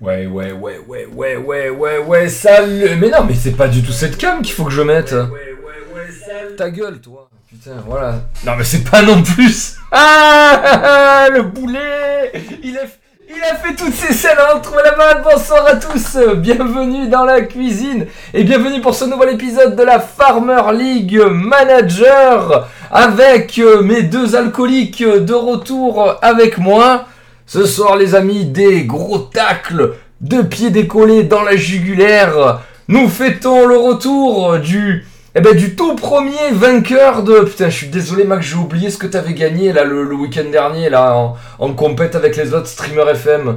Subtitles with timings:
[0.00, 3.82] Ouais, ouais, ouais, ouais, ouais, ouais, ouais, ouais, salut Mais non, mais c'est pas du
[3.82, 5.12] tout cette cam qu'il faut que je mette.
[5.12, 6.56] Ouais, ouais, ouais, salut.
[6.56, 7.28] Ta gueule, toi.
[7.46, 8.22] Putain, voilà.
[8.46, 9.76] Non, mais c'est pas non plus.
[9.92, 12.32] Ah, Le boulet.
[12.62, 12.82] Il a,
[13.28, 16.16] il a fait toutes ces scènes avant de trouver la main Bonsoir à tous.
[16.36, 18.06] Bienvenue dans la cuisine.
[18.32, 22.68] Et bienvenue pour ce nouvel épisode de la Farmer League Manager.
[22.90, 27.04] Avec euh, mes deux alcooliques de retour avec moi
[27.50, 32.60] ce soir, les amis, des gros tacles, deux pieds décollés dans la jugulaire.
[32.86, 37.40] Nous fêtons le retour du, eh ben, du tout premier vainqueur de.
[37.40, 40.90] Putain, je suis désolé, Max, j'ai oublié ce que t'avais gagné là le, week-end dernier
[40.90, 43.56] là en, en compète avec les autres streamers FM.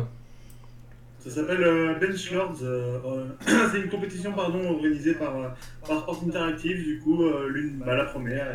[1.19, 2.63] Ça s'appelle euh, Bench Lords.
[2.63, 5.49] euh, euh, c'est une compétition pardon, organisée par, euh,
[5.87, 8.47] par Sport Interactive, du coup, l'une, bah, la première.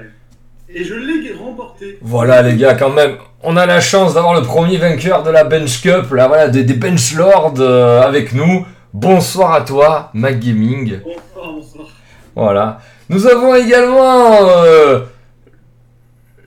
[0.75, 1.99] Et je l'ai remportée.
[2.03, 5.45] Voilà les gars, quand même, on a la chance d'avoir le premier vainqueur de la
[5.45, 8.67] Bench Cup, là, voilà, des, des Bench Lords euh, avec nous.
[8.93, 11.01] Bonsoir à toi, Mac Gaming.
[11.05, 11.87] Bonsoir, bonsoir.
[12.35, 12.79] Voilà.
[13.09, 15.01] Nous avons également euh,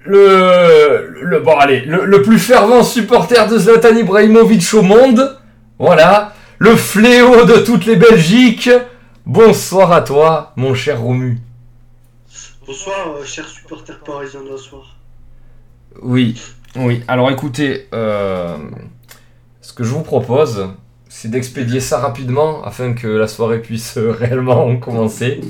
[0.06, 5.38] le, le bon allez, le, le plus fervent supporter de Zlatan Ibrahimovic au monde.
[5.80, 8.70] Voilà, le fléau de toutes les Belgiques.
[9.26, 11.40] Bonsoir à toi, mon cher Romu.
[12.72, 14.96] Bonsoir, euh, chers supporters parisiens de la soir.
[16.02, 16.42] Oui,
[16.78, 17.04] oui.
[17.10, 18.56] Alors écoutez, euh,
[19.60, 20.70] ce que je vous propose,
[21.10, 25.42] c'est d'expédier ça rapidement afin que la soirée puisse réellement commencer.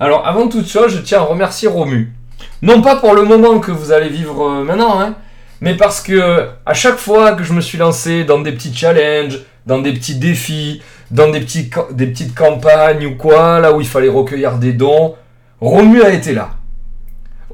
[0.00, 2.12] Alors avant toute chose, je tiens à remercier Romu.
[2.60, 5.14] Non pas pour le moment que vous allez vivre euh, maintenant, hein,
[5.60, 9.38] mais parce que à chaque fois que je me suis lancé dans des petits challenges,
[9.64, 13.86] dans des petits défis, dans des, petits, des petites campagnes ou quoi, là où il
[13.86, 15.14] fallait recueillir des dons,
[15.62, 16.50] Romu a été là.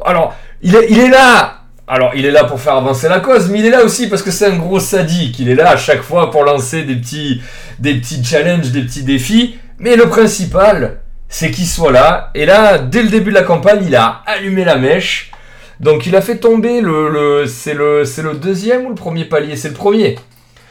[0.05, 1.55] Alors, il est, il est là
[1.91, 4.21] alors, il est là pour faire avancer la cause, mais il est là aussi parce
[4.23, 5.39] que c'est un gros sadique.
[5.39, 7.41] Il est là à chaque fois pour lancer des petits,
[7.79, 9.57] des petits challenges, des petits défis.
[9.79, 11.01] Mais le principal,
[11.31, 12.31] c'est qu'il soit là.
[12.35, 15.33] Et là, dès le début de la campagne, il a allumé la mèche.
[15.81, 19.25] Donc, il a fait tomber le, le c'est le, c'est le deuxième ou le premier
[19.25, 19.57] palier?
[19.57, 20.19] C'est le premier.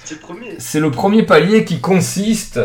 [0.04, 0.56] C'est le premier.
[0.60, 2.60] C'est le premier palier qui consiste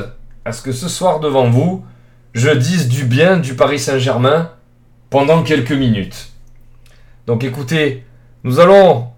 [0.45, 1.87] à ce que ce soir devant vous,
[2.35, 4.51] je dise du bien du Paris Saint-Germain
[5.13, 6.33] pendant quelques minutes.
[7.27, 8.03] Donc écoutez,
[8.45, 9.09] nous allons,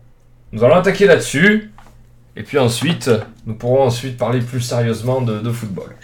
[0.50, 1.72] nous allons attaquer là-dessus,
[2.36, 3.10] et puis ensuite,
[3.46, 5.94] nous pourrons ensuite parler plus sérieusement de, football.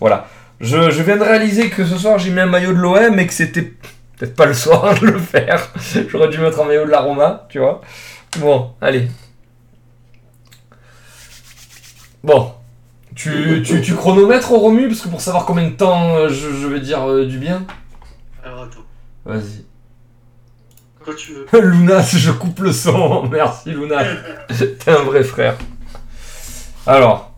[0.00, 0.28] Voilà.
[0.60, 3.34] Je, viens de réaliser que ce soir j'ai mis un maillot de l'OM et que
[3.34, 3.74] c'était
[4.16, 5.70] peut-être pas le soir de le faire.
[6.08, 7.82] J'aurais dû mettre un maillot de la Roma, tu vois.
[8.38, 9.08] Bon, allez.
[12.22, 12.52] Bon,
[13.14, 16.50] tu, tu, tu chronomètres au Romu Parce que pour savoir combien de temps euh, je,
[16.50, 17.66] je vais dire euh, du bien.
[19.24, 19.64] Vas-y.
[21.04, 21.60] quand tu veux.
[21.70, 23.28] Lunas, je coupe le son.
[23.30, 24.04] Merci Lunas.
[24.48, 25.56] T'es un vrai frère.
[26.86, 27.30] Alors.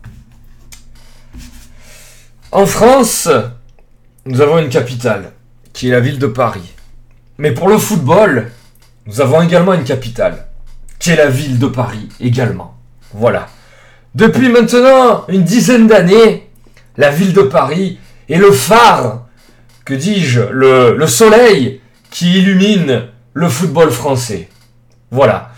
[2.51, 3.29] En France,
[4.25, 5.33] nous avons une capitale,
[5.73, 6.73] qui est la ville de Paris.
[7.37, 8.51] Mais pour le football,
[9.05, 10.47] nous avons également une capitale,
[10.97, 12.77] qui est la ville de Paris également.
[13.13, 13.47] Voilà.
[14.15, 16.49] Depuis maintenant une dizaine d'années,
[16.97, 17.99] la ville de Paris
[18.29, 19.26] est le phare,
[19.87, 21.79] que dis-je, le, le soleil
[22.11, 23.03] qui illumine
[23.33, 24.49] le football français.
[25.11, 25.51] Voilà.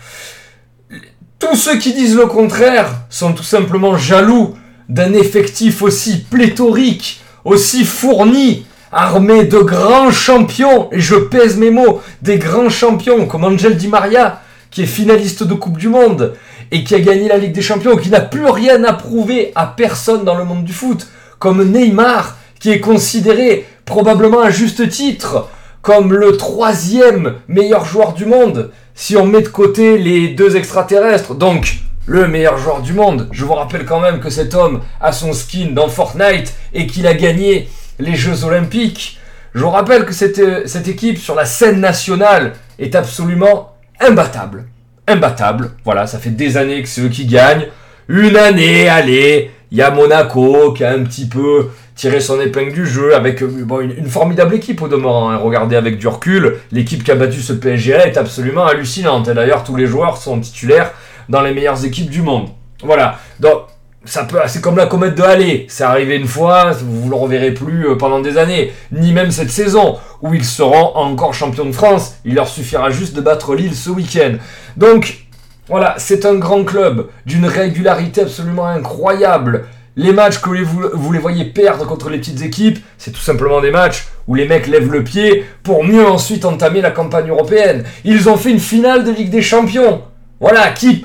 [1.40, 4.54] Tous ceux qui disent le contraire sont tout simplement jaloux
[4.88, 12.00] d'un effectif aussi pléthorique, aussi fourni, armé de grands champions, et je pèse mes mots,
[12.22, 16.36] des grands champions comme Angel Di Maria, qui est finaliste de Coupe du Monde,
[16.70, 19.66] et qui a gagné la Ligue des Champions, qui n'a plus rien à prouver à
[19.66, 21.08] personne dans le monde du foot,
[21.40, 25.48] comme Neymar, qui est considéré probablement à juste titre
[25.82, 31.34] comme le troisième meilleur joueur du monde, si on met de côté les deux extraterrestres,
[31.34, 33.28] donc le meilleur joueur du monde.
[33.32, 37.04] Je vous rappelle quand même que cet homme a son skin dans Fortnite et qu'il
[37.08, 39.18] a gagné les Jeux Olympiques.
[39.54, 44.66] Je vous rappelle que cette, euh, cette équipe sur la scène nationale est absolument imbattable.
[45.08, 45.72] Imbattable.
[45.84, 47.66] Voilà, ça fait des années que c'est eux qui gagnent.
[48.08, 52.72] Une année, allez, il y a Monaco qui a un petit peu tiré son épingle
[52.72, 55.28] du jeu avec euh, une, formidable équipe au demeurant.
[55.28, 55.36] hein.
[55.36, 59.28] Regardez avec du recul, l'équipe qui a battu ce PSG est absolument hallucinante.
[59.28, 60.92] Et d'ailleurs, tous les joueurs sont titulaires
[61.28, 62.48] dans les meilleures équipes du monde.
[62.82, 63.18] Voilà.
[63.38, 63.64] Donc,
[64.06, 65.66] ça peut, c'est comme la comète de Halley.
[65.68, 69.50] C'est arrivé une fois, vous le reverrez plus euh, pendant des années, ni même cette
[69.50, 72.14] saison où ils seront encore champions de France.
[72.24, 74.36] Il leur suffira juste de battre Lille ce week-end.
[74.78, 75.26] Donc,
[75.68, 79.66] voilà, c'est un grand club d'une régularité absolument incroyable.
[79.96, 83.70] Les matchs que vous, les voyez perdre contre les petites équipes, c'est tout simplement des
[83.70, 87.84] matchs où les mecs lèvent le pied pour mieux ensuite entamer la campagne européenne.
[88.04, 90.02] Ils ont fait une finale de Ligue des Champions.
[90.38, 91.04] Voilà, Qui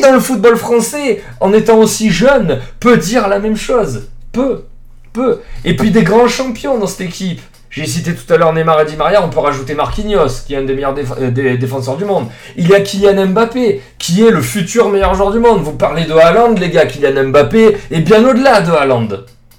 [0.00, 4.08] dans le football français, en étant aussi jeune, peut dire la même chose?
[4.32, 4.64] Peu.
[5.12, 5.40] Peu.
[5.64, 7.40] Et puis des grands champions dans cette équipe.
[7.76, 10.56] J'ai cité tout à l'heure Neymar et Di Maria, on peut rajouter Marquinhos, qui est
[10.56, 12.28] un des meilleurs euh, défenseurs du monde.
[12.56, 15.60] Il y a Kylian Mbappé, qui est le futur meilleur joueur du monde.
[15.62, 19.08] Vous parlez de Haaland, les gars, Kylian Mbappé est bien au-delà de Haaland.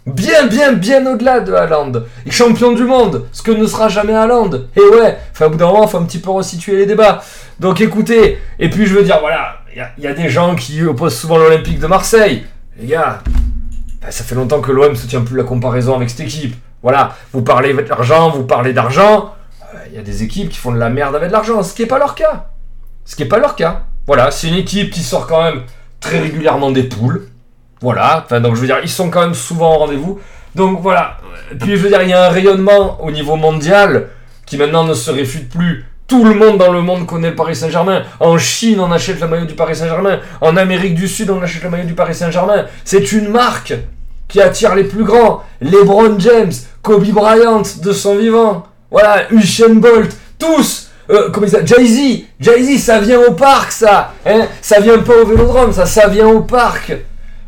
[0.08, 1.92] Bien, bien, bien au-delà de Haaland.
[2.28, 4.50] Champion du monde, ce que ne sera jamais Haaland.
[4.76, 7.22] Et ouais, enfin, au bout d'un moment, il faut un petit peu resituer les débats.
[7.60, 11.16] Donc écoutez, et puis je veux dire, voilà, il y, a des gens qui opposent
[11.16, 12.46] souvent l'Olympique de Marseille.
[12.80, 13.22] Les gars,
[14.02, 16.56] ben, ça fait longtemps que l'OM ne soutient plus la comparaison avec cette équipe.
[16.84, 19.34] Voilà, vous parlez d'argent, vous parlez d'argent.
[19.92, 21.74] Il euh, y a des équipes qui font de la merde avec de l'argent, ce
[21.74, 22.48] qui n'est pas leur cas.
[23.06, 23.84] Ce qui n'est pas leur cas.
[24.06, 25.64] Voilà, c'est une équipe qui sort quand même
[26.00, 27.28] très régulièrement des poules.
[27.82, 30.20] Voilà, enfin, donc je veux dire, ils sont quand même souvent au rendez-vous.
[30.56, 31.18] Donc voilà,
[31.60, 34.10] puis je veux dire, il y a un rayonnement au niveau mondial
[34.46, 35.86] qui maintenant ne se réfute plus.
[36.08, 38.04] Tout le monde dans le monde connaît le Paris Saint-Germain.
[38.22, 40.20] En Chine, on achète le maillot du Paris Saint-Germain.
[40.40, 42.66] En Amérique du Sud, on achète le maillot du Paris Saint-Germain.
[42.86, 43.74] C'est une marque
[44.28, 45.44] qui attire les plus grands.
[45.62, 48.66] LeBron James, Kobe Bryant de son vivant.
[48.92, 50.90] Voilà, Usain Bolt, tous.
[51.10, 54.14] Euh, ça Jay-Z, Jay-Z, ça vient au parc, ça.
[54.26, 56.94] Hein ça vient pas au Vélodrome, ça, ça vient au parc.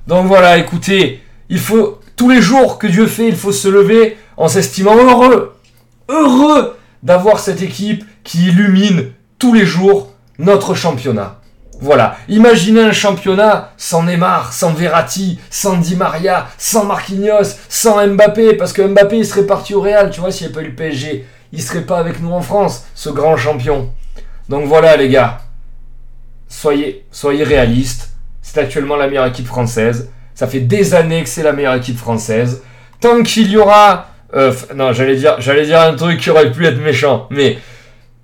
[0.07, 4.17] Donc voilà, écoutez, il faut tous les jours que Dieu fait, il faut se lever
[4.38, 5.55] en s'estimant heureux,
[6.07, 11.38] heureux d'avoir cette équipe qui illumine tous les jours notre championnat.
[11.81, 18.55] Voilà, imaginez un championnat sans Neymar, sans Verratti, sans Di Maria, sans Marquinhos, sans Mbappé,
[18.55, 20.71] parce que Mbappé il serait parti au Real, tu vois, s'il n'y avait pas eu
[20.71, 23.89] le PSG, il serait pas avec nous en France, ce grand champion.
[24.50, 25.39] Donc voilà les gars,
[26.50, 28.09] soyez, soyez réalistes,
[28.41, 31.98] c'est actuellement la meilleure équipe française, ça fait des années que c'est la meilleure équipe
[31.98, 32.62] française.
[33.00, 36.65] Tant qu'il y aura, euh, non j'allais dire, j'allais dire un truc qui aurait pu
[36.65, 37.57] être méchant, mais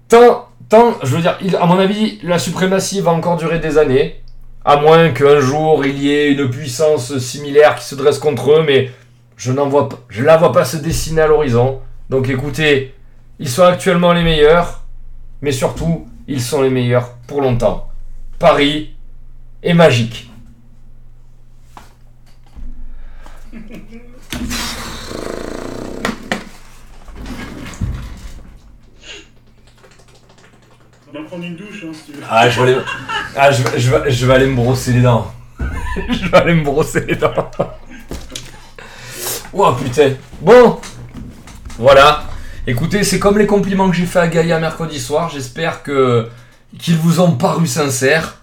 [0.09, 4.21] tant tant, je veux dire, à mon avis, la suprématie va encore durer des années.
[4.63, 8.63] À moins qu'un jour il y ait une puissance similaire qui se dresse contre eux,
[8.65, 8.89] mais
[9.37, 11.81] je n'en vois je la vois pas se dessiner à l'horizon.
[12.09, 12.95] Donc écoutez,
[13.37, 14.81] ils sont actuellement les meilleurs,
[15.41, 17.89] mais surtout, ils sont les meilleurs pour longtemps.
[18.39, 18.95] Paris
[19.61, 20.31] est magique.
[31.15, 32.25] Hein.
[32.29, 32.81] Ah, je vais aller,
[33.35, 35.31] ah, je, aller me brosser les dents.
[36.09, 37.33] je vais aller me brosser les dents.
[39.57, 40.11] Oh putain.
[40.41, 40.79] Bon,
[41.79, 42.25] voilà.
[42.67, 45.29] Écoutez, c'est comme les compliments que j'ai fait à Gaïa mercredi soir.
[45.29, 46.27] J'espère que
[46.77, 48.41] qu'ils vous ont paru sincères.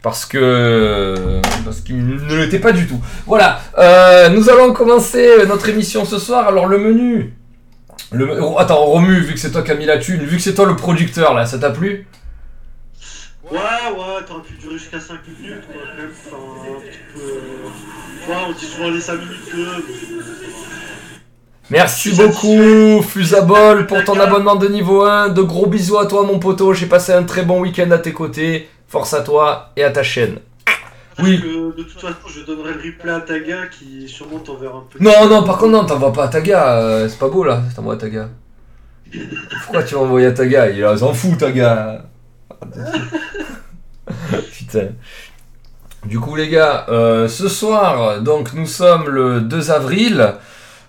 [0.00, 1.40] Parce que.
[1.64, 3.00] Parce qu'ils ne l'étaient pas du tout.
[3.26, 3.60] Voilà.
[3.76, 6.48] Euh, nous allons commencer notre émission ce soir.
[6.48, 7.34] Alors, le menu.
[8.12, 8.58] Le...
[8.58, 10.66] Attends, Romu, vu que c'est toi qui as mis la thune, vu que c'est toi
[10.66, 12.06] le producteur là, ça t'a plu?
[13.50, 16.10] Ouais, ouais, t'aurais pu durer jusqu'à 5 minutes, quoi, même.
[16.10, 17.20] Enfin, un petit peu.
[17.20, 19.58] Euh, ouais, on dit souvent les 5 minutes que.
[21.70, 25.30] Merci beaucoup, Fusabol, pour ton abonnement de niveau 1.
[25.30, 26.74] De gros bisous à toi, mon poteau.
[26.74, 28.68] J'ai passé un très bon week-end à tes côtés.
[28.86, 30.38] Force à toi et à ta chaîne.
[31.20, 31.38] Oui.
[31.38, 34.98] de toute façon, je donnerai le replay à Taga qui sûrement t'enverra un peu.
[35.02, 36.78] Non, non, par contre, non, t'envoies pas à Taga.
[36.78, 38.28] Euh, c'est pas beau là, t'envoies à Taga.
[39.64, 40.70] Pourquoi tu m'envoies à Taga?
[40.70, 42.04] Il s'en fout, Taga.
[44.52, 44.88] Putain.
[46.04, 50.34] Du coup, les gars, euh, ce soir, donc nous sommes le 2 avril.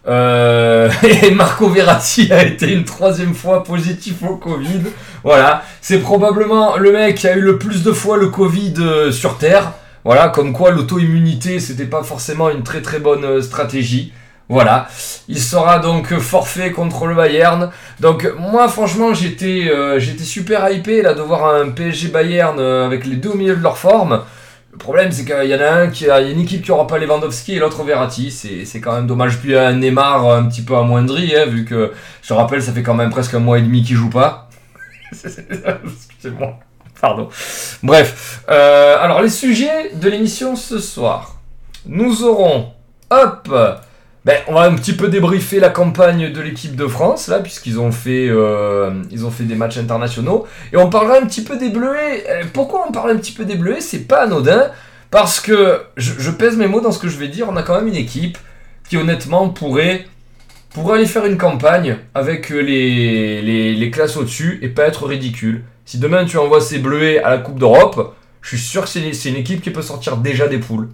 [0.07, 0.89] Euh,
[1.23, 4.81] et Marco Verratti a été une troisième fois positif au Covid.
[5.23, 9.37] Voilà, c'est probablement le mec qui a eu le plus de fois le Covid sur
[9.37, 9.73] Terre.
[10.05, 14.13] Voilà, comme quoi l'auto-immunité, c'était pas forcément une très très bonne euh, stratégie.
[14.51, 14.87] Voilà,
[15.27, 17.69] il sera donc forfait contre le Bayern.
[17.99, 22.83] Donc moi franchement j'étais euh, j'étais super hypé là de voir un PSG Bayern euh,
[22.83, 24.23] avec les deux au milieu de leur forme.
[24.71, 26.97] Le problème c'est qu'il y en a un qui a une équipe qui aura pas
[26.97, 28.31] Lewandowski et l'autre Verratti.
[28.31, 29.37] C'est quand même dommage.
[29.37, 31.91] Puis un Neymar un petit peu amoindri hein, vu que
[32.23, 34.49] je rappelle ça fait quand même presque un mois et demi qu'il joue pas.
[35.11, 36.59] Excusez-moi.
[37.01, 37.29] Pardon.
[37.83, 38.43] Bref.
[38.49, 41.35] Euh, alors, les sujets de l'émission ce soir.
[41.85, 42.67] Nous aurons,
[43.09, 43.49] hop,
[44.25, 47.79] ben, on va un petit peu débriefer la campagne de l'équipe de France, là, puisqu'ils
[47.79, 48.91] ont, fait, euh,
[49.39, 50.45] des matchs internationaux.
[50.73, 52.25] Et on parlera un petit peu des Bleuets.
[52.29, 53.81] Euh, pourquoi on parle un petit peu des Bleuets?
[53.81, 54.69] C'est pas anodin,
[55.09, 57.75] parce que, je, pèse mes mots dans ce que je vais dire, on a quand
[57.75, 58.37] même une équipe
[58.89, 60.05] qui, honnêtement, pourrait,
[60.93, 65.63] aller faire une campagne avec les classes au-dessus et pas être ridicule.
[65.89, 69.29] Si demain tu envoies ces bleuets à la Coupe d'Europe, je suis sûr que c'est
[69.29, 70.89] une équipe qui peut sortir déjà des poules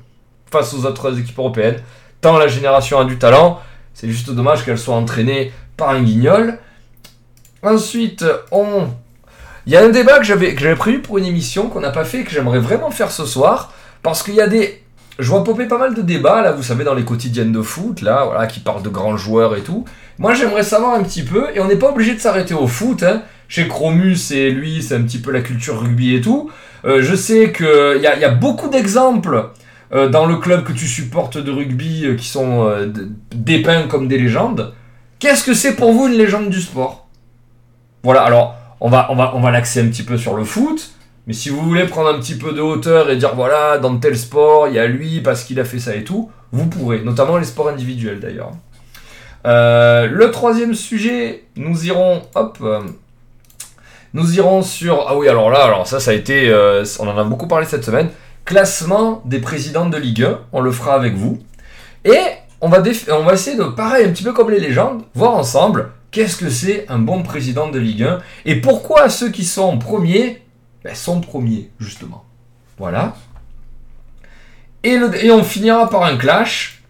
[0.50, 1.84] face aux autres équipes européennes.
[2.22, 3.60] Tant la génération a du talent,
[3.94, 6.60] c'est juste dommage qu'elle soit entraînée par un guignol.
[7.62, 8.88] Ensuite, on.
[9.66, 12.22] Il y a un débat que j'avais prévu pour une émission qu'on n'a pas fait
[12.22, 14.82] et que j'aimerais vraiment faire ce soir parce qu'il y a des
[15.20, 18.02] je vois popper pas mal de débats là, vous savez dans les quotidiennes de foot
[18.02, 19.84] là, qui parlent de grands joueurs et tout.
[20.20, 23.04] Moi, j'aimerais savoir un petit peu et on n'est pas obligé de s'arrêter au foot
[23.04, 23.24] hein.
[23.48, 26.50] Chez Chromus et lui, c'est un petit peu la culture rugby et tout.
[26.84, 29.50] Euh, je sais qu'il y a, y a beaucoup d'exemples
[29.94, 32.68] euh, dans le club que tu supportes de rugby euh, qui sont
[33.34, 34.74] dépeints comme des légendes.
[35.20, 37.08] Qu'est-ce que c'est pour vous une légende du sport?
[38.04, 40.92] Voilà, alors on va, on l'axer un petit peu sur le foot.
[41.28, 44.16] Mais si vous voulez prendre un petit peu de hauteur et dire voilà, dans tel
[44.16, 47.38] sport, il y a lui parce qu'il a fait ça et tout, vous pourrez, notamment
[47.38, 48.52] les sports individuels d'ailleurs.
[49.44, 52.60] Le troisième sujet, nous irons, hop,
[54.16, 57.24] nous irons sur, ah oui, alors là, ça, ça a été, euh, on en a
[57.26, 58.10] beaucoup parlé cette semaine,
[58.46, 61.38] classement des présidents de Ligue 1, on le fera avec vous,
[62.06, 62.18] et
[62.62, 62.82] on va,
[63.12, 66.50] on va essayer de, pareil, un petit peu comme les légendes, voir ensemble qu'est-ce que
[66.50, 70.42] c'est un bon président de Ligue 1, et pourquoi ceux qui sont premiers
[70.86, 72.24] ben, sont premiers, justement.
[72.78, 73.16] Voilà.
[74.84, 74.98] Et
[75.32, 76.84] on finira par un clash.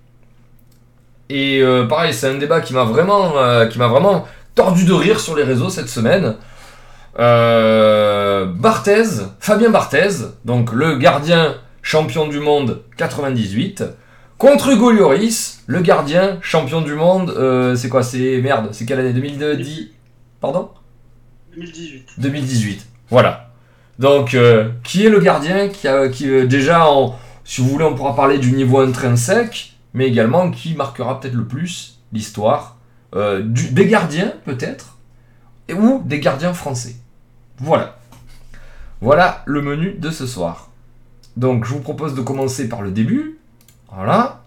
[1.30, 4.94] Et euh, pareil, c'est un débat qui m'a vraiment, euh, qui m'a vraiment tordu de
[4.94, 6.36] rire sur les réseaux cette semaine.
[7.18, 9.04] Euh, Barthez,
[9.40, 10.10] Fabien Barthez,
[10.44, 13.84] donc le gardien champion du monde 98,
[14.38, 19.00] contre Hugo Lloris, le gardien champion du monde, euh, c'est quoi, c'est merde, c'est quelle
[19.00, 19.92] année 2010
[20.42, 20.70] Pardon?
[21.56, 22.06] 2018.
[22.18, 22.86] 2018.
[23.10, 23.50] Voilà.
[23.98, 27.86] Donc, euh, qui est le gardien qui, a, qui euh, déjà, en- si vous voulez,
[27.86, 32.76] on pourra parler du niveau intrinsèque, mais également qui marquera peut-être le plus l'histoire
[33.14, 34.98] des gardiens, peut-être,
[35.74, 36.96] ou des gardiens français.
[37.60, 37.98] Voilà.
[39.02, 40.70] Voilà le menu de ce soir.
[41.38, 43.38] Donc, je vous propose de commencer par le début.
[43.94, 44.42] Voilà.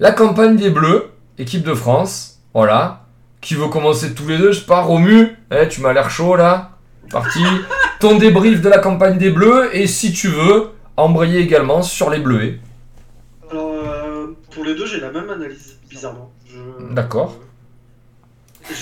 [0.00, 2.40] La campagne des Bleus, équipe de France.
[2.54, 3.04] Voilà.
[3.40, 4.52] Qui veut commencer tous les deux?
[4.52, 5.36] Je pars Romu.
[5.52, 6.70] Eh, tu m'as l'air chaud là.
[7.10, 7.40] Parti.
[8.00, 12.18] Ton débrief de la campagne des Bleus et si tu veux, embrayer également sur les
[12.18, 12.58] Bleuets.
[13.50, 16.32] Alors, euh, pour les deux, j'ai la même analyse, bizarrement.
[16.48, 17.36] Je- D'accord.
[18.68, 18.74] Je,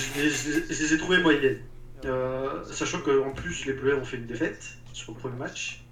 [0.73, 1.57] je les ai trouvés moyennes.
[2.05, 5.83] Euh, sachant qu'en plus, les Bleus ont fait une défaite sur le premier match.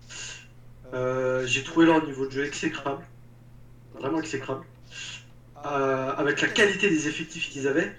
[0.93, 3.03] Euh, j'ai trouvé leur niveau de jeu exécrable.
[3.99, 4.65] Vraiment exécrable.
[5.65, 7.93] Euh, avec la qualité des effectifs qu'ils avaient.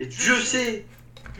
[0.00, 0.84] Et Dieu sait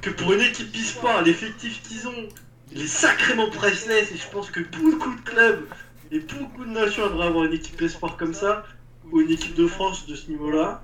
[0.01, 2.29] que pour une équipe e-sport, l'effectif qu'ils ont,
[2.71, 4.13] il est sacrément priceless.
[4.13, 5.67] Et je pense que beaucoup de clubs
[6.11, 8.65] et beaucoup de nations aimeraient avoir une équipe e-sport comme ça.
[9.11, 10.83] Ou une équipe de France de ce niveau-là.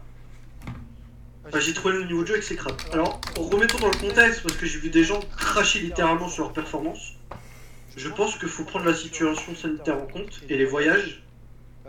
[1.52, 2.76] Bah, j'ai trouvé le niveau de jeu exécrable.
[2.92, 6.52] Alors, remettons dans le contexte, parce que j'ai vu des gens cracher littéralement sur leur
[6.52, 7.14] performance.
[7.96, 11.22] Je pense qu'il faut prendre la situation sanitaire en compte et les voyages.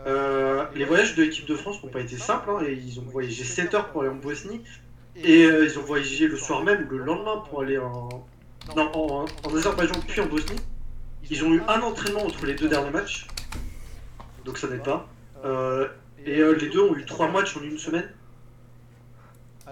[0.06, 3.04] Euh, les voyages de l'équipe de France n'ont pas été simples, hein, et ils ont
[3.04, 4.62] voyagé 7 heures pour aller en Bosnie,
[5.14, 8.08] et euh, ils ont voyagé le soir même ou le lendemain pour aller en,
[8.76, 10.56] non, en, en Azerbaïdjan puis en Bosnie.
[11.28, 13.26] Ils ont eu un entraînement entre les deux derniers matchs,
[14.46, 15.06] donc ça n'aide pas.
[15.44, 15.86] Euh,
[16.24, 18.10] et les deux ont eu trois matchs en une semaine.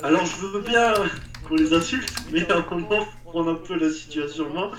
[0.02, 0.94] Alors je veux bien
[1.46, 4.70] qu'on les insulte, mais à un moment, prendre un peu la situation en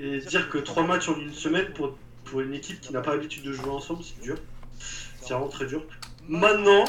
[0.00, 3.44] et dire que trois matchs en une semaine pour, une équipe qui n'a pas l'habitude
[3.44, 4.36] de jouer ensemble, c'est dur.
[5.20, 5.82] C'est vraiment très dur.
[6.28, 6.84] Maintenant,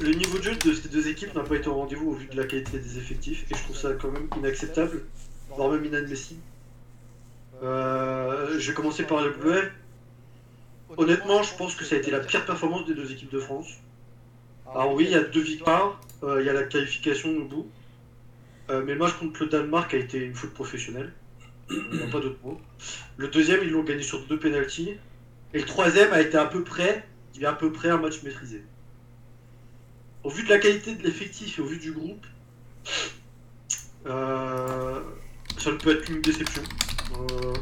[0.00, 2.26] le niveau de jeu de ces deux équipes n'a pas été au rendez-vous au vu
[2.26, 5.04] de la qualité des effectifs et je trouve ça quand même inacceptable,
[5.50, 6.40] voire même inadmissible.
[7.62, 9.70] Euh, je vais commencer par les Bleuets.
[10.96, 13.68] Honnêtement, je pense que ça a été la pire performance des deux équipes de France.
[14.74, 17.70] Alors oui, il y a deux victoires, euh, il y a la qualification au bout.
[18.70, 21.12] Euh, mais le match contre le Danemark a été une faute professionnelle.
[21.70, 22.60] Il n'y a pas d'autre mot.
[23.16, 24.96] Le deuxième, ils l'ont gagné sur deux pénalties.
[25.54, 28.22] Et le troisième a été à peu près, il est à peu près un match
[28.22, 28.62] maîtrisé.
[30.24, 32.24] Au vu de la qualité de l'effectif et au vu du groupe,
[34.06, 35.00] euh,
[35.58, 36.62] ça ne peut être qu'une déception.
[37.18, 37.52] Euh,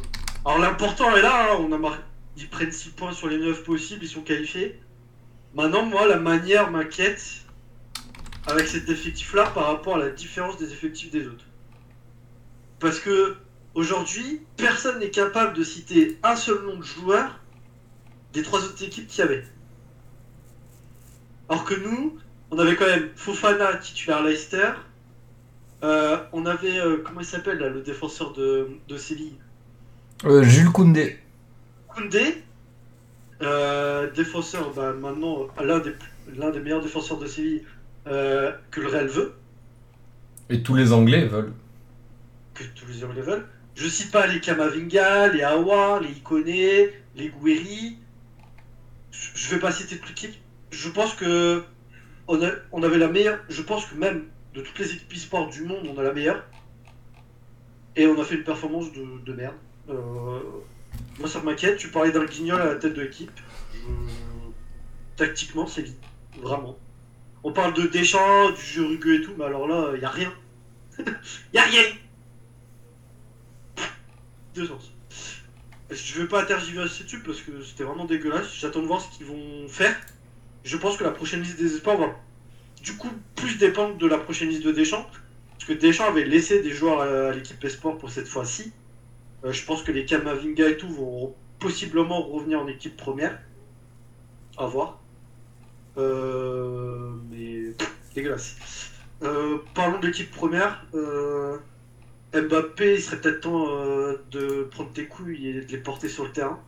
[0.45, 1.99] alors l'important est là, hein, on a mar-
[2.37, 4.79] ils prennent 6 points sur les 9 possibles, ils sont qualifiés.
[5.55, 7.23] Maintenant, moi, la manière m'inquiète
[8.47, 11.45] avec cet effectif-là par rapport à la différence des effectifs des autres.
[12.79, 13.37] Parce que
[13.75, 17.41] aujourd'hui, personne n'est capable de citer un seul nom de joueur
[18.33, 19.45] des trois autres équipes qu'il y avait.
[21.49, 22.17] Alors que nous,
[22.51, 24.71] on avait quand même Fofana titulaire Leicester.
[25.83, 29.37] Euh, on avait, euh, comment il s'appelle là, le défenseur de, de Séville?
[30.25, 31.19] Euh, Jules Koundé.
[31.89, 32.43] Koundé,
[33.43, 35.95] euh, défenseur, bah, maintenant l'un des,
[36.37, 37.63] l'un des meilleurs défenseurs de Séville
[38.07, 39.35] euh, que le Real veut,
[40.51, 41.53] Et tous les Anglais veulent.
[42.55, 43.47] que tous les Anglais veulent.
[43.75, 47.99] Je cite pas les Kamavinga, les Awa, les Ikone, les Guerri.
[49.13, 50.35] Je vais pas citer toute l'équipe.
[50.71, 51.63] Je pense que
[52.29, 53.39] on, a- on avait la meilleure.
[53.49, 54.25] Je pense que même
[54.55, 56.45] de toutes les équipes e-sport du monde, on a la meilleure.
[57.97, 59.55] Et on a fait une performance de, de merde.
[59.89, 60.41] Euh,
[61.19, 61.77] moi, ça m'inquiète.
[61.77, 63.31] Tu parlais d'un guignol à la tête de l'équipe.
[65.17, 65.97] Tactiquement, c'est vide.
[66.41, 66.79] Vraiment.
[67.43, 70.11] On parle de Deschamps, du jeu rugueux et tout, mais alors là, il y a
[70.11, 70.33] rien.
[71.53, 71.83] Il a rien
[74.55, 74.93] Deux sens.
[75.91, 78.55] Je vais pas tergiverser dessus parce que c'était vraiment dégueulasse.
[78.55, 79.97] J'attends de voir ce qu'ils vont faire.
[80.65, 82.15] Je pense que la prochaine liste des espoirs va
[82.83, 85.07] du coup plus dépendre de la prochaine liste de Deschamps.
[85.53, 88.73] Parce que Deschamps avait laissé des joueurs à à l'équipe Esport pour cette fois-ci.
[89.45, 93.39] Euh, je pense que les Kamavinga et tout vont possiblement revenir en équipe première.
[94.57, 95.01] À voir.
[95.97, 98.57] Euh, mais pff, dégueulasse.
[99.23, 100.85] Euh, parlons de l'équipe première.
[102.33, 103.67] Mbappé, il serait peut-être temps
[104.31, 106.61] de prendre tes couilles et de les porter sur le terrain.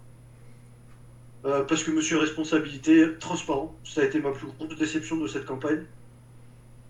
[1.43, 5.85] Parce que monsieur responsabilité, transparent, ça a été ma plus grosse déception de cette campagne.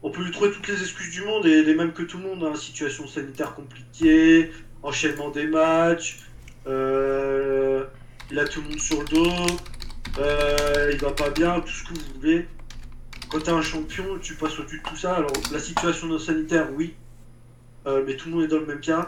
[0.03, 2.25] On peut lui trouver toutes les excuses du monde et les mêmes que tout le
[2.25, 4.51] monde, hein, situation sanitaire compliquée,
[4.83, 6.21] enchaînement des matchs,
[6.66, 7.85] euh,
[8.31, 9.57] il a tout le monde sur le dos,
[10.18, 12.47] euh, il va pas bien, tout ce que vous voulez.
[13.31, 15.14] Quand t'es un champion, tu passes au-dessus de tout ça.
[15.14, 16.95] Alors la situation sanitaire, oui,
[17.87, 19.07] euh, mais tout le monde est dans le même cas.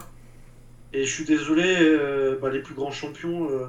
[0.95, 3.67] Et je suis désolé, euh, bah, les plus grands champions, euh,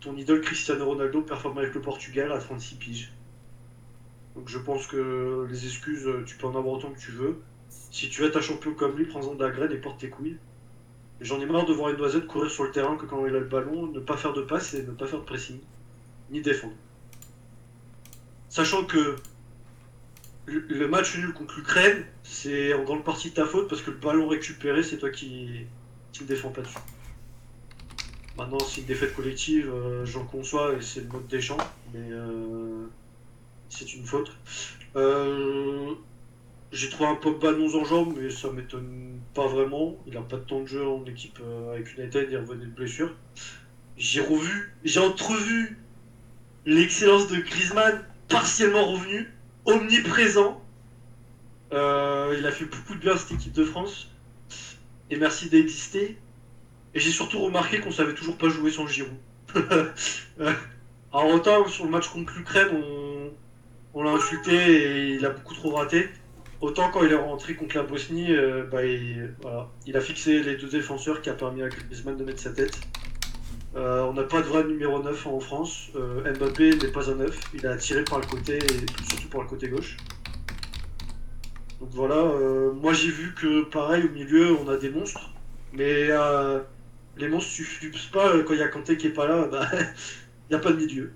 [0.00, 3.12] ton idole Cristiano Ronaldo performe avec le Portugal à 36 piges.
[4.34, 7.42] Donc je pense que les excuses, euh, tu peux en avoir autant que tu veux.
[7.90, 10.08] Si tu veux être un champion comme lui, prends-en de la graine et porte tes
[10.08, 10.38] couilles.
[11.20, 13.40] J'en ai marre de voir une noisette courir sur le terrain que quand il a
[13.40, 15.58] le ballon, ne pas faire de passe et ne pas faire de pressing.
[16.30, 16.74] Ni défendre.
[18.48, 19.16] Sachant que
[20.46, 23.98] le le match nul contre l'Ukraine, c'est en grande partie ta faute parce que le
[23.98, 25.66] ballon récupéré, c'est toi qui
[26.12, 26.78] qui ne défends pas dessus.
[28.36, 31.58] Maintenant, c'est une défaite collective, euh, j'en conçois et c'est le mode des champs,
[31.92, 32.86] mais euh,
[33.68, 34.32] c'est une faute.
[34.96, 35.94] Euh,
[36.72, 39.96] J'ai trouvé un Pogba non en jambes, mais ça m'étonne pas vraiment.
[40.06, 42.70] Il a pas de temps de jeu en équipe euh, avec United, il revenait de
[42.70, 43.12] blessure.
[43.96, 45.78] J'ai revu, j'ai entrevu
[46.66, 49.28] l'excellence de Griezmann, partiellement revenu,
[49.64, 50.62] omniprésent.
[51.72, 54.08] Euh, il a fait beaucoup de bien à cette équipe de France.
[55.10, 56.16] Et merci d'exister.
[56.94, 59.12] Et j'ai surtout remarqué qu'on savait toujours pas jouer sans Giroud.
[60.38, 60.54] Euh,
[61.12, 62.68] Alors autant sur le match contre l'Ukraine,
[63.92, 66.08] on l'a insulté et il a beaucoup trop raté.
[66.60, 70.68] Autant quand il est rentré contre la Bosnie, euh, bah, il, a fixé les deux
[70.68, 72.78] défenseurs qui a permis à Griezmann de mettre sa tête.
[73.76, 75.88] Euh, on n'a pas de vrai numéro 9 en France.
[75.96, 77.40] Euh, Mbappé n'est pas un 9.
[77.54, 79.96] Il a tiré par le côté et surtout par le côté gauche.
[81.80, 82.30] Donc voilà,
[82.74, 85.30] moi j'ai vu que pareil au milieu on a des monstres,
[85.72, 86.10] mais
[87.16, 90.50] les monstres suffisent pas quand il y a Kanté qui est pas là, bah il
[90.50, 91.14] n'y a pas de milieu.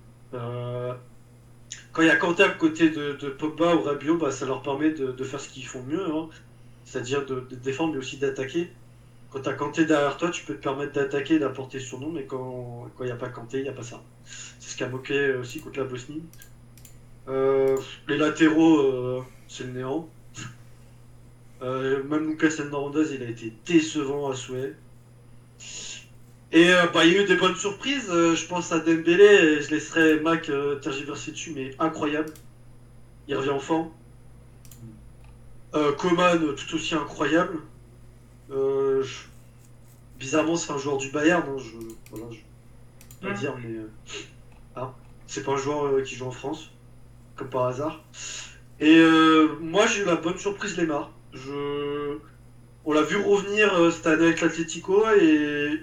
[1.95, 4.45] Euh, quand il y a Kanté à côté de, de Pogba ou Rabiot, bah, ça
[4.45, 6.29] leur permet de, faire ce qu'ils font mieux, hein.
[6.83, 8.69] c'est-à-dire de, défendre mais aussi d'attaquer.
[9.31, 12.25] Quand tu as Kanté derrière toi, tu peux te permettre d'attaquer d'apporter son nom, mais
[12.25, 14.01] quand il n'y a pas Kanté, il n'y a pas ça.
[14.59, 16.23] C'est ce qu'a moqué aussi contre la Bosnie.
[17.27, 17.77] Euh,
[18.07, 20.07] les latéraux, euh, c'est le néant.
[21.61, 24.75] Euh, même Lucas il a été décevant à souhait.
[26.51, 28.09] Et euh, bah, il y a eu des bonnes surprises.
[28.09, 32.31] euh, je pense à Dembélé, et je laisserai Mac euh, tergiverser dessus, mais incroyable.
[33.27, 33.89] Il revient en forme.
[35.73, 37.57] Euh, Coman, tout aussi incroyable.
[38.49, 39.25] Je-
[40.19, 41.43] Bizarrement, c'est un joueur du Bayern.
[41.49, 41.75] hein, je...
[42.09, 42.37] Voilà, je
[43.19, 43.79] peux pas dire, mais.
[44.77, 44.93] hein,
[45.27, 46.71] c'est pas un joueur qui joue en France,
[47.35, 48.01] comme par hasard.
[48.79, 49.03] Et
[49.59, 51.11] moi, j'ai eu la bonne surprise Lemar.
[51.33, 52.17] Je...
[52.85, 55.81] On l'a vu revenir cette année avec l'Atlético et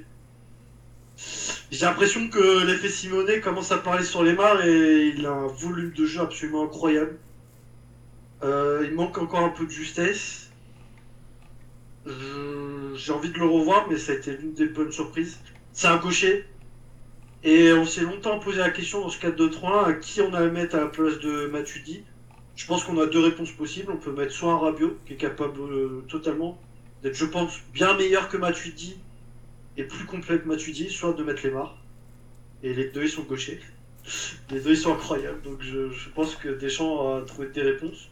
[1.71, 5.93] j'ai l'impression que l'effet Simonet commence à parler sur Lemar et il a un volume
[5.93, 7.19] de jeu absolument incroyable.
[8.43, 10.51] Euh, il manque encore un peu de justesse.
[12.07, 15.39] Je- J'ai envie de le revoir, mais ça a été l'une des bonnes surprises.
[15.73, 16.45] C'est un gaucher.
[17.45, 20.77] Et on s'est longtemps posé la question dans ce 4-2-3 à qui on allait mettre
[20.77, 22.05] à la place de Matuidi.
[22.55, 23.93] Je pense qu'on a deux réponses possibles.
[23.93, 26.59] On peut mettre soit un Rabiot, qui est capable euh, totalement
[27.03, 28.97] d'être, je pense, bien meilleur que Matuidi
[29.77, 31.79] et plus complet que Matuidi, soit de mettre Lemar.
[32.63, 33.61] Et les deux, ils sont gauchers.
[34.51, 35.43] Les deux, ils sont incroyables.
[35.43, 38.11] Donc je, pense que Deschamps a trouvé des réponses.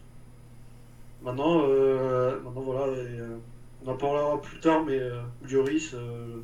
[1.23, 3.37] Maintenant, euh, maintenant voilà, euh,
[3.85, 5.21] on en parlera plus tard, mais euh,
[5.53, 6.37] euh,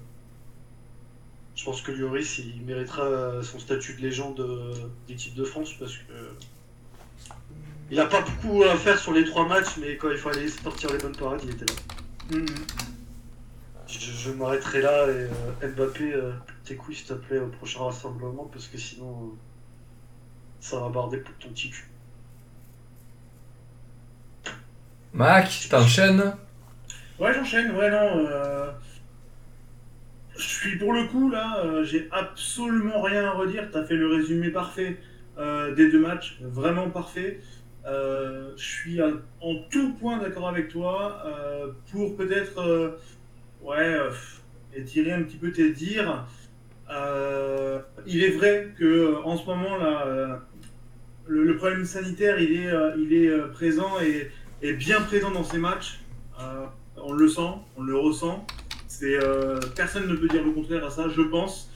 [1.54, 6.12] je pense que Lloris, il méritera son statut de légende d'équipe de France parce que
[7.90, 10.92] il a pas beaucoup à faire sur les trois matchs, mais quand il fallait sortir
[10.92, 12.38] les bonnes parades, il était là.
[12.38, 12.46] Mhm.
[13.98, 15.28] Je, je m'arrêterai là et
[15.62, 16.32] euh, Mbappé, euh,
[16.64, 19.36] tes couilles s'il te plaît au prochain rassemblement parce que sinon euh,
[20.60, 21.84] ça va barder pour ton petit cul.
[25.12, 26.36] Mac, t'enchaînes?
[27.18, 27.74] Ouais, j'enchaîne.
[27.74, 28.26] Ouais, non.
[28.28, 28.70] euh,
[30.36, 33.70] je suis pour le coup là, euh, j'ai absolument rien à redire.
[33.70, 34.98] Tu as fait le résumé parfait
[35.38, 37.40] euh, des deux matchs, vraiment parfait.
[37.86, 42.98] Euh, je suis à- en tout point d'accord avec toi euh, pour peut-être euh,
[43.62, 44.10] ouais, euh,
[44.74, 46.26] étirer un petit peu tes dires.
[46.90, 50.36] Euh, il est vrai que euh, en ce moment là, euh,
[51.26, 54.30] le, problème sanitaire il est, euh, il est euh, présent et,
[54.62, 56.00] et bien présent dans ces matchs.
[56.40, 56.66] Euh,
[56.96, 58.46] on le sent, on le ressent.
[58.86, 61.70] C'est euh, personne ne peut dire le contraire à ça, je pense.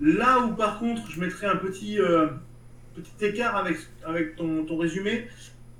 [0.00, 2.28] Là où par contre je mettrais un petit, euh,
[2.94, 5.26] petit écart avec, avec ton, ton résumé,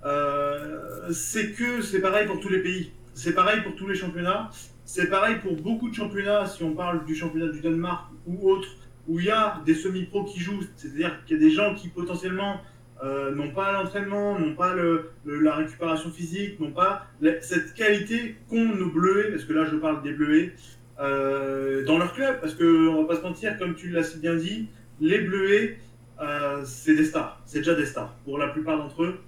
[0.04, 2.92] euh, c'est que c'est pareil pour tous les pays.
[3.14, 4.50] C'est pareil pour tous les championnats.
[4.88, 8.68] C'est pareil pour beaucoup de championnats, si on parle du championnat du Danemark ou autre,
[9.08, 11.88] où il y a des semi-pros qui jouent, c'est-à-dire qu'il y a des gens qui
[11.88, 12.60] potentiellement
[13.02, 14.76] euh, n'ont pas l'entraînement, n'ont pas
[15.24, 17.08] la récupération physique, n'ont pas
[17.40, 20.54] cette qualité qu'ont nos bleuets, parce que là je parle des bleuets,
[21.00, 24.20] euh, dans leur club, parce que on va pas se mentir, comme tu l'as si
[24.20, 24.68] bien dit,
[25.00, 25.78] les bleuets,
[26.20, 29.18] euh, c'est des stars, c'est déjà des stars pour la plupart d'entre eux.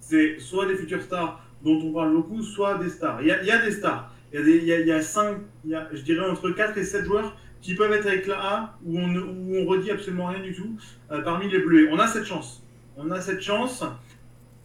[0.00, 3.20] C'est soit des futures stars dont on parle beaucoup, soit des stars.
[3.20, 4.13] Il y a des stars.
[4.34, 6.02] Il y a, des, il y a, il y a cinq, il y a, je
[6.02, 9.56] dirais entre 4 et 7 joueurs qui peuvent être avec la A où on, où
[9.58, 10.76] on redit absolument rien du tout
[11.12, 11.88] euh, parmi les bleus.
[11.92, 12.66] On a cette chance.
[12.96, 13.84] On a cette chance.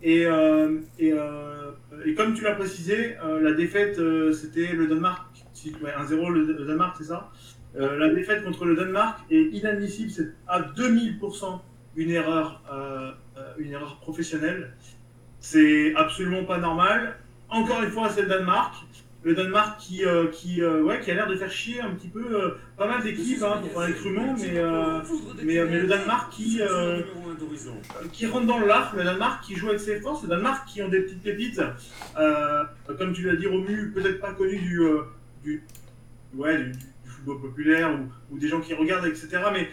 [0.01, 1.71] Et, euh, euh,
[2.17, 4.01] comme tu l'as précisé, la défaite,
[4.34, 5.27] c'était le Danemark.
[5.84, 7.29] Ouais, 1-0 le, Danemark, c'est ça?
[7.75, 10.10] La défaite contre le Danemark est inadmissible.
[10.10, 11.60] C'est à 2000%
[11.95, 12.63] une erreur,
[13.60, 14.73] une erreur professionnelle.
[15.39, 17.17] C'est absolument pas normal.
[17.49, 18.73] Encore une fois, c'est le Danemark.
[19.21, 22.08] Le Danemark qui, euh, qui, euh, ouais, qui a l'air de faire chier un petit
[22.08, 24.53] peu euh, pas mal d'équipes, hein, pour parler crûment, mais,
[25.43, 26.62] mais, mais le Danemark qui,
[28.13, 30.88] qui rentre dans l'art, le Danemark qui joue avec ses forces, le Danemark qui ont
[30.88, 31.62] des petites pépites,
[32.97, 34.82] comme tu l'as dit, Romu, peut-être pas connu du,
[35.43, 35.63] du,
[36.36, 36.71] ouais, du,
[37.03, 37.99] football populaire
[38.32, 39.27] ou, des gens qui regardent, etc.
[39.51, 39.67] Mais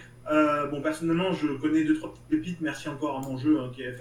[0.72, 2.60] bon, personnellement, je connais deux trois petites pépites.
[2.62, 3.96] Merci encore à mon jeu hein, qui est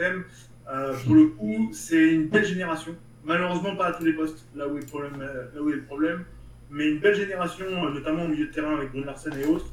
[1.06, 2.96] pour le coup, c'est une belle génération.
[3.26, 6.26] Malheureusement, pas à tous les postes, là où est le problème,
[6.70, 9.66] mais une belle génération, notamment au milieu de terrain avec Brun Larsen et autres,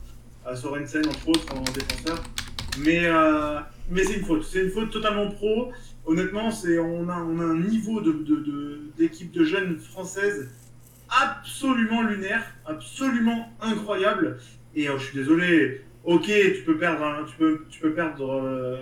[0.44, 2.22] à Sorensen entre autres en défenseur.
[2.78, 3.60] Mais, euh,
[3.90, 5.72] mais c'est une faute, c'est une faute totalement pro.
[6.06, 8.00] Honnêtement, c'est, on, a, un niveau
[8.96, 10.50] d'équipe de jeunes françaises
[11.10, 14.38] absolument lunaire, absolument incroyable.
[14.74, 17.26] Et euh, je suis désolé, ok, tu peux perdre un,
[18.22, 18.78] euh,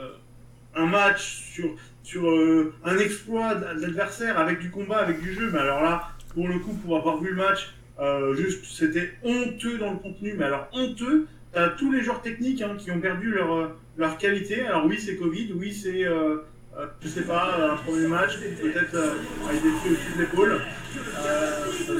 [0.76, 1.74] un match sur,
[2.11, 6.09] sur euh, un exploit de l'adversaire avec du combat, avec du jeu, mais alors là,
[6.35, 10.35] pour le coup, pour avoir vu le match, euh, juste, c'était honteux dans le contenu,
[10.37, 11.29] mais alors honteux.
[11.53, 14.62] T'as tous les joueurs techniques hein, qui ont perdu leur, euh, leur qualité.
[14.62, 16.38] Alors oui, c'est Covid, oui, c'est, euh,
[17.01, 18.96] je sais pas, un premier match, peut-être
[19.49, 20.61] avec des trucs au-dessus de l'épaule.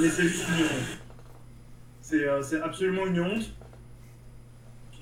[0.01, 2.43] Mais c'est juste une honte.
[2.43, 3.55] C'est, absolument une honte.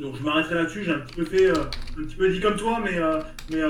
[0.01, 0.85] Donc je m'arrêterai là-dessus.
[0.85, 2.99] J'ai un petit peu fait, un petit peu dit comme toi, mais,
[3.51, 3.63] mais,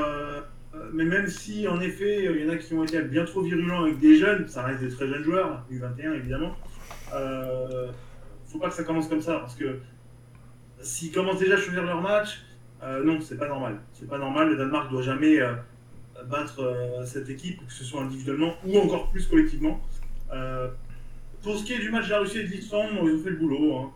[0.93, 3.83] mais même si en effet il y en a qui ont été bien trop virulents
[3.85, 6.57] avec des jeunes, ça reste des très jeunes joueurs, U21 évidemment.
[7.15, 7.91] Euh,
[8.47, 9.79] faut pas que ça commence comme ça parce que
[10.81, 12.43] s'ils commencent déjà à choisir leur match,
[12.83, 13.81] euh, non, c'est pas normal.
[13.93, 14.51] C'est pas normal.
[14.51, 15.53] Le Danemark doit jamais euh,
[16.29, 19.81] battre euh, cette équipe, que ce soit individuellement ou encore plus collectivement.
[20.33, 20.69] Euh,
[21.43, 23.31] pour ce qui est du match de la Russie et de l'Islande, ils ont fait
[23.31, 23.77] le boulot.
[23.77, 23.91] hein.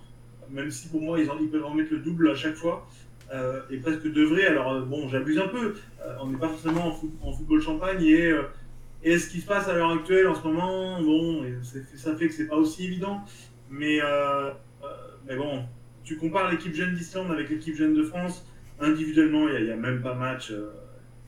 [0.51, 2.87] Même si pour moi, ils, en- ils peuvent en mettre le double à chaque fois.
[3.33, 4.47] Euh, et presque devraient.
[4.47, 5.75] Alors, euh, bon, j'abuse un peu.
[6.05, 8.03] Euh, on n'est pas forcément en, foot- en football champagne.
[8.05, 8.43] Et, euh,
[9.03, 11.45] et ce qui se passe à l'heure actuelle, en ce moment, bon,
[11.97, 13.21] ça fait que c'est pas aussi évident.
[13.71, 14.51] Mais, euh,
[14.85, 14.87] euh,
[15.27, 15.65] mais bon,
[16.05, 18.47] tu compares l'équipe jeune d'Islande avec l'équipe jeune de France.
[18.81, 20.51] Individuellement, il n'y a, même pas match.
[20.51, 20.71] euh,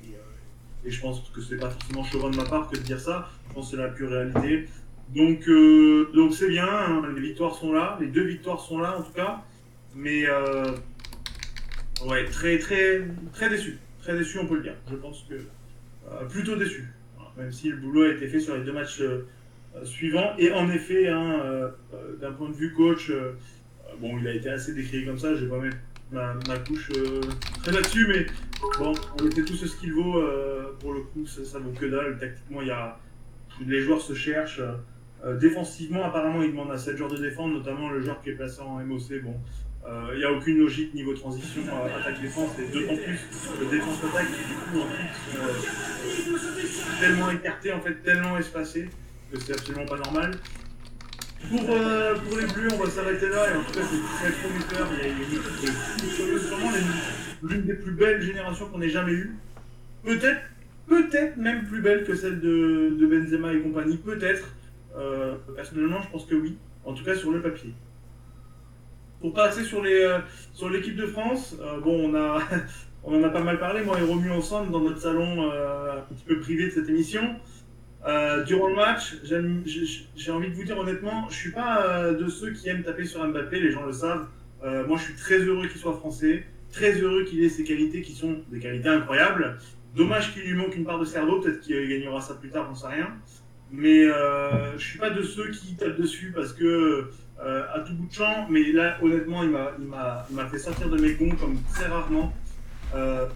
[0.04, 3.00] et, euh, je pense que c'est pas forcément chauvin de ma part que de dire
[3.00, 3.30] ça.
[3.48, 4.68] Je pense que c'est la pure réalité.
[5.14, 8.98] Donc, euh, donc c'est bien, hein, les victoires sont là, les deux victoires sont là
[8.98, 9.42] en tout cas,
[9.94, 10.64] mais euh,
[12.07, 13.02] ouais, très très
[13.33, 14.74] très déçu, très déçu on peut le dire.
[14.90, 15.35] Je pense que
[16.11, 16.88] euh, plutôt déçu,
[17.37, 19.26] même si le boulot a été fait sur les deux matchs euh,
[19.76, 21.70] euh, suivants et en effet, hein,
[22.20, 23.11] d'un point de vue coach,
[24.00, 25.76] bon, il a été assez décrié comme ça, je vais pas mettre
[26.12, 26.90] ma, couche
[27.62, 28.26] très là-dessus, mais
[28.78, 30.22] bon, on était tous ce qu'il vaut,
[30.78, 32.18] pour le coup, ça, vaut que dalle.
[32.18, 32.98] Tactiquement, il y a
[33.66, 34.62] les joueurs se cherchent.
[35.40, 38.61] Défensivement, apparemment, il demande à 7 joueurs de défendre, notamment le joueur qui est placé
[38.61, 39.22] en MOC.
[39.24, 39.35] Bon,
[40.12, 43.18] il n'y a aucune logique niveau transition euh, attaque-défense, et d'autant plus
[43.70, 48.88] défense-attaque qui, du coup, en plus, euh, tellement écarté, en fait, tellement espacé,
[49.31, 50.33] que c'est absolument pas normal.
[51.51, 54.33] Pour, euh, pour les Bleus, on va s'arrêter là, et en tout cas, c'est très
[54.40, 54.88] prometteur.
[54.92, 56.70] Il y a, une équipe sûrement
[57.42, 59.37] l'une- des plus belles générations qu'on ait jamais eues.
[60.03, 60.40] Peut-être,
[60.88, 64.55] peut-être même plus belle que celle de, Benzema et compagnie, peut-être.
[64.97, 66.57] Euh, personnellement, je pense que oui.
[66.85, 67.75] En tout cas, sur le papier.
[69.30, 70.18] Pour sur les euh,
[70.52, 72.12] sur l'équipe de France, euh, bon,
[73.04, 76.14] on en a pas mal parlé, moi et Romu ensemble dans notre salon euh, un
[76.14, 77.37] petit peu privé de cette émission.
[78.46, 82.68] Durant le match, j'ai envie de vous dire honnêtement, je suis pas de ceux qui
[82.68, 84.26] aiment taper sur Mbappé, les gens le savent.
[84.62, 88.12] Moi, je suis très heureux qu'il soit français, très heureux qu'il ait ces qualités qui
[88.12, 89.56] sont des qualités incroyables.
[89.96, 92.74] Dommage qu'il lui manque une part de cerveau, peut-être qu'il gagnera ça plus tard, j'en
[92.74, 93.08] sais rien.
[93.72, 97.08] Mais je suis pas de ceux qui tapent dessus parce que
[97.44, 98.46] euh, à tout bout de champ.
[98.48, 102.33] Mais là, honnêtement, il m'a, fait sortir de mes gonds comme très rarement.
[102.94, 103.26] Euh,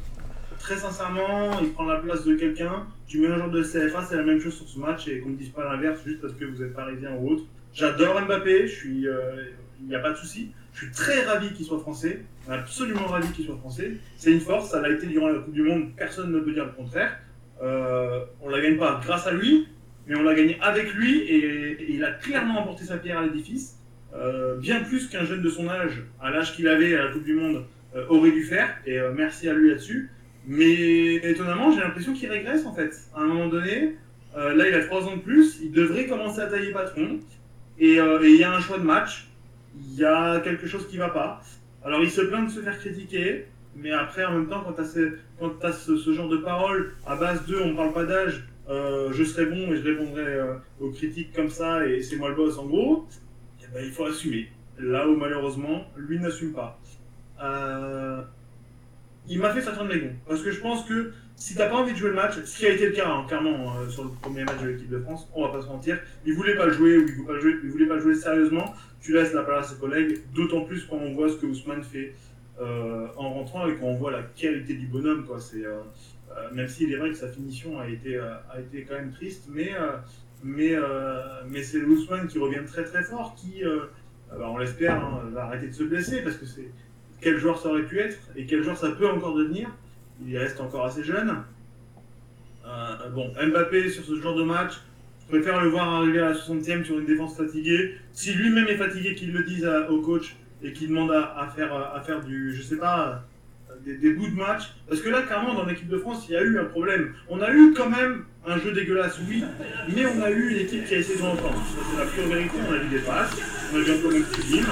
[0.59, 2.87] très sincèrement, il prend la place de quelqu'un.
[3.07, 5.31] Tu mets un joueur de CFA, c'est la même chose sur ce match et qu'on
[5.31, 7.42] ne dise pas l'inverse juste parce que vous êtes parisien ou autre.
[7.73, 9.44] J'adore Mbappé, euh,
[9.81, 10.53] il n'y a pas de souci.
[10.75, 13.92] Je suis très ravi qu'il soit français, absolument ravi qu'il soit français.
[14.16, 16.64] C'est une force, ça l'a été durant la Coupe du Monde, personne ne peut dire
[16.64, 17.18] le contraire.
[17.62, 19.68] Euh, on la gagne pas grâce à lui,
[20.07, 23.23] mais on l'a gagné avec lui et, et il a clairement apporté sa pierre à
[23.25, 23.78] l'édifice.
[24.18, 27.24] Euh, bien plus qu'un jeune de son âge, à l'âge qu'il avait à la Coupe
[27.24, 28.68] du Monde, euh, aurait dû faire.
[28.85, 30.11] Et euh, merci à lui là-dessus.
[30.46, 32.92] Mais étonnamment, j'ai l'impression qu'il régresse en fait.
[33.14, 33.96] À un moment donné,
[34.35, 37.18] là il a 3 ans de plus, il devrait commencer à tailler patron.
[37.78, 39.28] Et il y a un choix de match,
[39.78, 41.42] il y a quelque chose qui va pas.
[41.85, 43.44] Alors il se plaint de se faire critiquer,
[43.76, 44.81] mais après en même temps, quand tu
[45.66, 49.70] as, ce, genre de paroles à base de on parle pas d'âge, je serai bon
[49.70, 50.38] et je répondrai
[50.81, 53.07] aux critiques comme ça et c'est moi le boss en gros,
[53.68, 54.48] eh ben, il faut assumer.
[54.78, 56.78] Là où malheureusement, lui n'assume pas.
[57.42, 58.22] Euh,
[59.28, 60.14] il m'a fait sortir de gonds.
[60.26, 62.66] Parce que je pense que si t'as pas envie de jouer le match, ce qui
[62.66, 65.28] a été le cas hein, clairement euh, sur le premier match de l'équipe de France,
[65.35, 67.87] on va pas se mentir, il voulait pas jouer ou il voulait pas jouer, voulait
[67.87, 71.28] pas jouer sérieusement, tu laisses la place à ses collègues, d'autant plus quand on voit
[71.28, 72.14] ce que Ousmane fait
[72.61, 75.26] euh, en rentrant et quand on voit la qualité du bonhomme.
[75.38, 75.81] C'est, euh,
[76.52, 79.70] même s'il est vrai que sa finition a été, a été quand même triste, mais,
[80.42, 83.87] mais, euh, mais c'est Ousmane qui revient très très fort, qui, euh,
[84.31, 86.68] bah, on l'espère, hein, va arrêter de se blesser parce que c'est
[87.20, 89.68] quel joueur ça aurait pu être et quel joueur ça peut encore devenir.
[90.24, 91.42] Il reste encore assez jeune.
[92.66, 94.74] Euh, bon, Mbappé sur ce genre de match,
[95.22, 97.96] je préfère le voir arriver à la 60e sur une défense fatiguée.
[98.12, 102.01] Si lui-même est fatigué, qu'il le dise au coach et qu'il demande à, faire, à
[102.01, 103.24] faire du, je sais pas,
[103.85, 104.74] des, des bouts de match.
[104.88, 107.14] Parce que là, clairement, dans l'équipe de France, il y a eu un problème.
[107.29, 109.42] On a eu quand même un jeu dégueulasse, oui,
[109.94, 111.62] mais on a eu une équipe qui a essayé de l'entendre.
[111.90, 112.55] C'est la pure vérité.
[112.68, 113.37] On a vu des passes,
[113.72, 114.66] on a vu un problème sublime,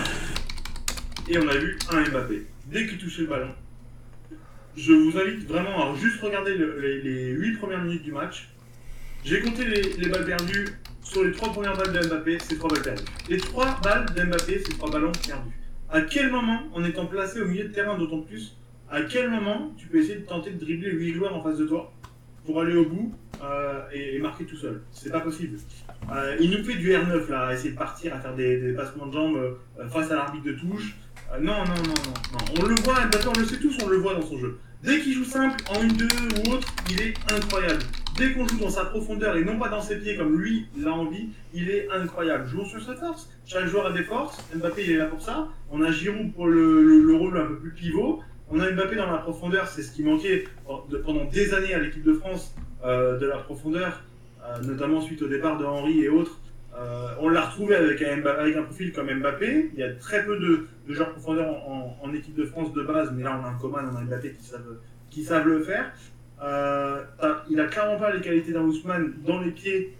[1.29, 2.47] et on a vu un Mbappé.
[2.67, 3.51] Dès qu'il touchait le ballon,
[4.77, 8.49] je vous invite vraiment à juste regarder le- les, les 8 premières minutes du match.
[9.25, 10.67] J'ai compté les, les balles perdues.
[11.03, 13.05] Sur les 3 premières balles de Mbappé, c'est 3 balles perdues.
[13.29, 15.51] Les 3 balles d'Mbappé, c'est 3 ballons perdus.
[15.89, 18.57] À quel moment, en étant placé au milieu de terrain d'autant plus,
[18.91, 21.67] à quel moment tu peux essayer de tenter de dribbler 8 joueurs en face de
[21.67, 21.93] toi
[22.47, 25.59] pour aller au bout euh, et, marquer tout seul C'est pas possible.
[26.15, 29.07] Euh, il nous fait du R9 là, essayer de partir, à faire des, des passements
[29.07, 30.97] de jambes euh, face à l'arbitre de touche.
[31.41, 31.95] Non, non, non,
[32.33, 32.39] non.
[32.61, 34.59] On le voit, Mbappé, on le sait tous, on le voit dans son jeu.
[34.83, 36.05] Dès qu'il joue simple, en 1-2
[36.49, 37.83] ou autre, il est incroyable.
[38.17, 40.93] Dès qu'on joue dans sa profondeur et non pas dans ses pieds comme lui l'a
[40.93, 42.47] envie, il est incroyable.
[42.47, 43.29] Jouons sur sa force.
[43.45, 44.39] Chaque joueur a des forces.
[44.55, 45.49] Mbappé, il est là pour ça.
[45.71, 48.21] On a Giroud pour le- le rôle un peu plus pivot.
[48.49, 50.45] On a Mbappé dans la profondeur, c'est ce qui manquait
[51.05, 52.55] pendant des années à l'équipe de France,
[52.85, 54.05] euh, de la profondeur,
[54.45, 56.39] euh, notamment suite au départ de Henry et autres.
[56.79, 59.71] Euh, on l'a retrouvé avec un, profil comme Mbappé.
[59.73, 63.11] Il y a très peu de, de joueurs profondeur en, équipe de France de base,
[63.17, 64.77] mais là on a un Coman, on a Mbappé qui savent,
[65.11, 65.93] qui savent le faire.
[67.51, 69.93] Il a clairement pas les qualités d'un Ousmane dans les pieds,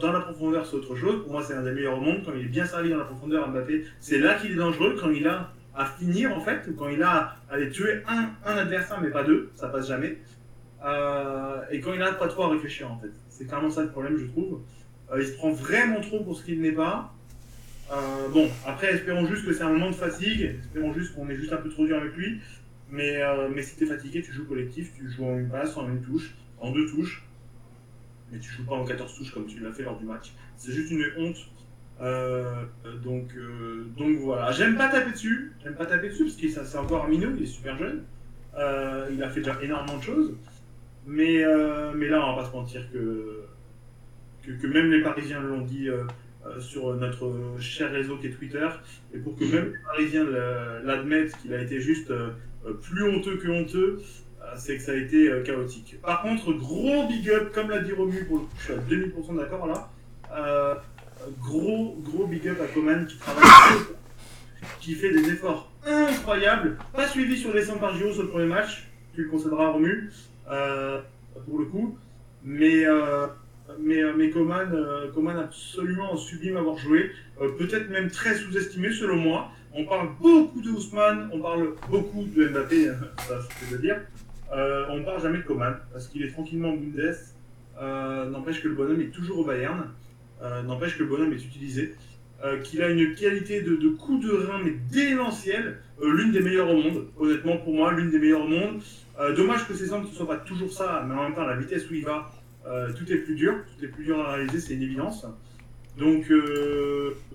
[0.00, 1.22] dans la profondeur, c'est autre chose.
[1.22, 2.22] Pour moi, c'est un des meilleurs au monde.
[2.26, 4.96] Quand il est bien servi dans la profondeur, Mbappé, c'est là qu'il est dangereux.
[5.00, 8.56] Quand il a à finir, en fait, quand il a à aller tuer un, un
[8.56, 10.18] adversaire, mais pas deux, ça passe jamais.
[10.84, 13.10] Euh, et quand il a pas trop à réfléchir, en fait.
[13.30, 14.60] C'est clairement ça le problème, je trouve.
[15.10, 17.12] Euh, il se prend vraiment trop pour ce qu'il n'est pas.
[17.92, 20.56] Euh, bon, après, espérons juste que c'est un moment de fatigue.
[20.60, 22.40] Espérons juste qu'on est juste un peu trop dur avec lui.
[22.90, 23.20] Mais,
[23.52, 26.34] mais si t'es fatigué, tu joues collectif, tu joues en une passe, en une touche,
[26.60, 27.24] en deux touches.
[28.30, 30.32] Mais tu joues pas en 14 touches comme tu l'as fait lors du match.
[30.56, 31.38] C'est juste une honte.
[32.00, 32.64] Euh,
[33.04, 34.50] donc, euh, donc voilà.
[34.52, 35.52] J'aime pas taper dessus.
[35.62, 38.02] J'aime pas taper dessus parce que ça- c'est encore un minot, il est super jeune.
[38.58, 40.34] Euh, il a fait déjà énormément de choses.
[41.06, 41.44] Mais,
[41.94, 43.42] mais là, on va pas se mentir que,
[44.46, 45.88] que, même les Parisiens l'ont dit
[46.60, 47.30] sur notre
[47.60, 48.66] cher réseau qui est Twitter.
[49.14, 50.24] Et pour que même les Parisiens
[50.82, 52.10] l'admettent qu'il a été juste
[52.82, 54.00] plus honteux que honteux,
[54.56, 55.98] c'est que ça a été chaotique.
[56.02, 58.26] Par contre, gros big up, comme l'a dit Romu,
[58.58, 59.90] je suis à 2000% d'accord là.
[61.40, 63.78] Gros, gros big up à Coman qui travaille,
[64.80, 66.76] qui fait des efforts incroyables.
[66.92, 70.10] Pas suivi sur les 100 par Giro sur le premier match, tu le concéderas Romu,
[70.50, 71.00] euh,
[71.46, 71.96] pour le coup.
[72.42, 73.26] Mais, euh,
[73.78, 74.70] mais, euh, mais Coman,
[75.14, 79.50] Coman absolument sublime à avoir joué, peut-être même très sous-estimé selon moi.
[79.72, 84.00] On parle beaucoup de Ousmane, on parle beaucoup de Mbappé, ça je peux dire.
[84.52, 88.30] On ne parle jamais de Coman, parce qu'il est tranquillement en Bundes.
[88.30, 89.88] N'empêche que le bonhomme est toujours au Bayern.
[90.44, 91.94] Euh, n'empêche que le bonhomme est utilisé.
[92.62, 95.78] qu'il a une qualité de, coup de rein, mais démentielle.
[96.02, 97.06] l'une des meilleures au monde.
[97.16, 98.82] Honnêtement, pour moi, l'une des meilleures au monde.
[99.34, 101.88] dommage que ses angles ne soient pas toujours ça, mais en même temps, la vitesse
[101.90, 102.30] où il va,
[102.98, 103.54] tout est plus dur.
[103.66, 105.24] Tout est plus dur à réaliser, c'est une évidence.
[105.96, 106.30] Donc,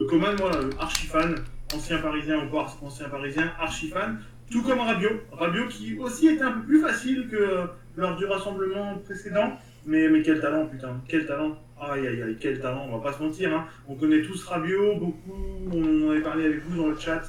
[0.08, 1.36] Coman, moi, archi fan
[1.74, 4.20] ancien parisien ou ancien parisien, archi fan,
[4.50, 5.22] tout comme Rabiot.
[5.32, 10.22] Rabiot qui aussi était un peu plus facile que lors du rassemblement précédent, mais, mais
[10.22, 11.58] quel talent, putain, quel talent.
[11.82, 13.54] Aïe aïe aïe, quel talent, on va pas se mentir.
[13.54, 13.66] Hein.
[13.88, 17.22] On connaît tous Rabiot, beaucoup, on en avait parlé avec vous dans le chat,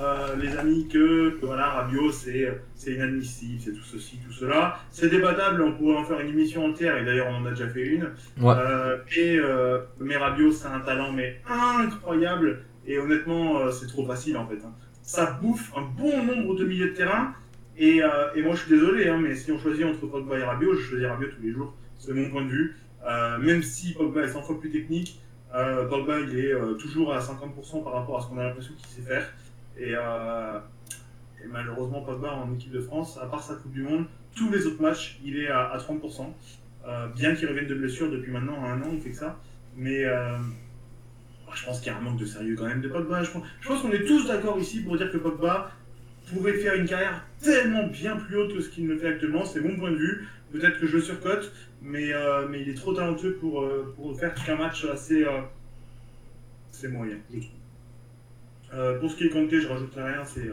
[0.00, 4.78] euh, les amis, que, voilà, Rabiot c'est inadmissible, c'est tout ceci, tout cela.
[4.92, 7.68] C'est débattable, on pourrait en faire une émission entière, et d'ailleurs on en a déjà
[7.68, 8.10] fait une.
[8.42, 14.36] Euh, et, euh, mais Rabiot c'est un talent mais incroyable, et honnêtement, c'est trop facile
[14.36, 14.58] en fait.
[14.64, 14.72] Hein.
[15.02, 17.34] Ça bouffe un bon nombre de milieux de terrain.
[17.78, 18.00] Et,
[18.34, 20.82] et moi, je suis désolé, hein, mais si on choisit entre Pogba et Rabiot, je
[20.82, 21.74] choisis Rabiot tous les jours.
[21.98, 22.76] C'est mon point de vue.
[23.06, 25.20] Euh, même si Pogba est 100 fois plus technique,
[25.88, 29.08] Pogba il est toujours à 50% par rapport à ce qu'on a l'impression qu'il sait
[29.08, 29.32] faire.
[29.78, 34.04] Et, et, malheureusement, Pogba en équipe de France, à part sa Coupe du Monde,
[34.34, 36.26] tous les autres matchs, il est à, à 30%.
[37.14, 39.38] bien qu'il revienne de blessure depuis maintenant un an, il fait que ça.
[39.76, 40.04] Mais
[41.56, 43.22] je pense qu'il y a un manque de sérieux quand même de Pogba.
[43.22, 43.30] Je
[43.68, 45.70] pense, qu'on est tous d'accord ici pour dire que Pogba
[46.32, 49.44] pourrait faire une carrière tellement bien plus haute que ce qu'il ne fait actuellement.
[49.44, 50.28] C'est mon point de vue.
[50.56, 51.52] Peut-être que je surcote,
[51.82, 55.42] mais, euh, mais il est trop talentueux pour, euh, pour faire qu'un match assez, euh,
[56.70, 57.16] c'est moyen,
[59.00, 60.24] pour ce qui est Kanté, je rajouterai rien.
[60.24, 60.50] C'est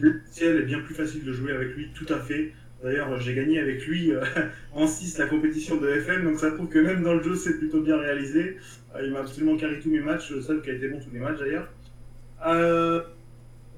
[0.00, 2.52] le ciel est bien plus facile de jouer avec lui, tout à fait.
[2.82, 4.12] D'ailleurs, j'ai gagné avec lui
[4.72, 7.58] en 6 la compétition de FM, donc ça prouve que même dans le jeu, c'est
[7.58, 8.58] plutôt bien réalisé.
[9.02, 11.20] Il m'a absolument carré tous mes matchs, le seul qui a été bon tous mes
[11.20, 11.68] matchs d'ailleurs.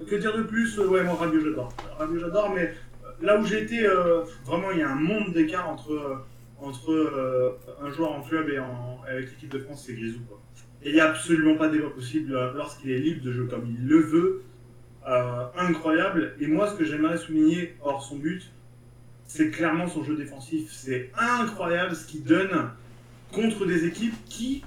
[0.04, 0.78] Que dire de plus?
[0.78, 1.74] Ouais, moi, Rabiot, j'adore.
[1.98, 2.74] Rabiot, j'adore, mais
[3.20, 3.86] là où j'ai été,
[4.44, 6.24] vraiment, il y a un monde d'écart entre,
[6.60, 8.58] entre un joueur en club et
[9.10, 10.20] avec l'équipe de France, c'est Grisou.
[10.82, 13.86] Et il n'y a absolument pas débat possible lorsqu'il est libre de jouer comme il
[13.86, 14.42] le veut.
[15.56, 16.34] incroyable.
[16.40, 18.50] Et moi, ce que j'aimerais souligner, hors son but,
[19.26, 20.70] c'est clairement son jeu défensif.
[20.72, 22.70] C'est incroyable ce qu'il donne
[23.32, 24.62] contre des équipes qui,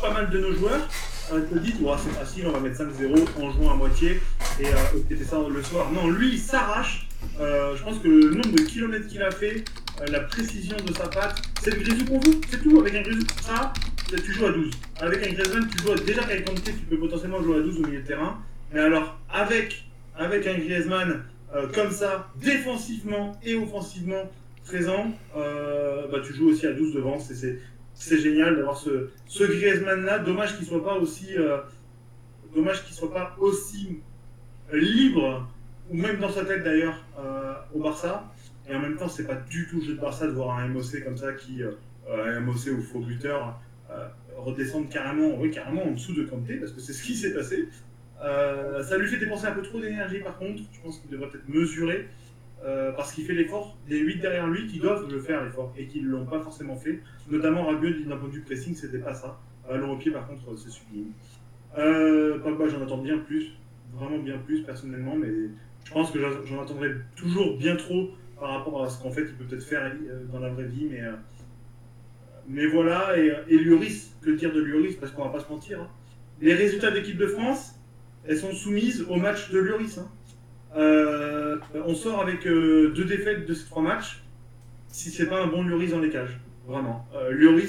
[0.00, 0.88] pas mal de nos joueurs,
[1.32, 4.20] euh, te disent c'est facile, on va mettre 5-0 en jouant à moitié
[4.60, 4.76] et euh,
[5.08, 5.90] c'était ça le soir.
[5.92, 7.05] Non, lui il s'arrache.
[7.38, 9.64] Euh, je pense que le nombre de kilomètres qu'il a fait,
[10.00, 12.78] euh, la précision de sa patte, c'est le grisou pour vous, c'est tout.
[12.80, 13.72] Avec un grisou comme ça,
[14.08, 14.70] tu joues à 12.
[15.00, 17.86] Avec un Griezmann, tu joues déjà avec Kanté, tu peux potentiellement jouer à 12 au
[17.86, 18.38] milieu de terrain.
[18.72, 19.84] Mais alors, avec,
[20.16, 21.24] avec un Griezmann
[21.54, 24.30] euh, comme ça, défensivement et offensivement
[24.64, 27.18] présent, bah, tu joues aussi à 12 devant.
[27.18, 30.20] C'est génial d'avoir ce, ce Griezmann-là.
[30.20, 31.28] Dommage qu'il soit pas aussi,
[32.54, 34.00] dommage qu'il soit pas aussi
[34.72, 35.48] libre,
[35.90, 37.04] ou même dans sa tête d'ailleurs,
[37.74, 38.32] au Barça.
[38.68, 40.68] Et en même temps, c'est pas du tout le jeu de Barça de voir un
[40.68, 41.62] MOC comme ça qui,
[42.10, 43.60] un MOC ou faux buteur,
[44.36, 47.68] redescendre carrément, oui, carrément en dessous de Kanté, parce que c'est ce qui s'est passé.
[48.24, 51.28] Euh, ça lui fait dépenser un peu trop d'énergie par contre, je pense qu'il devrait
[51.28, 52.08] peut-être mesurer,
[52.64, 55.86] euh, parce qu'il fait l'effort, les 8 derrière lui qui doivent le faire l'effort et
[55.86, 57.00] qui ne l'ont pas forcément fait.
[57.30, 59.38] Notamment Rabiot, d'un point de vue pressing, c'était pas ça.
[59.68, 61.10] Ballon au pied par contre, c'est sublime.
[61.76, 63.52] Euh, j'en attends bien plus,
[63.92, 65.28] vraiment bien plus personnellement, mais
[65.86, 69.34] je pense que j'en attendrai toujours bien trop par rapport à ce qu'en fait il
[69.34, 71.00] peut peut-être faire euh, dans la vraie vie, mais,
[72.48, 75.80] mais voilà, et, et Lloris, que dire de Lloris, parce qu'on va pas se mentir,
[75.80, 75.88] hein.
[76.40, 77.76] les résultats d'équipe de France,
[78.26, 79.98] elles sont soumises au match de Lloris.
[79.98, 80.08] Hein.
[80.76, 84.22] Euh, on sort avec euh, deux défaites de ces trois matchs,
[84.88, 86.38] si c'est pas un bon Lloris dans les cages.
[86.66, 87.06] Vraiment.
[87.14, 87.60] Euh,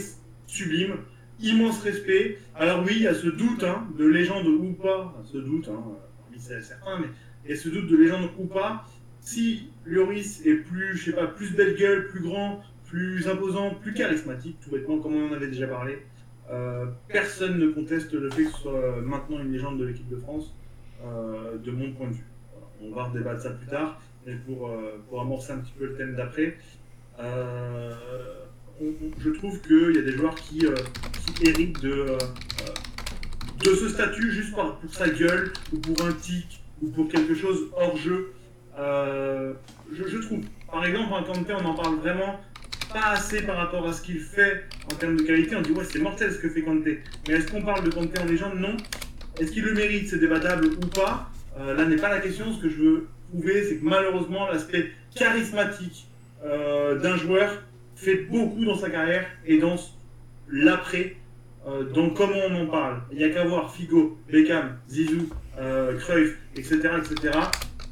[0.48, 0.96] sublime,
[1.40, 2.40] immense respect.
[2.56, 5.84] Alors oui, il y a ce doute hein, de légende ou pas, ce doute, hein,
[6.38, 7.08] c'est certain, mais
[7.54, 8.86] a ce doute de légende ou pas.
[9.20, 13.94] Si Lloris est plus, je sais pas, plus belle gueule, plus grand, plus imposant, plus
[13.94, 16.00] charismatique, tout bêtement, comme on en avait déjà parlé,
[16.50, 20.16] euh, personne ne conteste le fait que ce soit maintenant une légende de l'équipe de
[20.16, 20.56] France,
[21.04, 22.24] euh, de mon point de vue.
[22.82, 25.96] On va redébattre ça plus tard, mais pour, euh, pour amorcer un petit peu le
[25.96, 26.58] thème d'après,
[27.20, 27.92] je
[29.32, 30.66] trouve qu'il y a des joueurs qui,
[31.44, 32.18] héritent de,
[33.64, 37.70] de ce statut juste pour sa gueule, ou pour un tic, ou pour quelque chose
[37.76, 38.34] hors jeu.
[38.78, 40.42] Je, je, trouve.
[40.72, 42.40] Par exemple, un Kanté, on en parle vraiment
[42.94, 45.56] pas assez par rapport à ce qu'il fait en termes de qualité.
[45.56, 47.02] On dit ouais c'est mortel ce que fait Kanté.
[47.28, 48.56] Mais est-ce qu'on parle de Kanté en légende?
[48.60, 48.78] Non.
[49.40, 50.10] Est-ce qu'il le mérite?
[50.10, 51.30] C'est débattable ou pas?
[51.60, 52.54] Euh, là n'est pas la question.
[52.54, 56.08] Ce que je veux prouver, c'est que malheureusement l'aspect charismatique
[56.46, 57.64] euh, d'un joueur
[57.96, 59.76] fait beaucoup dans sa carrière et dans
[60.50, 61.18] l'après
[61.68, 63.02] euh, donc comment on en parle?
[63.12, 65.28] Il n'y a qu'à voir Figo, Beckham, Zizou,
[65.60, 67.38] euh, Cruyff, etc., etc.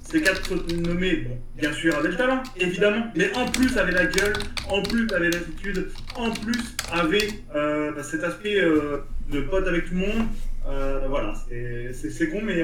[0.08, 0.54] Ces quatre
[0.88, 4.34] nommés, bien sûr, avaient le talent, évidemment, mais en plus avaient la gueule,
[4.70, 8.98] en plus avaient l'attitude, en plus avaient euh, bah, cet aspect euh,
[9.32, 10.28] de pote avec tout le monde.
[10.68, 12.64] Euh, voilà, c'est- con, mais,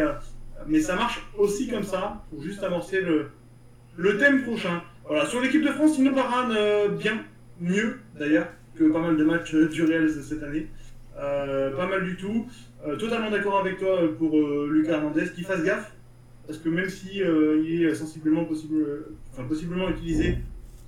[0.67, 3.29] mais ça marche aussi comme ça, pour juste amorcer le,
[3.97, 4.83] le thème prochain.
[5.07, 7.23] Voilà, sur l'équipe de France, il nous parade euh, bien,
[7.59, 8.47] mieux d'ailleurs,
[8.77, 10.67] que pas mal de matchs du Real cette année.
[11.15, 12.47] Pas mal du tout.
[12.87, 15.91] Euh, totalement d'accord avec toi euh, pour euh, Lucas Hernandez, qu'il fasse gaffe,
[16.47, 20.37] parce que même si est sensiblement possible, enfin, possiblement utilisé,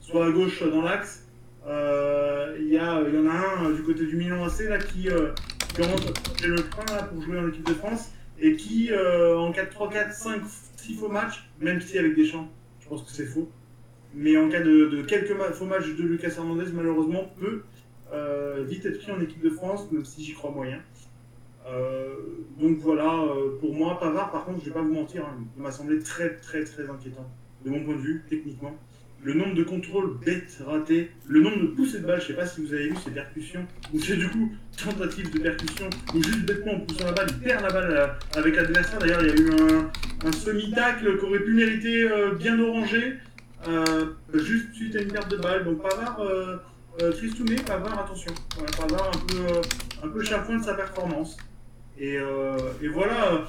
[0.02, 1.28] soit à gauche, soit dans l'axe,
[1.66, 6.48] il y, y en a un du côté du Milan AC là, qui, qui à
[6.48, 10.42] le train là, pour jouer en équipe de France, et qui, en 4-3, 4, 5,
[10.76, 12.50] 6 faux matchs, même si avec des champs,
[12.82, 13.50] je pense que c'est faux,
[14.16, 17.64] mais en cas de, de quelques faux matchs de Lucas Hernandez, malheureusement, peut
[18.68, 20.80] vite être pris en équipe de France, même si j'y crois moyen.
[21.66, 22.16] Euh,
[22.60, 25.64] donc voilà, euh, pour moi, Pavard, par contre, je vais pas vous mentir, hein, il
[25.64, 27.30] m'a semblé très très très inquiétant,
[27.66, 28.76] de mon point de vue, techniquement.
[29.24, 32.46] Le nombre de contrôles bêtes, ratés, le nombre de poussées de balles, je sais pas
[32.46, 34.52] si vous avez vu ces percussions, ou c'est du coup
[34.84, 38.08] tentative de percussion, ou juste bêtement en poussant la balle, il perd la balle euh,
[38.38, 39.00] avec l'adversaire.
[39.00, 39.52] D'ailleurs, il y a eu
[40.26, 43.14] un, semi-tacle qui aurait pu mériter bien orangé,
[44.34, 45.64] juste suite à une perte de balle.
[45.64, 46.20] Donc Pavard,
[47.02, 48.34] euh, Tristouné, Pavard, attention.
[48.56, 51.38] Voilà, Pavard un peu, un peu de sa performance.
[52.04, 53.46] Et, euh, et voilà,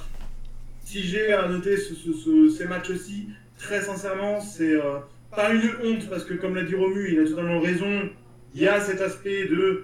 [0.85, 3.27] si j'ai à noter ce- ce- ce- ces matchs-ci,
[3.59, 4.99] très sincèrement, c'est euh,
[5.35, 8.09] pas une honte, parce que comme l'a dit Romu, il a totalement raison,
[8.53, 9.83] il y a cet aspect de,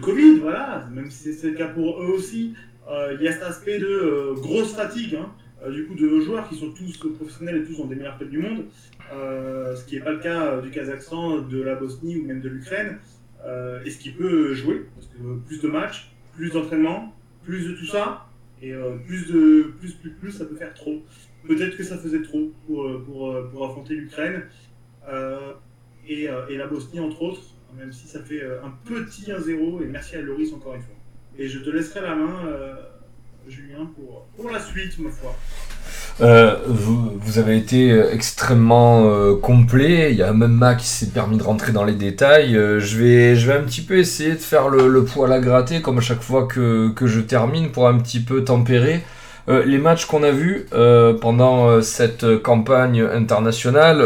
[0.00, 2.54] Covid, voilà, même si c'est le cas pour eux aussi,
[2.90, 6.48] euh, il y a cet aspect de grosse fatigue, hein, du coup, de nos joueurs
[6.48, 8.64] qui sont tous professionnels et tous dans des meilleurs clubs du monde,
[9.10, 12.96] ce qui n'est pas le cas du Kazakhstan, de la Bosnie ou même de l'Ukraine,
[13.84, 17.12] et ce qui peut jouer, parce que plus de matchs, plus d'entraînement,
[17.46, 18.26] plus de tout ça,
[18.60, 21.02] et euh, plus de plus, plus, plus, ça peut faire trop.
[21.46, 24.42] Peut-être que ça faisait trop pour, euh, euh, pour affronter l'Ukraine
[26.08, 27.42] et, et la Bosnie, entre autres,
[27.76, 30.94] même si ça fait un petit 1-0, et merci à Loris encore une fois.
[31.38, 32.40] Et je te laisserai la main,
[33.48, 33.88] Julien,
[34.36, 35.32] pour, la suite, ma foi.
[36.20, 40.10] Euh, vous, avez été euh, extrêmement euh, complet.
[40.10, 42.54] Il y a même Mac qui s'est permis de rentrer dans les détails.
[42.54, 45.98] Je, vais, je vais un petit peu essayer de faire le, poil à gratter, comme
[45.98, 49.04] à chaque fois que, que je termine, pour un petit peu tempérer.
[49.48, 50.66] Les matchs qu'on a vus
[51.20, 53.98] pendant cette campagne internationale,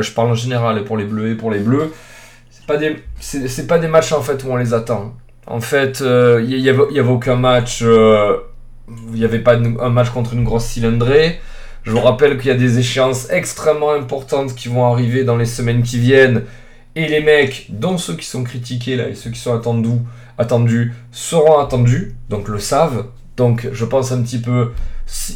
[0.00, 1.92] je parle en général pour les bleus et pour les bleus,
[2.50, 2.96] c'est pas des,
[3.68, 5.14] pas des matchs en fait où on les attend.
[5.46, 7.84] En fait, il y, avait, avait aucun match,
[8.88, 11.40] il n'y avait pas un match contre une grosse cylindrée.
[11.84, 15.46] Je vous rappelle qu'il y a des échéances extrêmement importantes qui vont arriver dans les
[15.46, 16.42] semaines qui viennent.
[16.94, 20.00] Et les mecs, dont ceux qui sont critiqués là et ceux qui sont attendus,
[20.38, 23.06] attendus seront attendus, donc le savent.
[23.36, 24.72] Donc je pense un petit peu,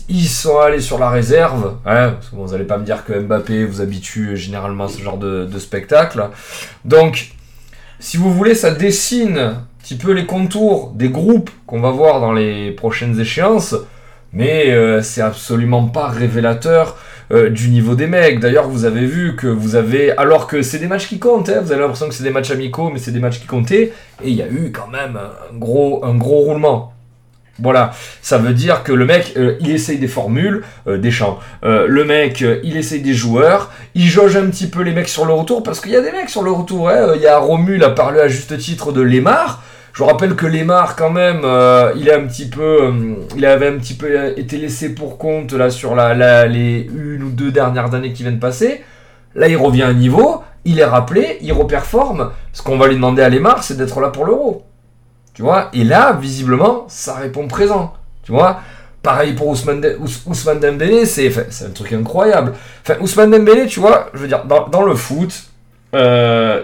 [0.09, 1.77] ils sont allés sur la réserve.
[1.85, 5.59] Hein, vous n'allez pas me dire que Mbappé vous habitue généralement à ce genre de
[5.59, 6.31] spectacle.
[6.85, 7.35] Donc,
[8.01, 12.21] si vous voulez, ça dessine un petit peu les contours des groupes qu'on va voir
[12.21, 13.77] dans les prochaines échéances
[14.33, 16.97] mais euh, c'est absolument pas révélateur
[17.33, 18.41] euh, du niveau des mecs.
[18.41, 21.61] D'ailleurs, vous avez vu que vous avez, alors que c'est des matchs qui comptent, hein,
[21.63, 23.93] vous avez l'impression que c'est des matchs amicaux, mais c'est des matchs qui comptaient,
[24.23, 26.93] et il y a eu quand même un gros, un gros roulement.
[27.63, 27.93] Voilà,
[28.23, 31.39] ça veut dire que le mec, euh, il essaye des formules, euh, des champs.
[31.65, 35.25] Euh, le mec, il essaye des joueurs, il jauge un petit peu les mecs sur
[35.27, 36.89] le retour, parce qu'il y a des mecs sur le retour.
[36.89, 37.13] hein.
[37.17, 39.63] Il y a Romu, il a parlé à juste titre de Lemar.
[39.93, 41.41] Je vous rappelle que Lemar, quand même,
[41.97, 42.93] il a un petit peu,
[43.37, 47.25] il avait un petit peu été laissé pour compte là sur la, la- les une
[47.25, 48.83] ou deux dernières années qui viennent passer.
[49.35, 52.31] Là, il revient à niveau, il est rappelé, il reperforme.
[52.53, 54.65] Ce qu'on va lui demander à Lemar, c'est d'être là pour l'euro.
[55.41, 57.95] Tu vois Et là, visiblement, ça répond présent.
[58.24, 58.61] Tu vois
[59.03, 59.97] Pareil pour Ousmane, De-
[60.61, 61.32] Dembélé, c'est
[61.64, 62.53] un truc incroyable.
[62.82, 65.32] Enfin, Ousmane Dembélé, tu vois, je veux dire, dans, le foot,
[65.95, 66.62] euh,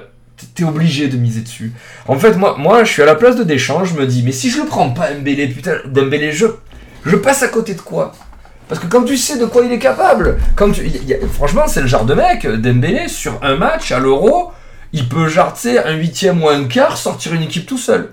[0.55, 1.73] t'es- obligé de miser dessus.
[2.07, 4.33] En fait, moi, moi, je suis à la place de Deschamps, je me dis, mais
[4.33, 6.45] si je le prends pas Dembélé, putain, Dembélé, je,
[7.07, 8.13] je passe à côté de quoi?
[8.69, 10.83] Parce que quand tu sais de quoi il est capable, quand tu,
[11.33, 14.53] franchement, c'est le genre de mec, Dembélé, sur un match à l'Euro,
[14.93, 15.29] il peut,
[15.61, 18.11] sais, un huitième ou un quart, sortir une équipe tout seul.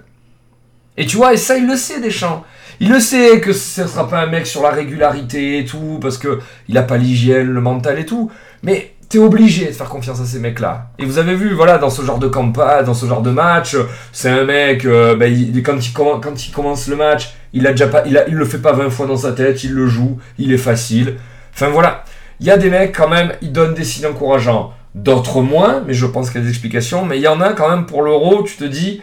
[0.97, 2.43] Et tu vois, et ça, il le sait, Deschamps.
[2.79, 5.99] Il le sait que ce ne sera pas un mec sur la régularité et tout,
[6.01, 8.31] parce que il pas l'hygiène, le mental et tout.
[8.63, 10.87] Mais t'es obligé de faire confiance à ces mecs-là.
[10.97, 13.75] Et vous avez vu, voilà, dans ce genre de campagne, dans ce genre de match,
[14.11, 15.31] c'est un mec, euh, ben,
[15.63, 19.05] quand, il commence le match, il a déjà pas, il le fait pas 20 fois
[19.05, 21.17] dans sa tête, il le joue, il est facile.
[21.53, 22.03] Enfin voilà,
[22.39, 24.73] il y a des mecs quand même, ils donnent des signes encourageants.
[24.95, 27.05] D'autres moins, mais je pense qu'il y a des explications.
[27.05, 29.01] Mais il y en a quand même pour l'euro, tu te dis,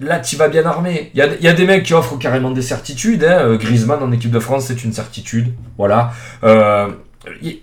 [0.00, 1.10] là, tu vas bien armé.
[1.14, 3.24] Il y a, des mecs qui offrent carrément des certitudes.
[3.24, 3.38] Hein.
[3.40, 5.52] Euh, Griezmann en équipe de France, c'est une certitude.
[5.78, 6.12] Voilà.
[6.44, 6.88] Euh,
[7.42, 7.58] Il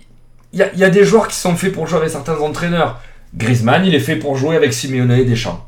[0.52, 3.00] y, a, il y a des joueurs qui sont faits pour jouer avec certains entraîneurs.
[3.34, 5.66] Griezmann, il est fait pour jouer avec Simeone et Deschamps.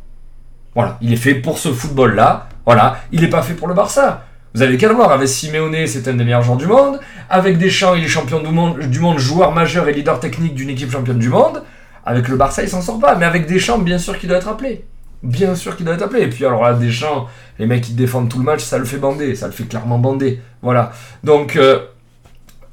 [0.74, 0.98] Voilà.
[1.00, 2.48] Il est fait pour ce football-là.
[2.64, 3.00] Voilà.
[3.12, 4.26] Il n'est pas fait pour le Barça.
[4.54, 6.98] Vous avez qu'à le voir, avec Simeone, c'est un des meilleurs joueurs du monde.
[7.28, 10.70] Avec Deschamps, il est champion du monde, du monde, joueur majeur et leader technique d'une
[10.70, 11.62] équipe championne du monde.
[12.04, 13.14] Avec le Barça, il s'en sort pas.
[13.14, 14.84] Mais avec Deschamps, bien sûr qu'il doit être appelé.
[15.22, 16.22] Bien sûr qu'il doit être appelé.
[16.22, 18.98] Et puis alors là, Deschamps, les mecs qui défendent tout le match, ça le fait
[18.98, 19.34] bander.
[19.34, 20.40] Ça le fait clairement bander.
[20.62, 20.92] Voilà.
[21.24, 21.80] Donc, euh,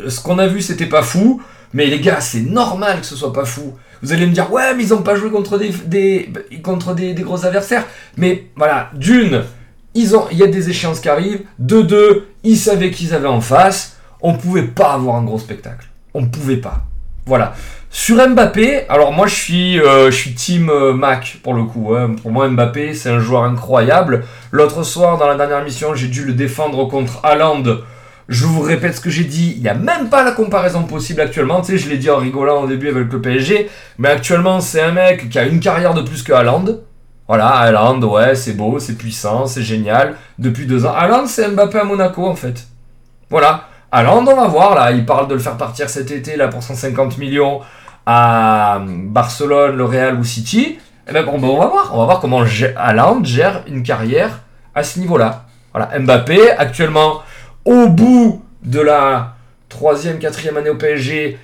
[0.08, 1.42] ce qu'on a vu, c'était pas fou.
[1.74, 3.76] Mais les gars, c'est normal que ce soit pas fou.
[4.02, 6.30] Vous allez me dire, ouais, mais ils ont pas joué contre des,
[7.22, 7.86] gros adversaires.
[8.16, 9.44] Mais voilà, d'une,
[9.94, 11.42] il y a des échéances qui arrivent.
[11.60, 13.98] De deux, ils savaient qu'ils avaient en face.
[14.22, 15.88] On pouvait pas avoir un gros spectacle.
[16.14, 16.86] On pouvait pas.
[17.26, 17.54] Voilà.
[17.90, 21.96] Sur Mbappé, alors moi je suis, euh, je team euh, Mac pour le coup.
[21.96, 22.16] hein.
[22.22, 24.26] Pour moi Mbappé c'est un joueur incroyable.
[24.52, 27.64] L'autre soir dans la dernière mission j'ai dû le défendre contre Haaland.
[28.28, 31.22] Je vous répète ce que j'ai dit, il n'y a même pas la comparaison possible
[31.22, 31.62] actuellement.
[31.62, 33.70] Tu sais, je l'ai dit en rigolant au début avec le PSG,
[34.00, 36.66] mais actuellement c'est un mec qui a une carrière de plus que Haaland.
[37.30, 40.16] Voilà, Haaland, ouais, c'est beau, c'est puissant, c'est génial.
[40.40, 42.68] Depuis deux ans, Haaland c'est Mbappé à Monaco en fait.
[43.30, 43.70] Voilà.
[43.92, 46.62] Haaland, on va voir là, il parle de le faire partir cet été là pour
[46.62, 47.62] 150 millions
[48.06, 50.78] à Barcelone, le Real ou City.
[51.10, 52.44] Eh ben, bon, ben, on va voir, on va voir comment
[52.76, 54.42] Haaland gère une carrière
[54.76, 55.46] à ce niveau-là.
[55.74, 57.22] Voilà, Mbappé actuellement
[57.64, 59.36] au bout de la
[59.70, 61.38] troisième, quatrième année au PSG,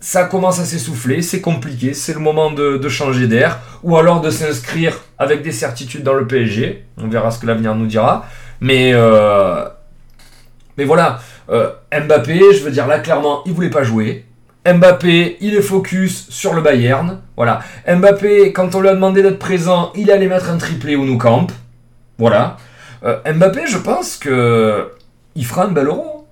[0.00, 4.20] ça commence à s'essouffler, c'est compliqué, c'est le moment de, de changer d'air, ou alors
[4.20, 6.84] de s'inscrire avec des certitudes dans le PSG.
[6.98, 8.26] On verra ce que l'avenir nous dira.
[8.60, 9.64] Mais, euh,
[10.76, 11.18] mais voilà,
[11.50, 14.24] euh, Mbappé, je veux dire là clairement, il voulait pas jouer.
[14.66, 17.20] Mbappé, il est focus sur le Bayern.
[17.36, 17.60] Voilà.
[17.86, 21.16] Mbappé, quand on lui a demandé d'être présent, il allait mettre un triplé au Nou
[21.16, 21.46] Camp.
[22.18, 22.56] Voilà.
[23.04, 24.92] Euh, Mbappé, je pense que
[25.34, 26.26] il fera un bel euro.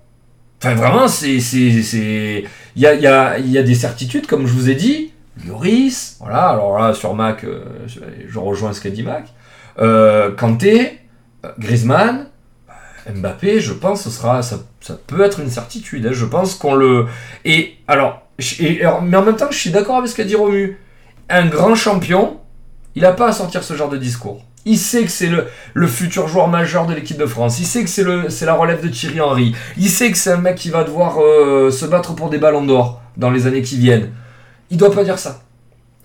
[0.62, 1.37] Enfin, vraiment, c'est.
[1.37, 5.12] Il y a, des certitudes, comme je vous ai dit.
[5.47, 9.27] Lloris, voilà, alors là, sur Mac, euh, je, rejoins ce qu'a dit Mac.
[9.79, 10.99] Euh, Kanté,
[11.59, 12.29] Griezmann,
[13.15, 16.07] Mbappé, je pense ce sera, ça, ça peut être une certitude.
[16.07, 16.11] hein.
[16.13, 17.07] Je pense qu'on le.
[17.45, 18.23] Et alors,
[19.03, 20.79] mais en même temps, je suis d'accord avec ce qu'a dit Romu.
[21.29, 22.39] Un grand champion,
[22.95, 24.45] il n'a pas à sortir ce genre de discours.
[24.65, 27.61] Il sait que c'est le, le futur joueur majeur de l'équipe de France.
[27.61, 29.55] Il sait que c'est le- c'est la relève de Thierry Henry.
[29.77, 32.65] Il sait que c'est un mec qui va devoir euh, se battre pour des ballons
[32.65, 34.11] d'or dans les années qui viennent.
[34.71, 35.43] Il doit pas dire ça.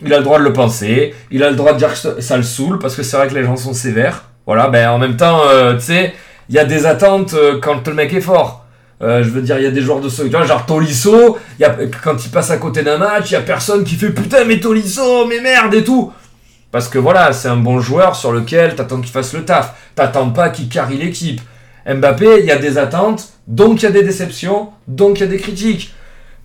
[0.03, 1.13] Il a le droit de le penser.
[1.31, 3.27] Il a le droit de dire que ça- ça le saoule parce que c'est vrai
[3.27, 4.25] que les gens sont sévères.
[4.45, 6.13] Voilà, ben en même temps, euh, tu sais,
[6.51, 8.65] il y a des attentes euh, quand le mec est fort.
[9.01, 11.37] Euh, je veux dire, il y a des joueurs de ce vois, genre Tolisso,
[12.03, 14.59] quand il passe à côté d'un match, il y a personne qui fait putain, mais
[14.59, 16.11] Tolisso, mais merde et tout.
[16.69, 19.73] Parce que voilà, c'est un bon joueur sur lequel t'attends qu'il fasse le taf.
[19.95, 21.39] T'attends pas qu'il carie l'équipe.
[21.87, 25.23] Mbappé, il y a des attentes, donc il y a des déceptions, donc il y
[25.23, 25.95] a des critiques.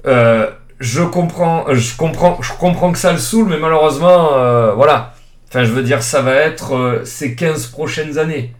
[0.06, 0.46] Euh,
[0.78, 4.30] je comprends, que ça le saoule, mais malheureusement,
[4.76, 5.14] voilà.
[5.48, 8.55] Enfin, je veux dire, ça va être ces 15 prochaines années.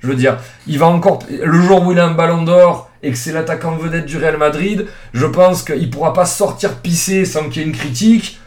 [0.00, 1.20] Je veux dire, il va encore.
[1.30, 4.36] Le jour où il a un ballon d'or et que c'est l'attaquant vedette du Real
[4.36, 8.40] Madrid, je pense qu'il pourra pas sortir pisser sans qu'il y ait une critique.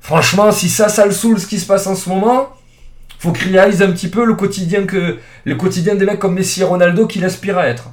[0.00, 2.50] Franchement, si ça, ça le saoule ce qui se passe en ce moment,
[3.18, 6.60] faut qu'il réalise un petit peu le quotidien que le quotidien des mecs comme Messi
[6.60, 7.90] et Ronaldo qu'il aspire à être.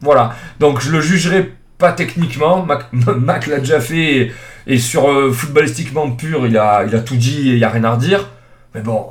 [0.00, 0.34] Voilà.
[0.60, 2.64] Donc je le jugerai pas techniquement.
[2.64, 4.32] Mac, Mac l'a déjà fait
[4.66, 7.94] et, sur euh, footballistiquement pur, il a, tout dit et il y a rien à
[7.94, 8.28] redire.
[8.74, 9.06] Mais bon,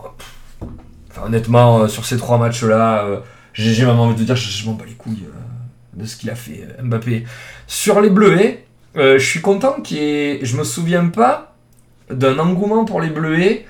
[1.26, 3.18] honnêtement, euh, sur ces trois matchs-là, euh,
[3.54, 6.16] j'ai j'ai vraiment envie de dire, je, je m'en bats les couilles euh, de ce
[6.18, 7.26] qu'il a fait euh, Mbappé.
[7.68, 8.66] Sur les Bleuets,
[8.98, 11.56] euh, je suis content qu'il ait, je me souviens pas
[12.10, 13.66] d'un engouement pour les Bleuets.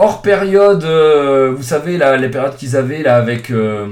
[0.00, 3.88] Hors période, euh, vous savez, là, les périodes qu'ils avaient là avec euh,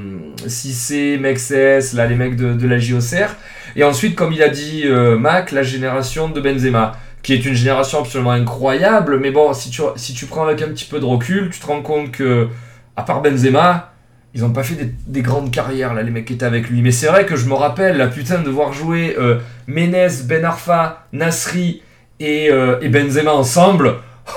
[0.47, 3.35] Cissé, Mexès, là, les mecs de, de la JOCR.
[3.75, 6.93] Et ensuite, comme il a dit euh, Mac, la génération de Benzema,
[7.25, 9.19] qui est une génération absolument incroyable.
[9.19, 11.67] Mais bon, si tu, si tu prends avec un petit peu de recul, tu te
[11.67, 12.49] rends compte que,
[12.97, 13.93] à part Benzema,
[14.35, 16.83] ils n'ont pas fait des, des grandes carrières, là, les mecs qui étaient avec lui.
[16.83, 20.45] Mais c'est vrai que je me rappelle, la putain, de voir jouer euh, Menez, Ben
[20.45, 21.83] Arfa, Nasri
[22.21, 23.97] et, euh, Benzema ensemble.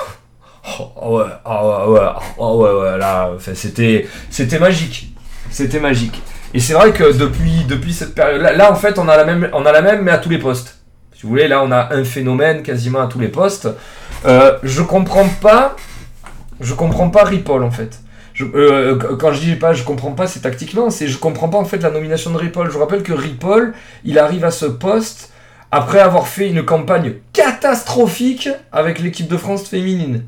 [1.01, 1.99] Oh ouais, ah ouais,
[2.37, 5.15] ouais, ouais, ouais, là, c'était, c'était magique.
[5.49, 6.21] C'était magique.
[6.53, 9.25] Et c'est vrai que depuis, depuis cette période, là, là, en fait, on a la
[9.25, 10.79] même, on a la même, mais à tous les postes.
[11.13, 13.67] Si vous voulez, là, on a un phénomène quasiment à tous les postes.
[14.25, 15.75] Euh, je comprends pas,
[16.59, 17.99] je comprends pas Ripoll en fait.
[18.41, 21.65] Euh, quand je dis pas, je comprends pas, c'est tactiquement, c'est je comprends pas en
[21.65, 22.67] fait la nomination de Ripoll.
[22.67, 23.73] Je vous rappelle que Ripoll,
[24.05, 25.31] il arrive à ce poste
[25.71, 30.23] après avoir fait une campagne catastrophique avec l'équipe de France féminine.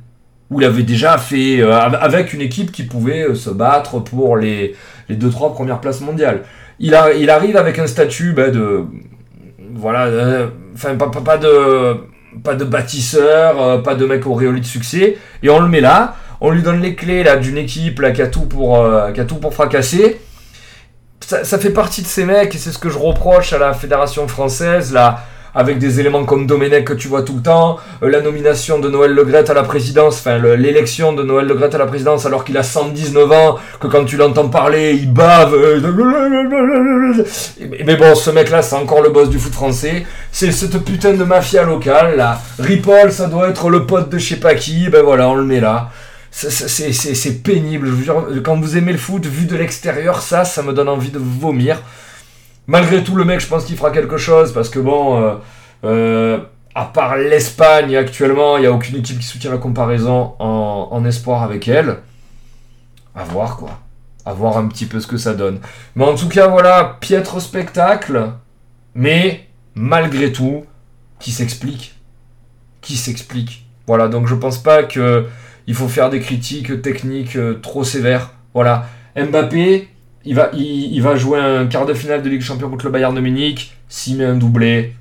[0.51, 4.37] où il avait déjà fait euh, avec une équipe qui pouvait euh, se battre pour
[4.37, 4.75] les
[5.09, 6.43] les deux trois premières places mondiales.
[6.79, 8.85] Il arrive avec un statut bah, de
[9.73, 11.95] voilà, enfin pas, de
[12.43, 16.49] pas de bâtisseur, pas de mec auréolé de succès, et on le met là, on
[16.49, 19.11] lui donne les clés là d'une équipe là qui a tout pour euh,
[19.51, 20.19] fracasser.
[21.21, 24.27] Ça, fait partie de ces mecs et c'est ce que je reproche à la fédération
[24.27, 25.23] française là
[25.53, 28.89] avec des éléments comme Domenech que tu vois tout le temps, euh, la nomination de
[28.89, 32.45] Noël Legrette à la présidence, enfin le- l'élection de Noël Legrette à la présidence alors
[32.45, 35.53] qu'il a 119 ans, que quand tu l'entends parler, il bave.
[37.85, 40.05] Mais bon, ce mec-là, c'est encore le boss du foot français.
[40.31, 42.39] C'est cette putain de mafia locale là.
[42.59, 44.89] Ripoll, ça doit être le pote de je sais pas qui.
[44.89, 45.89] Ben voilà, on le met là.
[46.31, 47.89] C'est- pénible.
[48.43, 51.81] Quand vous aimez le foot, vu de l'extérieur, ça, ça me donne envie de vomir.
[52.67, 55.35] Malgré tout, le mec, je pense qu'il fera quelque chose parce que bon, euh,
[55.83, 56.39] euh,
[56.73, 61.05] à part l'Espagne actuellement, il n'y a aucune équipe qui soutient la comparaison en, en
[61.05, 61.97] espoir avec elle.
[63.13, 63.79] À voir quoi.
[64.25, 65.59] À voir un petit peu ce que ça donne.
[65.95, 68.29] Mais en tout cas, voilà, piètre spectacle,
[68.95, 70.63] mais malgré tout,
[71.19, 71.95] qui s'explique.
[72.79, 73.65] Qui s'explique.
[73.85, 75.25] Voilà, donc je pense pas que
[75.67, 78.31] il faut faire des critiques techniques euh, trop sévères.
[78.53, 78.87] Voilà.
[79.15, 79.87] Mbappé,
[80.25, 82.91] il va, il, va jouer un quart de finale de Ligue des Champions contre le
[82.91, 83.75] Bayern de Munich.
[83.89, 84.93] S'il met un doublé,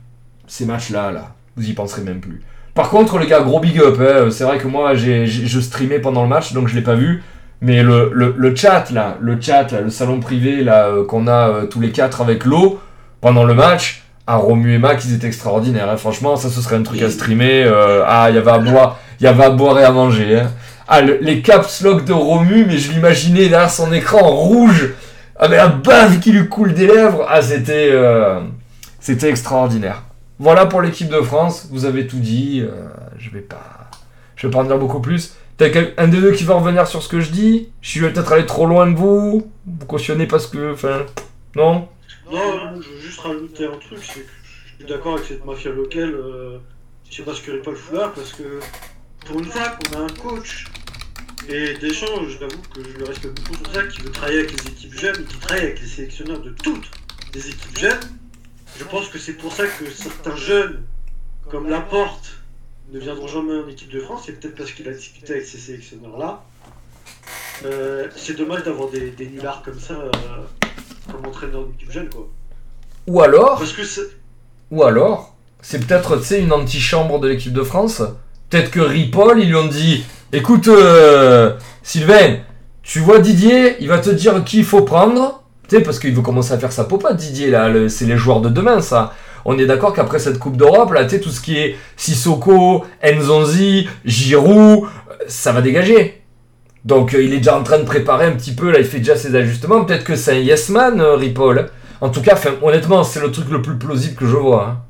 [0.46, 2.40] ces matchs-là, là, vous y penserez même plus.
[2.74, 3.98] Par contre, les gars, gros big up.
[4.00, 4.30] hein.
[4.30, 7.22] C'est vrai que moi, j'ai, je streamais pendant le match, donc je l'ai pas vu.
[7.60, 11.26] Mais le, le, le chat, là, le chat, là, le salon privé là euh, qu'on
[11.26, 12.80] a euh, tous les quatre avec l'eau
[13.20, 15.88] pendant le match, à Romu et Mac, ils étaient extraordinaires.
[15.90, 15.96] hein.
[15.96, 17.64] Franchement, ça, ce serait un truc à streamer.
[17.64, 20.38] euh, ah, il y avait à boire, il y avait à boire et à manger.
[20.40, 20.50] hein.
[20.88, 24.90] Ah, le- les caps lock de Romu, mais je l'imaginais derrière son écran en rouge,
[25.36, 27.26] avec la bave qui lui coule des lèvres.
[27.28, 28.40] Ah, c'était, euh,
[28.98, 30.02] c'était extraordinaire.
[30.38, 31.68] Voilà pour l'équipe de France.
[31.70, 32.60] Vous avez tout dit.
[32.64, 32.70] euh,
[33.18, 33.90] je vais pas,
[34.36, 35.34] je vais pas en dire beaucoup plus.
[35.58, 35.66] T'as
[35.98, 37.68] un des deux qui va revenir sur ce que je dis?
[37.82, 39.50] Je suis peut-être allé trop loin de vous.
[39.66, 41.00] Vous cautionnez parce que, enfin,
[41.54, 41.86] non?
[42.30, 45.72] Non, je veux juste rajouter un truc, c'est que je suis d'accord avec cette mafia
[45.72, 46.14] locale.
[46.14, 46.58] euh,
[47.10, 48.60] je pas ce Paul fout là, parce que
[49.26, 50.66] pour une fois qu'on a un coach
[51.48, 54.52] et Deschamps, je t'avoue que je le respecte beaucoup sur ça, qui veut travailler avec
[54.52, 56.88] les équipes jeunes, qui travaille avec les sélectionneurs de toutes
[57.34, 58.00] les équipes jeunes.
[58.78, 60.84] Je pense que c'est pour ça que certains jeunes,
[61.50, 62.36] comme Laporte,
[62.92, 65.58] ne viendront jamais en équipe de France, c'est peut-être parce qu'il a discuté avec ces
[65.58, 66.44] sélectionneurs-là.
[67.64, 70.10] Euh, c'est dommage d'avoir des, des nullards comme ça euh,
[71.12, 72.26] comme entraîneur d'équipe jeune, quoi.
[73.06, 74.02] Ou alors, Parce que c'est.
[74.70, 78.02] ou alors, c'est peut-être, tu sais, une antichambre de l'équipe de France.
[78.48, 82.38] Peut-être que Ripoll, ils lui ont dit, écoute, euh, Sylvain,
[82.82, 85.42] tu vois Didier, il va te dire qui il faut prendre.
[85.68, 87.68] Tu sais, parce qu'il veut commencer à faire sa popa, Didier, là.
[87.68, 89.14] le- C'est les joueurs de demain, ça.
[89.44, 92.84] On est d'accord qu'après cette Coupe d'Europe, là, tu sais, tout ce qui est Sissoko,
[93.04, 96.19] Nzonzi, Giroud, euh, ça va dégager.
[96.84, 98.98] Donc, euh, il est déjà en train de préparer un petit peu, là, il fait
[98.98, 99.84] déjà ses ajustements.
[99.84, 101.70] Peut-être que c'est un yes man, euh, Ripoll.
[102.00, 104.66] En tout cas, honnêtement, c'est le truc le plus plausible que je vois.
[104.68, 104.82] hein.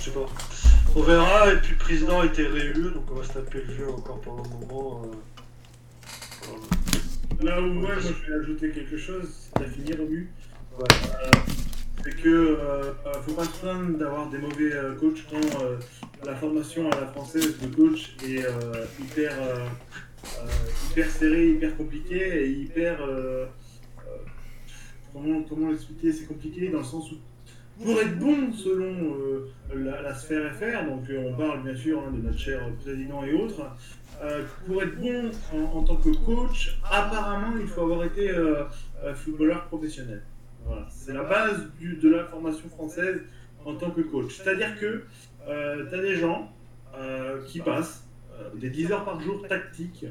[0.00, 0.26] Je sais pas.
[0.94, 3.74] On verra, et puis le président a été réélu, donc on va se taper le
[3.74, 5.02] jeu encore pendant un moment.
[5.04, 6.52] euh.
[7.40, 7.56] Voilà.
[7.56, 9.24] Là où moi, je vais ajouter quelque chose,
[9.56, 10.30] c'est à finir au but.
[10.78, 10.84] Ouais.
[11.24, 11.30] Euh,
[12.04, 15.76] c'est que euh, euh, faut pas se plaindre d'avoir des mauvais euh, coachs quand euh,
[16.24, 19.66] la formation à la française de coach est euh, hyper, euh,
[20.90, 23.00] hyper serrée, hyper compliquée et hyper.
[23.02, 23.46] euh,
[23.98, 24.16] euh,
[25.12, 26.12] comment comment l'expliquer?
[26.12, 27.16] C'est compliqué dans le sens où
[27.82, 32.10] pour être bon selon euh, la, sphère FR, donc euh, on parle bien sûr hein,
[32.10, 33.60] de notre cher président et autres,
[34.22, 38.64] euh, pour être bon en, tant que coach, apparemment il faut avoir été euh,
[39.04, 40.22] euh, footballeur professionnel.
[40.64, 40.86] Voilà.
[40.90, 43.20] C'est la base du- de la formation française
[43.66, 44.36] en tant que coach.
[44.38, 45.04] C'est-à-dire que
[45.44, 46.50] tu as des gens
[46.96, 48.05] euh, qui passent euh,
[48.54, 50.06] des 10 heures par jour tactique,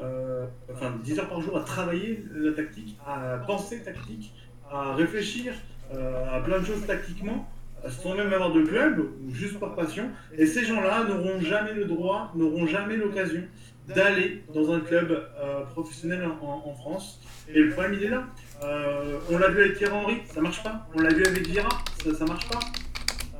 [0.00, 4.34] euh, enfin 10 heures par jour à travailler la tactique, à penser tactique,
[4.70, 5.54] à réfléchir
[5.94, 7.48] euh, à plein de choses tactiquement,
[7.84, 10.10] euh, sans même avoir de club, ou juste par passion.
[10.36, 13.42] Et ces gens-là n'auront jamais le droit, n'auront jamais l'occasion
[13.88, 17.20] d'aller dans un club euh, professionnel en, France.
[17.48, 18.26] Et le problème, il est là.
[18.62, 20.86] Euh, on l'a vu avec Thierry Henry, ça marche pas.
[20.94, 21.68] On l'a vu avec Vira,
[22.02, 22.60] ça, ça marche pas.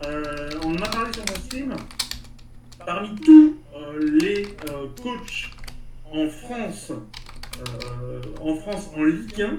[0.07, 1.75] Euh, on en a parlé sur mon stream.
[2.87, 5.51] Parmi tous euh, les euh, coachs
[6.13, 9.51] en France, euh, en France en Ligue 1,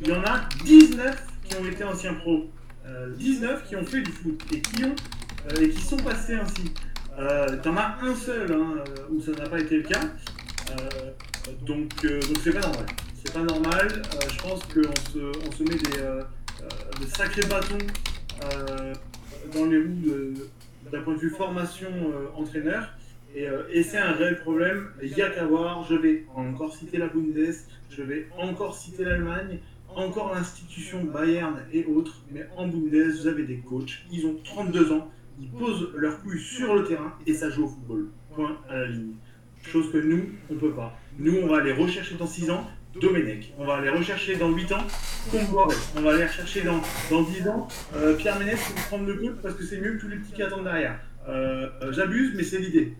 [0.00, 2.50] il y en a 19 qui ont été anciens pros.
[2.86, 6.72] Euh, 19 qui ont fait du foot et qui, sont passés ainsi.
[7.18, 10.00] Euh, T'en as un seul hein, où ça n'a pas été le cas.
[11.62, 12.86] Donc donc c'est pas normal.
[13.14, 14.02] C'est pas normal.
[14.32, 16.22] Je pense qu'on se, se met des, euh,
[16.62, 17.78] euh, de sacrés bâtons
[19.54, 20.34] dans les roues de-
[20.90, 22.92] d'un point de vue formation euh, entraîneur.
[23.34, 24.88] Et, euh, et c'est un réel problème.
[25.02, 25.84] Il y a qu'à voir.
[25.84, 27.54] Je vais encore citer la Bundes,
[27.90, 29.60] je vais encore citer l'Allemagne,
[29.94, 32.22] encore l'institution Bayern et autres.
[32.30, 34.02] Mais en Bundes, vous avez des coachs.
[34.10, 35.10] Ils ont 32 ans.
[35.40, 38.08] Ils posent leur couille sur le terrain et ça joue au football.
[38.34, 39.14] Point à la ligne.
[39.62, 40.98] Chose que nous, on peut pas.
[41.18, 42.66] Nous, on va aller rechercher dans 6 ans
[42.98, 43.52] Domenech.
[43.58, 44.86] On va aller rechercher dans 8 ans.
[45.96, 46.80] On va aller rechercher dans,
[47.10, 50.00] dans 10 ans euh, Pierre Ménès pour prendre le coup parce que c'est mieux que
[50.00, 50.98] tous les petits qui attendent derrière.
[51.28, 52.94] Euh, euh, J'abuse, mais c'est l'idée.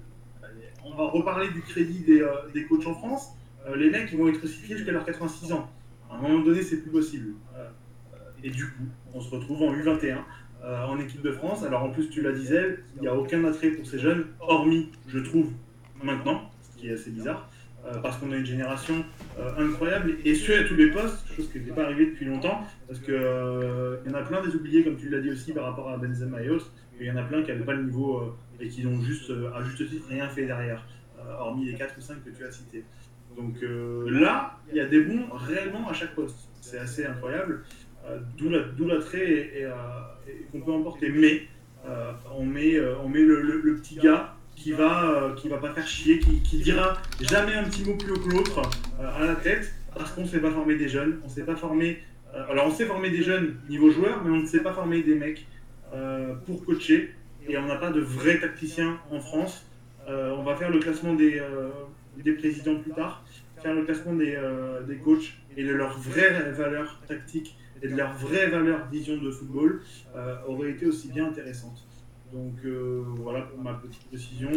[0.85, 3.31] On va reparler du crédit des, des coachs en France.
[3.77, 5.71] Les mecs, ils vont être crucifiés jusqu'à leurs 86 ans.
[6.11, 7.35] À un moment donné, c'est plus possible.
[8.43, 8.85] Et du coup,
[9.15, 10.19] on se retrouve en U21
[10.63, 11.63] euh, en équipe de France.
[11.63, 14.91] Alors en plus, tu la disais, il n'y a aucun attrait pour ces jeunes, hormis,
[15.09, 15.51] je trouve,
[16.03, 17.49] maintenant, ce qui est assez bizarre,
[18.03, 19.05] parce qu'on a une génération
[19.59, 23.01] incroyable et ce à tous les postes, chose qui n'était pas arrivée depuis longtemps, parce
[23.13, 25.89] euh, il y en a plein des oubliés, comme tu l'as dit aussi par rapport
[25.91, 26.71] à Benzema et autres,
[27.01, 29.31] il y en a plein qui n'avaient pas le niveau euh, et qui n'ont juste,
[29.31, 30.85] euh, à juste titre, rien fait derrière,
[31.19, 32.85] euh, hormis les 4 ou 5 que tu as cités.
[33.37, 36.49] Donc euh, là, il y a des bons réellement à chaque poste.
[36.61, 37.63] C'est assez incroyable.
[38.07, 39.71] Euh, D'où la- d'où l'attrait et, euh,
[40.53, 41.11] qu'on peut emporter.
[41.11, 41.43] Mais
[41.87, 45.57] euh, on met, euh, on met le- le petit gars qui va, euh, qui va
[45.59, 48.63] pas faire chier, qui, qui dira jamais un petit mot plus haut que l'autre
[49.01, 51.21] euh, à la tête, parce qu'on ne sait pas former des jeunes.
[51.25, 52.03] On sait pas former.
[52.35, 55.03] euh, alors on sait former des jeunes niveau joueur, mais on ne sait pas former
[55.03, 55.47] des mecs
[56.47, 57.15] pour coacher.
[57.49, 59.67] Et on n'a pas de vrais tacticiens en France.
[60.07, 61.43] On va faire le classement des,
[62.17, 63.25] des présidents plus tard,
[63.61, 64.39] faire le classement des,
[64.87, 69.31] des coachs et de leurs vraies valeurs tactiques et de leurs vraies valeurs vision de
[69.33, 69.83] football
[70.47, 71.85] aurait été aussi bien intéressante.
[72.33, 74.51] Donc euh, voilà pour ma petite précision,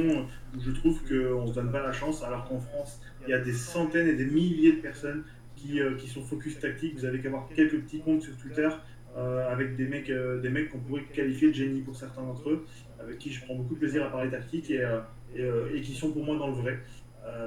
[0.60, 3.40] je trouve qu'on ne se donne pas la chance, alors qu'en France, il y a
[3.40, 5.24] des centaines et des milliers de personnes
[5.56, 6.96] qui, euh, qui sont focus tactique.
[6.96, 8.70] Vous avez qu'à voir quelques petits comptes sur Twitter
[9.18, 12.66] euh, avec des mecs, des mecs qu'on pourrait qualifier de génie pour certains d'entre eux,
[13.00, 14.86] avec qui je prends beaucoup de plaisir à parler tactique et,
[15.36, 16.80] et, qui sont pour moi dans le vrai.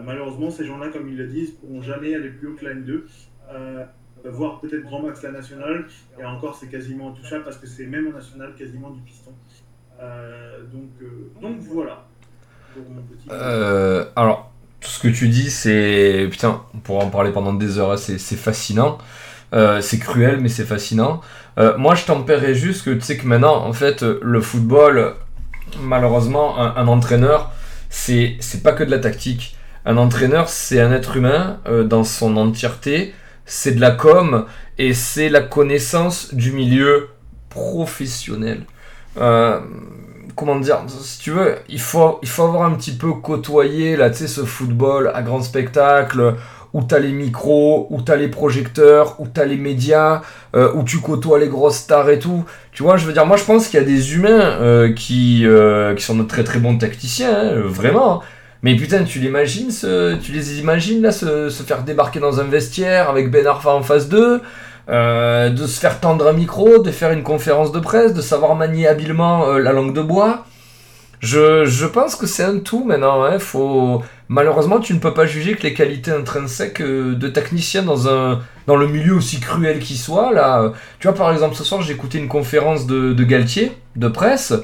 [0.02, 3.02] Malheureusement, ces gens-là, comme ils le disent, pourront jamais aller plus haut que la N2.
[4.24, 5.86] Euh, voire peut-être grand max la nationale,
[6.18, 9.32] et encore c'est quasiment intouchable parce que c'est même en national quasiment du piston.
[10.02, 12.04] Euh, donc, euh, donc voilà.
[13.30, 16.28] Euh, alors, tout ce que tu dis, c'est.
[16.30, 18.98] Putain, on pourra en parler pendant des heures, hein, c'est fascinant.
[19.80, 21.22] C'est cruel, mais c'est fascinant.
[21.56, 25.14] Moi, je tempérerais juste que tu sais que maintenant, en fait, le football,
[25.80, 27.52] malheureusement, un, entraîneur,
[27.88, 29.56] c'est pas que de la tactique.
[29.86, 33.14] Un entraîneur, c'est un être humain dans son entièreté,
[33.46, 34.44] c'est de la com
[34.76, 37.08] et c'est la connaissance du milieu
[37.48, 38.66] professionnel.
[39.18, 39.60] Euh,
[40.34, 44.10] comment dire, si tu veux, il faut, il faut avoir un petit peu côtoyé là,
[44.10, 46.34] tu sais, ce football à grand spectacle
[46.74, 50.20] où t'as les micros, où t'as les projecteurs, où t'as les médias,
[50.54, 52.44] euh, où tu côtoies les grosses stars et tout.
[52.72, 55.46] Tu vois, je veux dire, moi je pense qu'il y a des humains euh, qui,
[55.96, 58.22] qui sont de très très bons tacticiens, hein, vraiment.
[58.62, 59.70] Mais putain, tu l'imagines,
[60.22, 63.82] tu les imagines là se, se faire débarquer dans un vestiaire avec Ben Arfa en
[63.82, 64.40] face d'eux,
[64.88, 68.54] euh, de se faire tendre un micro, de faire une conférence de presse, de savoir
[68.54, 70.44] manier habilement euh, la langue de bois.
[71.18, 73.24] Je, je pense que c'est un tout maintenant.
[73.24, 73.40] Hein.
[73.40, 74.02] Faut...
[74.28, 78.42] Malheureusement, tu ne peux pas juger que les qualités intrinsèques euh, de technicien dans, un,
[78.68, 80.32] dans le milieu aussi cruel qu'il soit.
[80.32, 84.06] Là, tu vois, par exemple, ce soir, j'ai écouté une conférence de, de Galtier, de
[84.06, 84.54] presse.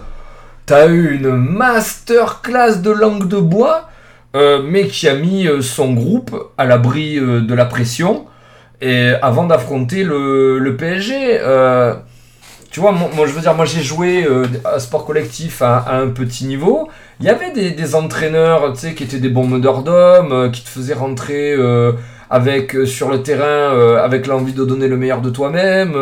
[0.66, 3.88] T'as eu une masterclass de langue de bois,
[4.34, 8.26] mais qui a mis son groupe à l'abri de la pression
[8.82, 11.38] et avant d'affronter le, PSG.
[11.40, 11.94] euh,
[12.70, 16.08] tu vois, moi, je veux dire, moi j'ai joué euh, à sport collectif à, un
[16.08, 16.88] petit niveau.
[17.20, 20.64] Il y avait des, entraîneurs, tu sais, qui étaient des bons meneurs d'hommes, euh, qui
[20.64, 21.54] te faisaient rentrer
[22.28, 25.92] avec sur le terrain avec l'envie de donner le meilleur de toi-même.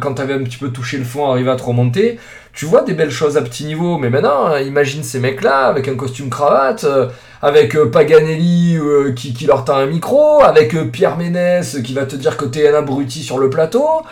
[0.00, 2.18] quand t'avais un petit peu touché le fond, arriver à te remonter.
[2.52, 5.88] Tu vois des belles choses à petit niveau, mais maintenant, hein, imagine ces mecs-là avec
[5.88, 7.08] un costume cravate, euh,
[7.42, 12.16] avec euh, Paganelli euh, qui, leur tend un micro, avec Pierre Ménès qui va te
[12.16, 14.02] dire que t'es un abruti sur le plateau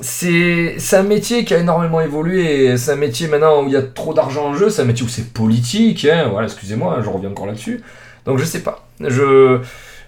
[0.00, 2.76] c'est un métier qui a énormément évolué.
[2.76, 4.70] C'est un métier maintenant où il y a trop d'argent en jeu.
[4.70, 6.04] C'est un métier où c'est politique.
[6.04, 7.82] Hein, voilà, excusez-moi, hein, je reviens encore là-dessus.
[8.24, 8.86] Donc je sais pas.
[9.00, 9.60] Je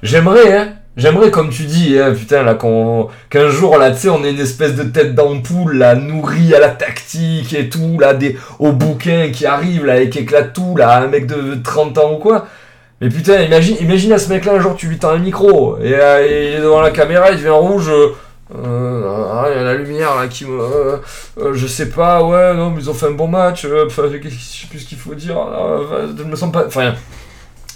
[0.03, 4.25] j'aimerais, hein, j'aimerais comme tu dis, hein, putain là qu'un jour là, tu sais, on
[4.25, 8.15] ait une espèce de tête d'ampoule là, nourrie à la tactique et tout là,
[8.59, 12.13] au bouquin qui arrive là et qui éclate tout là, un mec de 30 ans
[12.15, 12.47] ou quoi.
[13.01, 15.95] Mais putain, imagine, imagine à ce mec-là un jour tu lui tends un micro et,
[15.95, 17.89] euh, il est devant la caméra, il devient rouge.
[17.89, 18.09] euh,
[18.53, 20.61] euh, ah, y a la lumière qui me.
[20.61, 20.97] euh,
[21.39, 23.65] euh, je sais pas, ouais, non, mais ils ont fait un bon match.
[23.87, 25.37] enfin, je sais plus ce qu'il faut dire.
[26.19, 26.67] je me sens pas.
[26.67, 26.95] Enfin,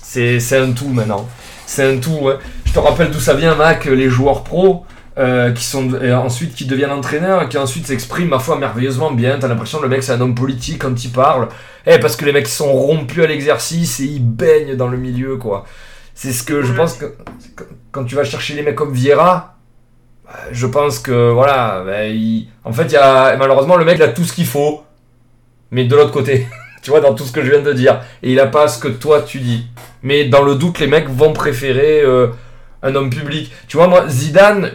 [0.03, 1.29] c'est c'est un tout maintenant.
[1.67, 2.19] C'est un tout.
[2.23, 2.35] ouais.
[2.65, 4.85] Je te rappelle d'où ça vient, Mac, les joueurs pros.
[5.17, 9.13] euh, qui sont et ensuite qui deviennent entraîneurs et qui ensuite s'expriment ma foi merveilleusement
[9.13, 9.39] bien.
[9.39, 11.47] T'as l'impression que le mec c'est un homme politique quand il parle.
[11.87, 15.37] Eh, parce que les mecs sont rompus à l'exercice et ils baignent dans le milieu,
[15.37, 15.67] quoi.
[16.17, 17.15] C'est ce que je pense que
[17.93, 19.55] quand tu vas chercher les mecs comme Vieira,
[20.25, 23.99] bah, je pense que voilà, bah, il- en fait, il y a malheureusement le mec
[23.99, 24.83] il a tout ce qu'il faut,
[25.71, 26.49] mais de l'autre côté,
[26.85, 28.79] tu vois, dans tout ce que je viens de dire, et il a pas ce
[28.79, 29.67] que toi tu dis.
[30.03, 32.29] Mais dans le doute, les mecs vont préférer euh,
[32.83, 33.51] un homme public.
[33.67, 34.71] Tu vois, moi, Zidane,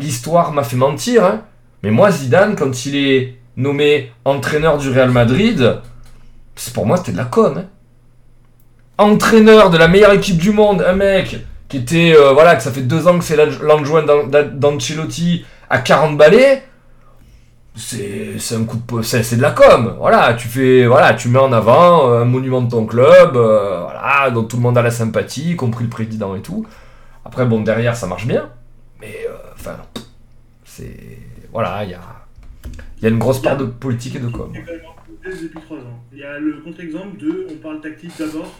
[0.00, 1.42] l'histoire m'a fait mentir, hein,
[1.82, 5.80] mais moi, Zidane, quand il est nommé entraîneur du Real Madrid,
[6.54, 7.58] c'est pour moi c'était de la conne.
[7.58, 7.64] hein.
[8.98, 11.36] Entraîneur de la meilleure équipe du monde, un mec
[11.68, 14.50] qui était euh, voilà que ça fait deux ans que c'est l'adj- l'adjoint d'An- d'An-
[14.52, 16.62] d'Ancelotti à 40 balais.
[17.78, 19.94] C'est un coup de c'est c'est de la com.
[19.98, 23.82] Voilà, tu fais voilà, tu mets en avant euh, un monument de ton club, euh,
[23.82, 26.66] voilà, dont tout le monde a la sympathie, y compris le président et tout.
[27.24, 28.50] Après bon derrière ça marche bien,
[29.00, 29.76] mais euh, enfin
[30.64, 31.18] c'est
[31.52, 32.00] voilà, il y a
[32.98, 34.52] il y a une grosse part de politique et de com.
[35.24, 36.02] Depuis trois ans.
[36.12, 38.52] Il y a le contre-exemple de on parle tactique d'abord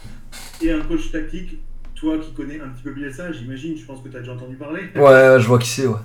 [0.63, 1.59] et un coach tactique.
[1.97, 4.33] Toi qui connais un petit peu bien ça, j'imagine, je pense que tu as déjà
[4.33, 4.83] entendu parler.
[4.95, 5.99] Ouais, je vois qui c'est, ouais.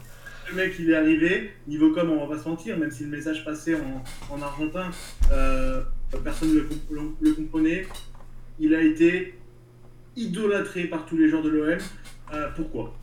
[0.53, 3.09] Le mec, il est arrivé, niveau com, on va pas se mentir, même si le
[3.09, 4.91] message passait en, en argentin,
[5.31, 5.81] euh,
[6.23, 7.87] personne ne le, comp- le comprenait.
[8.59, 9.39] Il a été
[10.15, 11.77] idolâtré par tous les joueurs de l'OM.
[12.33, 12.95] Euh, pourquoi?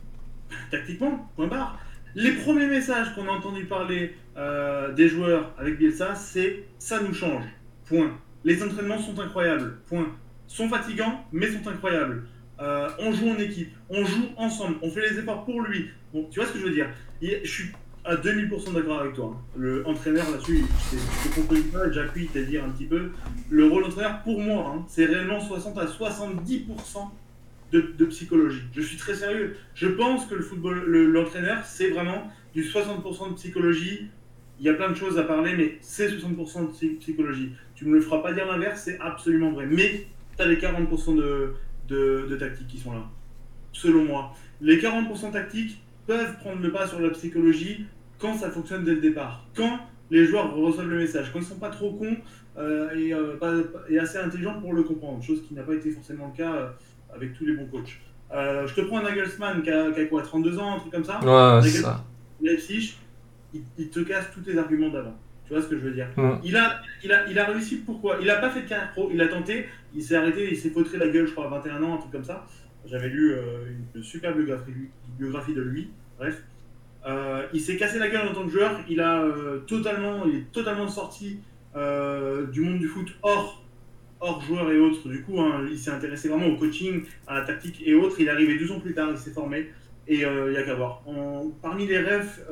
[0.69, 1.77] Tactiquement, point barre.
[2.15, 7.13] Les premiers messages qu'on a entendu parler euh, des joueurs avec Bielsa, c'est ça nous
[7.13, 7.43] change.
[7.85, 8.17] Point.
[8.45, 9.77] Les entraînements sont incroyables.
[9.87, 10.07] Point.
[10.47, 12.23] Sont fatigants, mais sont incroyables.
[12.99, 15.89] On joue en équipe, on joue ensemble, on fait les efforts pour lui.
[16.13, 16.89] Bon, tu vois ce que je veux dire
[17.21, 17.69] Je suis
[18.03, 19.35] à 2000% d'accord avec toi.
[19.37, 19.41] hein.
[19.55, 23.11] Le entraîneur là-dessus, je te comprends pas, j'appuie à dire un petit peu.
[23.49, 26.65] Le rôle d'entraîneur, pour moi, hein, c'est réellement 60 à 70%
[27.71, 28.63] de, de psychologie.
[28.75, 29.55] Je suis très sérieux.
[29.75, 34.07] Je pense que le football, le- l'entraîneur, c'est vraiment du 60% de psychologie.
[34.59, 37.51] Il y a plein de choses à parler, mais c'est 60% de psy- psychologie.
[37.75, 39.65] Tu me le feras pas dire l'inverse, c'est absolument vrai.
[39.67, 40.05] Mais
[40.35, 41.53] tu as les 40% de,
[41.87, 43.07] de, de tactique qui sont là,
[43.71, 44.33] selon moi.
[44.59, 45.81] Les 40% tactiques
[46.11, 47.85] peuvent prendre le pas sur la psychologie
[48.19, 49.45] quand ça fonctionne dès le départ.
[49.55, 52.17] Quand les joueurs reçoivent le message, quand ils sont pas trop cons
[52.57, 53.53] euh, et, euh, pas-
[53.89, 56.67] et assez intelligents pour le comprendre, chose qui n'a pas été forcément le cas euh,
[57.15, 57.99] avec tous les bons coachs.
[58.33, 61.03] Je te prends un Nagelsmann qui a, qui a quoi, 32 ans, un truc comme
[61.05, 61.19] ça
[61.57, 62.05] Ouais, c'est ça.
[62.41, 62.97] Leipzig,
[63.53, 65.15] il, il te casse tous tes arguments d'avant.
[65.45, 66.07] Tu vois ce que je veux dire
[66.43, 68.17] il, a, il, a, il a réussi pourquoi?
[68.21, 70.69] Il a pas fait de carrière pro, il a tenté, il s'est arrêté, il s'est
[70.69, 72.45] fautré la gueule, je crois, à 21 ans, un truc comme ça.
[72.85, 73.35] J'avais lu
[73.95, 74.71] une super biographie,
[75.19, 75.89] biographie de lui,
[76.21, 76.41] bref.
[77.07, 80.35] Euh, il s'est cassé la gueule en tant que joueur, il, a, euh, totalement, il
[80.35, 81.39] est totalement sorti
[81.75, 83.63] euh, du monde du foot hors,
[84.19, 85.09] hors joueur et autres.
[85.09, 88.17] Du coup, hein, il s'est intéressé vraiment au coaching, à la tactique et autres.
[88.19, 89.71] Il est arrivé 12 ans plus tard, il s'est formé.
[90.07, 91.01] Et il n'y a qu'à voir.
[91.07, 92.43] En- parmi les rêves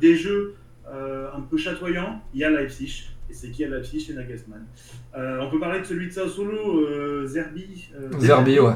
[0.00, 0.54] des jeux
[0.88, 3.08] un peu chatoyants, il y a Leipzig.
[3.28, 4.00] Et c'est qui à Leipzig?
[4.00, 4.64] C'est Nagelsmann.
[5.14, 7.88] On peut parler de celui de Sao Solo, Zerbi.
[8.18, 8.74] Zerbi, ouais.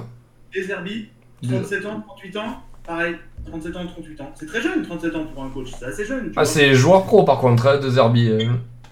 [0.54, 1.08] Et Zerbi,
[1.42, 2.62] 37 ans, 38 ans.
[2.84, 3.16] Pareil,
[3.46, 4.32] 37 ans, 38 ans.
[4.34, 5.68] C'est très jeune, 37 ans pour un coach.
[5.78, 6.32] C'est assez jeune.
[6.36, 8.28] Ah, c'est joueur pro par contre, hein, de Zerbi.
[8.28, 8.38] euh.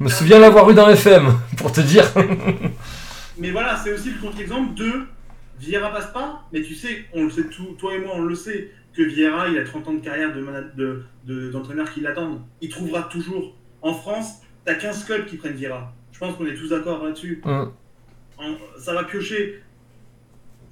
[0.01, 2.05] Je me souviens l'avoir eu dans FM, pour te dire.
[3.39, 4.91] Mais voilà, c'est aussi le contre-exemple de
[5.59, 8.35] Vieira passe pas, mais tu sais, on le sait tout, toi et moi, on le
[8.35, 12.41] sait, que Vieira, il a 30 ans de carrière de mana- de- d'entraîneur qui l'attendent.
[12.61, 13.57] Il trouvera toujours.
[13.83, 15.93] En France, t'as 15 clubs qui prennent Vieira.
[16.13, 17.41] Je pense qu'on est tous d'accord là-dessus.
[17.45, 17.67] En-
[18.79, 19.63] Ça va piocher.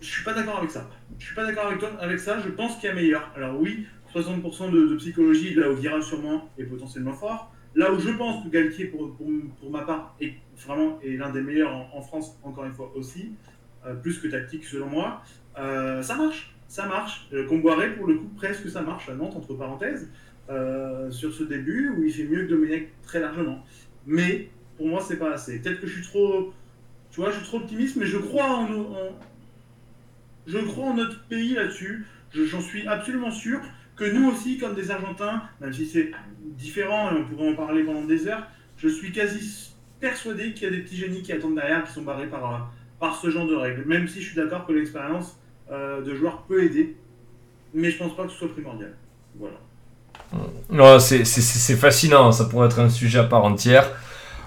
[0.02, 0.90] Je suis pas d'accord avec ça.
[1.16, 2.40] Je suis pas d'accord avec toi avec ça.
[2.40, 3.30] Je pense qu'il y a meilleur.
[3.36, 7.54] Alors oui, 60% de, psychologie, là où Vieira sûrement est potentiellement fort.
[7.76, 9.28] Là où je pense que Galtier, pour, pour,
[9.60, 10.34] pour ma part, est
[10.66, 13.30] vraiment est l'un des meilleurs en, France, encore une fois aussi,
[13.86, 15.22] euh, plus que tactique selon moi,
[15.56, 16.52] euh, ça marche.
[16.66, 17.28] Ça marche.
[17.32, 20.10] Euh, Comboiré, pour le coup, presque ça marche à Nantes, entre parenthèses,
[21.10, 23.64] sur ce début où il fait mieux que Domenech très largement.
[24.04, 25.60] Mais pour moi, c'est pas assez.
[25.60, 26.52] Peut-être que je suis trop.
[27.12, 29.18] Tu vois, je suis trop optimiste, mais je crois en, en-
[30.46, 32.06] je crois en notre pays là-dessus.
[32.32, 33.60] Je- J'en suis absolument sûr
[33.96, 36.10] que nous aussi, comme des Argentins, même si c'est
[36.56, 38.46] différent et on pourrait en parler pendant des heures,
[38.78, 42.02] je suis quasi persuadé qu'il y a des petits génies qui attendent derrière, qui sont
[42.02, 43.84] barrés par, par ce genre de règles.
[43.86, 45.38] Même si je suis d'accord que l'expérience
[45.70, 46.96] euh, de joueur peut aider,
[47.74, 48.94] mais je pense pas que ce soit primordial.
[49.36, 49.56] Voilà.
[51.24, 53.88] C'est fascinant, ça pourrait être un sujet à part entière.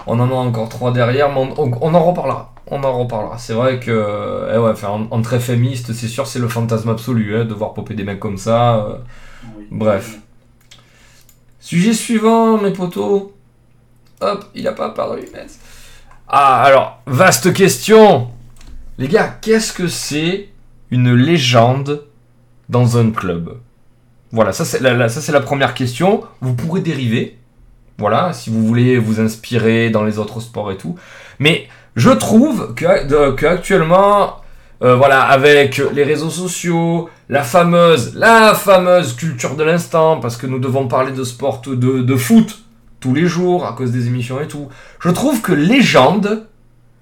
[0.08, 2.54] On en a encore trois derrière, mais on, on- on en reparlera.
[2.68, 3.38] On en reparlera.
[3.38, 6.90] C'est vrai que, eh ouais, enfin, en, en très féministe, c'est sûr, c'est le fantasme
[6.90, 8.76] absolu, hein, de voir popper des mecs comme ça.
[8.78, 8.98] euh.
[9.58, 9.66] Oui.
[9.72, 10.18] Bref.
[11.60, 13.32] Sujet suivant, mes potos.
[14.22, 15.46] Hop, il a pas apparu, mais...
[16.28, 18.30] Ah, alors, vaste question.
[18.98, 20.50] Les gars, qu'est-ce que c'est
[20.90, 22.06] une légende
[22.70, 23.58] dans un club?
[24.32, 26.24] Voilà, ça c'est la, la- ça, c'est la première question.
[26.42, 27.38] Vous pourrez dériver.
[27.98, 30.96] Voilà, si vous voulez vous inspirer dans les autres sports et tout.
[31.40, 34.38] Mais je trouve que, de- que actuellement,
[34.84, 40.46] euh, voilà, avec les réseaux sociaux, la fameuse, la fameuse culture de l'instant, parce que
[40.48, 42.60] nous devons parler de sport, de, de foot
[43.00, 44.68] tous les jours à cause des émissions et tout.
[45.00, 46.48] Je trouve que légende,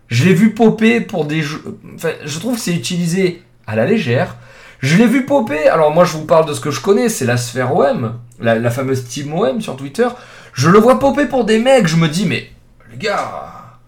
[0.09, 1.63] je l'ai vu popper pour des jeux.
[1.95, 4.35] Enfin, je trouve que c'est utilisé à la légère.
[4.79, 5.67] Je l'ai vu popper.
[5.69, 8.59] Alors moi, je vous parle de ce que je connais, c'est la sphère OM, la,
[8.59, 10.07] la fameuse team OM sur Twitter.
[10.53, 11.87] Je le vois popper pour des mecs.
[11.87, 12.49] Je me dis, mais
[12.91, 13.79] les gars,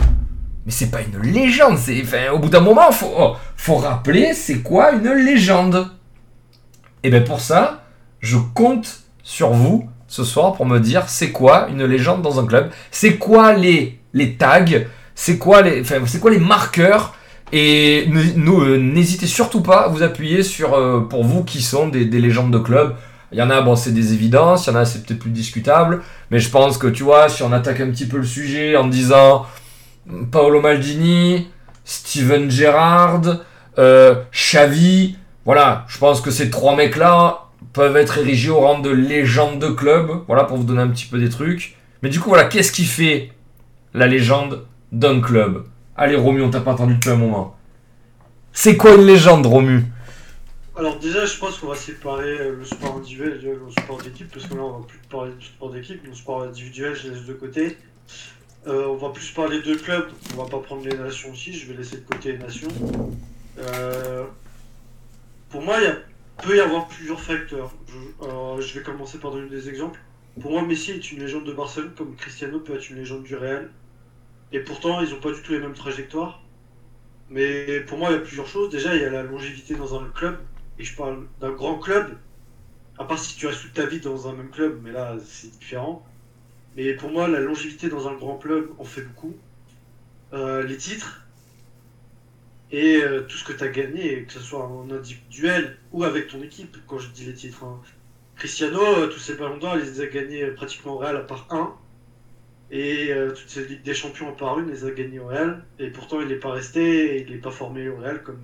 [0.65, 1.77] mais c'est pas une légende.
[1.77, 5.89] C'est, au bout d'un moment, faut, oh, faut rappeler, c'est quoi une légende
[7.03, 7.83] Et bien pour ça,
[8.19, 12.45] je compte sur vous ce soir pour me dire, c'est quoi une légende dans un
[12.45, 13.99] club C'est quoi les
[14.37, 14.65] tags
[15.13, 17.15] C'est quoi les, c'est quoi les marqueurs
[17.51, 22.05] et euh, n'hésitez surtout pas à vous appuyer sur, euh, pour vous qui sont des
[22.05, 22.95] légendes de club.
[23.35, 25.29] Il y en a, bon, c'est des évidences, il y en a, c'est peut-être plus
[25.29, 26.01] discutable.
[26.31, 28.87] Mais je pense que, tu vois, si on attaque un petit peu le sujet en
[28.87, 29.45] disant
[30.05, 31.49] mm, Paolo Maldini,
[31.83, 33.41] Steven Gerrard,
[33.77, 38.89] euh, Xavi, voilà, je pense que ces trois mecs-là peuvent être érigés au rang de
[38.89, 40.11] légende de club.
[40.27, 41.75] Voilà, pour vous donner un petit peu des trucs.
[42.03, 43.33] Mais du coup, voilà, qu'est-ce qui fait
[43.93, 45.65] la légende d'un club?
[45.97, 47.57] Allez, Romu, on t'a pas entendu depuis un moment.
[48.53, 49.83] C'est quoi une légende, Romu?
[50.77, 54.29] Alors déjà, je pense qu'on va séparer euh, le sport individuel et le sport d'équipe,
[54.29, 57.23] parce que là, on va plus parler du sport d'équipe, le sport individuel, je laisse
[57.23, 57.77] de côté.
[58.67, 61.71] Euh, on va plus parler de clubs, on va pas prendre les nations aussi, je
[61.71, 62.67] vais laisser de côté les nations.
[63.57, 64.25] Euh,
[65.49, 65.97] pour moi, il
[66.43, 67.71] peut y avoir plusieurs facteurs.
[68.59, 70.01] Je vais commencer par donner des exemples.
[70.41, 73.37] Pour moi, Messi est une légende de Barcelone, comme Cristiano peut être une légende du
[73.37, 73.69] Real.
[74.51, 76.41] Et pourtant, ils n'ont pas du tout les mêmes trajectoires.
[77.29, 78.69] Mais pour moi, il y a plusieurs choses.
[78.69, 80.37] Déjà, il y a la longévité dans un club.
[80.79, 82.17] Et je parle d'un grand club.
[82.97, 85.51] À part si tu restes toute ta vie dans un même club, mais là, c'est
[85.51, 86.05] différent.
[86.75, 89.33] Mais pour moi, la longévité dans un grand club en fait beaucoup.
[90.33, 91.21] Euh, les titres
[92.71, 96.27] et euh, tout ce que tu as gagné, que ce soit en individuel ou avec
[96.27, 97.63] ton équipe, quand je dis les titres.
[97.63, 97.79] hein.
[98.35, 101.47] Cristiano, euh, tous ses ballons d'or, il les a gagnés pratiquement au Real à part
[101.51, 101.73] un.
[102.71, 105.63] Et toutes ces Ligues des Champions à part une, il les a gagnés au Real.
[105.79, 108.41] Et pourtant, il n'est pas resté et il n'est pas formé au Real comme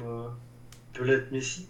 [0.94, 1.68] peut l'être Messi,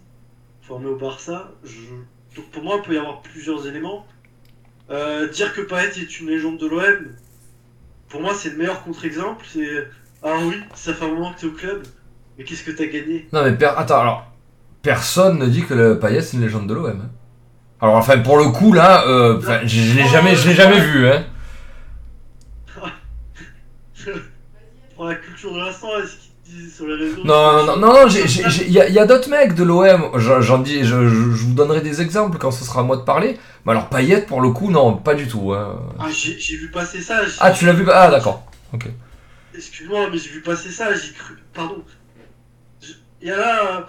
[0.62, 1.50] formé au Barça.
[1.64, 4.06] Je- Donc pour moi, il peut y avoir plusieurs éléments.
[4.90, 7.14] Euh, dire que Payet est une légende de l'OM,
[8.08, 9.44] pour moi, c'est le meilleur contre-exemple.
[9.48, 9.86] C'est
[10.24, 11.82] Ah oui, ça fait un moment que tu es au club,
[12.38, 13.26] mais qu'est-ce que tu as gagné?
[13.32, 14.32] Non mais per- attends, alors
[14.82, 16.86] personne ne dit que le Payet c'est une légende de l'OM.
[17.02, 17.10] hein.
[17.80, 21.08] Alors enfin pour le coup là, euh, je, je l'ai jamais, je l'ai jamais vu.
[21.08, 21.24] Hein.
[24.96, 26.16] Pour la culture de l'instant, est-ce
[26.74, 29.54] sur les réseaux Non non non non, il y a, il y a d'autres mecs
[29.54, 30.10] de l'OM.
[30.18, 33.02] J'en dis, je, je- je vous donnerai des exemples quand ce sera à moi de
[33.02, 33.38] parler.
[33.64, 35.52] Mais alors Payet pour le coup non, pas du tout.
[35.52, 35.80] hein.
[35.98, 37.24] Ah, j'ai vu passer ça.
[37.26, 38.44] j'ai- Ah tu l'as vu Ah d'accord.
[38.72, 38.86] Ok.
[39.54, 41.34] Excuse-moi, mais j'ai vu passer ça, j'ai cru.
[41.52, 41.84] Pardon.
[42.80, 43.76] Je- Il y a là.
[43.78, 43.80] euh,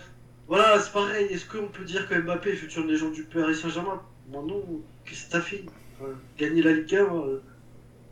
[0.47, 1.25] Voilà, c'est pareil.
[1.31, 4.01] Est-ce qu'on peut dire que Mbappé est futur légende du Paris Saint-Germain?
[4.29, 4.61] Moi non.
[5.05, 5.63] Qu'est-ce que t'as fait?
[5.99, 7.41] Enfin, Gagner la Ligue 1 euh,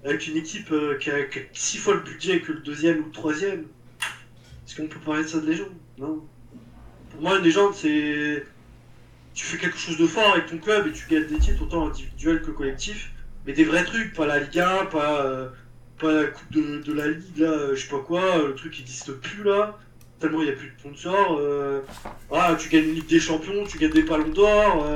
[0.05, 2.99] avec une équipe euh, qui, a, qui a six fois le budget que le deuxième
[3.01, 3.65] ou le troisième
[4.71, 6.23] Est-ce qu'on peut parler de ça de légende Non?
[7.09, 8.45] Pour moi, une légende, c'est.
[9.33, 11.87] Tu fais quelque chose de fort avec ton club et tu gagnes des titres autant
[11.87, 13.11] individuels que collectifs.
[13.45, 15.25] Mais des vrais trucs, pas la Ligue 1, pas.
[15.25, 15.49] euh,
[15.99, 18.79] pas la coupe de, la ligue là, euh, je sais pas quoi, le truc qui
[18.81, 19.77] n'existe plus là,
[20.19, 21.37] tellement il n'y a plus de sponsors.
[21.37, 21.81] Euh,
[22.29, 24.87] voilà, tu gagnes une Ligue des Champions, tu gagnes des ballons d'or,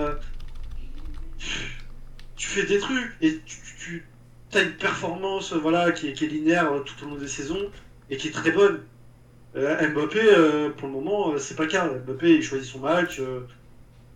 [1.38, 4.06] tu fais des trucs et tu,
[4.50, 7.70] tu as une performance voilà, qui, est, linéaire tout au long des saisons
[8.10, 8.82] et qui est très bonne.
[9.56, 11.88] Euh, Mbappé, euh, pour le moment, euh, c'est pas le cas.
[11.88, 13.22] Mbappé, il choisit son match.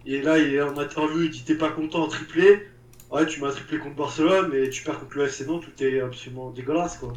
[0.06, 2.68] et là, il est en interview, il dit T'es pas content en triplé
[3.12, 6.00] Ouais, tu m'as triplé contre Barcelone, mais tu perds contre le FC Nantes, tout est
[6.00, 7.14] absolument dégueulasse, quoi.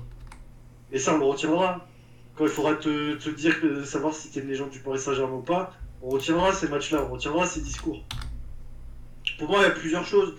[0.90, 1.86] Et ça, on le retiendra.
[2.36, 5.42] Quand il faudra te, dire, que, savoir si t'es une légende du Paris Saint-Germain ou
[5.42, 8.02] pas, on retiendra ces matchs-là, on retiendra ces discours.
[9.38, 10.34] Pour moi, il y a plusieurs choses.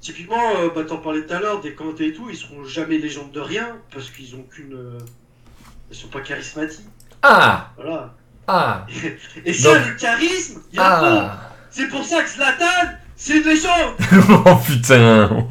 [0.00, 3.32] Typiquement, bah, t'en parlais tout à l'heure, des Kanté et tout, ils seront jamais légendes
[3.32, 4.74] de rien, parce qu'ils ont qu'une...
[4.74, 4.98] euh,
[5.90, 6.84] Ils sont pas charismatiques,
[7.26, 8.14] Ah voilà.
[8.46, 8.86] ah
[9.46, 11.50] Et ça, Donc- le charisme, il y a ah.
[11.70, 13.94] C'est pour ça que Zlatan, c'est une légende
[14.46, 15.28] oh putain.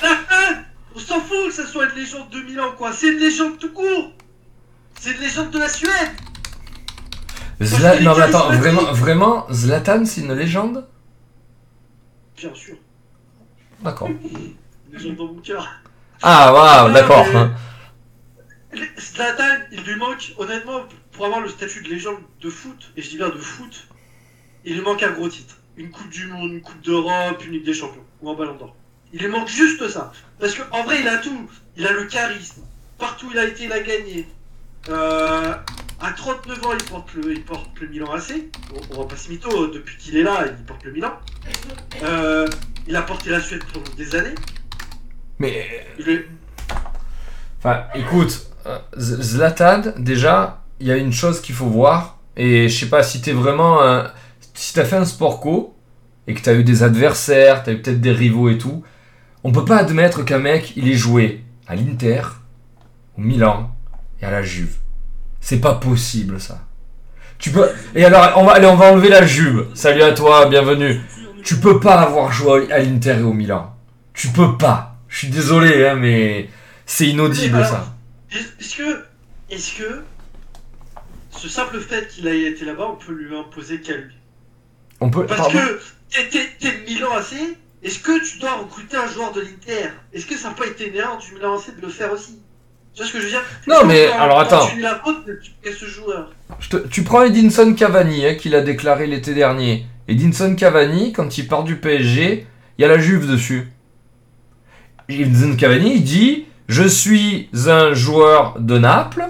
[0.00, 0.62] Zlatan
[0.94, 2.92] On s'en fout que ça soit une légende de Milan, quoi.
[2.92, 4.12] C'est une légende tout court.
[4.98, 5.92] C'est une légende de la Suède.
[7.60, 10.86] Zla- Non mais attends, vraiment, vraiment, Zlatan c'est une légende?
[12.38, 12.76] Bien sûr.
[13.82, 14.08] D'accord.
[14.08, 14.54] Une
[14.92, 15.66] légende dans mon cœur.
[16.22, 17.24] Ah waouh, Ah, d'accord.
[17.34, 17.48] mais-
[18.98, 23.10] Zlatan, il lui manque, honnêtement, pour avoir le statut de légende de foot, et je
[23.10, 23.88] dis bien de foot,
[24.64, 25.56] il lui manque un gros titre.
[25.76, 28.74] une Coupe du Monde, une Coupe d'Europe, une Ligue des Champions ou un Ballon d'Or.
[29.12, 30.12] Il lui manque juste ça.
[30.40, 31.48] Parce qu'en vrai, il a tout.
[31.76, 32.62] Il a le charisme.
[32.98, 34.26] Partout où il a été, il a gagné.
[34.88, 35.54] Euh,
[36.00, 38.32] à 39 ans, il porte le, il porte le Milan AC.
[38.74, 41.12] On, on va pas se mytho, depuis qu'il est là, il porte le Milan.
[42.02, 42.46] Euh,
[42.86, 44.34] il a porté la Suède pendant des années.
[45.38, 46.26] Mais, Il est-
[47.58, 48.50] enfin, écoute,
[48.98, 52.18] Zlatan, déjà, il y a une chose qu'il faut voir.
[52.36, 53.82] Et je sais pas si t'es vraiment.
[53.82, 54.10] un-
[54.54, 55.74] si t'as fait un sport co
[56.26, 58.82] et que t'as eu des adversaires, t'as eu peut-être des rivaux et tout,
[59.44, 62.22] on peut pas admettre qu'un mec, il ait joué à l'Inter,
[63.16, 63.70] au Milan
[64.20, 64.76] et à la Juve.
[65.40, 66.60] C'est pas possible ça.
[67.38, 67.68] Tu peux.
[67.94, 69.66] Et alors, on va, allez, on va enlever la Juve.
[69.74, 71.00] Salut à toi, bienvenue.
[71.44, 73.74] Tu peux pas avoir joué à l'Inter et au Milan.
[74.14, 74.96] Tu peux pas.
[75.08, 76.48] Je suis désolé, hein, mais
[76.86, 77.95] c'est inaudible ça.
[78.32, 79.04] Est-ce que,
[79.50, 80.02] est-ce que
[81.30, 84.14] ce simple fait qu'il ait été là-bas, on peut lui imposer qu'à lui
[85.00, 85.26] On peut.
[85.26, 85.58] Parce pardon?
[85.58, 87.34] que t'es, Milan AC,
[87.82, 90.90] est-ce que tu dois recruter un joueur de l'Inter Est-ce que ça n'a pas été
[90.90, 92.38] néant du Milan AC de le faire aussi?
[92.94, 93.42] Tu vois ce que je veux dire?
[93.66, 94.66] Non, mais quand- alors, attends.
[94.68, 96.32] Tu la faute de tuer ce joueur.
[96.60, 99.84] Je te- tu prends Edinson Cavani, hein, qu'il a déclaré l'été dernier.
[100.08, 102.46] Edinson Cavani, quand il part du PSG,
[102.78, 103.68] il y a la Juve dessus.
[105.08, 109.26] Edinson Cavani, il dit Je suis un joueur de Naples.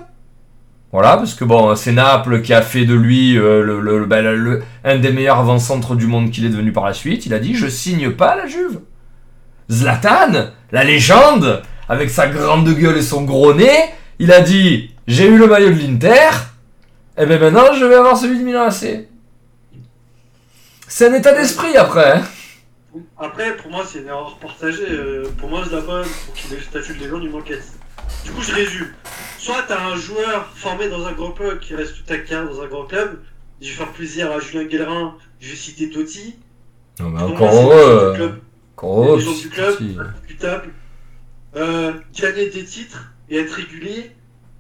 [0.92, 4.62] Voilà, parce que bon, c'est Naples qui a fait de lui euh, le, ben, le-
[4.84, 7.26] un des meilleurs avant-centres du monde qu'il est devenu par la suite.
[7.26, 8.80] Il a dit Je signe pas la Juve.
[9.70, 13.70] Zlatan, la légende, avec sa grande gueule et son gros nez,
[14.18, 16.30] il a dit J'ai eu le maillot de l'Inter.
[17.18, 19.06] Et bien maintenant, je vais avoir celui de Milan AC.
[20.88, 22.12] C'est un état d'esprit après.
[22.12, 22.22] hein.
[23.18, 24.86] Après, pour moi, c'est une erreur partagée.
[24.89, 27.60] Euh, pour moi, Zlatan, pour qu'il ait le statut de légende, il manquait.
[28.24, 28.89] Du coup, je résume.
[29.39, 32.60] Soit t'as un joueur formé dans un grand club qui reste toute ta carrière dans
[32.62, 33.20] un grand club.
[33.60, 36.36] Je vais faire plaisir à Julien Guélerin, je vais citer Totti.
[37.01, 38.40] Non, mais Pour encore heureux.
[38.77, 40.73] Encore Les gens du club, indiscutable.
[41.56, 44.10] Euh, gagner des titres et être régulier,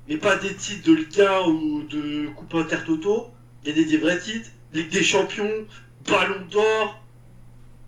[0.08, 3.28] mais pas des titres de Liga ou de Coupe Intertoto.
[3.64, 5.66] Gagner des vrais titres, Ligue des Champions,
[6.08, 7.02] Ballon d'Or,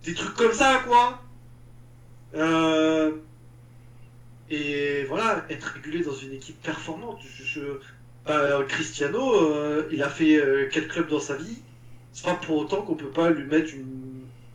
[0.03, 1.21] des trucs comme ça, quoi.
[2.35, 3.11] Euh,
[4.49, 7.19] et voilà, être régulier dans une équipe performante.
[8.25, 11.57] Bah, Cristiano, euh, il a fait euh, quel club dans sa vie?
[12.13, 13.73] C'est pas pour autant qu'on peut pas lui mettre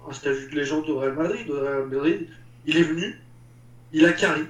[0.09, 2.29] un statut de légende au Real Madrid.
[2.67, 3.19] Il est venu,
[3.93, 4.43] il a carré,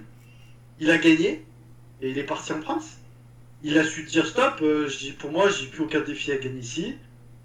[0.81, 1.45] il a gagné,
[2.01, 2.99] et il est parti en prince.
[3.63, 4.89] Il a su dire stop, euh,
[5.19, 6.97] pour moi, j'ai plus aucun défi à gagner ici,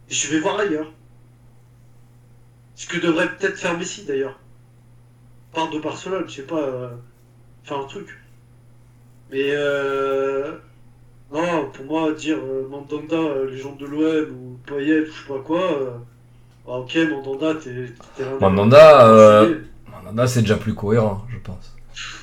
[0.09, 0.91] je vais voir ailleurs.
[2.79, 4.39] Ce que devrait peut-être faire Messi d'ailleurs.
[5.53, 6.87] Part de Barcelone, je sais pas, euh,
[7.65, 8.07] faire un truc.
[9.29, 10.53] Mais euh,
[11.33, 15.27] non, pour moi, dire euh, Mandanda, euh, légende de l'OM, ou Payet, ou je sais
[15.27, 15.89] pas quoi, euh,
[16.69, 19.55] ah, ok, Mandanda, t'es un- Mandanda, euh,
[19.91, 21.75] Mandanda, c'est déjà plus cohérent, je pense.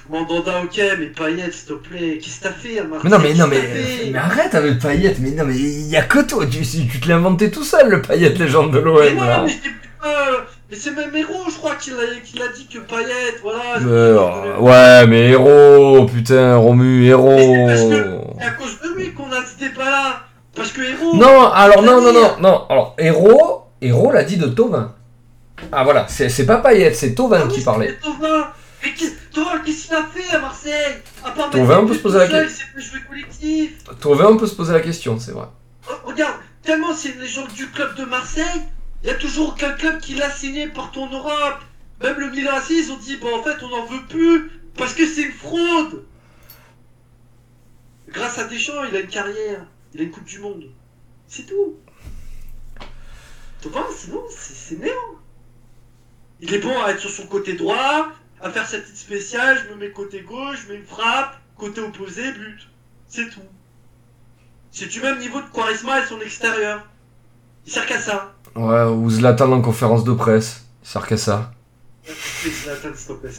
[0.08, 3.34] Mandanda, ok, mais Payet, s'il te plaît, qu'est-ce que t'as fait à Mais non, mais
[3.34, 5.16] non, mais, arrête avec Payet.
[5.20, 6.46] Mais non, mais il y a que toi.
[6.46, 8.94] Tu, tu te l'as inventé tout seul, le Payet légende de Mais l'OM.
[8.96, 9.56] non, mais euh,
[10.70, 13.78] mais c'est même héros, je crois, qu'il a, dit que Payet, voilà.
[13.80, 17.36] Euh, ouais, mais héros, putain, Romu, héros.
[17.38, 20.22] C'est à cause de lui qu'on a ce débat-là.
[20.54, 21.16] Parce que héros.
[21.16, 22.66] Non, alors non, non, non, non.
[22.68, 24.92] Alors, héros, héros l'a dit de Tovin.
[25.72, 27.98] Ah voilà, c'est pas Payet, c'est Tovin Ah qui parlait.
[28.82, 28.92] Mais
[29.32, 30.72] Thauvin, qu'est-ce qu'il a fait à Marseille?
[31.24, 32.66] À part mettre on peut se poser la question.
[34.00, 35.46] Tovin, on peut se poser la question, c'est vrai.
[35.90, 38.62] Oh, Regarde, tellement c'est une légende du club de Marseille,
[39.02, 41.60] il y a toujours aucun club qui l'a signé partout en Europe.
[42.02, 44.94] Même le Milan AC, ils ont dit, bon en fait on n'en veut plus, parce
[44.94, 46.04] que c'est une fraude.
[48.08, 50.70] Grâce à Deschamps, il a une carrière, il a une Coupe du Monde.
[51.26, 51.76] C'est tout.
[53.60, 55.20] Thauvin, sinon, c'est c'est néant.
[56.40, 59.72] Il est bon à être sur son côté droit, à faire sa petite spéciale, je
[59.72, 62.68] me mets côté gauche, je mets une frappe, côté opposé, but.
[63.08, 63.40] C'est tout.
[64.70, 66.86] C'est du même niveau de Quaresma et son extérieur.
[67.64, 68.35] Il sert qu'à ça.
[68.56, 70.64] Ouais, ou Zlatan en conférence de presse.
[70.82, 71.52] Il sert ça.
[72.06, 73.30] Zlatan, s'il te plaît.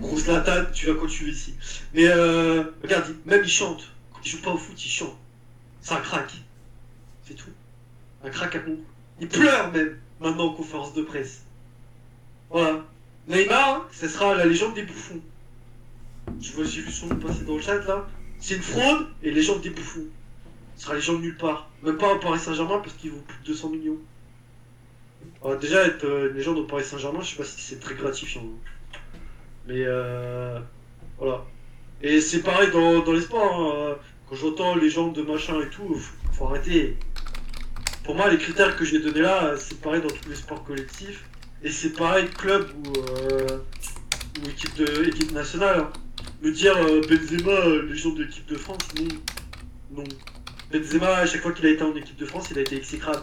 [0.00, 1.54] Gros Zlatan, tu vas veux ici.
[1.92, 3.82] Mais euh, regarde, même il chante.
[4.12, 5.16] Quand il joue pas au foot, il chante.
[5.82, 6.32] C'est un crack.
[7.26, 7.50] C'est tout.
[8.24, 8.76] Un crack à con.
[9.20, 11.42] Il pleure même, maintenant en conférence de presse.
[12.48, 12.84] Voilà.
[13.28, 15.20] Neymar, ce sera la légende des bouffons.
[16.54, 18.06] Vois, j'ai vu son nom passer dans le chat là.
[18.38, 20.06] C'est une fraude et légende des bouffons.
[20.80, 21.68] Sera légende nulle part.
[21.82, 23.98] Même pas au Paris Saint-Germain parce qu'il vaut plus de 200 millions.
[25.44, 27.94] Alors, déjà, être euh, une légende au Paris Saint-Germain, je sais pas si c'est très
[27.94, 28.44] gratifiant.
[29.66, 30.58] Mais euh,
[31.18, 31.44] voilà.
[32.00, 33.60] Et c'est pareil dans, dans les sports.
[33.60, 33.96] hein.
[34.26, 36.96] Quand j'entends légende de machin et tout, faut, faut arrêter.
[38.04, 41.26] Pour moi, les critères que j'ai donnés là, c'est pareil dans tous les sports collectifs.
[41.62, 43.58] Et c'est pareil club ou, euh,
[44.48, 45.80] équipe, de, équipe nationale.
[45.80, 45.92] hein.
[46.42, 49.08] Me dire euh, Benzema, euh, légende de l'équipe de France, non.
[49.98, 50.04] Non.
[50.72, 53.22] Benzema, à chaque fois qu'il a été en équipe de France, il a été exécrable.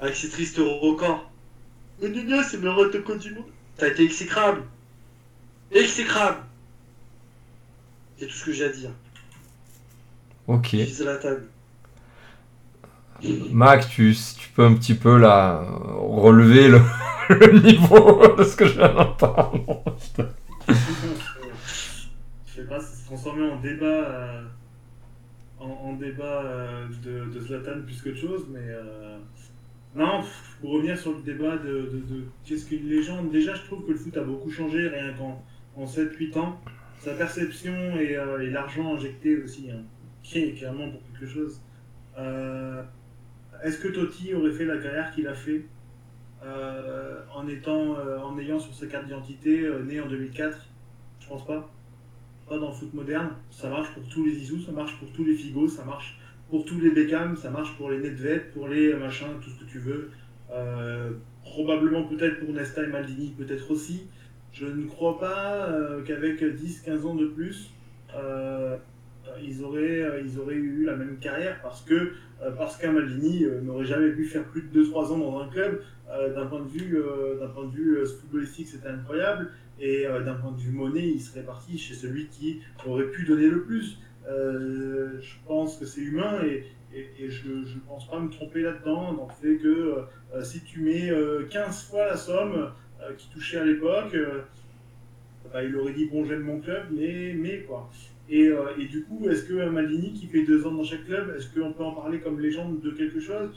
[0.00, 1.30] Avec ses tristes records.
[2.00, 3.44] Gna, c'est le meilleur attaquant du monde.
[3.76, 4.62] T'as été exécrable.
[5.70, 6.38] Exécrable.
[8.18, 8.90] C'est tout ce que j'ai à dire.
[10.46, 10.68] Ok.
[10.72, 11.46] Je suis à la table.
[13.50, 14.14] Mac, tu,
[14.54, 15.64] peux un petit peu là
[15.98, 16.80] relever le,
[17.28, 19.84] le niveau de ce que je viens d'entendre.
[22.46, 24.42] Je sais pas, ça se transformer en débat, euh,
[25.62, 29.18] en, en débat euh, de, Zlatan plus qu'autre chose, mais euh,
[29.94, 30.22] non,
[30.60, 31.90] pour revenir sur le débat de,
[32.44, 35.42] qu'est-ce qu'une légende, déjà je trouve que le foot a beaucoup changé, rien qu'en
[35.76, 36.60] en 7-8 ans.
[36.98, 39.82] Sa perception et, euh, l'argent injecté aussi, hein,
[40.22, 41.60] qui est clairement pour quelque chose.
[42.18, 42.82] Euh,
[43.64, 45.64] Est-ce que Totti aurait fait la carrière qu'il a fait
[47.34, 47.94] en, étant,
[48.24, 50.58] en ayant sur sa carte d'identité né en 2004
[51.20, 51.70] Je pense pas.
[52.48, 53.30] Pas dans le foot moderne.
[53.50, 56.18] Ça marche pour tous les Isous, ça marche pour tous les Figo, ça marche
[56.52, 59.70] pour tous les Beckham, ça marche pour les Nedved, pour les machins, tout ce que
[59.70, 60.10] tu veux.
[60.52, 61.10] Euh,
[61.42, 64.08] probablement peut-être pour Nesta et Maldini, peut-être aussi.
[64.52, 67.70] Je ne crois pas euh, qu'avec 10-15 ans de plus,
[68.14, 68.76] euh,
[69.42, 72.12] ils, auraient, eu la même carrière parce que
[72.58, 75.80] parce qu'un Maldini n'aurait jamais pu faire plus de 2-3 ans dans un club.
[76.34, 77.02] D'un point de vue,
[77.40, 79.48] d'un point de vue footballistique, c'était incroyable.
[79.82, 83.24] Et euh, d'un point de vue monnaie, il serait parti chez celui qui aurait pu
[83.24, 83.98] donner le plus.
[84.28, 86.64] Euh, je pense que c'est humain et,
[87.26, 90.04] je ne pense pas me tromper là-dedans, dans le fait que
[90.34, 92.70] euh, si tu mets euh, 15 fois la somme
[93.16, 94.14] qui touchait à l'époque,
[95.52, 97.90] bah, il aurait dit bon j'aime mon club, mais, mais quoi.
[98.28, 98.48] Et,
[98.88, 101.82] du coup, est-ce que Maldini qui fait deux ans dans chaque club, est-ce qu'on peut
[101.82, 103.50] en parler comme légende de quelque chose?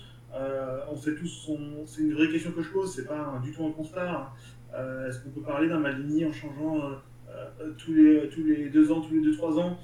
[0.90, 1.52] On sait tous,
[1.86, 4.12] c'est une vraie question que je pose, c'est pas du tout un constat.
[4.12, 4.30] hein.
[4.76, 6.96] Euh, est-ce qu'on peut parler d'un Maldini en changeant euh,
[7.30, 9.78] euh, tous, les, tous les deux ans, tous les deux, trois ans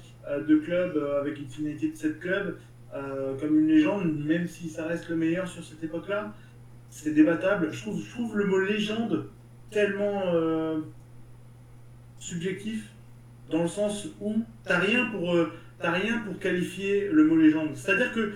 [0.48, 2.56] de club avec une finalité de sept clubs
[3.40, 6.32] comme une légende, même si ça reste le meilleur sur cette époque-là?
[6.90, 7.70] C'est débattable.
[7.72, 9.26] Je trouve, le mot légende
[9.70, 10.22] tellement
[12.20, 12.88] subjectif
[13.50, 15.34] dans le sens où t'as rien pour
[15.80, 17.70] rien pour qualifier le mot légende.
[17.74, 18.34] C'est-à-dire que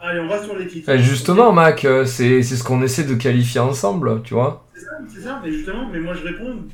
[0.00, 0.90] allez, on va sur les titres.
[0.90, 4.66] Eh, justement, Mac, euh, c'est c'est ce qu'on essaie de qualifier ensemble, tu vois.
[4.74, 6.64] C'est ça, c'est ça, mais justement, mais moi je réponds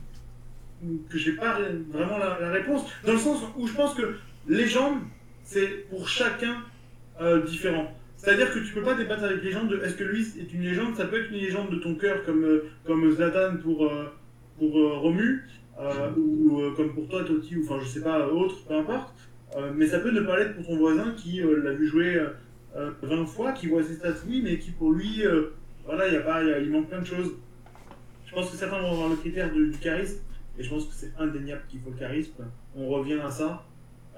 [1.09, 1.59] que j'ai pas
[1.91, 4.17] vraiment la, la réponse, dans le sens où je pense que
[4.49, 4.99] légende,
[5.45, 6.57] c'est pour chacun
[7.21, 7.93] euh, différent.
[8.17, 10.95] C'est-à-dire que tu peux pas débattre avec légende de est-ce que lui est une légende,
[10.97, 14.13] ça peut être une légende de ton cœur comme, euh, comme Zlatan pour, euh,
[14.59, 15.43] pour Romu,
[16.19, 19.15] ou comme pour toi Totti, ou enfin je sais pas, autre, peu importe.
[19.75, 22.23] Mais ça peut ne pas l'être pour ton voisin qui l'a vu jouer
[22.77, 25.53] euh, euh, 20 fois, qui voit ses oui, mais qui pour lui, euh,
[25.85, 27.33] voilà, il y a pas, il a- il manque plein de choses.
[28.27, 30.19] Je pense que certains vont avoir le critère du, charisme,
[30.59, 32.45] et je pense que c'est indéniable qu'il faut le charisme.
[32.77, 33.65] On revient à ça.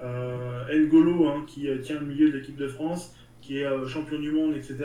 [0.03, 3.87] Euh, N'Golo, hein, qui euh, tient le milieu de l'équipe de France, qui est euh,
[3.87, 4.77] champion du monde, etc.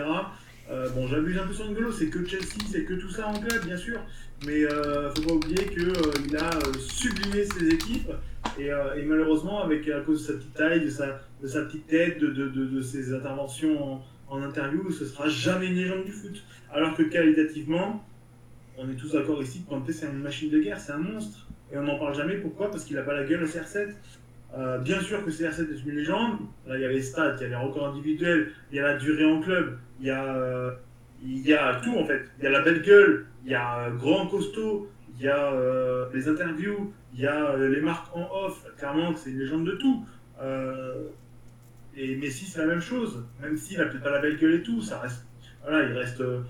[0.71, 3.39] Euh, bon, j'abuse un peu sur N'Golo, c'est que Chelsea, c'est que tout ça en
[3.39, 4.01] club, bien sûr,
[4.47, 8.11] mais euh, faut pas oublier qu'il a euh, sublimé ses équipes,
[8.59, 12.21] et, euh, et malheureusement, avec à cause de sa petite taille, de sa, petite tête,
[12.21, 16.43] de, ses interventions en, interview, ce sera jamais une légende du foot.
[16.73, 18.05] Alors que qualitativement,
[18.77, 21.47] on est tous d'accord ici que Kanté c'est une machine de guerre, c'est un monstre.
[21.73, 22.71] Et on n'en parle jamais, pourquoi?
[22.71, 23.95] Parce qu'il n'a pas la gueule au CR7.
[24.57, 27.43] Euh, bien sûr que CR7 est une légende, là il y a les stats, il
[27.43, 30.25] y a les records individuels, il y a la durée en club, il y a,
[30.25, 30.71] euh,
[31.23, 32.23] il y a tout en fait.
[32.39, 34.89] Il y a la belle gueule, il y a grand costaud,
[35.19, 35.53] il y a
[36.15, 39.67] les interviews, il y a euh, les marques en off, clairement que c'est une légende
[39.67, 40.07] de tout.
[40.41, 41.09] Euh,
[41.97, 44.63] et Messi c'est la même chose, même s'il a peut-être pas la belle gueule et
[44.63, 45.27] tout, ça reste,
[45.65, 46.43] voilà, il reste, euh,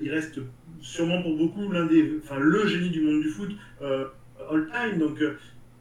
[0.00, 0.38] il reste
[0.80, 3.50] sûrement pour beaucoup l'un des, enfin le génie du monde du foot
[3.80, 5.00] all time.
[5.00, 5.20] Donc,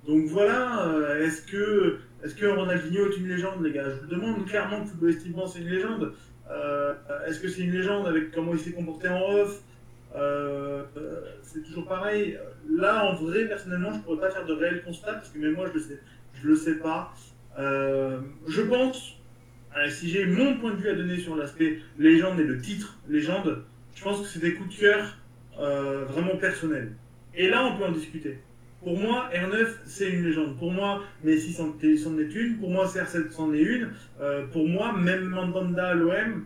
[0.07, 3.91] donc voilà, est-ce que, est-ce que Ronaldinho est une légende, les gars?
[3.91, 6.13] Je vous demande clairement que footballistiquement c'est une légende.
[7.27, 9.61] Est-ce que c'est une légende avec comment il s'est comporté en off?
[10.15, 12.37] Euh, euh, C'est toujours pareil.
[12.69, 15.67] Là, en vrai, personnellement, je pourrais pas faire de réel constat parce que même moi,
[15.69, 15.99] je le sais,
[16.41, 17.13] je le sais pas.
[17.59, 19.17] Euh, je pense,
[19.89, 23.63] si j'ai mon point de vue à donner sur l'aspect légende et le titre légende,
[23.95, 25.17] je pense que c'est des coups de cœur
[25.57, 26.93] vraiment personnels.
[27.35, 28.39] Et là, on peut en discuter.
[28.83, 30.57] Pour moi, R9, c'est une légende.
[30.57, 32.57] Pour moi, Messi c'en est une.
[32.57, 33.89] Pour moi, CR7 c'en est une.
[34.51, 36.45] Pour moi, même Mandanda à l'OM,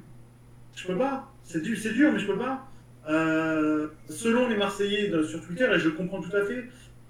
[0.76, 1.32] je peux pas.
[1.44, 2.65] C'est dur, dur, mais je peux pas.
[3.08, 6.66] Euh, selon les Marseillais sur Twitter, et je comprends tout à fait,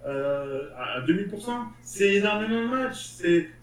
[0.05, 1.51] euh, à 2000%,
[1.81, 3.13] c'est énormément de matchs,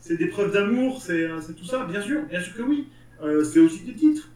[0.01, 2.89] c'est des preuves d'amour, c'est c'est tout ça, bien sûr, bien sûr que oui.
[3.23, 4.31] Euh, c'est aussi des titres.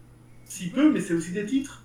[0.45, 1.83] si peu, mais c'est aussi des titres.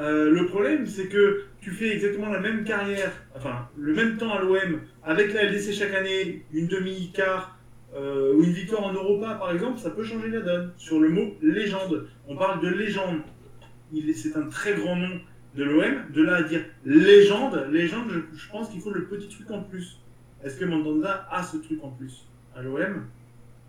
[0.00, 4.32] Euh, le problème, c'est que tu fais exactement la même carrière, enfin, le même temps
[4.32, 7.58] à l'OM, avec la LDC chaque année, une demi-quart
[7.94, 10.72] euh, ou une victoire en Europa, par exemple, ça peut changer la donne.
[10.78, 13.20] Sur le mot légende, on parle de légende.
[14.14, 15.20] C'est un très grand nom
[15.54, 16.02] de l'OM.
[16.12, 19.98] De là à dire légende, légende, je, pense qu'il faut le petit truc en plus.
[20.44, 23.04] Est-ce que Mandanda a ce truc en plus à l'OM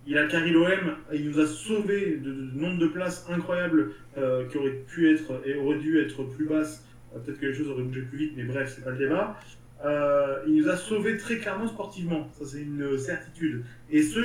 [0.08, 4.58] il a carré l'OM, il nous a sauvé de, nombre de places incroyables euh, qui
[4.58, 6.84] auraient pu être et auraient dû être plus basses.
[7.14, 9.40] Euh, peut-être que les choses auraient bougé plus vite, mais bref, c'est pas le débat.
[9.86, 13.64] Euh, il nous a sauvé très clairement sportivement, ça c'est une certitude.
[13.92, 14.22] Et ce,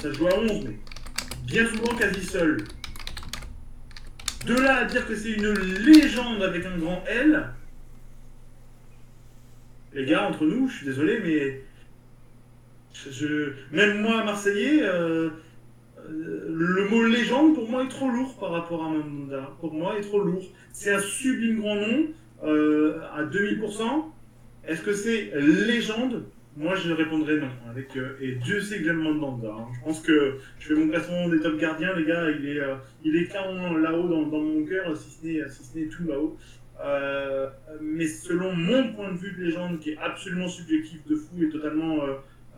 [0.00, 0.78] ça joue à 11, mais
[1.46, 2.58] bien souvent quasi seul.
[4.46, 7.50] De là à dire que c'est une légende avec un grand L,
[9.92, 11.62] les gars, entre nous, je suis désolé, mais
[13.72, 15.30] même moi, Marseillais, euh,
[15.98, 19.50] euh, le mot légende pour moi est trop lourd par rapport à Mandanda.
[19.60, 20.44] Pour moi, est trop lourd.
[20.72, 22.06] C'est un sublime grand nom
[22.44, 24.12] euh, à 2000%.
[24.66, 26.24] Est-ce que c'est légende?
[26.60, 27.48] Moi, je répondrais non.
[27.68, 29.48] Avec, et Dieu sait que j'aime Mandanda.
[29.48, 29.66] Hein.
[29.78, 32.30] Je pense que je fais mon classement des top gardiens, les gars.
[32.30, 32.60] Il est,
[33.02, 36.36] il est clairement là-haut dans, mon cœur, si ce n'est si tout là-haut.
[37.80, 41.48] mais selon mon point de vue de légende, qui est absolument subjectif de fou et
[41.48, 41.96] totalement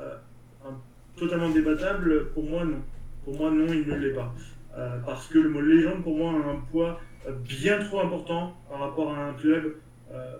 [0.01, 0.71] euh,
[1.17, 2.83] totalement débattable, pour moi non.
[3.25, 4.35] Pour moi non, il ne l'est pas.
[4.77, 8.57] Euh, parce que le mot légende pour moi a un poids euh, bien trop important
[8.69, 9.75] par rapport à un club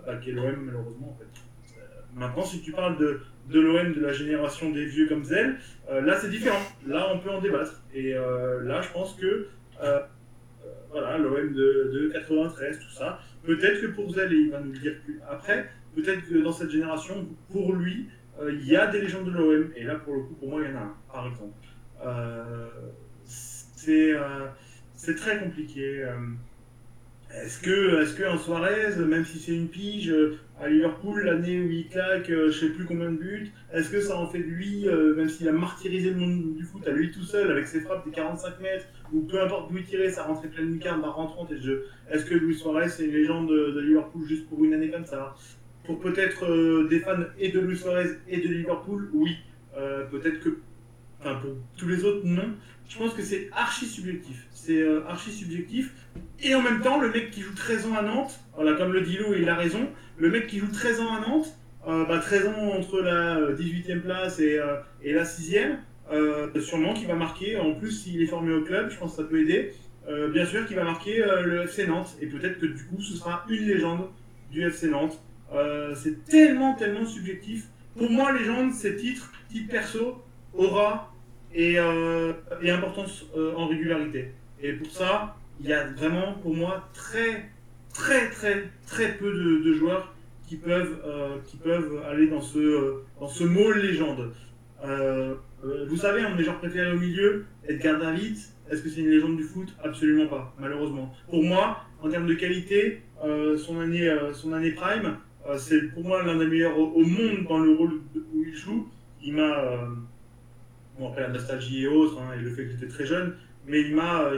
[0.05, 1.52] bah, qui est l'OM malheureusement en fait.
[2.15, 5.57] Maintenant si tu parles de, de l'OM de la génération des vieux comme Zell,
[5.89, 6.61] là c'est différent.
[6.87, 7.81] Là on peut en débattre.
[7.93, 9.47] Et là je pense que
[10.93, 13.19] voilà, l'OM de, de, 93, tout ça.
[13.43, 16.69] Peut-être que pour Zell, il va nous le dire plus après, peut-être que dans cette
[16.69, 18.07] génération, pour lui,
[18.39, 20.61] euh, il y a des légendes de l'OM, et là pour le coup, pour moi,
[20.61, 21.53] il y en a un, par exemple.
[22.05, 22.67] Euh,
[23.25, 24.47] c'est euh,
[25.17, 26.07] très compliqué.
[27.33, 30.13] Est-ce que, est-ce qu'un Suarez, même si c'est une pige,
[30.63, 34.17] à Liverpool, l'année où il claque, je sais plus combien de buts, est-ce que ça
[34.17, 34.85] en fait de lui,
[35.15, 38.05] même s'il a martyrisé le monde du foot à lui tout seul, avec ses frappes
[38.05, 41.15] des 45 mètres, ou peu importe d'où il tirait, ça rentrait plein de lucarne, par
[41.15, 41.83] rentrante, et je...
[42.09, 45.35] est-ce que Luis Suarez c'est une légende de, Liverpool juste pour une année comme ça?
[45.85, 49.35] Pour peut-être euh, des fans et de Luis Suarez et de Liverpool, oui.
[49.77, 50.57] Euh, peut-être que.
[51.19, 52.53] Enfin, pour tous les autres, non.
[52.93, 54.47] Je pense que c'est archi subjectif.
[54.51, 55.91] C'est euh, archi subjectif.
[56.41, 59.01] Et en même temps, le mec qui joue 13 ans à Nantes, voilà, comme le
[59.01, 59.89] dit Lou, il a raison.
[60.17, 64.39] Le mec qui joue 13 ans à Nantes, bah, 13 ans entre la 18e place
[64.39, 64.59] et,
[65.01, 65.77] et la 6e,
[66.61, 67.57] sûrement qu'il va marquer.
[67.57, 69.73] En plus, s'il est formé au club, je pense que ça peut aider.
[70.31, 72.15] bien sûr qu'il va marquer le FC Nantes.
[72.21, 74.09] Et peut-être que du coup, ce sera une légende
[74.51, 75.19] du FC Nantes.
[75.53, 77.67] Euh, c'est tellement, tellement subjectif.
[77.97, 81.12] Pour moi, légende, c'est titre, titre perso, aura
[81.53, 84.31] et, euh, et importance euh, en régularité.
[84.61, 87.49] Et pour ça, il y a vraiment, pour moi, très,
[87.93, 90.13] très, très, très peu de, joueurs
[90.47, 91.01] qui peuvent,
[91.45, 94.31] qui peuvent aller dans ce, dans ce mot légende.
[94.83, 98.37] vous savez, un de mes joueurs préférés au milieu, Edgar David,
[98.69, 99.73] est-ce que c'est une légende du foot?
[99.83, 101.13] Absolument pas, malheureusement.
[101.29, 105.17] Pour moi, en termes de qualité, son, année, son année prime,
[105.47, 108.87] euh, c'est pour moi l'un des meilleurs au, monde dans le rôle où il joue.
[109.21, 109.87] Il m'a.
[110.95, 113.35] Euh, bon, après la nostalgie et autres, hein, et le fait que j'étais très jeune,
[113.67, 114.31] mais il m'a.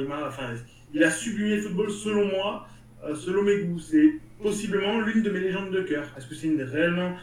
[0.94, 2.68] Il, a sublimé le football selon moi,
[3.04, 3.80] euh, selon mes goûts.
[3.80, 6.06] C'est possiblement l'une de mes légendes de cœur.
[6.18, 7.16] Est-ce que c'est une, réellement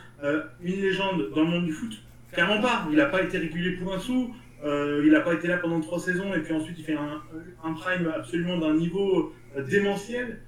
[0.63, 1.93] une légende dans le monde du foot?
[2.33, 2.87] Clairement pas.
[2.91, 4.35] Il n'a pas été régulé pour un sou.
[4.65, 8.11] il n'a pas été là pendant trois saisons et puis ensuite il fait un, prime
[8.15, 9.35] absolument d'un niveau
[9.69, 10.39] démentiel.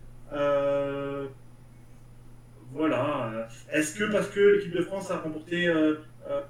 [2.74, 3.31] Voilà.
[3.32, 5.94] Euh, est-ce que parce que l'équipe de France a remporté euh,
[6.28, 6.40] euh,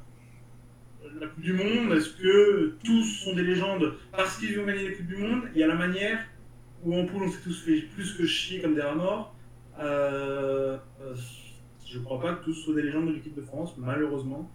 [1.20, 4.96] la Coupe du Monde, est-ce que tous sont des légendes parce qu'ils ont gagné la
[4.96, 5.42] Coupe du Monde?
[5.54, 6.18] Il y a la manière
[6.84, 9.34] où en poule on s'est tous fait plus que chier comme des rats morts.
[9.80, 10.76] Euh,
[11.86, 14.50] je crois pas que tous soient des légendes de l'équipe de France, malheureusement.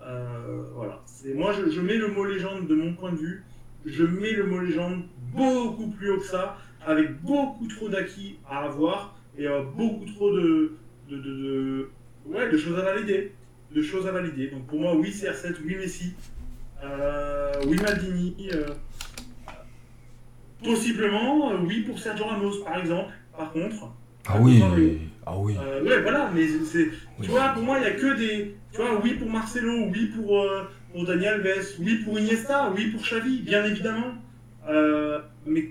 [0.00, 1.02] voilà.
[1.34, 3.44] Moi, je, mets le mot légende de mon point de vue.
[3.84, 5.02] Je mets le mot légende
[5.34, 9.46] beaucoup plus haut que ça, avec beaucoup trop d'acquis à avoir et
[9.76, 10.72] beaucoup trop de,
[11.08, 11.90] de,
[12.26, 13.32] ouais, de choses à valider.
[13.74, 14.48] De choses à valider.
[14.48, 16.14] Donc pour moi, oui CR7, oui Messi,
[16.82, 18.48] euh, oui Maldini.
[18.52, 18.66] Euh,
[20.62, 23.92] possiblement, euh, oui pour Sergio Ramos, par exemple, par contre.
[24.26, 24.62] Ah oui,
[25.24, 25.56] ah oui.
[25.56, 26.90] ouais, voilà, mais c'est.
[27.22, 28.56] Tu vois, pour moi, il n'y a que des.
[28.72, 30.44] Tu vois, oui pour Marcelo, oui pour,
[30.92, 34.14] pour Daniel Alves, oui pour Iniesta, oui pour Xavi, bien évidemment.
[35.46, 35.70] mais,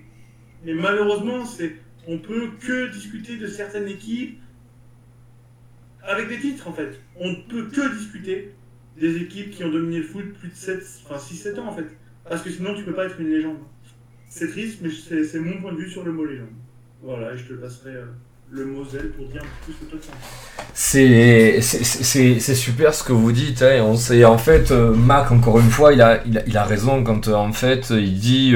[0.66, 1.76] mais malheureusement, c'est
[2.08, 4.40] on peut que discuter de certaines équipes
[6.04, 7.00] avec des titres en fait.
[7.18, 8.54] On ne peut que discuter
[9.00, 11.88] des équipes qui ont dominé le foot plus de 7, enfin 6-7 ans en fait.
[12.28, 13.58] Parce que sinon tu peux pas être une légende.
[14.30, 14.90] c'est triste, mais
[15.24, 16.50] c'est mon point de vue sur le mot légende.
[17.02, 18.06] Voilà, et je te passerai euh,
[18.52, 20.72] le mot pour dire un peu plus que toi penses.
[20.74, 21.62] C'est
[22.56, 23.62] super ce que vous dites.
[23.62, 27.90] hein, en fait, euh, Mac, encore une fois, il a, raison quand euh, en fait
[27.92, 28.54] il dit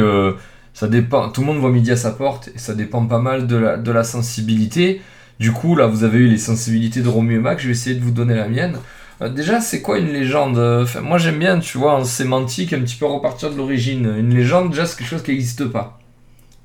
[0.73, 1.29] ça dépend.
[1.29, 4.03] Tout le monde voit midi à sa porte et ça dépend pas mal de la
[4.03, 5.01] sensibilité.
[5.39, 7.59] Du coup, là, vous avez eu les sensibilités de Romu et Mac.
[7.59, 8.77] Je vais essayer de vous donner la mienne.
[9.21, 10.87] Euh, déjà, c'est quoi une légende?
[11.01, 14.05] Moi, j'aime bien, tu vois, en sémantique, un petit peu repartir de l'origine.
[14.17, 15.99] Une légende, déjà, c'est quelque chose qui n'existe pas.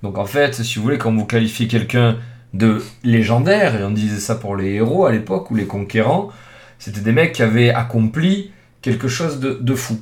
[0.03, 2.17] Donc, en fait, si vous voulez, quand vous qualifiez quelqu'un
[2.55, 6.31] de légendaire, et on disait ça pour les héros à l'époque, ou les conquérants,
[6.79, 9.99] c'était des mecs qui avaient accompli quelque chose de fou.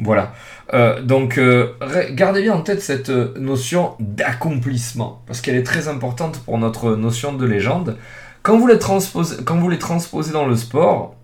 [0.00, 0.32] Voilà.
[0.74, 1.72] Euh, donc, euh,
[2.12, 6.94] gardez bien en tête cette euh, notion d'accomplissement, parce qu'elle est très importante pour notre
[6.94, 7.96] notion de légende.
[8.42, 11.16] Quand vous les transposez, quand vous les transposez dans le sport,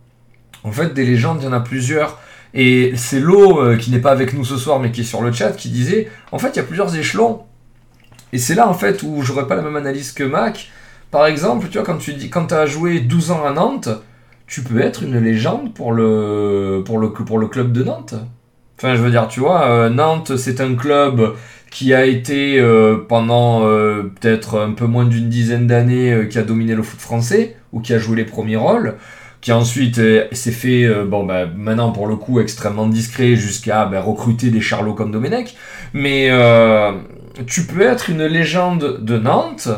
[0.64, 2.18] en fait, des légendes, il y en a plusieurs.
[2.52, 5.32] Et c'est Lo, qui n'est pas avec nous ce soir, mais qui est sur le
[5.32, 7.42] chat, qui disait, en fait, il y a plusieurs échelons.
[8.32, 10.70] Et c'est là, en fait, où j'aurais pas la même analyse que Mac.
[11.10, 13.88] Par exemple, tu vois, quand tu dis, quand as joué 12 ans à Nantes,
[14.46, 18.14] tu peux être une légende pour le, pour le, pour le club de Nantes.
[18.84, 21.36] Enfin, je veux dire, tu vois, euh, Nantes, c'est un club
[21.70, 26.42] qui a été euh, pendant euh, peut-être un peu moins d'une dizaine d'années qui a
[26.42, 28.96] dominé le foot français ou qui a joué les premiers rôles,
[29.40, 29.98] qui ensuite
[30.32, 34.92] s'est fait, bon, bah, maintenant pour le coup extrêmement discret jusqu'à bah, recruter des charlots
[34.92, 35.54] comme Domenech.
[35.94, 36.28] Mais
[37.46, 39.70] tu peux être une légende de Nantes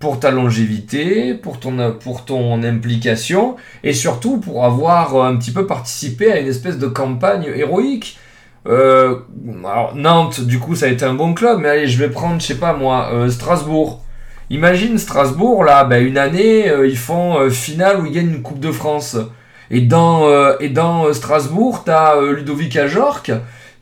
[0.00, 3.54] pour ta longévité, pour ton, pour ton implication
[3.84, 8.18] et surtout pour avoir un petit peu participé à une espèce de campagne héroïque.
[8.66, 9.16] Euh,
[9.64, 12.40] alors Nantes, du coup, ça a été un bon club, mais allez, je vais prendre,
[12.40, 14.04] je sais pas moi, euh, Strasbourg.
[14.50, 18.60] Imagine Strasbourg, là, ben, une année, euh, ils font finale où ils gagnent une Coupe
[18.60, 19.16] de France.
[19.70, 20.26] Et dans,
[20.58, 23.30] et dans Strasbourg, t'as Ludovic Ajorc,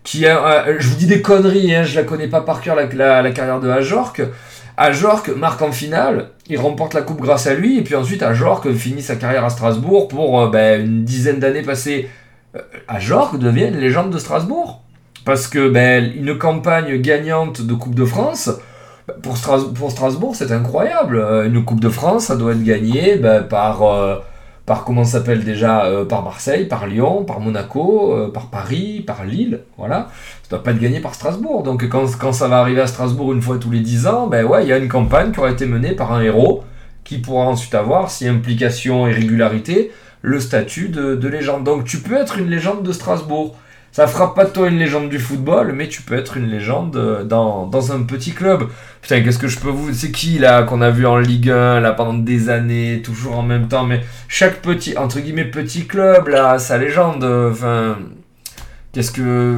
[0.04, 3.30] qui je vous dis des conneries, hein, je la connais pas par cœur la, la,
[3.30, 4.20] carrière de Ajorc.
[4.76, 8.70] Ajorc marque en finale, il remporte la coupe grâce à lui, et puis ensuite Ajorc
[8.74, 12.10] finit sa carrière à Strasbourg pour ben, une dizaine d'années passées.
[12.56, 14.82] Euh, Ajorc devient une légende de Strasbourg.
[15.24, 18.50] Parce que ben, une campagne gagnante de Coupe de France,
[19.06, 21.18] ben, pour, Stras- pour Strasbourg, c'est incroyable.
[21.18, 24.16] Euh, Une Coupe de France, ça doit être gagné ben, par, euh,
[24.64, 29.24] par, comment s'appelle déjà, euh, par Marseille, par Lyon, par Monaco, euh, par Paris, par
[29.24, 30.08] Lille, voilà.
[30.44, 31.62] Ça doit pas être gagné par Strasbourg.
[31.62, 34.46] Donc quand, quand ça va arriver à Strasbourg une fois tous les 10 ans, ben
[34.46, 36.62] ouais, il y a une campagne qui aura été menée par un héros
[37.04, 39.90] qui pourra ensuite avoir, si implication et régularité,
[40.22, 41.64] le statut de, de légende.
[41.64, 43.56] Donc tu peux être une légende de Strasbourg.
[43.90, 46.94] Ça fera pas de toi une légende du football, mais tu peux être une légende
[46.96, 48.68] euh, dans, dans un petit club.
[49.00, 49.92] Putain, qu'est-ce que je peux vous...
[49.94, 53.42] C'est qui là qu'on a vu en Ligue 1 là pendant des années, toujours en
[53.42, 57.96] même temps, mais chaque petit, entre guillemets, petit club là, sa légende, euh, enfin...
[58.92, 59.56] Qu'est-ce que...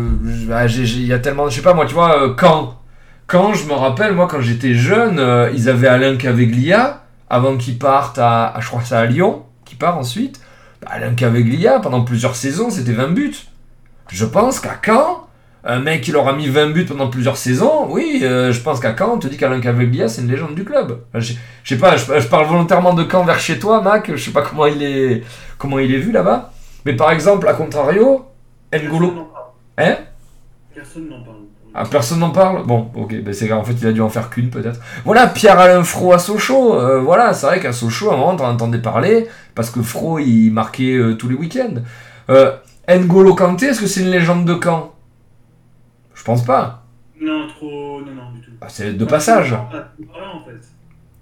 [0.53, 1.49] ah, Il y a tellement...
[1.49, 2.78] Je sais pas moi, tu vois, euh, quand
[3.27, 5.20] Quand, je me rappelle, moi quand j'étais jeune,
[5.55, 9.43] ils avaient Alain Caveglia, avant qu'il parte à, à- je crois que c'est à Lyon,
[9.65, 10.41] qui part ensuite.
[10.82, 13.35] Bah, Alain Caveglia, pendant plusieurs saisons, c'était 20 buts.
[14.11, 15.27] Je pense qu'à Caen,
[15.62, 18.81] un mec qui leur a mis 20 buts pendant plusieurs saisons, oui, euh, je pense
[18.81, 21.02] qu'à Caen, on te dit qu'Alain Caveglia, c'est une légende du club.
[21.09, 24.11] Enfin, Je, je sais pas, je, je parle volontairement de Caen vers chez toi, Mac,
[24.11, 25.23] je sais pas comment il est,
[25.59, 26.52] comment il est vu là-bas.
[26.86, 28.27] Mais par exemple, à contrario,
[28.73, 29.11] N'Golo...
[29.11, 29.44] Personne n'en parle.
[29.78, 29.97] Hein?
[30.74, 31.36] Personne n'en parle.
[31.75, 34.31] Ah, personne n'en parle Bon, ok, ben c'est en fait il a dû en faire
[34.31, 34.81] qu'une peut-être.
[35.05, 38.51] Voilà, Pierre-Alain Fro à Sochaux, euh, voilà, c'est vrai qu'à Sochaux, à un moment, t'en
[38.51, 41.75] entendais parler, parce que Fro, il marquait euh, tous les week-ends.
[42.29, 42.53] Euh,
[42.89, 44.93] N'Golo Kanté, est-ce que c'est une légende de Caen?
[46.15, 46.85] Je pense pas.
[47.21, 48.01] Non, trop.
[48.01, 48.51] Non, non, du tout.
[48.61, 49.51] Ah, c'est de passage.
[49.51, 50.61] Voilà, en fait.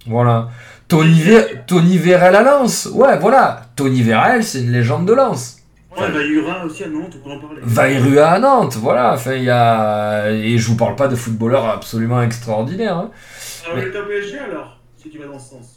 [0.07, 0.49] Voilà.
[0.89, 2.89] Tony, Ver- Tony Vérel à Lens.
[2.95, 3.63] Ouais, voilà.
[3.77, 5.58] Tony Vérel, c'est une légende de Lens.
[6.01, 7.61] Ouais, aussi à Nantes, on peut en parler.
[7.63, 9.15] Vairua à Nantes, voilà.
[9.15, 10.31] Enfin, il y a...
[10.31, 12.97] Et je vous parle pas de footballeurs absolument extraordinaires.
[12.97, 13.11] hein.
[13.71, 15.75] Alors, top PSG alors Si tu vas dans ce sens.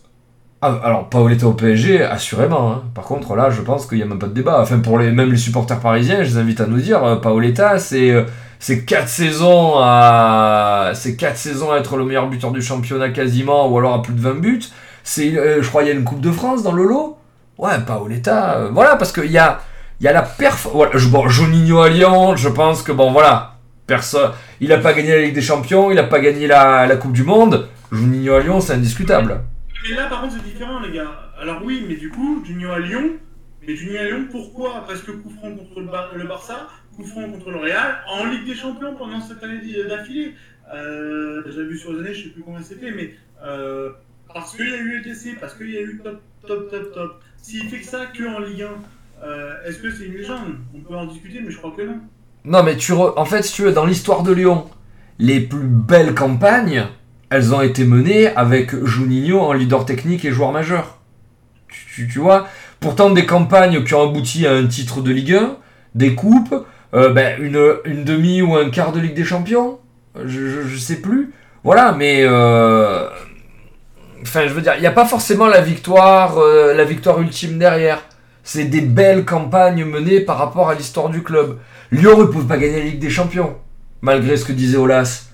[0.63, 2.71] Ah, alors, Paoletta au PSG, assurément.
[2.71, 2.83] hein.
[2.93, 4.61] Par contre, là, je pense qu'il n'y a même pas de débat.
[4.61, 7.79] Enfin, pour les, même les supporters parisiens, je les invite à nous dire, euh, Paoletta,
[7.79, 8.25] c'est euh,
[8.59, 13.67] c'est quatre saisons à c'est quatre saisons à être le meilleur buteur du championnat quasiment,
[13.69, 14.61] ou alors à plus de 20 buts.
[15.03, 17.17] C'est, euh, je crois, il y a une Coupe de France dans le lot.
[17.57, 19.61] Ouais, Paoletta, voilà, parce qu'il y a,
[20.01, 20.67] il y a la perf.
[20.73, 24.93] Voilà, je, bon, Juninho à Lyon, je pense que bon, voilà, personne, il n'a pas
[24.93, 27.67] gagné la Ligue des Champions, il n'a pas gagné la, Coupe du Monde.
[27.91, 29.41] Juninho à Lyon, c'est indiscutable.
[29.87, 31.11] Mais là, par contre, c'est différent, les gars.
[31.39, 33.11] Alors, oui, mais du coup, Junior à Lyon.
[33.67, 34.83] Mais Junior à Lyon, pourquoi?
[34.87, 38.25] Parce que coup franc contre le, Bar- le Barça, coup franc contre le Real, en
[38.25, 40.33] Ligue des Champions pendant cette année d'affilée.
[40.73, 43.13] Euh, J'avais vu sur les années, je sais plus combien c'était, mais
[43.45, 43.91] euh,
[44.33, 47.21] parce qu'il y a eu LTC, parce qu'il y a eu top, top, top, top.
[47.37, 48.67] S'il fait que ça que en Ligue 1,
[49.23, 50.55] euh, est-ce que c'est une légende?
[50.75, 51.99] On peut en discuter, mais je crois que non.
[52.45, 54.65] Non, mais tu en fait, si tu veux, dans l'histoire de Lyon,
[55.19, 56.87] les plus belles campagnes,
[57.29, 60.97] elles ont été menées avec Juninho en leader technique et joueur majeur.
[61.95, 62.47] Tu, vois?
[62.79, 65.57] Pourtant, des campagnes qui ont abouti à un titre de Ligue 1,
[65.95, 69.79] des coupes, euh, ben, une, une demi ou un quart de Ligue des Champions,
[70.15, 71.31] je, je, je sais plus.
[71.63, 72.21] Voilà, mais.
[72.23, 73.07] euh,
[74.23, 78.03] Enfin, je veux dire, il n'y a pas forcément la victoire, la victoire ultime derrière.
[78.43, 81.59] C'est des belles campagnes menées par rapport à l'histoire du club.
[81.91, 83.55] Lyon ne peut pas gagner la Ligue des Champions,
[84.01, 85.27] malgré ce que disait Olas.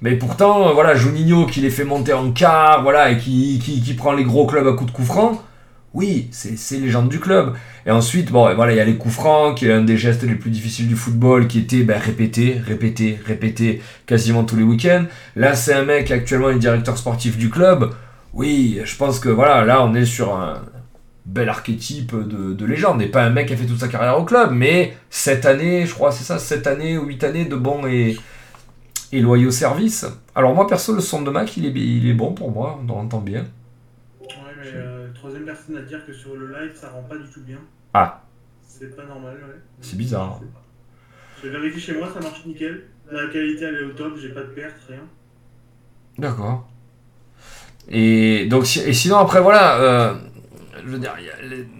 [0.00, 3.80] Mais pourtant, euh, voilà, Juninho qui les fait monter en quart, voilà, et qui, qui,
[3.80, 5.40] qui prend les gros clubs à coups de coups francs,
[5.94, 7.54] oui, c'est c'est légende du club.
[7.86, 9.96] Et ensuite, bon, et voilà, il y a les coups francs, qui est un des
[9.96, 14.64] gestes les plus difficiles du football, qui était ben, répété, répété, répété quasiment tous les
[14.64, 15.04] week-ends.
[15.36, 17.90] Là, c'est un mec actuellement est directeur sportif du club.
[18.32, 20.62] Oui, je pense que voilà, là, on est sur un
[21.24, 23.00] bel archétype de, de légende.
[23.02, 25.86] Et pas un mec qui a fait toute sa carrière au club, mais cette année,
[25.86, 28.16] je crois, c'est ça, cette année ou huit années de bons et,
[29.12, 30.06] et loyaux services.
[30.34, 32.88] Alors, moi, perso, le son de Mac, il est, il est bon pour moi, on
[32.90, 33.46] entend bien.
[34.20, 34.28] Ouais,
[34.60, 37.42] mais euh, troisième personne à dire que sur le live, ça rend pas du tout
[37.42, 37.58] bien.
[37.92, 38.22] Ah.
[38.66, 39.60] C'est pas normal, ouais.
[39.80, 40.40] C'est bizarre.
[40.40, 40.62] Pas.
[41.42, 42.84] J'ai vérifié chez moi, ça marche nickel.
[43.10, 45.00] La qualité, elle est au top, j'ai pas de perte, rien.
[46.18, 46.68] D'accord.
[47.88, 50.14] Et donc si- et sinon après voilà, euh,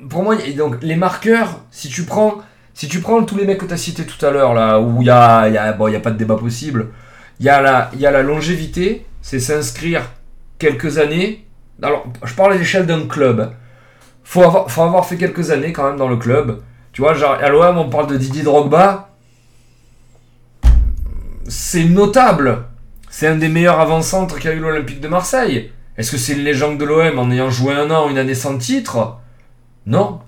[0.09, 3.67] pour moi donc les marqueurs, si tu prends si tu prends tous les mecs que
[3.67, 6.01] tu as cités tout à l'heure là où il y a y a bon a
[6.01, 6.89] pas de débat possible,
[7.41, 10.03] il y a la y a la longévité, c'est s'inscrire
[10.59, 11.47] quelques années.
[11.83, 13.53] Alors je parle à l'échelle d'un club.
[14.25, 16.63] Faut avoir faut avoir fait quelques années quand même dans le club.
[16.93, 19.11] Tu vois à l'OM on parle de Didier Drogba.
[21.47, 22.65] C'est notable.
[23.11, 25.71] C'est un des meilleurs avant-centres qu'a eu l'Olympique de Marseille.
[25.97, 28.59] Est-ce que c'est une légende de l'OM en ayant joué un an, une année sans
[28.59, 29.19] titre?
[29.87, 30.21] Non.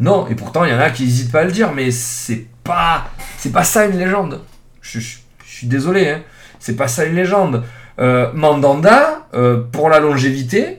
[0.00, 2.46] Non, et pourtant il y en a qui n'hésitent pas à le dire, mais c'est
[2.64, 4.40] pas, c'est pas ça une légende.
[4.80, 4.98] Je,
[5.44, 6.22] suis désolé, hein.
[6.58, 7.64] c'est pas ça une légende.
[7.98, 10.78] Euh, Mandanda, euh, pour la longévité.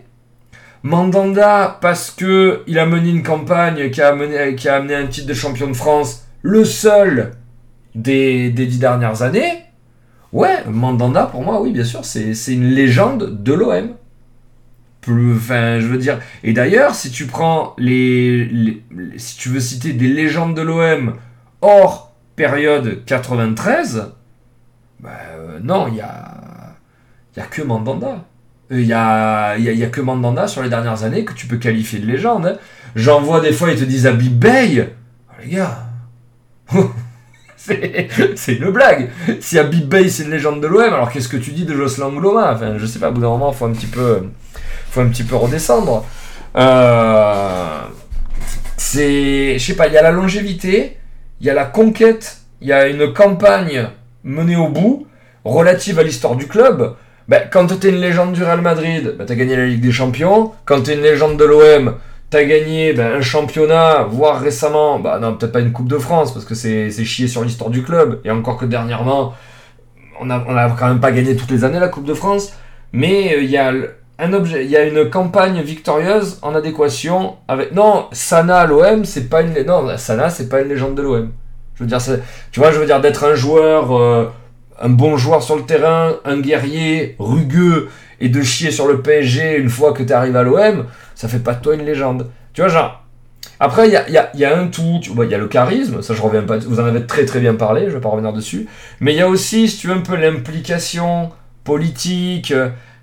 [0.83, 5.67] Mandanda, parce que il a mené une campagne qui a, amené un titre de champion
[5.67, 7.33] de France, le seul
[7.93, 9.65] des dix dernières années.
[10.33, 13.89] Ouais, Mandanda, pour moi, oui, bien sûr, c'est une légende de l'OM.
[15.07, 16.19] Enfin, je veux dire.
[16.43, 18.81] Et d'ailleurs, si tu prends les,
[19.17, 21.15] Si tu veux citer des légendes de l'OM
[21.61, 24.11] hors période 93,
[24.99, 26.75] bah, euh, non, il y a.
[27.35, 28.25] Il y a que Mandanda.
[28.71, 32.05] Euh, Il y a, que Mandanda sur les dernières années que tu peux qualifier de
[32.05, 32.45] légende.
[32.45, 32.55] hein.
[32.95, 34.93] J'en vois des fois, ils te disent Habib Bey.
[35.29, 35.85] Ah, les gars.
[38.35, 39.09] c'est une blague.
[39.39, 42.09] Si Habib Bey c'est une légende de l'OM, alors qu'est-ce que tu dis de Jocelyn
[42.09, 42.53] Mouloma?
[42.53, 44.23] Enfin, je sais pas, au bout d'un moment, faut un petit peu,
[44.89, 46.05] faut un petit peu redescendre.
[46.55, 47.81] Euh,
[48.77, 50.97] c'est, je sais pas, il y a la longévité,
[51.39, 53.87] il y a la conquête, il y a une campagne
[54.23, 55.07] menée au bout,
[55.45, 56.95] relative à l'histoire du club.
[57.27, 60.51] Ben, quand t'es une légende du Real Madrid, ben, t'as gagné la Ligue des Champions.
[60.65, 61.95] Quand t'es une légende de l'OM,
[62.31, 66.33] t'as gagné ben, un championnat, voire récemment, bah non, peut-être pas une Coupe de France,
[66.33, 68.21] parce que c'est chier sur l'histoire du club.
[68.25, 69.35] Et encore que dernièrement,
[70.19, 72.53] on a, on a quand même pas gagné toutes les années la Coupe de France.
[72.93, 73.73] Mais euh, il y a
[74.17, 77.73] un objet, il y a une campagne victorieuse en adéquation avec.
[77.73, 79.53] Non, Sana à l'OM, c'est pas une.
[79.97, 81.31] Sana, c'est pas une légende de l'OM.
[81.75, 81.99] Je veux dire,
[82.51, 84.31] tu vois, je veux dire d'être un joueur, euh,
[84.79, 87.89] un bon joueur sur le terrain, un guerrier rugueux
[88.21, 90.85] et de chier sur le PSG une fois que tu arrives à l'OM,
[91.21, 92.31] ça fait pas de toi une légende.
[92.53, 93.05] Tu vois, genre.
[93.59, 96.41] Après, il y a, un tout, vois, il y a le charisme, ça je reviens
[96.41, 98.67] pas, vous en avez très très bien parlé, je vais pas revenir dessus.
[98.99, 101.29] Mais il y a aussi, si tu veux, un peu l'implication
[101.63, 102.53] politique,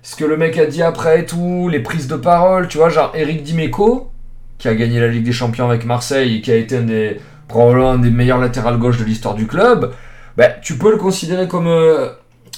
[0.01, 2.89] ce que le mec a dit après et tout, les prises de parole, tu vois,
[2.89, 4.11] genre Eric Dimeco,
[4.57, 7.21] qui a gagné la Ligue des Champions avec Marseille et qui a été un des,
[7.47, 9.93] probablement un des meilleurs latérales gauche de l'histoire du club,
[10.35, 12.09] ben, tu peux le considérer comme, euh,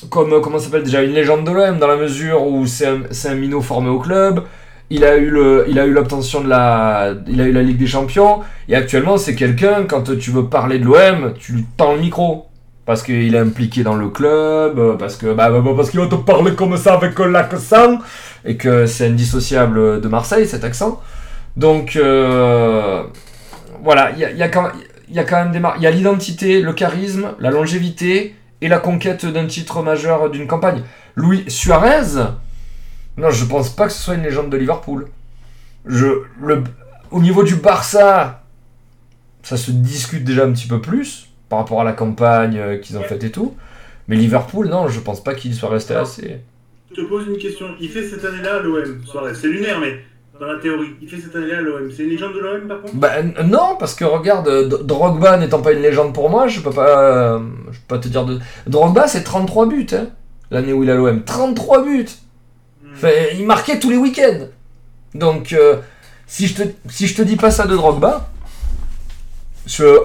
[0.09, 3.35] comme euh, comment s'appelle déjà, une légende de l'OM, dans la mesure où c'est un
[3.35, 4.43] minot formé au club,
[4.91, 7.77] il a eu le, il a eu l'obtention de la, il a eu la Ligue
[7.77, 11.95] des Champions, et actuellement c'est quelqu'un, quand tu veux parler de l'OM, tu lui tends
[11.95, 12.47] le micro.
[12.83, 15.99] Parce qu'il est impliqué dans le club, euh, parce que bah, bah, bah, parce qu'il
[15.99, 17.99] va te parler comme ça avec l'accent,
[18.43, 20.99] et que c'est indissociable de Marseille cet accent.
[21.55, 23.03] Donc euh,
[23.83, 24.69] voilà, il y a, quand
[25.07, 28.67] il y a quand même des il y a l'identité, le charisme, la longévité et
[28.67, 30.81] la conquête d'un titre majeur d'une campagne.
[31.15, 32.17] Louis Suarez,
[33.17, 35.07] non, je pense pas que ce soit une légende de Liverpool.
[35.85, 36.05] Je,
[36.41, 36.63] le,
[37.11, 38.43] au niveau du Barça,
[39.43, 42.97] ça se discute déjà un petit peu plus par rapport à la campagne euh, qu'ils
[42.97, 43.55] ont faite et tout.
[44.07, 46.39] Mais Liverpool, non, je pense pas qu'il soit resté assez.
[46.91, 47.67] Je te pose une question.
[47.79, 49.01] Il fait cette année-là l'OM.
[49.33, 49.99] C'est lunaire, mais
[50.41, 50.95] dans la théorie.
[51.01, 51.89] Il fait cette année à l'OM.
[51.91, 52.95] C'est une légende de l'OM par contre?
[52.95, 56.71] Bah non, parce que regarde, euh, Drogba n'étant pas une légende pour moi, je peux
[56.71, 57.39] pas, euh,
[57.71, 58.39] je peux pas te dire de.
[58.67, 60.07] Drogba, c'est 33 buts, hein,
[60.49, 61.23] l'année où il a l'OM.
[61.23, 62.07] 33 buts.
[63.37, 64.47] Il marquait tous les week-ends.
[65.13, 65.77] Donc, euh,
[66.27, 68.29] si, je te, si je te dis pas ça de Drogba,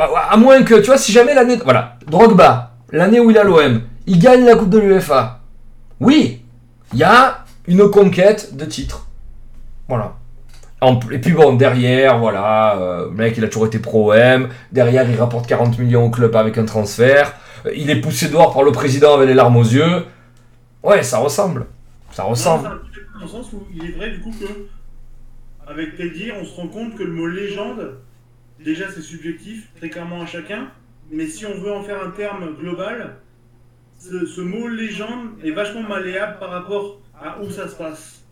[0.01, 1.59] à, moins que, tu vois, si jamais l'année.
[1.65, 5.41] Voilà, Drogba, l'année où il a l'OM, il gagne la Coupe de l'UEFA.
[6.01, 6.43] Oui,
[6.93, 9.07] il y a une conquête de titres.
[9.89, 10.15] Voilà.
[11.11, 14.49] Et puis bon, derrière, voilà, euh, le mec, il a toujours été pro-OM.
[14.73, 17.33] Derrière, il rapporte 40 millions au club avec un transfert.
[17.65, 20.05] Euh, Il est poussé dehors par le président avec les larmes aux yeux.
[20.83, 21.67] Ouais, ça ressemble.
[22.13, 22.83] Ça ressemble.
[23.19, 24.47] Dans le sens où il est vrai du coup que,
[25.67, 27.99] avec dires, on se rend compte que le mot légende,
[28.65, 30.71] déjà c'est subjectif, très clairement à chacun,
[31.11, 33.17] mais si on veut en faire un terme global,
[33.99, 38.25] ce, ce mot légende est vachement malléable par rapport à où ça se passe.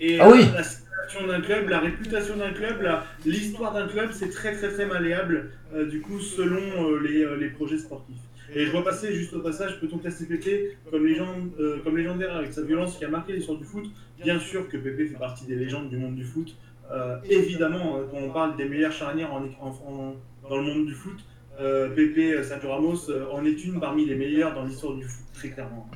[0.00, 0.46] Et Ah euh, oui.
[0.54, 2.86] la situation d'un club, la réputation d'un club,
[3.24, 7.36] l'histoire d'un club, c'est très très très malléable, euh, du coup, selon euh, les, euh,
[7.36, 8.16] les projets sportifs.
[8.54, 12.34] Et je vois passer juste au passage, peut-on classer Pépé comme, légende, euh, comme légendaire
[12.34, 13.84] avec sa violence qui a marqué l'histoire du foot?
[14.22, 16.56] Bien sûr que Pépé fait partie des légendes du monde du foot.
[16.90, 20.16] Euh, évidemment, euh, quand on parle des meilleures charnières en, en- en-
[20.48, 21.18] dans le monde du foot,
[21.60, 25.50] euh, Pépé, Sergio Ramos en est une parmi les meilleures dans l'histoire du foot, très
[25.50, 25.88] clairement.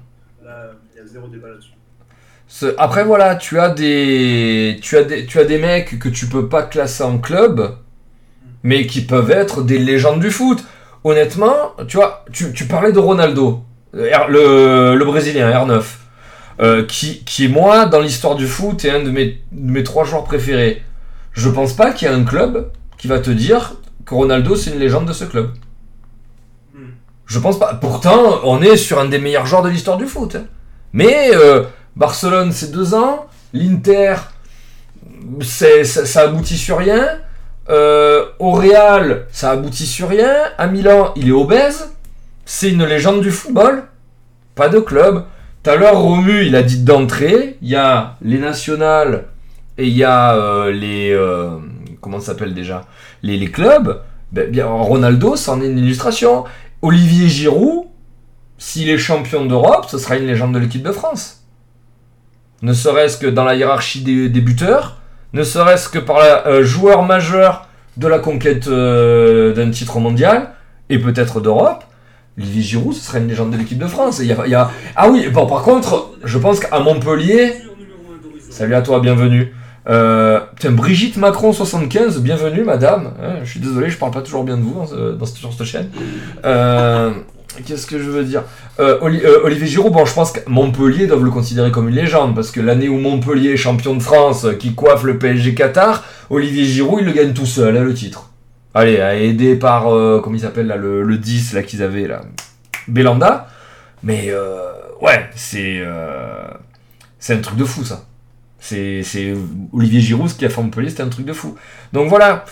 [0.45, 1.73] Là, il y a zéro débat là-dessus.
[2.77, 6.49] Après voilà, tu as des tu as des tu as des mecs que tu peux
[6.49, 7.77] pas classer en club,
[8.63, 10.63] mais qui peuvent être des légendes du foot.
[11.05, 13.63] Honnêtement, tu vois, tu, tu parlais de Ronaldo,
[13.95, 15.83] R- le, le brésilien R9,
[16.61, 20.05] euh, qui qui moi dans l'histoire du foot est un de mes de mes trois
[20.05, 20.83] joueurs préférés.
[21.33, 23.75] Je pense pas qu'il y ait un club qui va te dire
[24.07, 25.51] que Ronaldo c'est une légende de ce club.
[26.75, 26.91] Hmm.
[27.27, 27.75] Je pense pas.
[27.75, 30.37] Pourtant, on est sur un des meilleurs joueurs de l'histoire du foot.
[30.37, 30.45] hein.
[30.93, 31.65] Mais euh,
[31.97, 33.27] Barcelone, c'est deux ans.
[33.55, 34.15] L'Inter,
[35.41, 37.19] ça aboutit sur rien.
[37.71, 40.35] Euh, au Real, ça aboutit sur rien.
[40.59, 41.93] À Milan, il est obèse.
[42.45, 43.85] C'est une légende du football.
[44.55, 45.25] Pas de club.
[45.63, 47.57] Tout à l'heure, Romu, il a dit d'entrée.
[47.63, 49.27] Il y a les nationales
[49.79, 51.13] et il y a euh, les.
[51.13, 51.51] euh,
[52.01, 52.85] comment ça s'appelle déjà?
[53.23, 54.03] Les, clubs.
[54.33, 56.45] Ben, Ronaldo, c'en est une illustration.
[56.81, 57.87] Olivier Giroud,
[58.59, 61.45] s'il est champion d'Europe, ce sera une légende de l'équipe de France.
[62.63, 65.02] Ne serait-ce que dans la hiérarchie des buteurs,
[65.33, 70.51] ne serait-ce que par la euh, joueur majeur de la conquête euh, d'un titre mondial,
[70.89, 71.85] et peut-être d'Europe,
[72.39, 74.21] Olivier Giroud, ce serait une légende de l'équipe de France.
[74.97, 77.55] Ah oui, par contre, je pense qu'à Montpellier,
[78.51, 79.55] salut à toi, bienvenue.
[79.89, 83.15] Euh, Brigitte Macron 75, bienvenue madame.
[83.23, 84.87] Hein, je suis désolé, je parle pas toujours bien de vous
[85.19, 85.91] dans sur cette chaîne.
[86.45, 87.11] Euh,
[87.67, 88.45] Qu'est-ce que je veux dire
[88.81, 92.35] Euh, euh, Olivier Giroud, bon, je pense que Montpellier doivent le considérer comme une légende
[92.35, 96.65] parce que l'année où Montpellier est champion de France, qui coiffe le PSG Qatar, Olivier
[96.65, 98.31] Giroud il le gagne tout seul, hein, le titre.
[98.75, 102.23] Allez, euh, aidé par euh, comment il le, le 10 là qu'ils avaient là,
[102.89, 103.49] Belanda.
[104.03, 104.33] Mais
[105.01, 108.05] ouais, c'est un truc de fou ça.
[108.59, 109.03] C'est
[109.73, 111.55] Olivier Giroud ce qui a fait Montpellier, c'était un truc de fou.
[111.93, 112.47] Donc voilà.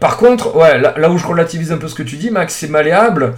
[0.00, 2.54] Par contre, ouais, là, là où je relativise un peu ce que tu dis, Max,
[2.54, 3.34] c'est malléable.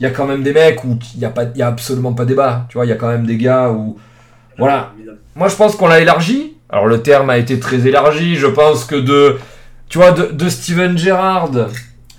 [0.00, 1.66] Il y a quand même des mecs où il y a pas, il y a
[1.68, 2.66] absolument pas débat.
[2.68, 3.98] Tu vois, il y a quand même des gars où
[4.58, 4.92] Voilà.
[5.34, 6.54] Moi, je pense qu'on l'a élargi.
[6.70, 8.36] Alors, le terme a été très élargi.
[8.36, 9.38] Je pense que de,
[9.88, 11.50] tu vois, de, de Steven Gerrard,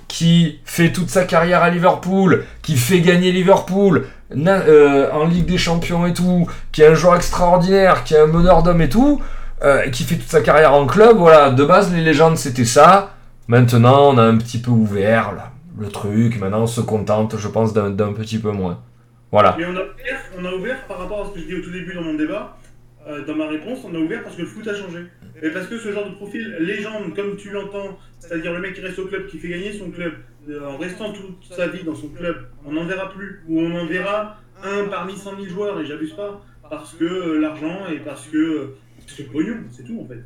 [0.08, 5.46] qui fait toute sa carrière à Liverpool, qui fait gagner Liverpool na- euh, en Ligue
[5.46, 8.90] des Champions et tout, qui est un joueur extraordinaire, qui est un meneur d'hommes et
[8.90, 9.22] tout,
[9.64, 11.18] euh, qui fait toute sa carrière en club.
[11.18, 13.12] Voilà, de base, les légendes, c'était ça.
[13.48, 16.40] Maintenant, on a un petit peu ouvert là, le truc.
[16.40, 18.82] Maintenant, on se contente, je pense, d'un petit peu moins.
[19.32, 19.58] Voilà.
[20.38, 22.16] On a, ouvert, par rapport à ce que je dis au tout début dans mon
[22.16, 22.58] débat,
[23.08, 25.06] euh, dans ma réponse, on a ouvert parce que le foot a changé.
[25.42, 28.82] Et parce que ce genre de profil légende, comme tu l'entends, c'est-à-dire le mec qui
[28.82, 30.14] reste au club, qui fait gagner son club,
[30.50, 33.42] euh, en restant toute sa vie dans son club, on n'en verra plus.
[33.48, 37.40] Ou on en verra un parmi 100 000 joueurs, et j'abuse pas, parce que euh,
[37.40, 40.24] l'argent et parce que, parce que le pognon, c'est tout en fait.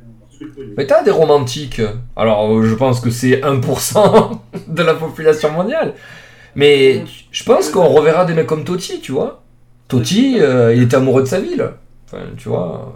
[0.76, 1.80] Mais t'as des romantiques.
[2.16, 4.38] Alors, euh, je pense que c'est 1%
[4.68, 5.94] de la population mondiale.
[6.54, 9.42] Mais je pense qu'on reverra des mecs comme Totti, tu vois.
[9.88, 11.68] Totti, euh, il était amoureux de sa ville.
[12.06, 12.94] Enfin, tu vois.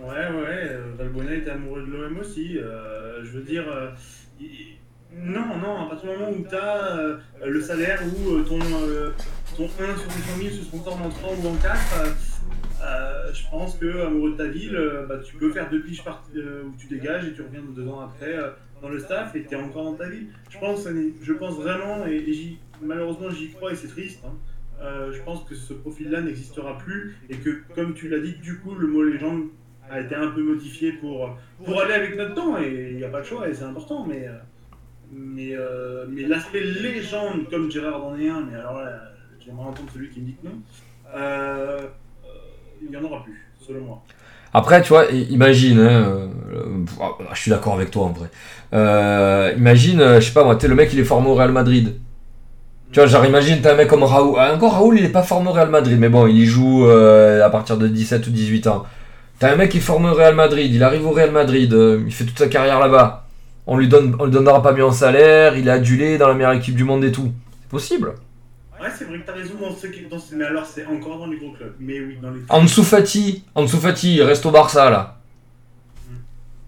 [0.00, 2.58] Ouais, ouais, euh, Valbuena était amoureux de l'OM aussi.
[2.58, 3.90] euh, je veux dire, euh,
[5.12, 6.98] non, non, à partir du moment où tu as
[7.44, 9.10] le salaire ou euh, ton, euh,
[9.56, 11.76] ton 1 sur 200 000 se transforme en 3 ou en 4,
[12.82, 16.02] euh, je pense que amoureux de ta ville, euh, bah, tu peux faire deux piges
[16.36, 18.34] euh, où tu dégages et tu reviens deux ans après
[18.80, 20.28] dans le staff et tu es encore dans ta ville.
[20.48, 20.88] Je pense,
[21.20, 24.32] je pense vraiment, et, malheureusement j'y crois et c'est triste, hein,
[25.12, 28.74] je pense que ce profil-là n'existera plus et que, comme tu l'as dit, du coup,
[28.74, 29.48] le mot légende
[29.90, 33.08] a été un peu modifié pour, pour aller avec notre temps, et il n'y a
[33.08, 34.26] pas de choix, et c'est important, mais,
[35.12, 35.54] mais,
[36.08, 39.12] mais l'aspect légende, comme Gérard en est un, mais alors là,
[39.44, 40.62] j'aimerais entendre celui qui me dit que non,
[42.82, 44.02] il n'y en aura plus, selon moi.
[44.52, 48.28] Après, tu vois, imagine, hein, euh, euh, je suis d'accord avec toi en vrai.
[48.74, 51.52] Euh, imagine, euh, je sais pas moi, t'es le mec il est formé au Real
[51.52, 51.94] Madrid.
[52.90, 54.34] Tu vois, genre imagine t'as un mec comme Raoul.
[54.38, 56.84] Ah, encore Raoul il est pas formé au Real Madrid, mais bon, il y joue
[56.86, 58.84] à partir de 17 ou 18 ans.
[59.38, 61.72] T'as un mec qui est formé au Real Madrid, il arrive au Real Madrid,
[62.04, 63.26] il fait toute sa carrière là-bas.
[63.68, 66.34] On lui donne, on lui donnera pas mieux en salaire, il est adulé dans la
[66.34, 67.30] meilleure équipe du monde et tout.
[67.62, 68.14] C'est possible.
[68.80, 70.06] Ouais, c'est vrai que t'as raison dans ce qui.
[70.10, 70.34] Dans ce...
[70.34, 71.74] Mais alors, c'est encore dans les gros clubs.
[71.78, 72.40] Mais oui, dans les.
[72.48, 75.18] Ansu Fati, Ansu Fati, il reste au Barça là.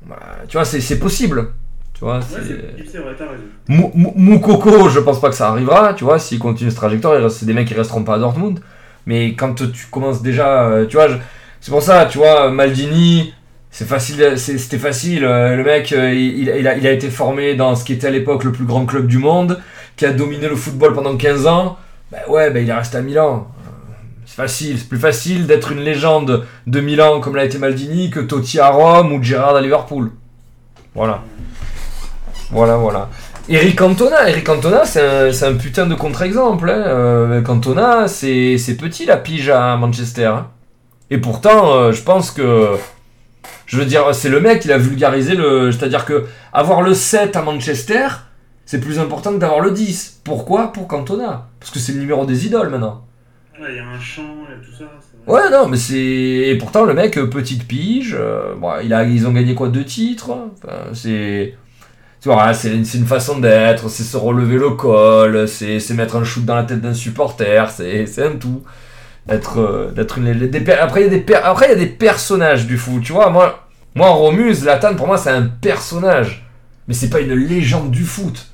[0.07, 0.17] Bah,
[0.49, 1.49] tu vois, c'est c'est possible.
[1.95, 2.43] Tu vois, Ouais, c'est.
[2.85, 3.43] c'est c'est vrai, t'as raison.
[3.69, 7.15] Mou- Mou- Moukoko, je pense pas que ça arrivera, tu vois, s'il continue cette trajectoire,
[7.19, 8.61] il reste- c'est des mecs qui resteront pas à Dortmund.
[9.07, 11.17] Mais quand tu commences déjà, euh, tu vois, je-
[11.61, 13.33] c'est pour ça, tu vois, Maldini,
[13.71, 15.25] c'est facile, c'est- c'était facile.
[15.25, 18.09] euh, Le mec, euh, il, il a, il a été formé dans ce qui était
[18.09, 19.61] à l'époque le plus grand club du monde,
[19.97, 21.79] qui a dominé le football pendant 15 ans.
[22.13, 23.49] Ben ouais, ben il est resté à Milan.
[24.27, 28.21] C'est facile, c'est plus facile d'être une légende de Milan comme l'a été Maldini que
[28.21, 30.11] Totti à Rome ou Gerrard à Liverpool.
[30.95, 31.23] Voilà.
[32.51, 33.09] Voilà, voilà.
[33.49, 36.69] Eric Cantona, Eric Cantona, c'est un, putain de contre-exemple.
[36.69, 36.83] Hein.
[36.87, 40.27] Euh, Cantona, c'est c'est petit la pige à Manchester.
[40.27, 40.47] hein.
[41.11, 42.77] Et pourtant, euh, je pense que.
[43.65, 45.73] Je veux dire, c'est le mec qui a vulgarisé le.
[45.73, 48.07] C'est-à-dire que avoir le 7 à Manchester,
[48.67, 50.21] c'est plus important que d'avoir le 10.
[50.25, 51.49] Pourquoi Pour Cantona.
[51.61, 53.05] Parce que c'est le numéro des idoles maintenant.
[53.61, 54.85] Ouais, il y a un chant, il y a tout ça.
[55.27, 55.97] Ouais, non, mais c'est.
[55.97, 59.85] Et pourtant, le mec, petite pige, euh, bon, il a, ils ont gagné quoi Deux
[59.85, 60.31] titres?
[60.31, 61.55] Enfin, C'est.
[62.21, 66.23] Tu vois, c'est une, une façon d'être, c'est se relever le col, c'est mettre un
[66.23, 68.63] shoot dans la tête d'un supporter, c'est un tout.
[69.27, 70.49] D'être euh, une.
[70.49, 72.79] des per- après, il y, a des per- après, il y a des personnages du
[72.79, 73.31] foot, tu vois.
[73.31, 73.67] Moi,
[73.97, 76.47] moi Romus, Zlatan, pour moi, c'est un personnage.
[76.89, 78.52] Mais c'est pas une légende du foot.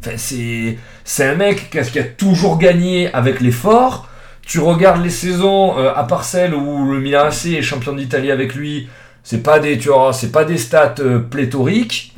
[0.00, 0.78] Enfin, c'est.
[1.04, 4.08] C'est un mec qui a, toujours gagné avec les forts
[4.48, 8.30] tu regardes les saisons, euh, à part celle où le Milan AC est champion d'Italie
[8.30, 8.88] avec lui,
[9.22, 12.14] c'est pas des, tu vois, c'est pas des stats euh, pléthoriques.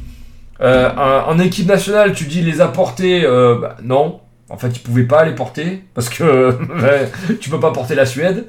[0.61, 4.21] Euh, en, en équipe nationale, tu dis les apporter, euh, bah, non.
[4.49, 6.57] En fait, il pouvait pas les porter parce que
[7.41, 8.47] tu peux pas porter la Suède.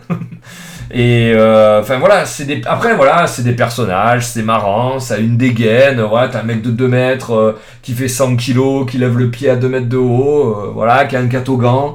[0.94, 5.18] Et euh, enfin voilà, c'est des après voilà, c'est des personnages, c'est marrant, ça a
[5.20, 8.98] une dégaine, voilà, t'as un mec de 2 mètres euh, qui fait 100 kilos, qui
[8.98, 11.94] lève le pied à 2 mètres de haut, euh, voilà, qui a un catogan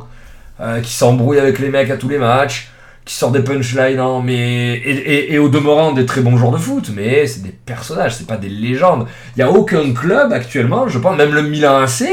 [0.60, 2.68] euh, qui s'embrouille avec les mecs à tous les matchs,
[3.04, 6.52] qui sort des punchlines, hein, mais et, et- et au demeurant des très bons joueurs
[6.52, 9.06] de foot, mais c'est des personnages, c'est pas des légendes.
[9.36, 12.04] Il y a aucun club actuellement, je pense, même le Milan AC.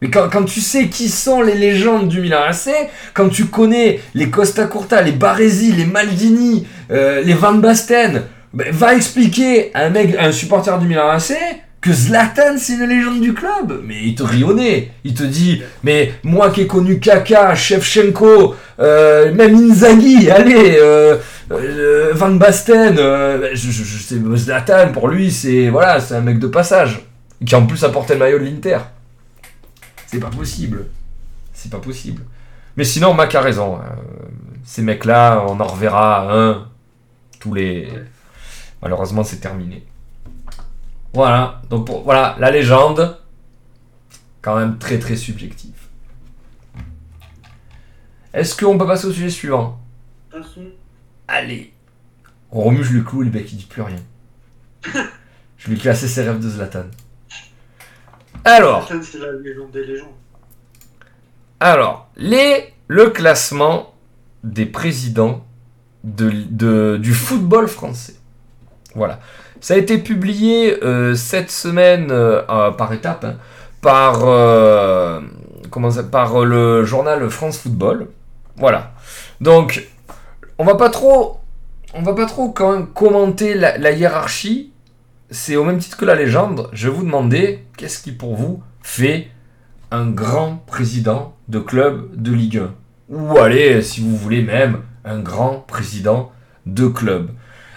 [0.00, 2.70] Mais quand, tu sais qui sont les légendes du Milan AC,
[3.14, 8.22] quand tu connais les Costa Curta, les Baresi, les Maldini, euh, les Van Basten,
[8.54, 11.34] ben, va expliquer à un mec, un supporter du Milan AC
[11.80, 13.82] que Zlatan c'est une légende du club.
[13.84, 14.22] Mais il te
[14.52, 14.90] nez.
[15.04, 21.16] Il te dit, mais moi qui ai connu Kaka, Shevchenko, euh, même Inzaghi, allez, euh,
[22.12, 27.00] Van Basten, euh, je, Zlatan pour lui c'est voilà, c'est un mec de passage
[27.44, 28.78] qui en plus a porté le maillot de l'Inter.
[30.08, 30.86] C'est pas possible.
[31.52, 32.24] C'est pas possible.
[32.76, 33.76] Mais sinon, Mac a raison.
[33.78, 33.84] euh,
[34.64, 36.68] ces mecs-là, on en reverra un
[37.40, 37.88] tous les.
[38.82, 39.84] Malheureusement, c'est terminé.
[41.14, 41.62] Voilà.
[41.70, 43.18] Donc, pour- voilà, la légende,
[44.42, 45.74] quand même très très subjectif.
[48.32, 49.80] Est-ce qu'on peut passer au sujet suivant?
[50.30, 50.62] Façon,
[51.26, 51.72] Allez.
[52.50, 53.98] On remue le clou et le mec il dit plus rien.
[55.58, 56.84] Je vais classer ses rêves de Zlatan.
[58.44, 58.86] Alors.
[58.86, 60.08] Zlatan, c'est la légende des légendes.
[61.60, 63.92] Alors, les, le classement
[64.44, 65.44] des présidents
[66.04, 68.14] de, de- du football français.
[68.94, 69.18] Voilà.
[69.60, 73.36] Ça a été publié euh, cette semaine euh, par étape hein,
[73.80, 75.20] par, euh,
[75.70, 78.08] comment ça, par le journal France Football.
[78.56, 78.92] Voilà.
[79.40, 79.88] Donc,
[80.58, 81.40] on va pas trop,
[81.94, 84.72] on va pas trop quand même commenter la, la hiérarchie.
[85.30, 86.68] C'est au même titre que la légende.
[86.72, 89.28] Je vais vous demander qu'est-ce qui pour vous fait
[89.90, 92.70] un grand président de club de Ligue 1.
[93.10, 96.32] Ou allez, si vous voulez même, un grand président
[96.66, 97.30] de club.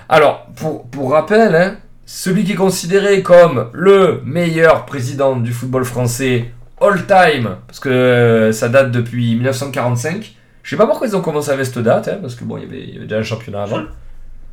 [0.09, 5.85] Alors, pour, pour rappel, hein, celui qui est considéré comme le meilleur président du football
[5.85, 6.51] français
[6.81, 10.35] all time, parce que euh, ça date depuis 1945.
[10.63, 12.63] Je sais pas pourquoi ils ont commencé avec cette date, hein, parce que bon, il
[12.63, 13.83] y avait- il y avait déjà un championnat avant.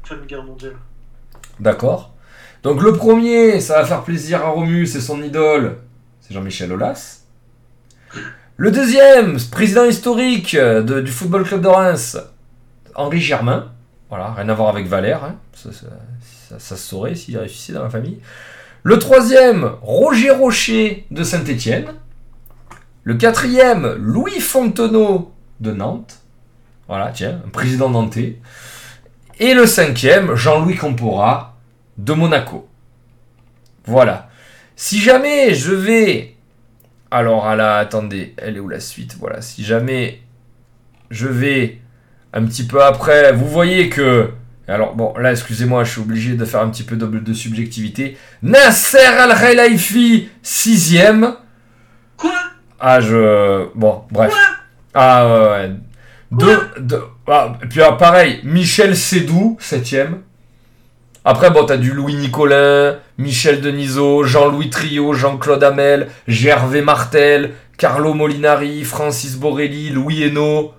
[0.05, 0.75] Fin de guerre mondiale.
[1.59, 2.15] D'accord.
[2.63, 5.79] Donc le premier, ça va faire plaisir à Romu, c'est son idole,
[6.21, 7.21] c'est Jean-Michel Aulas.
[8.57, 12.19] Le deuxième, président historique de- du Football Club de Reims,
[12.97, 13.71] Henri Germain.
[14.09, 15.23] Voilà, rien à voir avec Valère.
[15.25, 15.37] hein.
[15.55, 18.19] Ça se saurait s'il réussissait dans la famille.
[18.83, 21.87] Le troisième, Roger Rocher de Saint-Étienne.
[23.05, 26.19] Le quatrième, Louis Fontenot de Nantes.
[26.89, 28.39] Voilà, tiens, un président nantais.
[29.39, 31.48] Et le cinquième, Jean-Louis Compora
[31.99, 32.69] de Monaco.
[33.85, 34.31] Voilà.
[34.77, 36.37] Si jamais je vais...
[37.11, 37.77] Alors, à la...
[37.77, 39.17] Attendez, elle est où la suite?
[39.19, 40.23] Voilà, si jamais
[41.11, 41.79] je vais
[42.33, 44.31] un petit peu après, vous voyez que...
[44.69, 48.19] Alors, bon, là, excusez-moi, je suis obligé de faire un petit peu de, de subjectivité.
[48.43, 51.35] Nasser Al-Khelaifi, sixième.
[52.19, 52.35] Quoi?
[52.79, 53.67] Ah, je...
[53.75, 54.35] Bon, bref.
[54.93, 55.71] Ah, ouais, ouais.
[57.27, 60.23] Ah, et puis, ah, pareil, Michel Sédou, septième.
[61.25, 68.15] Après, bon, t'as du Louis Nicolin, Michel Denisot, Jean-Louis Trio, Jean-Claude Hamel, Gervais Martel, Carlo
[68.15, 70.73] Molinari, Francis Borelli, Louis Hainaut.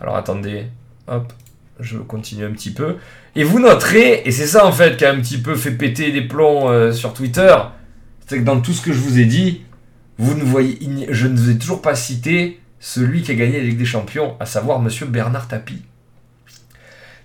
[0.00, 0.64] Alors, attendez,
[1.06, 1.32] hop,
[1.80, 2.96] je continue un petit peu.
[3.34, 6.10] Et vous noterez, et c'est ça en fait qui a un petit peu fait péter
[6.10, 7.54] les plombs euh, sur Twitter,
[8.26, 9.62] c'est que dans tout ce que je vous ai dit,
[10.18, 10.78] vous ne voyez,
[11.10, 14.36] je ne vous ai toujours pas cité celui qui a gagné la Ligue des Champions,
[14.40, 15.82] à savoir Monsieur Bernard Tapie,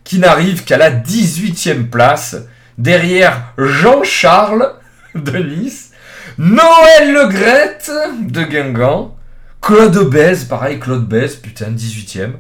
[0.03, 2.38] qui n'arrive qu'à la 18e place,
[2.78, 4.73] derrière Jean-Charles
[5.15, 5.91] de Nice,
[6.38, 7.91] Noël Le Graët
[8.30, 9.15] de Guingamp,
[9.61, 12.32] Claude Bèze, pareil, Claude Bèze, putain, 18e,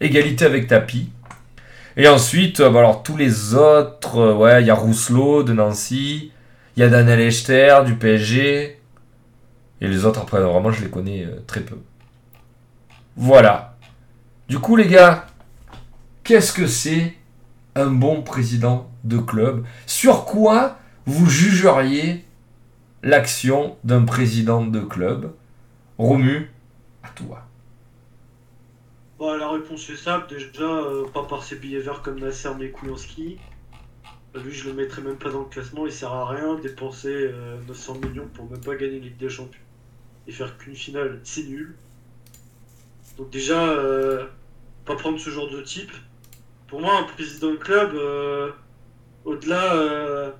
[0.00, 1.10] égalité avec Tapie.
[1.96, 5.52] Et ensuite, euh, bah alors tous les autres, euh, ouais, il y a Rousselot de
[5.52, 6.32] Nancy,
[6.76, 8.78] il y a Daniel Echter du PSG,
[9.82, 11.76] et les autres, après, vraiment, je les connais euh, très peu.
[13.16, 13.74] Voilà.
[14.48, 15.26] Du coup, les gars,
[16.24, 17.14] qu'est-ce que c'est
[17.74, 19.66] un bon président de club?
[19.86, 22.24] Sur quoi vous jugeriez
[23.02, 25.34] l'action d'un président de club?
[25.98, 26.50] Romu,
[27.02, 27.48] à toi.
[29.20, 33.38] La réponse est simple, déjà, euh, pas par ses billets verts comme Nasser Mekouyanski.
[34.36, 37.08] Euh, Lui, je le mettrais même pas dans le classement, il sert à rien dépenser
[37.32, 39.60] euh, 900 millions pour même pas gagner Ligue des Champions.
[40.26, 41.78] Et faire qu'une finale, c'est nul.
[43.16, 44.26] Donc, déjà, euh,
[44.84, 45.92] pas prendre ce genre de type.
[46.72, 48.50] Pour moi, un président de club, euh,
[49.26, 50.32] au-delà, euh,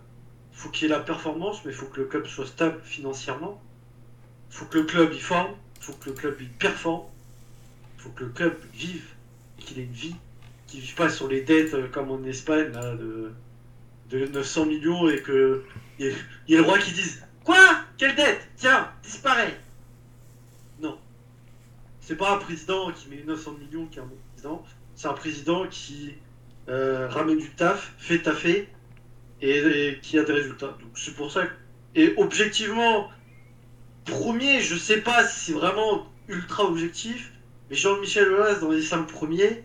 [0.51, 3.61] faut qu'il y ait la performance, mais il faut que le club soit stable financièrement.
[4.49, 7.05] faut que le club il forme, faut que le club il performe
[7.99, 9.05] faut que le club vive,
[9.59, 10.17] qu'il ait une vie,
[10.69, 13.31] qu'il vive pas sur les dettes euh, comme en Espagne là, de,
[14.09, 15.63] de 900 millions et que
[15.99, 16.17] il y, ait-
[16.49, 17.59] il y le roi qui dise Quoi?
[17.99, 18.49] Quelle dette?
[18.57, 19.55] Tiens, disparaît
[20.81, 20.97] Non.
[22.01, 24.65] C'est pas un président qui met 900 millions qui est un bon président,
[25.03, 26.15] c'est un président qui
[26.69, 28.69] euh, ramène du taf, fait taffer
[29.41, 29.57] et,
[29.89, 30.77] et qui a des résultats.
[30.81, 31.51] Donc c'est pour ça que.
[31.97, 33.11] Et objectivement,
[34.05, 37.33] premier, je sais pas si c'est vraiment ultra objectif,
[37.69, 39.65] mais Jean-Michel Aulas dans les 5 premiers,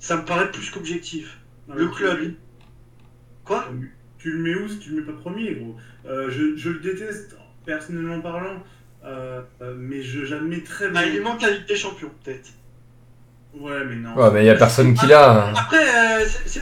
[0.00, 1.38] ça me paraît plus qu'objectif.
[1.66, 2.32] Non, Le tu- club,
[3.44, 3.66] Quoi?
[4.18, 5.76] Tu le mets où si tu le mets pas premier, gros?
[6.06, 8.62] Euh, je, je le déteste, personnellement parlant,
[9.04, 9.40] euh,
[9.76, 11.00] mais je- j'admets très bien.
[11.02, 12.50] Ah, il manque la Ligue des Champions, peut-être.
[13.60, 14.14] Ouais, mais non.
[14.16, 15.48] Ouais, mais il y a personne qui l'a.
[15.48, 15.52] hein.
[15.56, 16.60] Après, euh, c'est-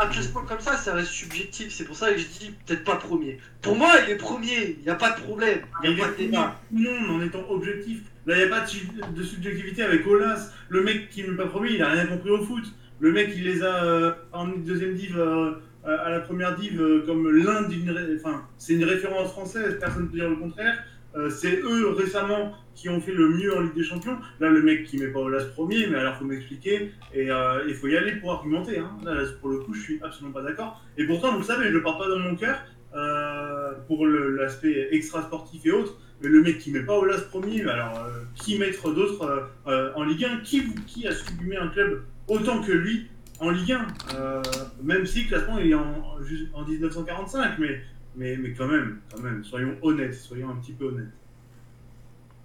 [0.00, 1.72] un classement comme ça, ça reste subjectif.
[1.72, 3.38] C'est pour ça que je dis peut-être pas premier.
[3.62, 5.60] Pour moi, il est premier, il n'y a pas de problème.
[5.82, 6.60] Il n'y a est pas de débat.
[6.72, 8.00] non, en étant objectif.
[8.26, 10.50] Là, il n'y a pas de, su- de subjectivité avec Olas.
[10.70, 12.64] Le mec qui n'est pas premier, il a rien compris au foot.
[13.00, 15.52] Le mec, il les a euh, en deuxième div, euh,
[15.86, 17.94] à la première div, euh, comme l'un d'une.
[18.18, 20.78] Enfin, c'est une référence française, personne ne peut dire le contraire.
[21.16, 24.18] Euh, c'est eux récemment qui ont fait le mieux en Ligue des Champions.
[24.40, 27.74] Là, le mec qui met pas Olas premier, mais alors faut m'expliquer et euh, il
[27.74, 28.78] faut y aller pour argumenter.
[28.78, 28.90] Hein.
[29.04, 30.82] Là, pour le coup, je suis absolument pas d'accord.
[30.98, 32.58] Et pourtant, vous le savez, je le porte pas dans mon cœur
[32.96, 35.98] euh, pour l'aspect extra sportif et autres.
[36.22, 40.38] Mais le mec qui met pas Olas premier, alors qui mettre d'autres en Ligue 1
[40.38, 43.08] qui, qui a sublimé un club autant que lui
[43.40, 43.86] en Ligue 1
[44.16, 44.42] Euh,
[44.82, 46.18] Même si classement il est en,
[46.54, 47.80] en 1945, mais,
[48.16, 51.12] mais, mais quand même, quand même, soyons honnêtes, soyons un petit peu honnêtes.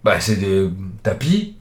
[0.03, 0.69] Bah, c'est des
[1.03, 1.57] tapis.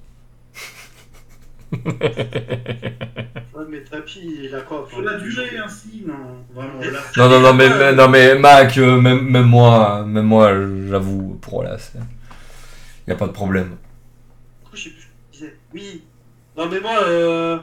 [3.59, 6.80] Ouais, mais Tapi, il a quoi Faut la durée ainsi, non, vraiment.
[6.80, 10.52] Là- Non, non, non, mais, mais- non, mais Mac, euh, même, même moi, même moi,
[10.89, 12.01] j'avoue, pour là, il
[13.09, 13.70] n'y a pas de problème.
[14.64, 15.56] Du coup, je sais plus ce que je disais?
[15.74, 16.05] Oui.
[16.56, 17.59] Non, mais moi, euh,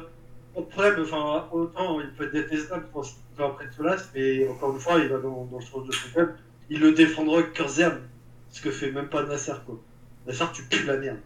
[0.53, 0.95] pas de problème.
[1.03, 4.80] Enfin, autant il peut être détestable pour ce qu'il fait après Solas, mais encore une
[4.80, 6.36] fois, il va dans, le sens de son club.
[6.70, 7.70] Il le défendra cœur.
[7.70, 9.80] Ce que fait même pas Nasser, quoi.
[10.26, 11.20] Nasser, tu pues la merde.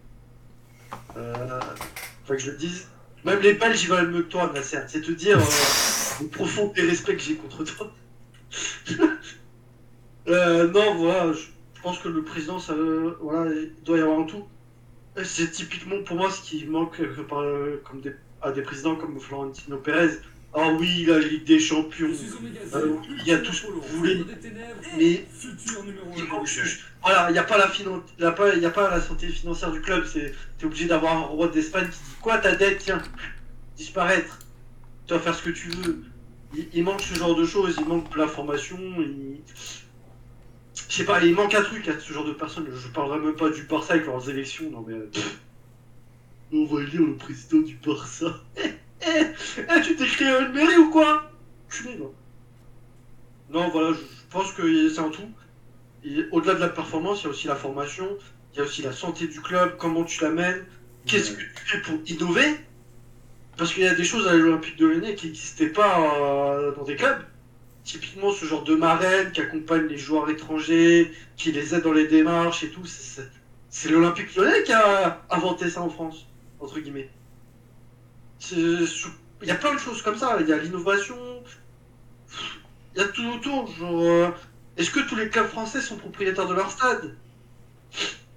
[1.15, 1.60] Euh,
[2.26, 2.88] faut que je le dise.
[3.23, 4.80] Même les Belges, ils valent mieux que toi, Nasser.
[4.88, 7.94] C'est te dire euh, le profond dérespect que j'ai contre toi.
[10.27, 11.45] euh, non, voilà, je,
[11.81, 14.48] pense que le président, ça, euh, voilà, il doit y avoir un tout.
[15.23, 17.02] C'est typiquement pour moi ce qui manque
[17.84, 18.02] comme
[18.41, 20.18] à des présidents comme Florentino Pérez,
[20.53, 22.09] Ah oui, la Ligue des Champions.
[22.73, 24.15] Euh, il y a tout ce que vous voulez.
[24.97, 25.26] Mais
[26.17, 28.61] il manque juste- Voilà, il n'y a pas la finan- il y a pas, il
[28.61, 30.05] y a pas la santé financière du club.
[30.05, 33.01] C'est, t'es obligé d'avoir un roi d'Espagne qui dit quoi ta dette, tiens,
[33.77, 34.39] disparaître.
[35.07, 36.03] Tu vas faire ce que tu veux.
[36.55, 37.76] Il, il manque ce genre de choses.
[37.80, 38.77] Il manque de la formation.
[38.99, 39.38] Il...
[40.89, 42.67] Je sais pas, il manque un truc à ce genre de personnes.
[42.73, 44.69] Je parlerai même pas du Barça avec leurs élections.
[44.71, 44.95] Non mais.
[44.95, 45.11] euh.
[46.51, 48.26] On va élire le président du Barça.
[49.01, 49.26] Eh,
[49.69, 51.23] eh, tu t'es créé une mairie ou quoi?
[51.69, 52.13] Je suis non.
[53.49, 53.99] Non, voilà, je,
[54.30, 55.30] pense que c'est un tout.
[56.31, 58.17] Au-delà de la performance, il y a aussi la formation,
[58.53, 60.65] il y a aussi la santé du club, comment tu l'amènes,
[61.05, 62.57] qu'est-ce que tu fais pour innover?
[63.57, 66.84] Parce qu'il y a des choses à l'Olympique de Lyonnais qui n'existaient pas euh, dans
[66.84, 67.21] des clubs.
[67.84, 72.05] Typiquement, ce genre de marraine qui accompagne les joueurs étrangers, qui les aide dans les
[72.05, 72.85] démarches et tout.
[72.85, 73.30] c'est-
[73.89, 76.27] l'Olympique lyonnais qui a inventé ça en France,
[76.59, 77.09] entre guillemets.
[78.52, 80.38] Il y a plein de choses comme ça.
[80.40, 81.16] Il y a l'innovation.
[82.95, 83.70] Il y a tout autour.
[83.82, 84.30] Euh,
[84.78, 87.16] est-ce que tous les clubs français sont propriétaires de leur stade?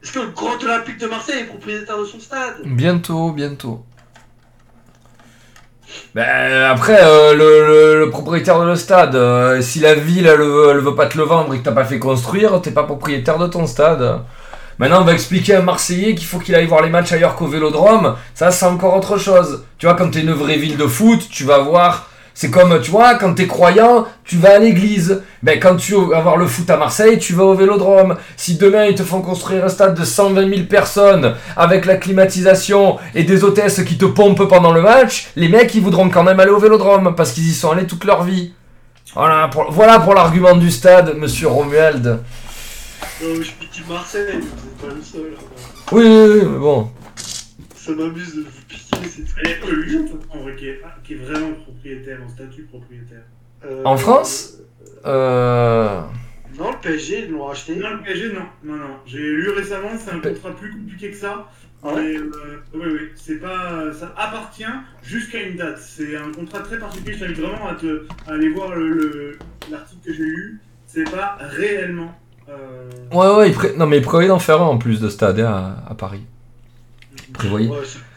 [0.03, 2.57] Est-ce que le Grand Olympique de Marseille est propriétaire de son stade?
[2.65, 3.85] Bientôt, bientôt.
[6.15, 10.95] Ben, après, euh, le, propriétaire de le stade, euh, si la ville elle, elle veut
[10.95, 13.67] pas te le vendre et que t'as pas fait construire, t'es pas propriétaire de ton
[13.67, 14.23] stade.
[14.83, 17.37] Maintenant, on va expliquer à un Marseillais qu'il faut qu'il aille voir les matchs ailleurs
[17.37, 18.17] qu'au Vélodrome.
[18.35, 19.63] Ça, c'est encore autre chose.
[19.79, 22.09] Tu vois, quand t'es une vraie ville de foot, tu vas voir.
[22.35, 25.23] C'est comme, tu vois, quand t'es croyant, tu vas à l'église.
[25.45, 28.17] Ben, quand tu vas voir le foot à Marseille, tu vas au Vélodrome.
[28.37, 32.99] Si demain ils te font construire un stade de 120 000 personnes avec la climatisation
[33.15, 36.41] et des hôtesses qui te pompent pendant le match, les mecs ils voudront quand même
[36.41, 38.53] aller au Vélodrome parce qu'ils y sont allés toute leur vie.
[39.15, 39.47] Voilà
[40.01, 42.19] pour, l'argument du stade, monsieur Romuald.
[43.23, 43.43] Euh,
[44.87, 45.33] pas le seul.
[45.39, 45.45] hein.
[45.93, 46.91] Oui, oui, oui, mais bon.
[47.75, 49.05] Ça m'amuse de vous piquer,
[49.45, 49.99] a que lui,
[50.31, 53.23] en vrai, qui est, qui est vraiment propriétaire, en statut propriétaire.
[53.65, 54.59] Euh, En France
[55.05, 56.01] Euh...
[56.59, 57.75] Non, le PSG, ils l'ont racheté.
[57.77, 58.43] Non, le PSG, non.
[58.63, 58.97] Non, non.
[59.07, 61.49] J'ai lu récemment, c'est un contrat plus compliqué que ça.
[61.83, 62.31] Ah ouais Mais, euh,
[62.75, 63.93] oui, oui, c'est pas.
[63.93, 64.65] Ça appartient
[65.03, 65.81] jusqu'à une date.
[65.81, 67.15] C'est un contrat très particulier.
[67.15, 69.39] Je t'invite vraiment à, te, à aller voir le- le-
[69.71, 70.61] l'article que j'ai lu.
[70.87, 72.15] C'est pas réellement.
[72.53, 75.09] Euh, Ouais, ouais, il pré- non mais il prévoyait d'en faire un en plus de
[75.09, 76.23] stade hein, à, à Paris.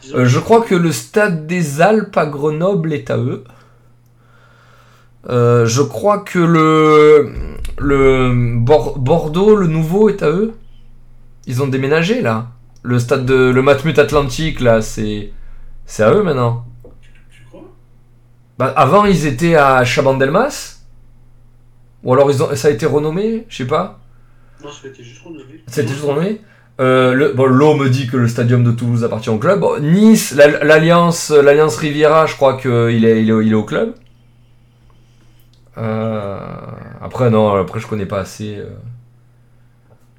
[0.02, 3.44] Disons- Euh, je crois que le stade des Alpes à Grenoble est à eux.
[5.28, 7.32] Euh, je crois que le,
[7.78, 10.54] le Bor- Bordeaux, le nouveau, est à eux.
[11.46, 12.48] Ils ont déménagé là.
[12.82, 15.32] Le stade de le Matmut Atlantique là, c'est
[15.86, 16.64] c'est à eux maintenant.
[17.32, 17.64] Tu crois?
[18.58, 20.78] Bah, avant ils étaient à Chabandelmas.
[22.04, 23.98] Ou alors ils ont, ça a été renommé, je sais pas.
[24.66, 25.62] Non, c'était juste renommé.
[25.68, 26.40] Ça a été juste renommé.
[26.80, 29.60] Euh, le, bon, l'eau me dit que le stadium de Toulouse appartient au club.
[29.60, 32.70] Bon, nice, la- l'Alliance, l'Alliance Riviera, je crois qu'il
[33.04, 33.94] est, il est, il est au club.
[35.78, 36.38] Euh,
[37.00, 38.56] après, non, après je connais pas assez.
[38.56, 38.66] euh.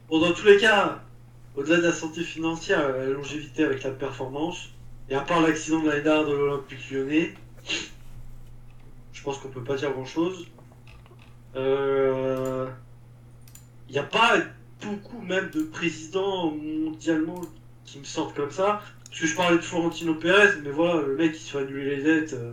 [0.10, 1.00] Bon, dans tous les cas,
[1.56, 4.70] au-delà de la santé financière, la longévité avec la performance,
[5.10, 7.34] et à part l'accident de l'année dernière de l'Olympique lyonnais,
[9.14, 10.48] je pense qu'on peut pas dire grand-chose.
[13.90, 14.36] Il n'y a pas
[14.84, 17.42] beaucoup même de présidents mondialement
[17.86, 18.82] qui me sortent comme ça.
[19.10, 21.96] Parce que je parlais de Florentino Pérez, mais voilà, le mec il se fait annuler
[21.98, 22.34] les dettes.
[22.34, 22.52] euh,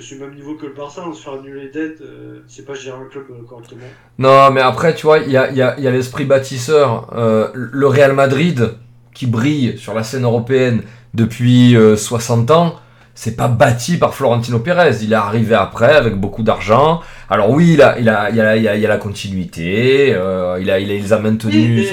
[0.00, 2.66] c'est le même niveau que le Barça, on se fait annuler les dettes, euh, c'est
[2.66, 3.86] pas gérer un club euh, correctement.
[4.18, 7.10] Non, mais après, tu vois, il y a, y a- y a l'esprit bâtisseur.
[7.16, 8.72] Euh, le Real Madrid,
[9.14, 10.82] qui brille sur la scène européenne
[11.14, 12.80] depuis euh, 60 ans,
[13.14, 14.96] c'est pas bâti par Florentino Pérez.
[15.02, 17.00] Il est arrivé après avec beaucoup d'argent.
[17.30, 20.12] Alors oui, il a, il a, il a, il a, il a la continuité.
[20.14, 21.86] euh, il, a, il, a- il les a maintenus.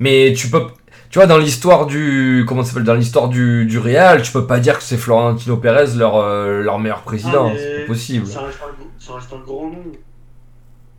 [0.00, 0.62] mais- tu peux,
[1.10, 4.46] tu vois, dans l'histoire du, comment ça s'appelle, dans l'histoire du, du Real, tu peux
[4.46, 7.50] pas dire que c'est Florentino Pérez leur, euh, leur meilleur président.
[7.50, 8.26] Ah, mais C'est pas possible.
[8.26, 9.92] Ça reste, un, gros- ça reste un grand nom.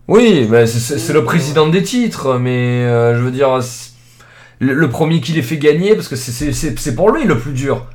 [0.08, 3.60] Oui, mais c'est- le président des titres, mais euh, je veux dire,
[4.60, 7.24] le, le premier qui les fait gagner, parce que c'est- c'est c'est- c'est pour lui
[7.26, 7.86] le plus dur.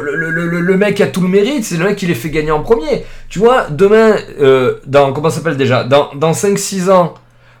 [0.00, 3.04] Le, mec a tout le mérite, c'est le mec qui les fait gagner en premier.
[3.28, 7.14] Tu vois, demain, euh, dans, comment s'appelle déjà Dans, dans 5-6 ans,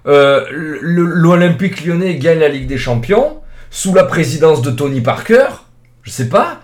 [0.06, 3.40] euh, l'Olympique lyonnais gagne la Ligue des Champions,
[3.70, 5.46] sous la présidence de Tony Parker,
[6.02, 6.60] je sais pas,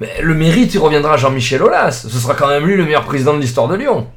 [0.00, 1.92] mais le mérite, il reviendra à Jean-Michel Aulas.
[1.92, 4.08] Ce sera quand même lui le meilleur président de l'histoire de Lyon.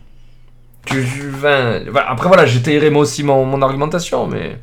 [0.85, 1.03] Tu,
[1.43, 4.59] après voilà, j'étayerai moi aussi mon, argumentation, mais...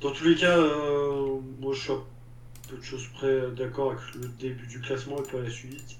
[0.00, 1.92] Dans tous les cas, euh, moi je suis
[2.68, 5.96] peu de choses près d'accord avec le début du classement et pas la suite.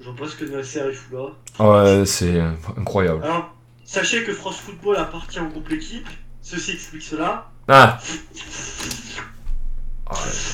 [0.00, 1.64] J'en pense que Nasser est fou là.
[1.98, 2.40] Ouais, c'est
[2.76, 3.22] incroyable.
[3.24, 3.54] Alors,
[3.84, 6.08] sachez que France Football appartient au groupe L'équipe.
[6.40, 7.50] Ceci explique cela.
[7.68, 7.98] Ah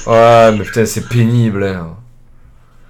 [0.06, 1.64] Ouais, mais putain, c'est pénible.
[1.64, 1.96] hein.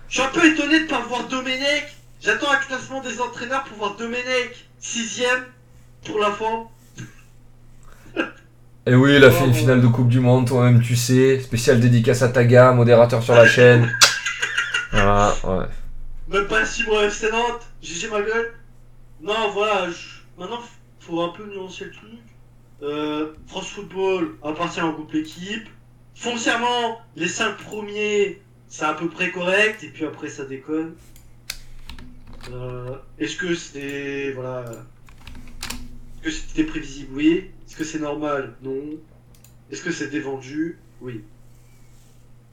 [0.09, 1.95] Je suis un peu étonné de pas voir Domenech.
[2.21, 5.45] J'attends un classement des entraîneurs pour voir Domenech, sixième,
[6.05, 6.65] pour la fin.
[8.89, 11.41] Et oui, il a fait une finale de Coupe du Monde, toi-même tu sais.
[11.41, 13.91] Spécial dédicace à Taga, modérateur sur la chaîne.
[14.91, 15.67] Voilà, ouais.
[16.31, 18.55] Même pas si bon FC Nantes, GG ma gueule.
[19.21, 20.61] Non, voilà, je- maintenant
[21.01, 22.11] faut un peu nuancer le truc.
[22.83, 25.69] Euh, France Football appartient au groupe équipe.
[26.15, 30.95] Foncièrement, les 5 premiers, c'est à peu près correct, et puis après ça déconne.
[32.51, 34.33] Euh, Est-ce que c'est.
[34.33, 34.65] Voilà.
[36.25, 37.11] Est-ce que c'était prévisible?
[37.15, 37.51] Oui.
[37.69, 38.55] Est-ce que c'est normal?
[38.63, 38.81] Non.
[39.71, 41.23] Est-ce que c'est dévendu Oui.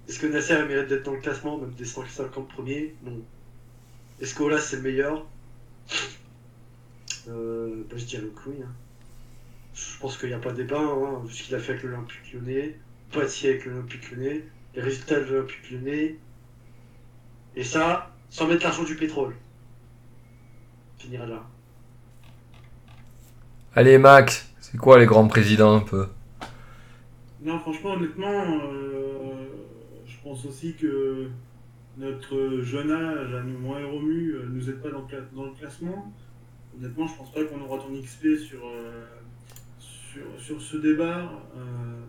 [0.10, 2.94] Est-ce que Nasser mérite d'être dans le classement, même des 150 premiers?
[3.02, 3.22] Non.
[4.20, 5.26] Est-ce qu'Olas c'est le meilleur?
[7.30, 8.58] Euh, bah, Je dirais que oui.
[8.62, 8.72] hein.
[9.74, 11.84] Je pense qu'il n'y a pas de débat, hein, vu ce qu'il a fait avec
[11.84, 12.78] l'Olympique lyonnais,
[13.12, 14.44] Poitiers avec l'Olympique lyonnais,
[14.76, 16.18] les résultats de l'Olympique lyonnais.
[17.56, 19.34] Et ça, sans mettre l'argent du pétrole.
[20.98, 21.44] On finira là.
[23.76, 26.08] Allez, Max, c'est quoi les grands présidents un peu?
[27.44, 29.46] Non, franchement, honnêtement, euh,
[30.08, 31.28] je pense aussi que
[31.98, 35.36] notre jeune âge, à nous, moi et Romu, euh, nous aide pas dans, le cla-
[35.36, 36.12] dans le classement.
[36.76, 39.06] Honnêtement, je pense pas qu'on aura ton XP sur, euh,
[39.78, 41.32] sur, sur ce débat.
[41.56, 42.02] Euh,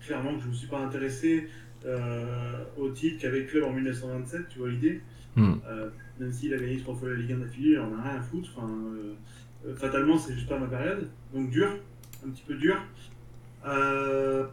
[0.00, 1.48] clairement que je ne me suis pas intéressé
[2.78, 5.02] au titre qu'avait Club en 1927, tu vois l'idée.
[5.36, 5.56] Hmm.
[6.18, 8.48] Même s'il a gagné trois fois la Ligue 1 d'affilée, on a rien à foutre.
[8.56, 8.70] Enfin,
[9.66, 11.08] euh, fatalement, c'est juste pas ma période.
[11.32, 11.68] Donc dur,
[12.26, 12.76] un petit peu dur.
[13.66, 14.44] Euh,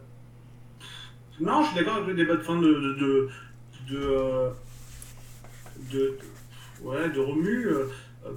[1.40, 2.66] non, je suis d'accord avec le débat de fin de.
[2.68, 3.28] de, de,
[3.90, 4.50] de, euh,
[5.92, 6.16] de-
[6.82, 7.66] ouais, de Romu.
[7.66, 7.84] Euh,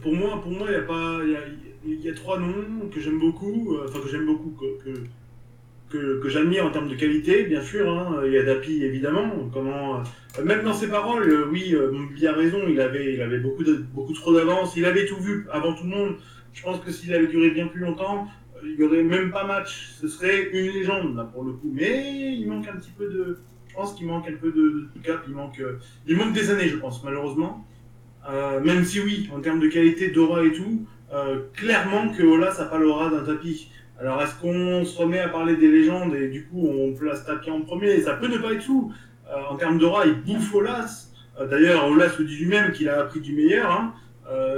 [0.01, 1.19] Pour moi, pour moi, il y a pas,
[1.85, 4.51] il y a, trois noms que j'aime beaucoup, enfin que j'aime beaucoup,
[4.83, 4.89] que,
[5.91, 7.87] que, que, j'admire en termes de qualité, bien sûr.
[7.87, 8.21] hein.
[8.25, 9.49] Il y a Dapi, évidemment.
[9.53, 10.01] Comment,
[10.43, 11.91] même dans ses paroles, euh, oui, euh,
[12.27, 12.61] a raison.
[12.67, 14.75] Il avait, il avait beaucoup, beaucoup trop d'avance.
[14.75, 16.15] Il avait tout vu avant tout le monde.
[16.55, 19.43] Je pense que s'il avait duré bien plus longtemps, euh, il n'y aurait même pas
[19.43, 19.91] match.
[19.99, 21.69] Ce serait une légende, là, pour le coup.
[21.71, 23.37] Mais il manque un petit peu de.
[23.67, 25.23] Je pense qu'il manque un peu de, de cap.
[25.27, 25.77] Il manque, euh,
[26.07, 27.65] il manque des années, je pense, malheureusement.
[28.29, 30.87] Euh, même si, oui, en termes de qualité, d'aura et tout,
[31.53, 33.69] clairement que Ola, ça n'a pas l'aura d'un tapis.
[33.99, 37.51] Alors, est-ce qu'on se remet à parler des légendes et du coup, on place Tapie
[37.51, 38.01] en premier?
[38.01, 38.69] Ça peut ne pas être.
[38.69, 41.11] Euh, en termes d'aura, il bouffe Olas.
[41.49, 43.69] D'ailleurs, Olas le dit lui-même qu'il a appris du meilleur.
[43.71, 43.93] hein.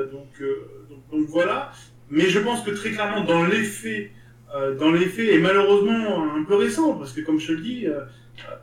[0.10, 1.72] Donc voilà.
[2.10, 4.12] Mais je pense que très clairement, dans les faits,
[4.56, 7.62] euh, dans les faits, et malheureusement un peu récent, parce que comme je te le
[7.62, 8.00] dis, euh,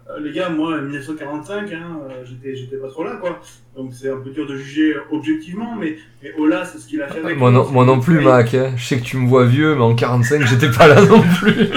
[0.09, 3.41] euh, les gars, moi, 1945, hein, j'étais, j'étais pas trop là, quoi.
[3.77, 7.09] Donc c'est un peu dur de juger objectivement, mais, mais Ola, c'est ce qu'il a
[7.09, 8.55] fait avec moi, non, moi non plus, Mac.
[8.55, 8.73] hein.
[8.77, 11.55] Je sais que tu me vois vieux, mais en 45, j'étais pas là non plus.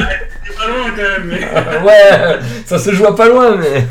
[0.48, 1.86] C'est pas loin quand même, mais...
[1.86, 3.86] ouais, ça se joue à pas loin, mais.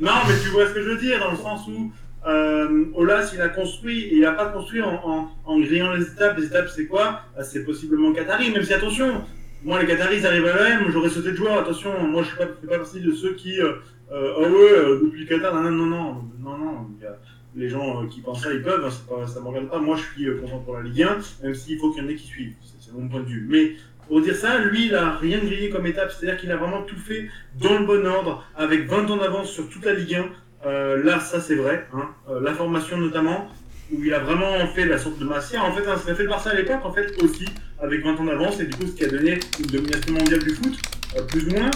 [0.00, 1.92] Non, mais tu vois ce que je veux dire, dans le sens où
[2.26, 6.04] euh, Olas, il a construit, et il n'a pas construit en, en, en grillant les
[6.04, 6.36] étapes.
[6.38, 7.22] Les étapes, c'est quoi?
[7.36, 9.22] Bah, C'est possiblement Qatari, même si, attention,
[9.64, 12.66] moi, les Qataris, arrivent à l'OM, j'aurais sauté de joueur, attention, moi, je ne fais
[12.66, 13.74] pas partie de ceux qui, euh,
[14.12, 17.16] euh, ah ouais, euh, depuis Qatar, non, non, non, non, non, y a
[17.54, 19.78] les gens euh, qui pensent ça, ils peuvent, hein, ça ne me regarde pas.
[19.78, 22.14] Moi, je suis content pour la Ligue 1, même s'il faut qu'il y en ait
[22.14, 23.46] qui suivent, c'est mon point de vue.
[23.48, 23.72] Mais
[24.08, 26.96] pour dire ça, lui, il a rien grillé comme étape, c'est-à-dire qu'il a vraiment tout
[26.96, 27.28] fait
[27.60, 30.26] dans le bon ordre, avec 20 ans d'avance sur toute la Ligue 1.
[30.64, 31.86] Euh, là, ça c'est vrai.
[31.92, 32.08] Hein.
[32.28, 33.48] Euh, la formation notamment,
[33.92, 35.64] où il a vraiment fait la sorte de Massière.
[35.64, 37.46] En fait, hein, ce qu'a fait le Barça à l'époque, en fait, aussi,
[37.80, 40.50] avec 20 ans d'avance, et du coup, ce qui a donné une domination mondiale du
[40.50, 40.74] foot,
[41.16, 41.70] euh, plus ou moins.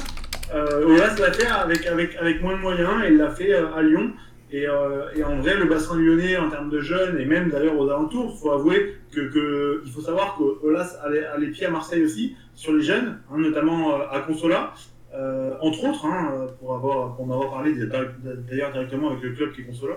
[0.54, 3.74] Euh, Olas l'a fait avec, avec, avec moins de moyens, et il l'a fait euh,
[3.74, 4.12] à Lyon.
[4.52, 7.76] Et, euh, et en vrai, le bassin lyonnais, en termes de jeunes, et même d'ailleurs
[7.76, 11.52] aux alentours, il faut avouer que, que il faut savoir que Olas a les, a
[11.52, 14.72] pieds à Marseille aussi, sur les jeunes, hein, notamment euh, à Consola.
[15.16, 19.52] Euh, entre autres, hein, pour, avoir, pour en avoir parlé d'ailleurs directement avec le club
[19.52, 19.94] qui est Consola,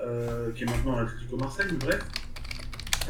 [0.00, 2.00] euh, qui est maintenant à l'Atlético Marseille, mais bref.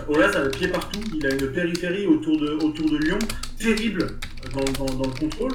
[0.08, 3.18] Olas a le pied partout, il a une périphérie autour de, autour de Lyon
[3.58, 4.06] terrible
[4.52, 5.52] dans, le contrôle,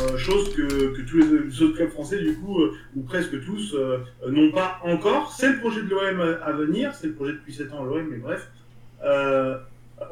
[0.00, 3.74] euh, chose que, que tous les, autres clubs français, du coup, euh, ou presque tous,
[3.74, 3.98] euh,
[4.28, 5.32] n'ont pas encore.
[5.32, 8.06] C'est le projet de l'OM à, venir, c'est le projet depuis 7 ans à l'OM,
[8.10, 8.50] mais bref.
[9.04, 9.58] Euh,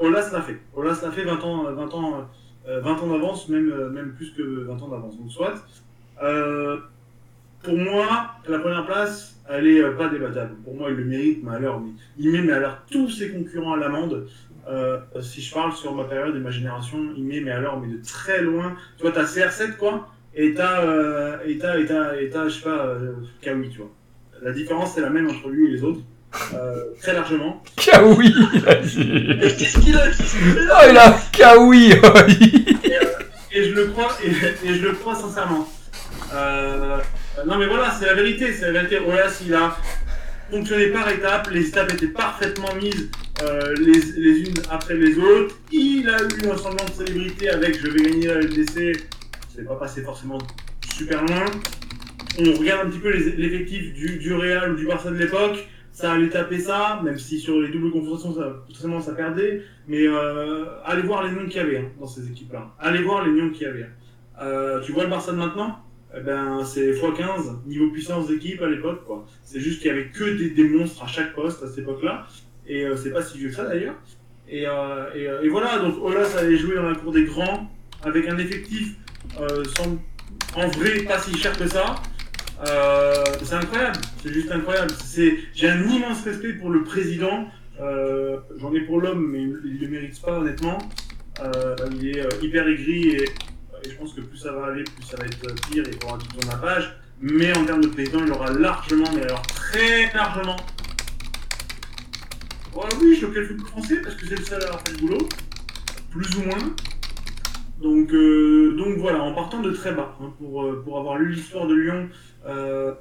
[0.00, 0.58] Olas l'a fait.
[0.74, 2.22] Olas l'a fait 20 ans, 20 ans, euh,
[2.66, 5.18] 20 ans d'avance, même, euh, même plus que 20 ans d'avance.
[5.18, 5.54] Donc, soit.
[6.22, 6.78] Euh,
[7.62, 10.54] pour moi, la première place, elle est euh, pas débattable.
[10.64, 12.60] Pour moi, il le mérite, mais alors, mais, il met mais
[12.90, 14.26] tous ses concurrents à l'amende.
[14.68, 17.88] Euh, si je parle sur ma période et ma génération, il met mais alors, mais
[17.88, 18.76] de très loin.
[18.96, 21.86] Tu vois, t'as CR7 quoi, et t'as, euh, et t'as, et
[22.30, 23.90] t'as, je sais pas, euh, Kawi, tu vois.
[24.40, 26.00] La différence, c'est la même entre lui et les autres,
[26.54, 27.62] euh, très largement.
[27.76, 31.16] Mais qu'est-ce qu'il a Oh, il a
[31.56, 32.78] oh, il-
[33.54, 34.28] Et je le crois, et,
[34.66, 35.68] et je le crois sincèrement.
[36.34, 36.98] Euh,
[37.46, 38.98] non mais voilà, c'est la vérité, c'est la vérité.
[38.98, 39.76] Olas, il a,
[40.50, 43.10] fonctionnait par étapes, les étapes étaient parfaitement mises
[43.42, 45.56] euh, les, les, unes après les autres.
[45.70, 48.92] Il a eu un semblant de célébrité avec je vais gagner la LDC,
[49.54, 50.38] c'est pas passé forcément
[50.96, 51.44] super loin.
[52.38, 56.12] On regarde un petit peu l'effectif du, du Real ou du Barça de l'époque, ça
[56.12, 59.62] allait taper ça, même si sur les doubles confrontations, ça, ça perdait.
[59.86, 62.74] Mais euh, allez voir les noms qu'il y avait hein, dans ces équipes-là.
[62.80, 63.86] Allez voir les noms qu'il y avait.
[64.40, 65.78] Euh, tu vois le Barça de maintenant?
[66.16, 69.04] Eh ben, c'est x15 niveau puissance d'équipe à l'époque.
[69.06, 69.26] quoi.
[69.44, 72.26] C'est juste qu'il y avait que des, monstres à chaque poste à cette époque-là.
[72.66, 73.94] Et euh, c'est pas si vieux que ça d'ailleurs.
[74.50, 77.70] Euh, et, voilà, donc Olas allait jouer dans la cour des grands
[78.02, 78.96] avec un effectif
[79.74, 79.98] sans,
[80.56, 81.94] en vrai pas si cher que ça.
[82.64, 84.92] C'est incroyable, c'est juste incroyable.
[85.54, 87.48] J'ai un immense respect pour le président.
[87.78, 90.78] J'en ai pour l'homme, mais il ne le mérite pas honnêtement.
[92.00, 93.24] il est hyper aigri et
[93.88, 96.18] je pense que plus ça va aller, plus ça va être pire et il faudra
[96.18, 96.96] tout tourner la page.
[97.20, 100.56] Mais en termes de président, il aura largement, mais alors très largement.
[102.74, 104.98] Bon, oui, je le football français parce que c'est le seul à avoir fait le
[104.98, 105.28] boulot,
[106.10, 106.74] plus ou moins.
[107.80, 111.74] Donc, euh, voilà, en partant de très bas, hein, euh, pour avoir lu l'histoire de
[111.74, 112.08] Lyon,
[112.46, 112.92] euh,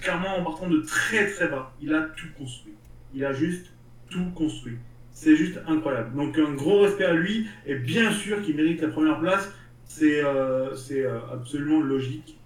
[0.00, 2.74] clairement en partant de très très bas, il a tout construit.
[3.14, 3.66] Il a juste
[4.10, 4.76] tout construit.
[5.12, 6.16] C'est juste incroyable.
[6.16, 9.50] Donc un gros respect à lui, et bien sûr qu'il mérite la première place,
[9.86, 12.38] c'est euh, euh, absolument logique.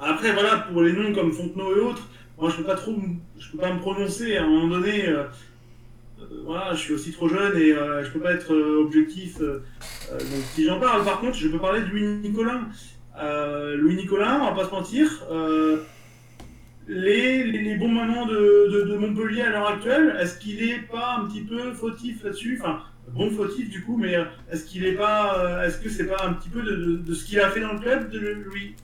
[0.00, 2.08] Après voilà, pour les noms comme Fontenot et autres,
[2.38, 2.96] moi je peux pas trop,
[3.38, 5.08] je peux pas me prononcer à un moment donné.
[5.08, 5.24] Euh,
[6.44, 9.38] voilà, je suis aussi trop jeune et je peux pas être objectif.
[9.38, 12.68] donc si j'en parle, par contre, je peux parler de Louis Nicolin.
[13.76, 15.26] Louis Nicolin, on va pas se mentir
[16.90, 21.42] les, les, bons moments de, Montpellier à l'heure actuelle, est-ce qu'il n'est pas un petit
[21.42, 22.58] peu fautif là-dessus?
[22.60, 22.80] Enfin,
[23.14, 26.24] bon fautif du coup, mais euh, est-ce qu'il est pas, euh, est-ce que c'est pas
[26.26, 28.74] un petit peu de, ce qu'il a fait dans le club de Louis,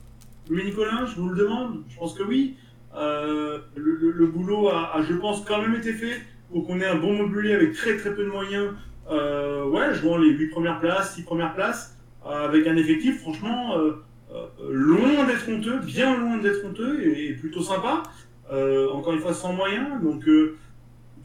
[0.49, 1.83] Louis Je vous le demande.
[1.89, 2.55] Je pense que oui.
[2.95, 7.13] Euh, le, boulot a, je pense, quand même été fait pour qu'on ait un bon
[7.13, 8.69] Montpellier avec très très peu de moyens.
[9.11, 14.03] Euh, ouais, jouant les 8 premières places, 6 premières places, avec un effectif, franchement euh,
[14.69, 18.03] loin d'être honteux, bien loin d'être honteux et, plutôt sympa.
[18.51, 20.01] Euh, encore une fois, sans moyens.
[20.01, 20.55] Donc, euh,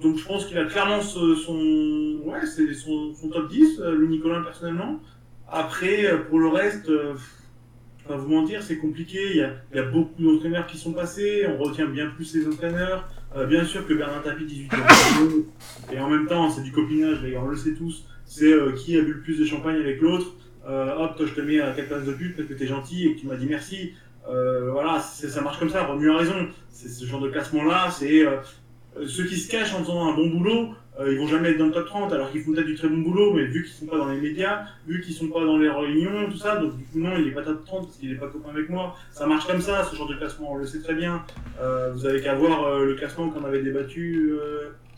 [0.00, 5.00] donc je pense qu'il a clairement son, ouais, c'est son, top 10, le Nicolas personnellement.
[5.48, 6.90] Après, pour le reste,
[8.08, 9.18] pas vous mentir, c'est compliqué.
[9.30, 11.46] Il y, a, il y a beaucoup d'entraîneurs qui sont passés.
[11.46, 13.08] On retient bien plus les entraîneurs.
[13.48, 14.76] bien sûr que Bernard Tapie, 18 ans,
[15.92, 18.04] et en même temps, c'est du copinage, on le sait tous.
[18.24, 20.34] C'est qui a bu le plus de champagne avec l'autre
[20.68, 23.06] euh, hop, toi je te mets à quatre places de pute parce que t'es gentil
[23.06, 23.94] et que tu m'as dit merci.
[24.28, 26.48] Euh, voilà, ça marche comme ça, Romu a raison.
[26.70, 28.36] C'est ce genre de classement-là, c'est euh,
[29.06, 30.74] ceux qui se cachent en faisant un bon boulot,
[31.04, 32.98] ils vont jamais être dans le top 30 alors qu'ils font peut-être du très bon
[32.98, 35.68] boulot, mais vu qu'ils sont pas dans les médias, vu qu'ils sont pas dans les
[35.68, 38.16] réunions, tout ça, donc du coup non, il est pas top 30 parce qu'il est
[38.16, 38.94] pas copain avec moi.
[39.10, 41.24] Ça marche comme ça, ce genre de classement, on le sait très bien.
[41.94, 44.34] Vous avez qu'à voir le classement qu'on avait débattu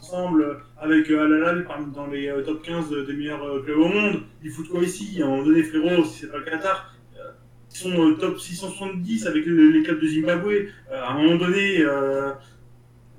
[0.00, 4.20] ensemble avec euh, Alalal dans les euh, top 15 des meilleurs euh, clubs au monde.
[4.42, 6.94] Ils foutent quoi ici À un moment donné, frérot, si c'est pas le Qatar,
[7.70, 10.68] ils sont top 670 avec les clubs de Zimbabwe.
[10.92, 11.84] à un moment donné,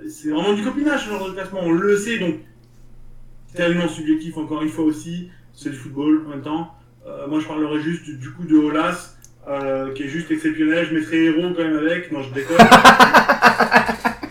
[0.07, 2.35] c'est vraiment du copinage ce genre de classement, on le sait, donc
[3.53, 6.73] tellement subjectif encore une fois aussi, c'est du football en même temps.
[7.27, 9.18] moi je parlerai juste du, coup de Olas,
[9.93, 12.56] qui est juste exceptionnel, je mettrai héros quand même avec, non je déconne.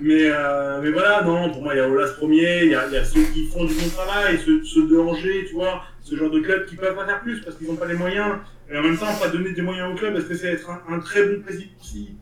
[0.00, 2.86] Mais, euh, mais voilà, non, pour moi, il y a Olas premier, il y a,
[2.86, 5.82] il y a ceux qui font du bon travail, ceux, ceux de Angers, tu vois,
[6.00, 8.36] ce genre de club qui peuvent pas faire plus parce qu'ils n'ont pas les moyens.
[8.70, 10.80] Et en même temps, pas donner des moyens au club, est-ce que c'est être un,
[10.94, 12.14] un, très bon président aussi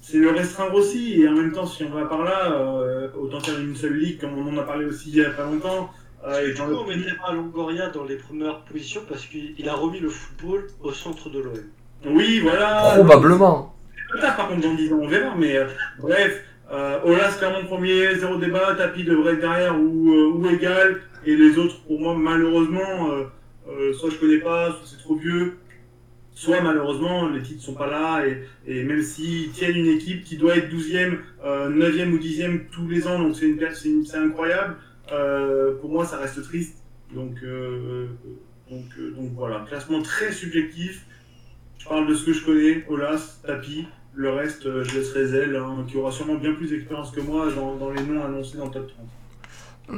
[0.00, 1.20] C'est le restreindre aussi.
[1.20, 4.20] Et en même temps, si on va par là, euh, autant faire une seule ligue,
[4.20, 5.90] comme on en a parlé aussi il y a pas longtemps.
[6.24, 9.74] Euh, et du coup, on mettrait pas Longoria dans les premières positions parce qu'il a
[9.74, 11.54] remis le football au centre de l'OM.
[12.06, 12.92] Oui, voilà.
[12.94, 13.74] Probablement.
[14.12, 15.66] Peut-être par contre dans 10 ans, on verra, mais euh,
[15.98, 16.44] bref.
[16.72, 21.36] Euh, Olas clairement premier, zéro débat, Tapi devrait être derrière ou, euh, ou égal, et
[21.36, 23.24] les autres pour moi malheureusement, euh,
[23.68, 25.58] euh, soit je connais pas, soit c'est trop vieux,
[26.32, 28.24] soit malheureusement les titres sont pas là,
[28.66, 33.06] et, même s'ils tiennent une équipe qui doit être 12e, 9e ou 10e tous les
[33.06, 34.76] ans, donc c'est une c'est incroyable,
[35.80, 36.78] pour moi ça reste triste.
[37.14, 37.34] Donc,
[38.70, 38.84] donc,
[39.14, 41.04] donc voilà, classement très subjectif.
[41.78, 45.56] Je parle de ce que je connais, Olas, Tapi, le reste, euh, je laisserai Zell,
[45.56, 48.70] hein, qui aura sûrement bien plus d'expérience que moi dans, les noms annoncés dans le
[48.70, 49.06] top 30.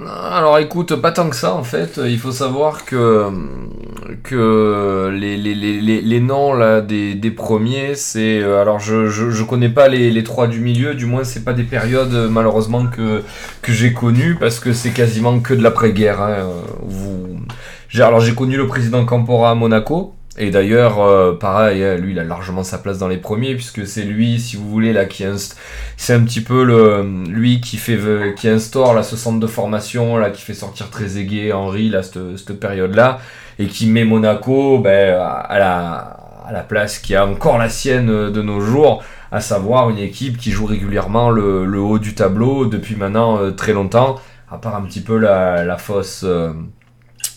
[0.09, 2.01] Alors écoute, pas tant que ça en fait.
[2.05, 3.28] Il faut savoir que,
[4.23, 8.41] que les, les, les, les noms là, des, des premiers, c'est.
[8.41, 11.45] Euh, alors je, je, je, connais pas les, les trois du milieu, du moins c'est
[11.45, 13.23] pas des périodes malheureusement que,
[13.62, 16.23] que j'ai connues parce que c'est quasiment que de l'après-guerre.
[16.23, 16.49] Hein.
[16.82, 17.39] Vous...
[17.99, 22.19] Alors j'ai connu le président Campora à Monaco, Et d'ailleurs, euh, pareil, hein, lui, il
[22.19, 25.24] a largement sa place dans les premiers, puisque c'est lui, si vous voulez, là, qui
[25.97, 30.16] c'est un petit peu le, lui qui fait, qui instaure là ce centre de formation,
[30.16, 33.20] là, qui fait sortir très aigué Henri, là, cette, cette période-là,
[33.61, 36.16] et qui met Monaco, ben, à la,
[36.47, 39.02] à la place qui a encore la sienne de nos jours,
[39.35, 43.51] à savoir une équipe qui joue régulièrement le, le haut du tableau depuis maintenant euh,
[43.51, 44.16] très longtemps,
[44.51, 45.77] à part un petit peu la, la.
[46.23, 46.52] Euh,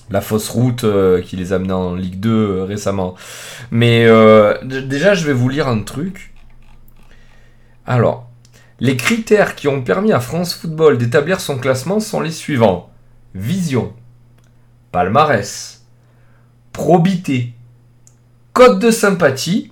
[0.09, 3.15] la fausse route euh, qui les a en Ligue 2 euh, récemment.
[3.71, 6.33] Mais euh, déjà, je vais vous lire un truc.
[7.85, 8.29] Alors,
[8.79, 12.89] les critères qui ont permis à France Football d'établir son classement sont les suivants.
[13.33, 13.93] Vision,
[14.91, 15.85] palmarès,
[16.73, 17.53] probité,
[18.53, 19.71] code de sympathie,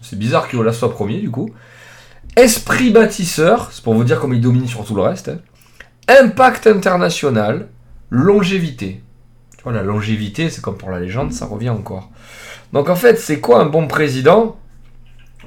[0.00, 1.50] c'est bizarre que soit premier du coup,
[2.36, 5.38] esprit bâtisseur, c'est pour vous dire comment il domine sur tout le reste, hein.
[6.08, 7.68] impact international,
[8.10, 9.02] longévité
[9.70, 12.10] la longévité, c'est comme pour la légende, ça revient encore.
[12.72, 14.56] Donc en fait, c'est quoi un bon président?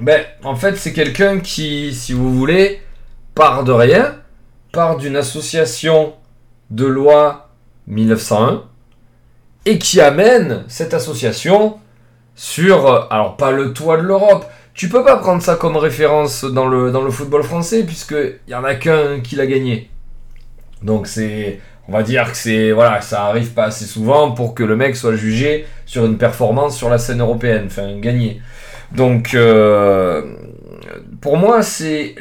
[0.00, 2.80] Ben, en fait, c'est quelqu'un qui, si vous voulez,
[3.34, 4.16] part de rien,
[4.72, 6.14] part d'une association
[6.70, 7.50] de loi
[7.86, 8.64] 1901,
[9.66, 11.78] et qui amène cette association
[12.34, 16.66] sur, alors pas le toit de l'Europe, tu peux pas prendre ça comme référence dans
[16.66, 19.90] le, dans le football français, puisqu'il y en a qu'un qui l'a gagné.
[20.82, 21.60] Donc c'est
[21.90, 24.94] on va dire que c'est voilà, ça arrive pas assez souvent pour que le mec
[24.94, 28.40] soit jugé sur une performance sur la scène européenne, enfin gagné.
[28.92, 30.22] Donc euh,
[31.20, 32.14] pour moi, c'est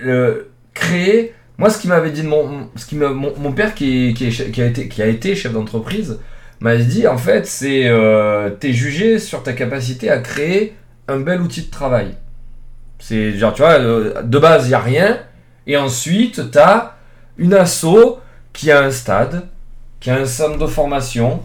[0.74, 1.36] créer.
[1.60, 4.66] Moi, ce qui m'avait dit de mon, ce qui mon, père qui, qui, qui, a
[4.66, 6.20] été, qui a été chef d'entreprise
[6.62, 10.74] m'a dit en fait, c'est euh, t'es jugé sur ta capacité à créer
[11.08, 12.16] un bel outil de travail.
[12.98, 15.20] C'est genre tu vois, euh, de base il y a rien,
[15.68, 16.94] et ensuite t'as
[17.38, 18.20] une asso
[18.52, 19.48] qui a un stade,
[20.00, 21.42] qui a un centre de formation,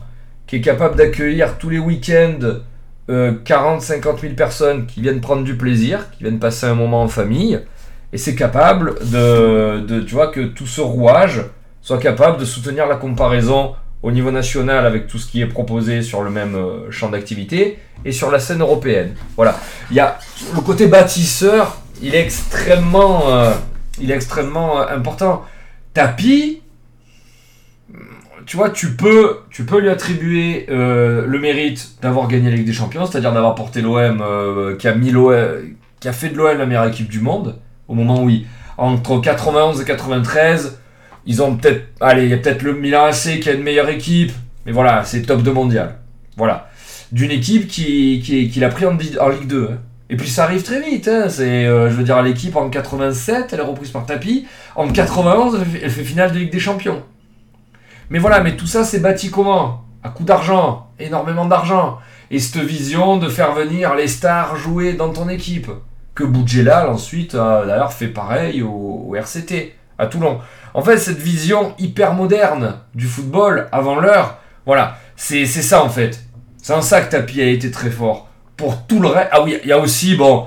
[0.46, 2.60] qui est capable d'accueillir tous les week-ends
[3.08, 7.60] 40-50 000 personnes qui viennent prendre du plaisir, qui viennent passer un moment en famille,
[8.14, 11.42] et c'est capable de, tu vois, que tout ce rouage
[11.82, 13.74] soit capable de soutenir la comparaison
[14.04, 17.78] au niveau national avec tout ce qui est proposé sur le même euh, champ d'activité
[18.04, 19.14] et sur la scène européenne.
[19.34, 19.58] Voilà.
[19.90, 20.18] Il y a
[20.54, 23.52] le côté bâtisseur, il est extrêmement, euh,
[24.00, 25.42] il est extrêmement euh, important.
[25.94, 26.62] Tapis,
[28.46, 29.40] tu vois, tu peux,
[29.80, 34.20] lui attribuer euh, le mérite d'avoir gagné la Ligue des Champions, c'est-à-dire d'avoir porté l'OM,
[34.20, 35.12] euh, qui a mis
[36.00, 37.58] qui a fait de l'OM la meilleure équipe du monde,
[37.88, 38.46] au moment où il,
[38.76, 40.78] entre 91 et 93,
[41.26, 43.88] ils ont peut-être, allez, il y a peut-être le Milan AC qui a une meilleure
[43.88, 44.32] équipe,
[44.66, 45.98] mais voilà, c'est top 2 mondial,
[46.36, 46.68] voilà,
[47.12, 49.68] d'une équipe qui, qui, qui l'a pris en, Ligue 2.
[49.72, 49.78] Hein.
[50.10, 51.28] Et puis ça arrive très vite, hein.
[51.28, 54.46] c'est, euh, je veux dire, l'équipe en 87, elle est reprise par Tapi,
[54.76, 57.02] en 91, elle fait finale de Ligue des Champions.
[58.10, 59.84] Mais voilà, mais tout ça c'est bâti comment?
[60.02, 61.98] À coup d'argent, énormément d'argent.
[62.30, 65.70] Et cette vision de faire venir les stars jouer dans ton équipe.
[66.14, 70.38] Que Boudjelal ensuite a d'ailleurs fait pareil au, RCT, à Toulon.
[70.74, 76.20] En fait, cette vision hyper moderne du football avant l'heure, voilà, c'est ça en fait.
[76.62, 78.28] C'est en ça que Tapi a été très fort.
[78.56, 79.28] Pour tout le reste.
[79.32, 80.46] Ah oui, il y a aussi, bon,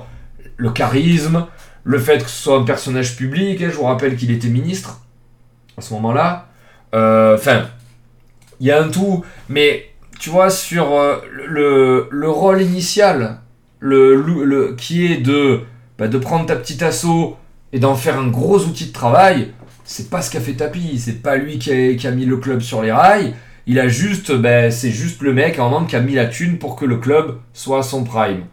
[0.56, 1.46] le charisme,
[1.84, 3.62] le fait que ce soit un personnage public.
[3.62, 5.00] Hein, je vous rappelle qu'il était ministre
[5.76, 6.47] à ce moment-là.
[6.94, 7.68] Euh, enfin,
[8.60, 13.40] il y a un tout, mais tu vois, sur euh, le, le, rôle initial,
[13.78, 15.60] le, le, qui est de,
[15.98, 17.36] bah, de prendre ta petite assaut
[17.72, 19.52] et d'en faire un gros outil de travail,
[19.84, 22.36] c'est pas ce qu'a fait Tapi, c'est pas lui qui a, qui a, mis le
[22.38, 23.34] club sur les rails,
[23.66, 26.74] il a juste, bah, c'est juste le mec en qui a mis la thune pour
[26.74, 28.44] que le club soit son prime.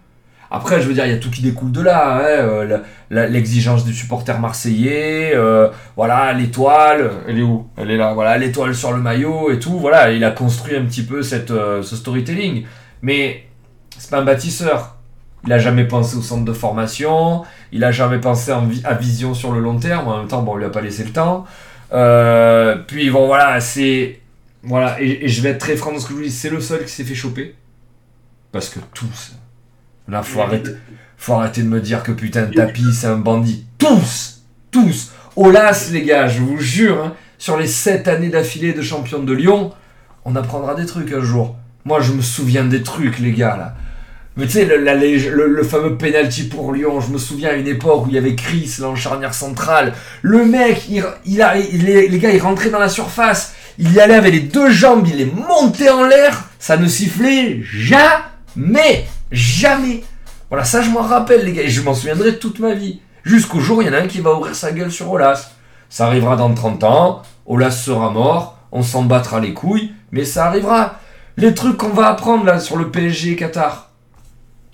[0.52, 2.18] Après, je veux dire, il y a tout qui découle de là.
[2.18, 7.68] Hein, euh, l'exigence du supporter marseillais, euh, voilà, l'étoile, elle est où?
[7.78, 9.78] Elle est là, voilà, l'étoile sur le maillot et tout.
[9.80, 12.66] Voilà, il a construit un petit peu cette, euh, ce storytelling.
[13.02, 13.46] Mais
[13.98, 14.96] c'est pas un bâtisseur.
[15.46, 17.44] Il a jamais pensé au centre de formation.
[17.72, 20.08] Il a jamais pensé à vision sur le long terme.
[20.08, 21.46] En même temps, bon, on lui a pas laissé le temps.
[22.88, 24.20] puis bon, voilà, c'est
[24.64, 26.32] voilà, et, et, je vais être très franc dans ce que je vous dis.
[26.32, 27.54] C'est le seul qui s'est fait choper
[28.52, 29.36] parce que tous
[30.07, 30.72] Là, faut arrêter,
[31.18, 33.65] faut arrêter de me dire que putain tapis, c'est un bandit.
[33.77, 38.82] Tous Tous Olas, les gars, je vous jure, hein, sur les 7 années d'affilée de
[38.82, 39.73] champion de Lyon,
[40.23, 41.56] on apprendra des trucs un jour.
[41.84, 43.76] Moi, je me souviens des trucs, les gars, là.
[44.38, 48.10] Mais tu sais, le, fameux penalty pour Lyon, je me souviens à une époque où
[48.10, 49.94] il y avait Chris, l'encharnière centrale.
[50.22, 54.34] Le mec, il, a, les gars, il rentrait dans la surface, il y allait avec
[54.34, 59.06] les deux jambes, il est monté en l'air, ça ne sifflait jamais.
[59.31, 60.03] Jamais.
[60.49, 63.02] Voilà, ça je m'en rappelle les gars, et je m'en souviendrai toute ma vie.
[63.23, 65.52] Jusqu'au jour, il y en a un qui va ouvrir sa gueule sur Olas.
[65.89, 70.45] Ça arrivera dans 30 ans, Olas sera mort, on s'en battra les couilles, mais ça
[70.45, 70.99] arrivera.
[71.38, 73.89] Les trucs qu'on va apprendre là sur le PSG Qatar.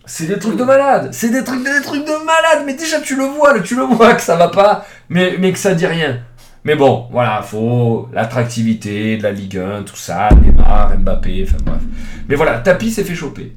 [0.05, 1.09] C'est des trucs de malade.
[1.11, 2.63] C'est des trucs, des trucs de malade.
[2.65, 5.59] Mais déjà, tu le vois, tu le vois que ça va pas, mais, mais que
[5.59, 6.19] ça dit rien.
[6.63, 11.81] Mais bon, voilà, faut l'attractivité de la Ligue 1, tout ça, Neymar, Mbappé, enfin bref.
[12.27, 13.55] Mais voilà, Tapi s'est fait choper.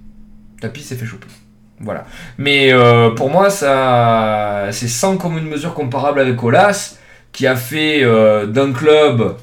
[0.64, 1.26] Tapi s'est fait choper.
[1.78, 2.06] Voilà.
[2.38, 6.98] Mais euh, pour moi, ça, c'est sans commune mesure comparable avec Olas,
[7.32, 9.36] qui a fait euh, d'un club,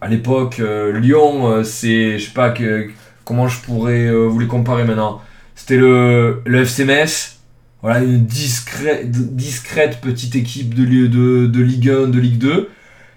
[0.00, 2.90] à l'époque, euh, Lyon, c'est, je sais pas que,
[3.24, 5.20] comment je pourrais vous les comparer maintenant.
[5.56, 7.40] C'était le, le FC Metz,
[7.82, 12.70] voilà, une discrète, discrète petite équipe de, de, de Ligue 1, de Ligue 2.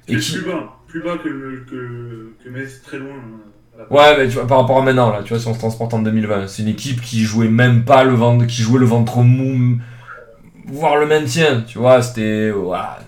[0.07, 0.31] Et qui...
[0.31, 1.29] plus bas, plus bas que,
[1.69, 3.13] que, que Metz, très loin.
[3.13, 3.52] Hein,
[3.89, 5.93] ouais, mais tu vois, par rapport à maintenant, là, tu vois, si on se transporte
[5.93, 9.17] en 2020, c'est une équipe qui jouait même pas le ventre, qui jouait le ventre
[9.19, 9.77] mou,
[10.67, 12.99] voire le maintien, tu vois, c'était, voilà,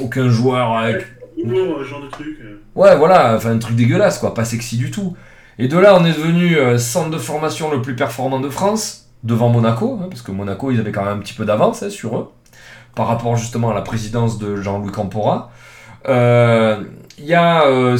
[0.00, 1.06] aucun joueur avec.
[1.44, 2.38] Ouais, genre de truc.
[2.42, 2.60] Euh.
[2.74, 5.16] Ouais, voilà, enfin, un truc dégueulasse, quoi, pas sexy du tout.
[5.58, 9.08] Et de là, on est devenu euh, centre de formation le plus performant de France
[9.24, 11.90] devant Monaco, hein, parce que Monaco, ils avaient quand même un petit peu d'avance hein,
[11.90, 12.32] sur eux,
[12.94, 15.50] par rapport justement à la présidence de Jean-Louis Campora.
[16.08, 16.84] Euh,
[17.18, 17.98] il y a euh,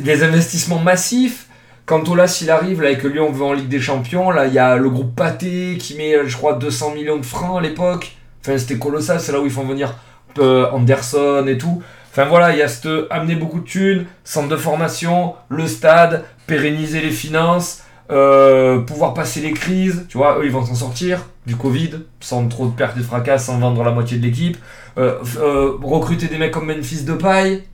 [0.00, 1.48] des investissements massifs.
[1.90, 4.54] Quand Olas il arrive, là, et que Lyon veut en Ligue des Champions, là, il
[4.54, 8.12] y a le groupe Pathé qui met, je crois, 200 millions de francs à l'époque.
[8.40, 9.96] Enfin, c'était colossal, c'est là où ils font venir
[10.38, 11.82] euh, Anderson et tout.
[12.12, 16.22] Enfin voilà, il y a ce amener beaucoup de thunes, centre de formation, le stade,
[16.46, 21.26] pérenniser les finances, euh, pouvoir passer les crises, tu vois, eux ils vont s'en sortir
[21.44, 21.90] du Covid,
[22.20, 24.58] sans trop de pertes et de fracas, sans vendre la moitié de l'équipe,
[24.96, 27.64] euh, euh, recruter des mecs comme Memphis de paille,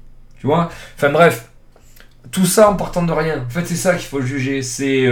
[0.41, 1.51] tu vois, enfin bref,
[2.31, 3.45] tout ça en partant de rien.
[3.47, 4.63] En fait, c'est ça qu'il faut juger.
[4.63, 5.07] C'est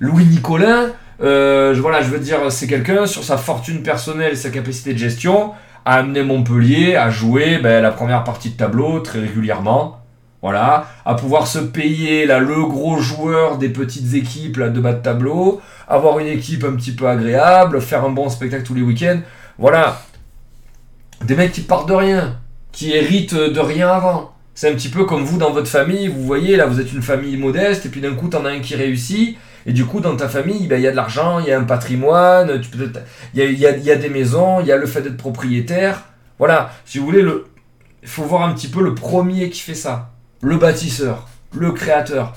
[0.00, 0.90] Louis Nicolin,
[1.20, 4.98] je, voilà, je veux dire, c'est quelqu'un sur sa fortune personnelle et sa capacité de
[4.98, 5.52] gestion
[5.84, 10.02] à amener Montpellier à jouer ben, la première partie de tableau très régulièrement
[10.42, 14.92] voilà, à pouvoir se payer là, le gros joueur des petites équipes là, de bas
[14.92, 18.82] de tableau, avoir une équipe un petit peu agréable, faire un bon spectacle tous les
[18.82, 19.20] week-ends.
[19.56, 20.02] Voilà,
[21.24, 22.40] des mecs qui partent de rien,
[22.72, 24.34] qui héritent de rien avant.
[24.54, 27.02] C'est un petit peu comme vous dans votre famille, vous voyez, là vous êtes une
[27.02, 30.14] famille modeste, et puis d'un coup t'en as un qui réussit, et du coup dans
[30.16, 32.60] ta famille, ben, il y a de l'argent, il y a un patrimoine,
[33.34, 36.02] il y, a, y a des maisons, il y a le fait d'être propriétaire.
[36.38, 37.24] Voilà, si vous voulez,
[38.02, 40.12] il faut voir un petit peu le premier qui fait ça
[40.42, 42.34] le bâtisseur, le créateur.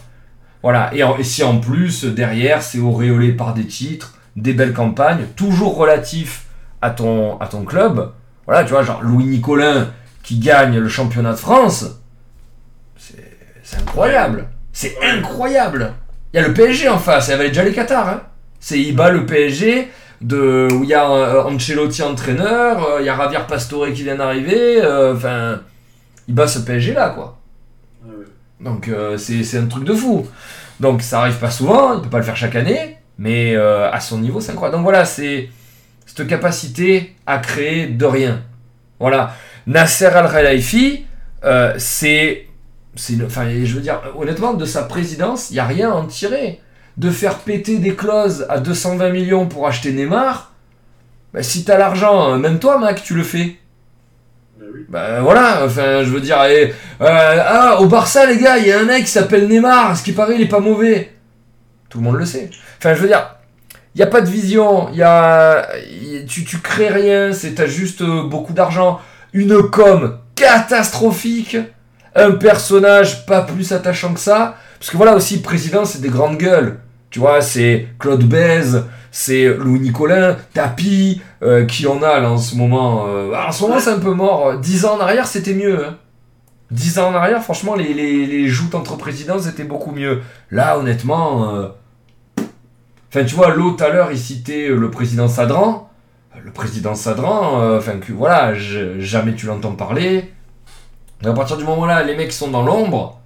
[0.64, 5.76] Voilà, et, si en plus, derrière, c'est auréolé par des titres, des belles campagnes, toujours
[5.76, 6.46] relatifs
[6.82, 8.12] à ton, à ton club.
[8.46, 9.90] Voilà, tu vois, genre Louis Nicolin
[10.24, 12.00] qui gagne le championnat de France.
[13.66, 14.48] C'est incroyable.
[14.72, 15.92] C'est incroyable.
[16.34, 18.08] Il y a le PSG en face, il y avait déjà les Qatar.
[18.08, 18.22] Hein.
[18.60, 19.90] C'est il bat le PSG
[20.22, 24.04] de, où il y a euh, Ancelotti entraîneur, euh, il y a Javier Pastore qui
[24.04, 24.82] vient d'arriver.
[24.82, 25.60] Euh, enfin,
[26.28, 27.40] il bat ce PSG là, quoi.
[28.60, 30.28] Donc euh, c'est un truc de fou.
[30.80, 34.00] Donc ça arrive pas souvent, il peut pas le faire chaque année, mais euh, à
[34.00, 34.78] son niveau c'est incroyable.
[34.78, 35.50] Donc voilà, c'est
[36.06, 38.42] cette capacité à créer de rien.
[39.00, 39.36] Voilà.
[39.68, 41.06] Nasser Al-Khelaifi,
[41.44, 42.48] euh, c'est.
[43.26, 46.62] Enfin, je veux dire, honnêtement, de sa présidence, il n'y a rien à en tirer.
[46.98, 50.54] De faire péter des clauses à 220 millions pour acheter Neymar,
[51.34, 53.58] bah, si t'as l'argent, même toi, Mac, tu le fais.
[54.88, 56.68] Bah voilà, enfin je veux dire, euh,
[57.02, 60.12] ah au Barça les gars, il y a un mec qui s'appelle Neymar, ce qui
[60.12, 61.12] paraît il est pas mauvais.
[61.90, 62.50] Tout le monde le sait.
[62.78, 63.36] Enfin je veux dire,
[63.96, 65.68] il n'y a pas de vision, y a,
[66.28, 69.02] tu, tu crées rien, c'est t'as juste euh, beaucoup d'argent,
[69.34, 71.58] une com catastrophique,
[72.16, 76.38] un personnage pas plus attachant que ça, parce que voilà aussi président c'est des grandes
[76.38, 76.80] gueules.
[77.10, 82.38] Tu vois, c'est Claude Bèze, c'est Louis Nicolin, Tapi, euh, qui en a là en
[82.38, 83.06] ce moment.
[83.08, 84.58] Euh, en ce moment, c'est un peu mort.
[84.58, 85.86] Dix ans en arrière, c'était mieux.
[85.86, 85.96] Hein.
[86.72, 90.24] Dix ans en arrière, franchement, les, les, joutes entre présidents, c'était beaucoup mieux.
[90.52, 91.56] Là, honnêtement.
[91.56, 91.70] Euh,
[93.08, 95.90] enfin, tu vois, l'autre, à l'heure, il citait le président Sadran.
[96.44, 98.54] Le président Sadran, enfin, que voilà,
[99.00, 100.34] jamais tu l'entends parler.
[101.28, 103.22] À partir du moment-là, les mecs sont dans l'ombre,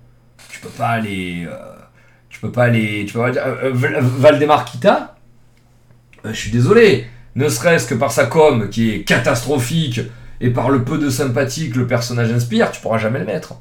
[0.49, 1.47] tu peux pas aller
[2.39, 3.05] tu peux pas aller.
[3.05, 3.43] Tu peux pas dire.
[3.45, 5.17] Euh, euh, Valdemar Kita,
[6.25, 7.05] euh, je suis désolé.
[7.35, 9.99] Ne serait-ce que par sa com qui est catastrophique
[10.39, 13.55] et par le peu de sympathie que le personnage inspire, tu pourras jamais le mettre.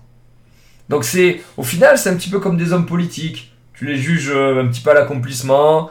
[0.89, 1.41] Donc c'est.
[1.57, 3.53] Au final, c'est un petit peu comme des hommes politiques.
[3.75, 5.91] Tu les juges un petit peu à l'accomplissement,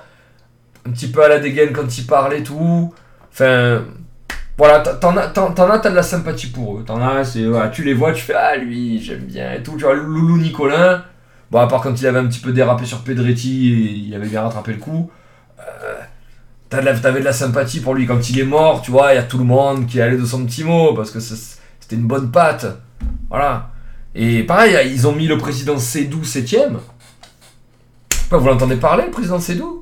[0.86, 2.94] un petit peu à la dégaine quand ils parlent et tout.
[3.34, 3.84] Enfin.
[4.58, 6.84] Voilà, t'en as, t'as de la sympathie pour eux.
[6.84, 9.74] T'en as, c'est, tu les vois, tu fais, ah lui, j'aime bien et tout.
[9.78, 11.04] Tu vois, Loulou Nicolin,
[11.50, 14.28] Bon, à part quand il avait un petit peu dérapé sur Pedretti, et il avait
[14.28, 15.10] bien rattrapé le coup.
[15.60, 15.96] Euh,
[16.70, 19.24] T'avais de la sympathie pour lui quand il est mort, tu vois, il y a
[19.24, 22.30] tout le monde qui est allé de son petit mot, parce que c'était une bonne
[22.30, 22.66] patte.
[23.30, 23.70] Voilà.
[24.14, 26.80] Et pareil, ils ont mis le président Sédou 7ème.
[28.32, 29.77] Vous l'entendez parler, le président Sédou?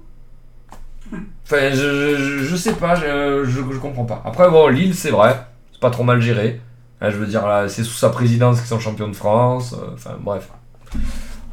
[1.45, 4.21] Enfin, je, je, je sais pas, je, je, comprends pas.
[4.25, 6.59] Après, bon, Lille, c'est vrai, c'est pas trop mal géré.
[7.01, 9.73] Hein, je veux dire, là, c'est sous sa présidence qu'ils sont champions de France.
[9.73, 10.49] euh, Enfin, bref.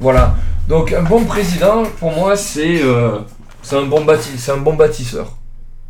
[0.00, 0.34] Voilà.
[0.66, 3.18] Donc, un bon président, pour moi, c'est euh,
[3.72, 5.36] un, bon un bon bâtisseur.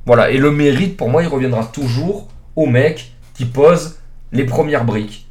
[0.05, 0.31] Voilà.
[0.31, 2.27] Et le mérite, pour moi, il reviendra toujours
[2.57, 3.99] au mec qui pose
[4.33, 5.29] les premières briques.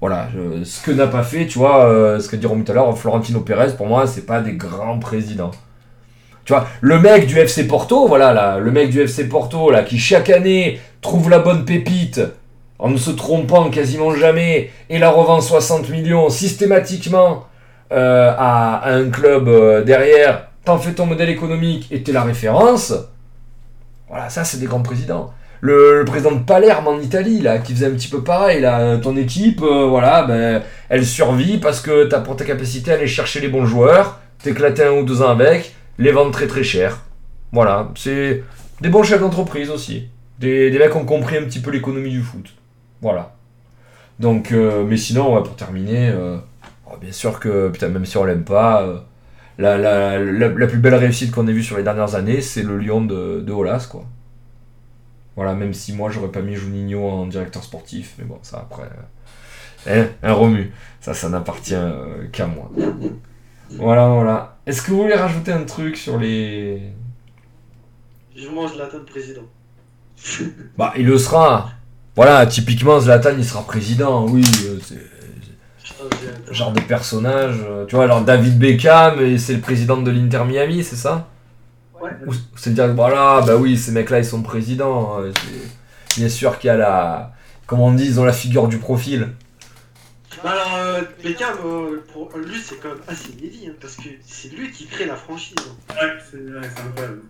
[0.00, 0.28] Voilà.
[0.64, 2.96] ce que n'a pas fait, tu vois, euh, ce que dit Romu tout à l'heure,
[2.98, 5.50] Florentino Pérez, pour moi, c'est pas des grands présidents.
[6.44, 9.82] Tu vois, le mec du FC Porto, voilà, là, le mec du FC Porto, là,
[9.82, 12.20] qui chaque année trouve la bonne pépite
[12.78, 17.44] en ne se trompant quasiment jamais et la revend 60 millions systématiquement
[17.92, 22.92] euh, à, un club euh, derrière, t'en fais ton modèle économique et t'es la référence.
[24.08, 25.32] Voilà, ça c'est des grands présidents.
[25.60, 28.98] Le, le président de Palerme en Italie, là, qui faisait un petit peu pareil, là,
[28.98, 33.06] ton équipe, euh, voilà, ben, elle survit parce que t'as pour ta capacité à aller
[33.06, 37.00] chercher les bons joueurs, t'éclater un ou deux ans avec, les vendre très très cher.
[37.52, 38.42] Voilà, c'est
[38.80, 40.08] des bons chefs d'entreprise aussi.
[40.38, 42.52] Des, des mecs ont compris un petit peu l'économie du foot.
[43.00, 43.34] Voilà.
[44.18, 46.36] Donc, euh, mais sinon, pour terminer, euh,
[46.86, 48.98] oh, bien sûr que, putain, même si on l'aime pas, euh,
[49.58, 53.40] la, plus belle réussite qu'on ait vue sur les dernières années, c'est le Lyon de,
[53.40, 54.04] de Olas, quoi.
[55.36, 58.88] Voilà, même si moi, j'aurais pas mis Juninho en directeur sportif, mais bon, ça après.
[59.88, 60.72] hein, un remue.
[61.00, 61.74] Ça, ça n'appartient
[62.32, 62.70] qu'à moi.
[63.70, 64.53] Voilà, voilà.
[64.66, 66.82] Est-ce que vous voulez rajouter un truc sur les.
[68.36, 69.42] Je mange la table président.
[70.78, 71.70] Bah, il le sera.
[72.16, 74.44] Voilà, typiquement, Zlatan, il sera président, oui.
[74.66, 77.56] euh, c'est un- genre de personnage.
[77.68, 81.28] euh, Tu vois, alors David Beckham, et c'est le président de l'Inter Miami, c'est ça?
[82.00, 82.10] Ouais.
[82.26, 85.20] Ou c'est dire, voilà, bah oui, ces mecs-là, ils sont présidents.
[85.20, 85.32] euh,
[86.16, 87.32] Bien sûr qu'il y a la.
[87.66, 89.30] Comment on dit, ils ont la figure du profil.
[90.42, 94.08] Bah alors, euh, Beckham, euh, pour lui, c'est quand même assez inédit, hein, parce que
[94.26, 95.54] c'est lui qui crée la franchise.
[95.60, 95.94] hein.
[95.94, 97.22] Ouais, c'est ouais, c'est incroyable.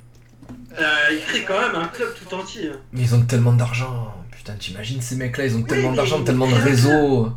[0.78, 2.68] Euh, il crée quand même un club tout entier.
[2.70, 2.81] hein.
[2.93, 4.14] Mais ils ont tellement d'argent.
[4.32, 7.32] Putain, t'imagines ces mecs-là, ils ont tellement mais d'argent, tellement de réseaux.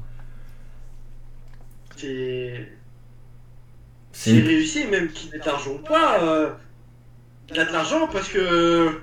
[1.95, 2.69] C'est.
[4.11, 4.39] C'est C'est.
[4.41, 6.23] réussi, même qu'il ait de l'argent ou pas.
[6.23, 6.49] euh,
[7.51, 8.99] Il a de l'argent parce que.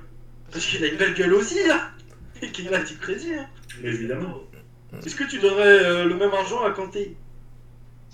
[0.52, 1.90] Parce qu'il a une belle gueule aussi, là.
[2.42, 3.34] Et qu'il a du crédit.
[3.34, 3.46] Hein.
[3.82, 4.40] Évidemment.
[5.04, 7.16] Est-ce que tu donnerais euh, le même argent à Kanté?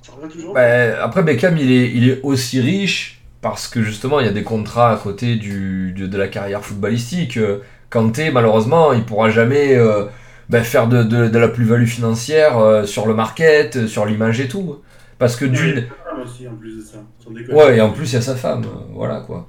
[0.03, 0.55] Ça revient toujours.
[0.55, 4.33] Bah, après, Beckham, il est, il est aussi riche parce que justement, il y a
[4.33, 7.39] des contrats à côté du, de, de la carrière footballistique.
[7.91, 10.05] Kanté, malheureusement, il pourra jamais euh,
[10.49, 14.49] bah, faire de, de, de la plus-value financière euh, sur le market, sur l'image et
[14.49, 14.79] tout.
[15.19, 15.87] Parce que d'une.
[16.25, 16.99] aussi, en plus de ça.
[17.53, 18.65] Ouais, et en plus, il y a sa femme.
[18.93, 19.49] voilà quoi.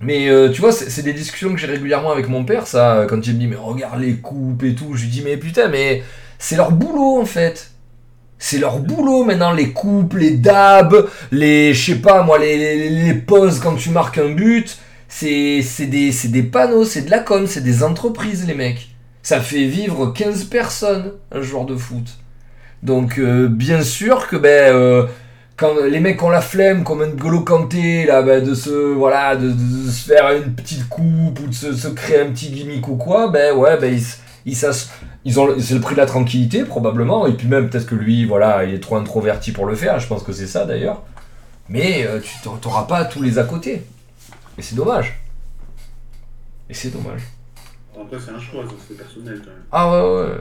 [0.00, 3.26] Mais euh, tu vois, c'est des discussions que j'ai régulièrement avec mon père, ça, quand
[3.26, 4.94] il me dit, mais regarde les coupes et tout.
[4.94, 6.02] Je lui dis, mais putain, mais
[6.40, 7.70] c'est leur boulot en fait.
[8.38, 13.14] C'est leur boulot maintenant, les coupes, les dabs, les, je sais pas moi, les, les,
[13.14, 14.78] pauses quand tu marques un but.
[15.08, 18.88] C'est des, des panneaux, c'est de la com, c'est des entreprises, les mecs.
[19.22, 22.06] Ça fait vivre 15 personnes, un joueur de foot.
[22.82, 25.06] Donc, euh, bien sûr que, ben, euh,
[25.56, 29.36] quand les mecs ont la flemme, comme un Golo Kanté, là, ben, de se, voilà,
[29.36, 29.52] de,
[29.90, 33.54] se faire une petite coupe ou de se, créer un petit gimmick ou quoi, ben,
[33.54, 34.02] ouais, ben, ils,
[34.46, 34.56] ils,
[35.24, 38.24] ils ont, c'est le prix de la tranquillité, probablement, et puis même, peut-être que lui,
[38.24, 41.02] voilà, il est trop introverti pour le faire, je pense que c'est ça, d'ailleurs.
[41.68, 43.82] Mais euh, tu t'auras pas tous les à côté.
[44.58, 45.20] Et c'est dommage.
[46.68, 47.22] Et c'est dommage.
[47.94, 49.62] Après, c'est un choix, c'est personnel quand même.
[49.70, 50.36] Ah ouais, ouais.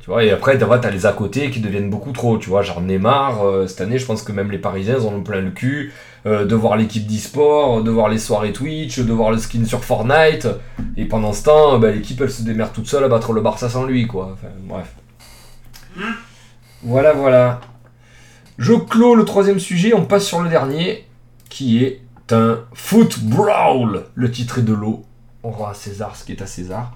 [0.00, 2.38] Tu vois, et après, t'as t'as les à côté qui deviennent beaucoup trop.
[2.38, 5.14] Tu vois, genre Neymar, euh, cette année, je pense que même les Parisiens ils en
[5.14, 5.92] ont plein le cul
[6.24, 9.84] euh, de voir l'équipe d'e-sport, de voir les soirées Twitch, de voir le skin sur
[9.84, 10.48] Fortnite.
[10.96, 13.68] Et pendant ce temps, bah, l'équipe elle se démerde toute seule à battre le Barça
[13.68, 14.36] sans lui, quoi.
[14.62, 14.94] Bref.
[16.82, 17.60] Voilà, voilà.
[18.58, 21.06] Je clôt le troisième sujet, on passe sur le dernier,
[21.48, 24.04] qui est un foot brawl.
[24.14, 25.04] Le titre est de l'eau.
[25.42, 26.92] On rend à César ce qui est à César.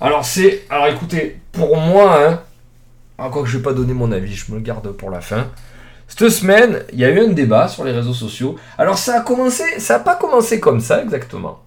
[0.00, 2.40] Alors c'est, alors écoutez, pour moi, hein,
[3.18, 5.20] ah, quoi que je vais pas donner mon avis, je me le garde pour la
[5.20, 5.46] fin.
[6.08, 8.56] Cette semaine, il y a eu un débat sur les réseaux sociaux.
[8.78, 11.62] Alors ça a commencé, ça a pas commencé comme ça exactement.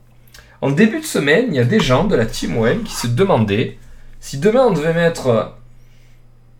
[0.61, 3.07] En début de semaine, il y a des gens de la Team OM qui se
[3.07, 3.77] demandaient
[4.19, 5.55] si demain on devait mettre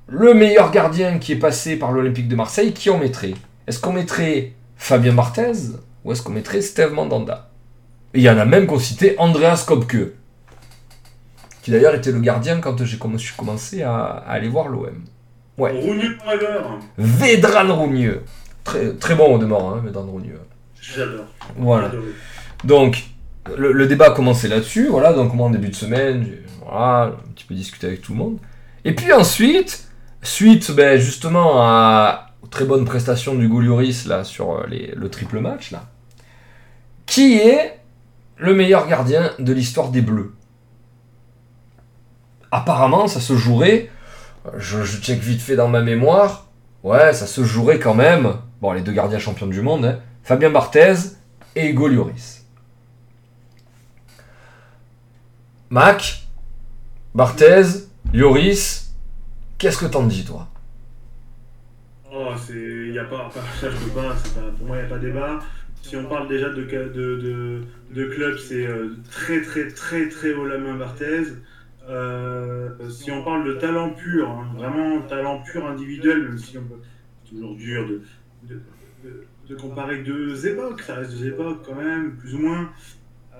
[0.07, 3.33] le meilleur gardien qui est passé par l'Olympique de Marseille, qui on mettrait?
[3.67, 5.51] Est-ce qu'on mettrait Fabien Martez
[6.03, 7.49] ou est-ce qu'on mettrait Steve Mandanda?
[8.13, 10.13] Et il y en a même qui ont cité Andreas Kopke
[11.61, 15.03] qui d'ailleurs était le gardien quand j'ai commencé à aller voir l'OM.
[15.59, 15.73] Ouais.
[16.97, 18.23] Vedran Rougneux.
[18.63, 20.39] Très, très bon au demeurant, hein, Vedran Rougneux.
[20.81, 21.25] J'adore.
[21.57, 21.91] Voilà.
[22.63, 23.03] Donc,
[23.57, 27.13] le, le débat a commencé là-dessus, voilà, donc moi en début de semaine, j'ai voilà,
[27.27, 28.37] un petit peu discuté avec tout le monde.
[28.85, 29.87] Et puis ensuite,
[30.21, 35.39] suite ben, justement à, très bonnes prestations du Goulioris là, sur euh, les- le triple
[35.39, 35.83] match, là,
[37.05, 37.79] qui est
[38.37, 40.33] le meilleur gardien de l'histoire des Bleus.
[42.51, 43.89] Apparemment, ça se jouerait,
[44.57, 46.47] je, check vite fait dans ma mémoire,
[46.83, 50.49] ouais, ça se jouerait quand même, bon, les deux gardiens champions du monde, hein, Fabien
[50.49, 50.95] Barthez
[51.55, 52.45] et Hugo Lloris.
[55.69, 56.23] Mac,
[57.13, 58.93] Barthez, Lloris,
[59.57, 60.47] qu'est-ce que t'en dis, toi?
[62.11, 62.53] Oh, c'est.
[62.93, 63.29] Y a pas.
[63.59, 64.09] Ça, je peux pas.
[64.09, 65.39] pas- pour moi, il n'y a pas débat.
[65.81, 67.61] Si on parle déjà de, de, de,
[67.91, 71.23] de club, c'est euh, très, très, très, très haut la main Barthez.
[71.87, 76.63] Euh, si on parle de talent pur, hein, vraiment talent pur individuel, même si on
[76.63, 76.81] peut.
[77.27, 77.87] Toujours dur
[78.43, 82.69] de, comparer deux époques, ça reste deux époques quand même, plus ou moins.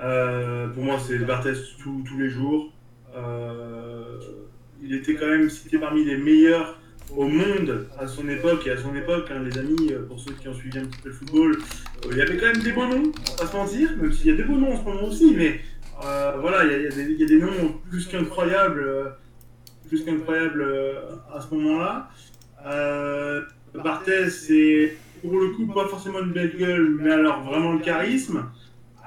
[0.01, 2.72] Euh, pour moi, c'est Barthez tous les jours.
[3.16, 4.19] Euh,
[4.82, 6.80] il était quand même cité parmi les meilleurs
[7.16, 10.48] au monde à son époque et à son époque, hein, les amis, pour ceux qui
[10.48, 11.58] ont suivi un petit peu le football,
[12.11, 14.35] il y avait quand même des beaux noms, pas se mentir, même s'il y a
[14.35, 15.59] des beaux noms en ce moment aussi, mais
[16.40, 19.06] voilà, il y, a- des- noms plus qu'incroyables, euh,
[19.88, 20.94] plus qu'incroyables euh,
[21.34, 22.10] à ce moment-là.
[22.66, 23.42] Euh,
[23.84, 28.45] Barthez, c'est pour le coup pas forcément une belle gueule, mais alors vraiment le charisme.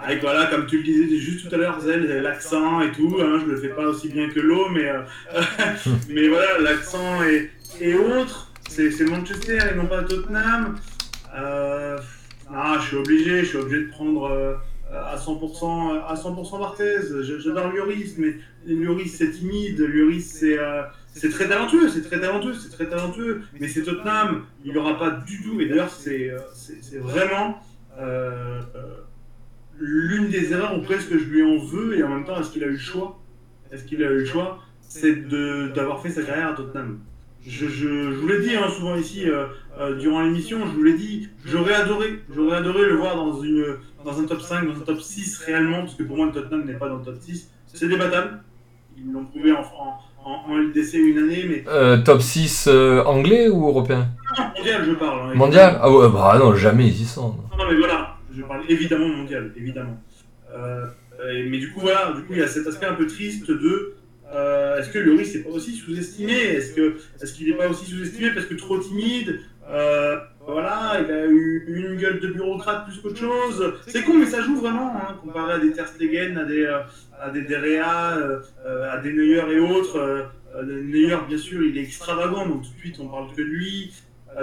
[0.05, 3.41] Avec voilà, comme tu le disais juste tout à l'heure, Zel, l'accent et tout, hein,
[3.45, 5.03] je le fais pas aussi bien que l'eau, mais, euh,
[6.09, 10.77] mais voilà, l'accent et, et autres, c'est Manchester et non pas Tottenham.
[11.37, 11.99] Euh,
[12.53, 14.55] ah, je suis obligé, je suis obligé de prendre euh,
[14.93, 16.99] à 100% à 100% Barthez.
[17.23, 20.83] J'adore Lloris, mais Lloris c'est timide, Lloris c'est euh,
[21.15, 23.43] c'est très talentueux, c'est très talentueux, c'est très talentueux.
[23.61, 25.61] Mais c'est Tottenham, il n'aura pas du tout.
[25.61, 27.61] Et d'ailleurs, c'est euh, c'est c'est vraiment
[27.99, 28.61] euh,
[29.79, 31.99] l'une des erreurs ou presque que je lui en veux.
[31.99, 33.19] Et en même temps, est-ce qu'il a eu le choix?
[33.71, 34.59] Est-ce qu'il a eu le choix?
[34.81, 35.27] C'est
[35.73, 37.01] d'avoir fait sa carrière à Tottenham.
[37.47, 39.47] Je, je, je vous l'ai dit hein, souvent ici euh,
[39.81, 43.65] euh, durant l'émission, je vous l'ai dit, j'aurais adoré, j'aurais adoré le voir dans, une,
[44.05, 46.65] dans un top 5, dans un top 6 réellement, parce que pour moi le Tottenham
[46.65, 47.51] n'est pas dans le top 6.
[47.67, 48.43] C'est débattable,
[48.97, 53.03] ils l'ont prouvé en, en, en, en LDC une année, mais Euh, Top 6 euh,
[53.05, 54.07] anglais ou européen?
[54.57, 55.31] Mondial je parle.
[55.31, 55.79] hein, Mondial?
[55.83, 57.29] Ah ouais, bah non, jamais ils y sont.
[57.31, 57.57] non.
[57.59, 59.99] Non mais voilà, je parle évidemment mondial, évidemment.
[61.25, 63.95] Mais du coup voilà, du coup il y a cet aspect un peu triste de
[64.35, 66.33] euh, est-ce que Lloris n'est pas aussi sous-estimé?
[66.33, 69.41] Est-ce que est-ce qu'il n'est pas aussi sous-estimé parce que trop timide?
[69.71, 73.75] Euh, Voilà, il a eu une gueule de bureaucrate plus qu'autre chose.
[73.87, 76.81] C'est con mais ça joue vraiment, hein, comparé à des Ter Stegen, à des euh,
[77.21, 78.17] à des Derea,
[78.91, 80.27] à des Neuer et autres.
[80.65, 83.93] Neuer bien sûr il est extravagant donc tout de suite on parle que de lui.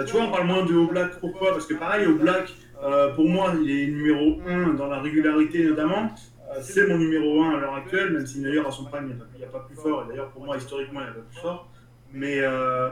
[0.06, 1.50] Tu vois on parle moins de Oblak pourquoi?
[1.52, 2.54] Parce que pareil Oblak
[3.14, 6.10] pour moi, il est numéro 1 dans la régularité notamment.
[6.50, 9.38] Euh, c'est mon numéro 1 à l'heure actuelle, même si d'ailleurs à son prime, il
[9.38, 10.04] n'y a, pas- plus fort.
[10.04, 11.70] Et d'ailleurs, pour moi, historiquement, il n'y a pas plus fort.
[12.12, 12.90] Mais, euh,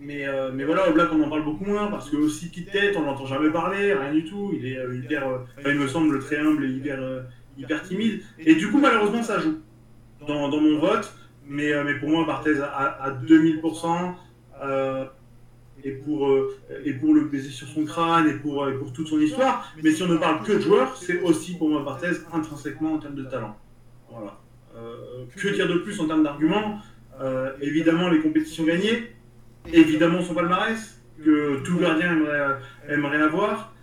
[0.00, 2.72] mais, euh, mais voilà, au Black, on en parle beaucoup moins parce que aussi petite
[2.72, 4.52] tête, on l'entend jamais parler, rien du tout.
[4.54, 6.98] Il est euh, hyper, euh, il me semble très humble et hyper,
[7.58, 8.22] hyper timide.
[8.38, 9.58] Et du coup, malheureusement, ça joue
[10.26, 11.12] dans, mon vote.
[11.46, 14.14] Mais, mais pour moi, Barthez à, à 2000%.
[15.84, 19.08] Et pour, euh, et pour le baiser sur son crâne et pour, et pour toute
[19.08, 19.72] son histoire.
[19.82, 22.98] Mais si on ne parle que de joueurs, c'est aussi pour moi Barthez intrinsèquement en
[22.98, 23.56] termes de talent.
[24.10, 24.38] Voilà.
[24.76, 26.78] Euh, que dire de plus en termes d'arguments?
[27.20, 29.12] Euh, Évidemment, les compétitions gagnées,
[29.72, 33.74] évidemment son palmarès, que tout gardien aimerait, aimerait avoir.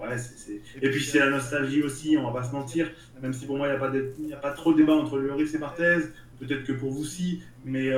[0.00, 0.16] Ouais,
[0.80, 2.90] Et puis c'est la nostalgie aussi, on va pas se mentir,
[3.22, 5.58] même si pour moi il n'y a, a pas trop de débat entre Lloris et
[5.58, 5.98] Barthez,
[6.40, 7.92] peut-être que pour vous si, mais,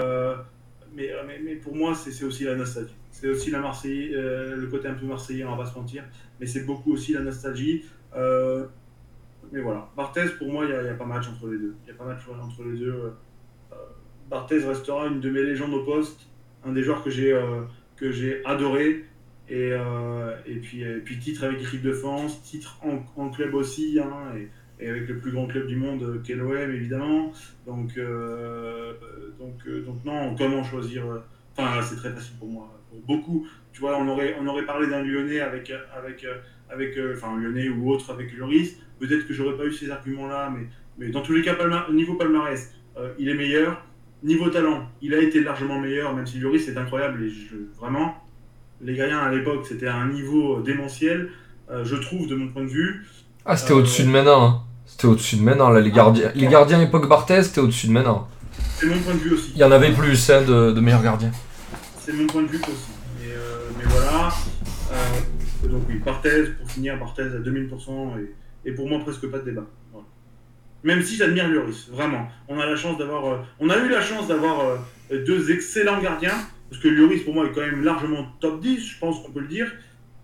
[0.94, 2.94] mais, euh, mais, mais pour moi c'est aussi la nostalgie.
[3.10, 6.05] C'est aussi la Marseille, euh, le côté un peu marseillais, on va pas se mentir,
[6.40, 7.84] mais c'est beaucoup aussi la nostalgie.
[8.16, 8.66] Euh,
[9.52, 11.76] mais voilà, Barthez pour moi il n'y a, a pas match entre les deux.
[11.82, 12.92] Il n'y a pas match entre les deux.
[12.92, 13.76] Euh,
[14.31, 16.26] Barthez restera une de mes légendes au poste,
[16.64, 17.39] un des joueurs que j'ai
[17.97, 19.05] que adoré.
[19.47, 19.73] Et,
[20.47, 22.81] et, puis, puis titre avec l'équipe de France, titre
[23.16, 24.32] en, club aussi, hein,
[24.88, 27.32] avec le plus grand club du monde, euh, qu'est l'OM évidemment.
[27.66, 28.92] Donc, euh,
[29.38, 31.04] donc, euh, donc non, comment choisir
[31.56, 32.68] Enfin, c'est très facile pour moi.
[32.90, 36.26] Pour beaucoup, tu vois, on aurait, on aurait parlé d'un Lyonnais avec, avec,
[36.68, 38.76] avec, enfin, Lyonnais ou autre avec Lloris.
[38.98, 40.66] Peut-être que j'aurais pas eu ces arguments-là, mais,
[40.98, 41.56] mais dans tous les cas,
[41.92, 42.74] niveau palmarès,
[43.18, 43.84] il est meilleur.
[44.24, 47.32] Niveau talent, il a été largement meilleur, même si Lloris est incroyable et
[47.78, 48.16] vraiment,
[48.80, 51.30] les Gaïens à l'époque c'était à un niveau démentiel,
[51.70, 53.04] je trouve de mon point de vue.
[53.44, 54.48] Ah, c'était au-dessus de maintenant.
[54.48, 54.64] hein.
[54.94, 56.31] C'était au-dessus de maintenant, là, les gardiens.
[56.36, 58.28] Les gardiens époque Barthez, c'était au-dessus de maintenant.
[58.76, 59.50] C'est mon point de vue aussi.
[59.56, 61.32] Il y en avait plus, hein, de, de meilleurs gardiens.
[61.98, 62.92] C'est mon point de vue aussi.
[63.18, 64.32] Mais, euh, mais voilà.
[64.92, 69.39] Euh, donc oui, Barthez, pour finir, Barthez à 2000% et, et pour moi presque pas
[69.39, 69.64] de débat.
[69.90, 70.06] Voilà.
[70.84, 72.28] Même si j'admire Lloris, vraiment.
[72.47, 76.00] On a la chance d'avoir, euh, on a eu la chance d'avoir euh, deux excellents
[76.00, 76.39] gardiens,
[76.70, 79.40] parce que Lloris pour moi est quand même largement top 10, je pense qu'on peut
[79.40, 79.73] le dire,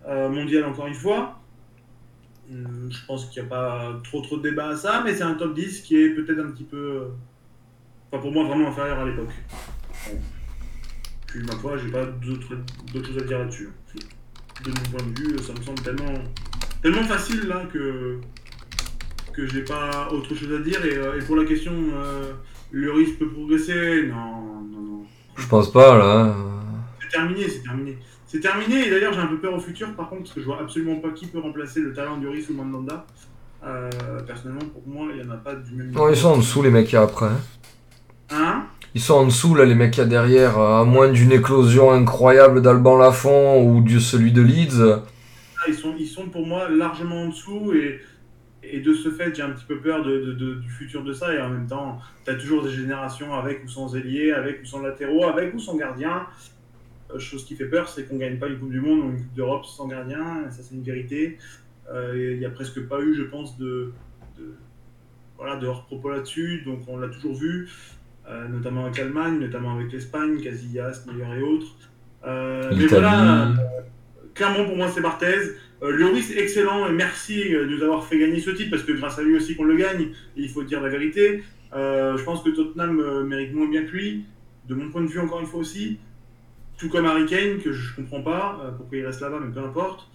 [0.07, 1.40] euh, mondial encore une fois.
[2.51, 5.23] Hum, Je pense qu'il n'y a pas trop trop de débat à ça, mais c'est
[5.23, 6.77] un top 10 qui est peut-être un petit peu.
[6.77, 7.07] euh,
[8.11, 9.31] Enfin, pour moi, vraiment inférieur à l'époque.
[11.27, 13.69] Puis, ma foi, j'ai pas d'autres choses à dire là-dessus.
[14.65, 16.13] De mon point de vue, ça me semble tellement,
[16.83, 18.19] tellement facile là que,
[19.33, 20.85] que j'ai pas autre chose à dire.
[20.85, 22.33] Et, euh, et pour la question, euh,
[22.71, 24.07] le risque peut progresser?
[24.07, 25.05] Non, non, non.
[25.37, 26.35] Je pense pas, là.
[27.01, 27.97] C'est terminé, c'est terminé.
[28.31, 30.45] C'est terminé, et d'ailleurs j'ai un peu peur au futur par contre, parce que je
[30.45, 33.05] vois absolument pas qui peut remplacer le talent du Riz ou Mandanda.
[33.65, 33.89] Euh,
[34.25, 36.63] personnellement, pour moi, il n'y en a pas du même Non, ils sont en dessous,
[36.63, 37.25] les mecs qu'il y a après.
[37.25, 37.39] hein.
[38.31, 38.63] Hein?
[38.95, 40.57] Ils sont en dessous, là, les mecs qu'il y a derrière.
[40.57, 44.81] euh, À moins d'une éclosion incroyable d'Alban Lafont ou de celui de Leeds.
[45.59, 47.99] Ah, ils, sont, ils sont pour moi largement en dessous, et,
[48.63, 51.11] et de ce fait, j'ai un petit peu peur de, de- de- du futur de
[51.13, 54.61] ça, et en même temps, tu as toujours des générations avec ou sans ailier, avec
[54.63, 56.25] ou sans latéraux, avec ou sans gardien.
[57.13, 59.17] Euh, chose qui fait peur, c'est qu'on gagne pas une Coupe du Monde ou une
[59.17, 61.37] Coupe d'Europe sans gardien, ça c'est une vérité.
[61.91, 63.91] Euh, Il n'y a presque pas eu, je pense, de,
[64.37, 64.53] de,
[65.37, 67.69] voilà, de hors-propos là-dessus, donc on l'a toujours vu,
[68.29, 71.75] euh, notamment avec l'Allemagne, notamment avec l'Espagne, Casillas, Neuer et autres.
[72.25, 73.53] Mais voilà,
[74.33, 75.57] clairement pour moi c'est Barthez.
[75.83, 79.17] Euh, Lloris excellent et merci de nous avoir fait gagner ce titre parce que grâce
[79.17, 81.43] à lui aussi qu'on le gagne, et il faut dire la vérité.
[81.73, 84.25] Euh, je pense que Tottenham euh, mérite moins bien que lui,
[84.67, 85.97] de mon point de vue encore une fois aussi.
[86.81, 89.59] Tout comme Harry Kane, que je comprends pas euh, pourquoi il reste là-bas, mais peu
[89.65, 90.07] importe.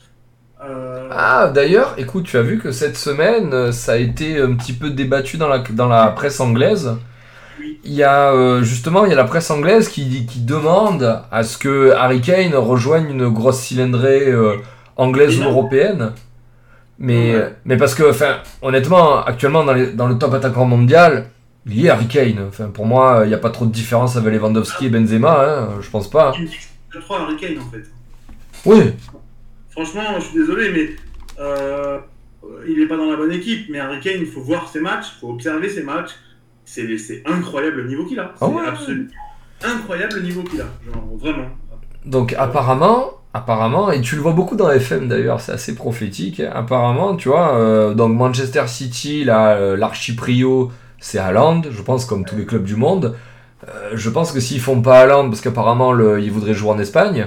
[0.64, 4.54] Euh, Ah, d'ailleurs, écoute, tu as vu que cette semaine, euh, ça a été un
[4.54, 6.96] petit peu débattu dans la, dans la presse anglaise.
[7.60, 7.78] Oui.
[7.84, 11.42] Il y a euh, justement, il y a la presse anglaise qui, qui demande à
[11.44, 14.56] ce que Harry Kane rejoigne une grosse cylindrée euh,
[14.96, 16.12] anglaise ou européenne.
[16.98, 17.54] Mais, Ouais.
[17.66, 21.26] mais parce que, enfin, honnêtement, actuellement, dans, les- dans le top attaquant mondial,
[21.66, 22.46] il est Harry Kane.
[22.48, 25.68] Enfin, pour moi, il n'y a pas trop de différence avec Lewandowski et Benzema, hein,
[25.80, 26.32] je pense pas.
[26.34, 27.84] c'est le 3 Harry Kane en fait.
[28.64, 28.92] Oui,
[29.70, 30.90] Franchement, je suis désolé, mais
[31.38, 31.98] euh,
[32.66, 33.66] il n'est pas dans la bonne équipe.
[33.68, 36.12] Mais Harry Kane, il faut voir ses matchs, il faut observer ses matchs.
[36.64, 38.32] C'est c'est incroyable le niveau qu'il a.
[38.38, 38.66] C'est Ah ouais.
[38.66, 39.08] absolument
[39.62, 40.64] incroyable le niveau qu'il a.
[40.84, 41.46] Genre, vraiment.
[42.04, 46.40] Donc apparemment, apparemment, et tu le vois beaucoup dans FM d'ailleurs, c'est assez prophétique.
[46.40, 46.50] hein.
[46.54, 52.36] Apparemment, tu vois, euh, donc Manchester City, euh, l'archiprio, c'est Haaland, je pense comme tous
[52.36, 53.16] les clubs du monde.
[53.66, 57.26] Euh, je pense que s'ils font pas Haaland, parce qu'apparemment ils voudraient jouer en Espagne,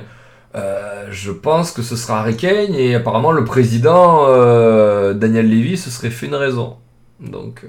[0.56, 5.90] euh, je pense que ce sera Harry et apparemment le président euh, Daniel Levy se
[5.90, 6.78] serait fait une raison.
[7.20, 7.66] Donc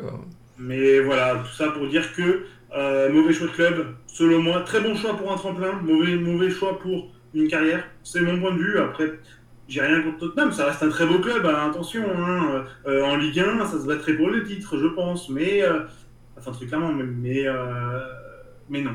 [0.58, 2.44] Mais voilà, tout ça pour dire que
[3.10, 4.60] mauvais choix de club, selon moi.
[4.60, 7.84] Très bon choix pour un tremplin, mauvais, mauvais choix pour une carrière.
[8.02, 8.78] C'est mon point de vue.
[8.78, 9.12] Après,
[9.70, 12.02] j'ai rien contre Tottenham, ça reste un très beau club, hein, attention.
[12.14, 12.64] hein.
[12.86, 15.30] Euh, en Ligue 1, ça se battrait pour le titre, je pense.
[15.30, 15.80] Mais, euh,
[16.36, 18.00] enfin, très clairement, mais, mais, euh,
[18.68, 18.90] non.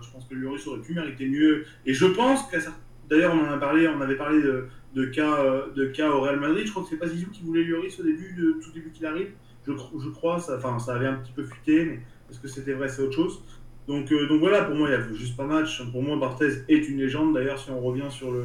[0.00, 1.64] Je pense que Lloris aurait pu mériter mieux.
[1.84, 2.56] Et je pense que,
[3.10, 5.36] d'ailleurs, on en a parlé, on avait parlé de, de cas,
[5.74, 6.64] de cas au Real Madrid.
[6.64, 9.04] Je crois que c'est pas Zizou qui voulait Lloris au début, de, tout début qu'il
[9.06, 9.30] arrive.
[9.66, 12.74] Je, cro- je crois, enfin, ça avait un petit peu fuité, mais est-ce que c'était
[12.74, 13.42] vrai, c'est autre chose.
[13.88, 15.82] Donc, donc voilà, pour moi, il y a juste pas match.
[15.90, 17.34] Pour moi, Barthez est une légende.
[17.34, 18.44] D'ailleurs, si on revient sur, le,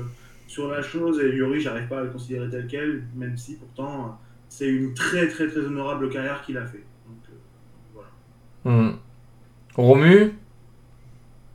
[0.50, 4.20] sur la chose, et Lloris, j'arrive pas à le considérer tel quel, même si pourtant,
[4.50, 6.84] c'est une très très très honorable carrière qu'il a fait.
[7.08, 8.10] Donc, euh, voilà.
[8.66, 8.98] hmm.
[9.76, 10.34] Romu,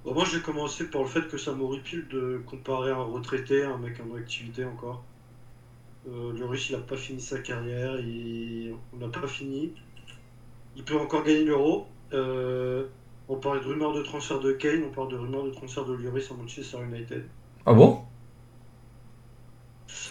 [0.04, 3.72] Bon, moi, j'ai commencé par le fait que ça m'horripile de comparer un retraité à
[3.72, 5.02] un mec en activité encore.
[6.08, 8.74] Euh, Lloris, il a pas fini sa carrière, il...
[8.92, 9.72] on n'a pas fini.
[10.76, 11.88] Il peut encore gagner l'euro.
[12.12, 12.86] Euh,
[13.28, 15.94] on parle de rumeurs de transfert de Kane, on parle de rumeurs de transfert de
[15.94, 17.24] Lloris à Manchester United.
[17.66, 18.04] ah bon?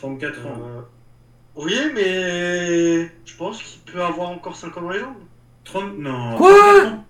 [0.03, 0.61] 34 ans.
[0.61, 0.81] Euh,
[1.55, 5.15] oui, mais je pense qu'il peut avoir encore 5 ans dans les jambes.
[5.63, 5.97] 30...
[5.97, 6.35] Non.
[6.35, 7.05] Quoi 34 ans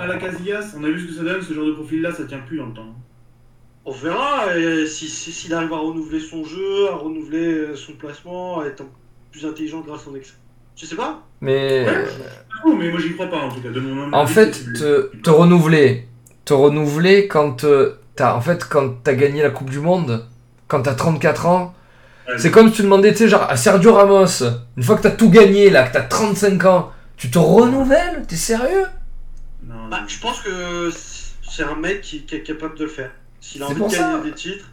[0.00, 2.24] à, la Casillas, on a vu ce que ça donne, ce genre de profil-là, ça
[2.24, 2.94] tient plus dans le temps.
[3.84, 8.60] On verra et si- si- s'il arrive à renouveler son jeu, à renouveler son placement,
[8.60, 8.84] à être
[9.30, 10.34] plus intelligent grâce à son ex.
[10.76, 11.22] Je sais pas.
[11.42, 12.04] Mais Ouais.
[12.64, 13.68] Oh, mais moi j'y crois pas en tout cas.
[13.70, 16.06] De mon humble En fait, te, te renouveler,
[16.46, 20.26] te renouveler quand euh, t'as en fait quand t'as gagné la Coupe du Monde,
[20.68, 21.74] quand t'as 34 ans.
[22.38, 24.42] C'est comme si tu demandais, tu sais, genre à Sergio Ramos,
[24.76, 28.24] une fois que t'as tout gagné là, que t'as 35 ans, tu te renouvelles?
[28.28, 28.84] T'es sérieux?
[29.66, 30.90] Non, Bah, je pense que
[31.48, 33.10] c'est un mec qui, qui est capable de le faire.
[33.40, 34.20] S'il a envie de gagner ça.
[34.24, 34.64] des titres,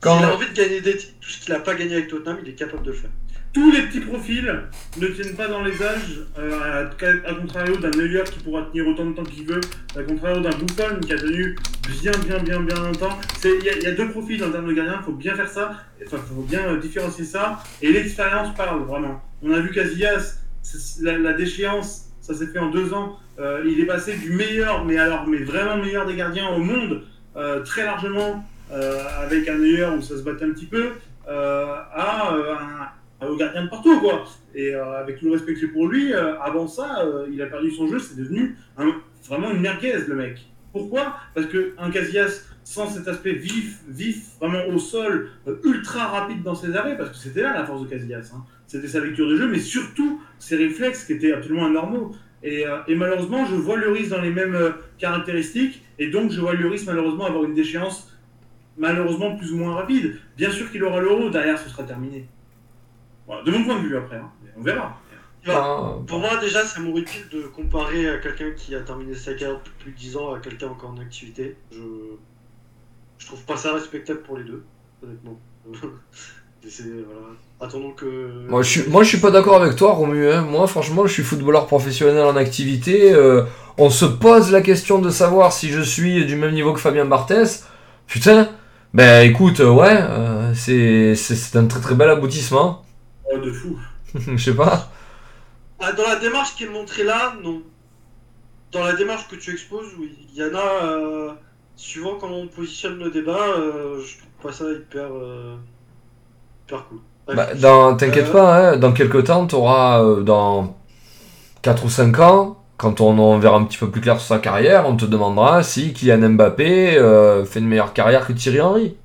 [0.00, 2.08] Quand- s'il a envie de gagner des titres, tout ce qu'il a pas gagné avec
[2.08, 3.10] Tottenham, il est capable de le faire.
[3.54, 4.52] Tous les petits profils
[5.00, 6.86] ne tiennent pas dans les âges, euh,
[7.24, 9.60] à, contrario d'un Neuer qui pourra tenir autant de temps qu'il veut,
[9.96, 11.54] à contrario d'un Buffon qui a tenu
[12.02, 13.16] bien, bien, bien, bien longtemps.
[13.44, 15.70] Il y, a- deux profils en termes de gardien, il faut bien faire ça,
[16.04, 19.22] enfin, il faut bien différencier ça, et l'expérience parle vraiment.
[19.40, 20.40] On a vu Casillas,
[21.00, 23.20] la, déchéance, ça s'est fait en deux ans.
[23.38, 27.02] Euh, il est passé du meilleur, mais alors, mais vraiment meilleur des gardiens au monde,
[27.36, 30.94] euh, très largement, avec un Neuer où ça se battait un petit peu,
[31.28, 34.24] à un au gardien de partout, quoi.
[34.54, 37.40] Et euh, avec tout le respect que j'ai pour lui, euh, avant ça, euh, il
[37.42, 38.56] a perdu son jeu, c'est devenu
[39.28, 40.46] vraiment une merguez, le mec.
[40.74, 41.14] Pourquoi?
[41.34, 46.56] Parce qu'un Casillas, sans cet aspect vif, vif, vraiment au sol, euh, ultra rapide dans
[46.56, 48.44] ses arrêts, parce que c'était là la force de Casillas, hein.
[48.66, 52.16] c'était sa lecture de jeu, mais surtout ses réflexes qui étaient absolument anormaux.
[52.42, 56.54] Et, euh, malheureusement, je vois Lloris dans les mêmes euh, caractéristiques, et donc je vois
[56.54, 58.10] Lloris malheureusement avoir une déchéance
[58.76, 60.16] malheureusement plus ou moins rapide.
[60.36, 62.26] Bien sûr qu'il aura l'euro, derrière ce sera terminé.
[63.26, 64.30] Voilà, de mon point de vue après, hein.
[64.56, 64.98] on verra.
[66.06, 69.58] Pour moi, déjà, ça m'aurait utile de comparer à quelqu'un qui a terminé sa carrière
[69.58, 71.56] depuis plus de 10 ans à quelqu'un encore en activité.
[71.70, 71.78] Je...
[73.18, 74.64] je trouve pas ça respectable pour les deux,
[75.02, 75.38] honnêtement.
[76.66, 77.26] Voilà.
[77.60, 78.46] Attendons que.
[78.48, 80.40] Moi je, suis, moi je suis pas d'accord avec toi Romu, hein.
[80.42, 83.42] moi franchement je suis footballeur professionnel en activité, euh,
[83.76, 87.04] on se pose la question de savoir si je suis du même niveau que Fabien
[87.04, 87.66] Barthès,
[88.06, 88.48] putain,
[88.94, 92.82] ben écoute, ouais, euh, c'est c'est- c'est un très très bel aboutissement,
[93.32, 93.78] de fou.
[94.14, 94.90] je sais pas.
[95.80, 97.62] Ah, dans la démarche qui est montrée là, non.
[98.72, 100.16] Dans la démarche que tu exposes, oui.
[100.32, 100.84] Il y en a.
[100.84, 101.32] euh,
[101.76, 105.06] suivant comment on positionne le débat, euh, je trouve pas ça hyper.
[105.12, 105.56] euh,
[106.66, 106.98] hyper cool.
[107.26, 107.36] Bref.
[107.36, 110.76] Bah, dans- T'inquiète Euh, pas, hein, dans quelques temps, t'auras euh, dans
[111.62, 114.38] 4 ou 5 ans, quand on, on verra un petit peu plus clair sur sa
[114.38, 118.96] carrière, on te demandera si Kylian Mbappé euh, fait une meilleure carrière que Thierry Henry.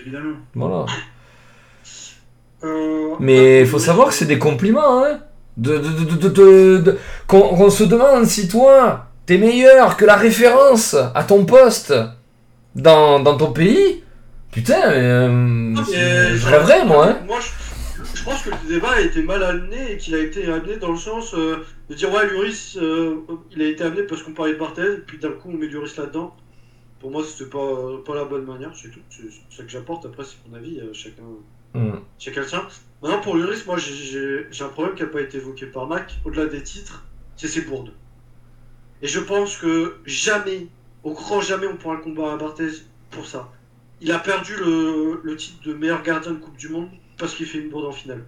[0.00, 0.36] Évidemment.
[0.54, 0.86] Voilà.
[2.64, 5.20] euh, Mais il faut savoir que c'est des compliments, hein.
[5.56, 11.22] De, de, de, de, qu'on, se demande si toi, t'es meilleur que la référence à
[11.22, 11.94] ton poste
[12.74, 14.02] dans, dans ton pays.
[14.50, 17.18] Putain, euh, Non, mais, c'est- je euh, rêverais, moi, hein.
[17.26, 20.44] Moi, je, je pense que le débat a été mal amené et qu'il a été
[20.46, 23.16] amené dans le sens euh, de dire ouais, Lloris, euh,
[23.54, 25.96] il a été amené parce qu'on parlait de Barthez, puis d'un coup on met Lloris
[25.96, 26.34] là-dedans.
[27.00, 27.68] Pour moi, c'était pas,
[28.04, 29.00] pas la bonne manière, c'est tout.
[29.10, 30.06] C'est ça que j'apporte.
[30.06, 31.22] Après, c'est mon avis, euh, chacun,
[32.18, 32.66] Chacun le sien.
[33.02, 36.46] Maintenant, pour Lloris, moi, j'ai- un problème qui n'a pas été évoqué par Mac, au-delà
[36.46, 37.04] des titres,
[37.36, 37.92] c'est ses bourdes.
[39.02, 40.66] Et je pense que jamais,
[41.02, 42.70] au grand jamais, on pourra le combattre à Barthez
[43.10, 43.50] pour ça.
[44.00, 46.88] Il a perdu le, le titre de meilleur gardien de Coupe du Monde
[47.18, 48.24] parce qu'il fait une bourde en finale.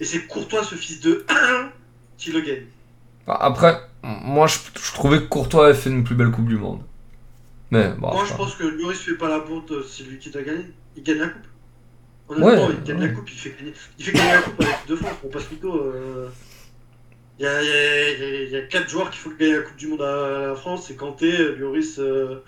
[0.00, 1.70] Et c'est Courtois, ce fils de 1
[2.16, 2.64] qui le gagne.
[3.26, 6.56] Bah, Après, moi, je, je trouvais que Courtois avait fait une plus belle Coupe du
[6.56, 6.80] Monde.
[7.70, 8.12] Mais bon.
[8.12, 10.64] Moi, je pense que Lloris fait pas la bourde, c'est lui qui t'a gagné.
[10.96, 11.42] Il gagne la coupe.
[12.28, 12.36] Ouais,
[12.70, 13.06] il gagne ouais.
[13.08, 15.10] la coupe, il fait gagner, il fait gagner la coupe avec deux fois.
[15.24, 15.76] On passe plutôt.
[15.76, 16.28] euh,
[17.38, 20.02] Il y, a, il y a- quatre joueurs qui font gagner la Coupe du Monde
[20.02, 22.40] à la France c'est Kanté, Lloris, euh,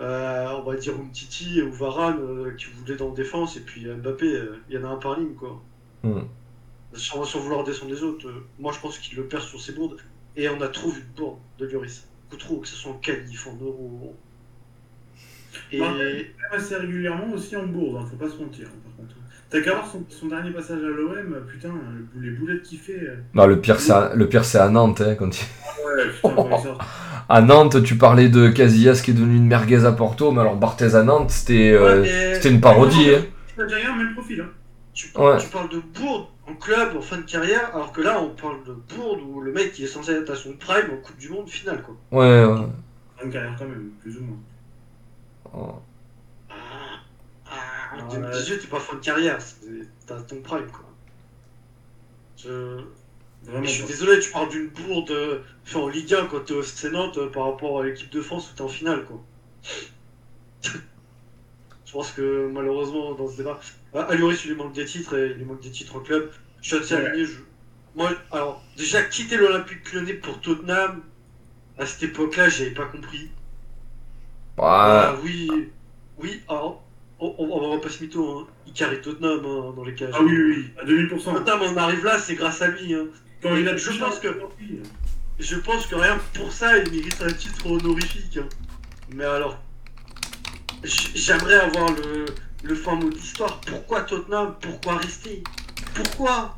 [0.00, 3.86] euh, on va dire Umtiti ou Varane euh, qui voulaient dans la défense, et puis
[3.86, 5.62] Mbappé, il y en a un par ligne quoi.
[6.02, 6.20] Hmm.
[6.94, 9.96] Sans, sans vouloir descendre les autres, moi je pense qu'il le perd sur ses bourdes.
[10.36, 12.06] Et on a trop vu de bourdes de Lloris.
[12.30, 14.14] Beaucoup trop, que ce soit en qualif, en euro.
[15.72, 15.78] Et.
[15.78, 16.24] Bah, Même
[16.60, 19.14] assez régulièrement aussi en bourde, hein, faut pas se mentir, hein, par contre.
[19.50, 21.68] T'as qu'à voir son, son dernier passage à l'OM, putain,
[22.14, 23.00] le- les boulettes qu'il fait.
[23.02, 23.16] euh.
[23.34, 25.00] Non, le pire, c'est à, le pire, c'est à Nantes.
[25.02, 25.44] Hein, quand il-
[25.86, 26.78] Ouais, putain, quand.
[27.28, 30.56] À Nantes, tu parlais de Casillas qui est devenu une merguez à Porto, mais alors
[30.56, 33.14] Barthez à Nantes, c'était euh, Ouais, c'était une parodie.
[33.14, 33.22] Hein.
[33.56, 34.40] T'as déjà rien, même profil.
[34.42, 34.50] Hein.
[34.92, 35.38] Tu, Ouais.
[35.38, 38.56] tu parles de bourde en club, en fin de carrière, alors que là on parle
[38.66, 41.30] de bourde où le mec il est censé être à son prime en Coupe du
[41.30, 41.94] Monde finale quoi.
[42.10, 42.66] Ouais, ouais.
[43.24, 44.36] Une carrière quand même, plus ou moins.
[45.54, 45.80] Ah,
[46.50, 48.16] ah, en Ouais.
[48.16, 49.38] 2018 t'es pas fin de carrière,
[50.06, 50.84] t'as ton prime quoi.
[52.38, 52.80] Je...
[53.44, 56.40] Vraiment Mais je suis désolé, tu parles d'une bourde euh, fait en Ligue 1 quand
[56.40, 59.20] t'es au Nantes euh, par rapport à l'équipe de France où t'es en finale quoi.
[60.62, 63.60] je pense que malheureusement dans ce débat,
[63.94, 66.00] à à Lloris il lui manque des titres et il lui manque des titres en
[66.00, 66.30] club.
[66.62, 67.24] Je suis Ouais.
[67.24, 67.38] Je...
[67.94, 71.02] Moi, alors déjà quitter l'Olympique Lyonnais pour Tottenham
[71.78, 73.30] à cette époque-là, j'avais pas compris.
[74.56, 75.48] Bah, Ah, oui,
[76.18, 76.40] oui.
[76.48, 76.82] Alors,
[77.18, 78.46] on, on, on va pas se mytho, hein.
[78.66, 80.10] il carré Tottenham hein, dans les cages.
[80.14, 81.34] Ah oui, oui, oui, à 2000%.
[81.34, 82.94] Tottenham, on arrive là, c'est grâce à lui.
[82.94, 83.06] Hein.
[83.42, 84.38] Quand il a Je pense que-.
[85.38, 88.38] Je pense que rien que pour ça, il mérite un titre honorifique.
[88.38, 88.48] hein.
[89.14, 89.56] Mais alors,
[90.84, 92.26] j'aimerais avoir le,
[92.62, 93.60] le fin mot de l'histoire.
[93.66, 94.54] Pourquoi Tottenham?
[94.60, 95.42] Pourquoi rester
[95.94, 96.56] Pourquoi?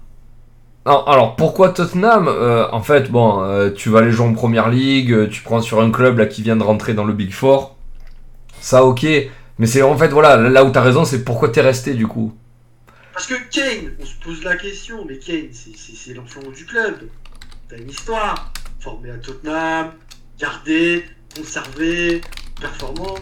[0.87, 2.29] Non, alors pourquoi Tottenham?
[2.29, 5.81] Euh, En fait, bon, euh, tu vas aller jouer en première ligue, tu prends sur
[5.81, 7.77] un club là qui vient de rentrer dans le Big Four.
[8.65, 9.07] Ça, ok.
[9.59, 12.33] Mais c'est en fait, voilà, là où t'as raison, c'est pourquoi t'es resté du coup.
[13.13, 16.95] Parce que Kane, on se pose la question, mais Kane, c'est- l'enfant du club.
[17.69, 18.53] T'as une histoire.
[18.81, 19.93] Formé à Tottenham,
[20.39, 21.05] gardé,
[21.37, 22.23] conservé,
[22.59, 23.17] performant.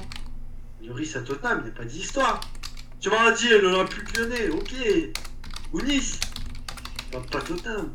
[0.80, 2.40] Lloris à Tottenham, il n'y a pas d'histoire.
[3.00, 4.72] Tu m'auras dit l'Olympique lyonnais, ok.
[5.72, 6.20] Ou Nice.
[7.10, 7.90] Pas, pas Tottenham.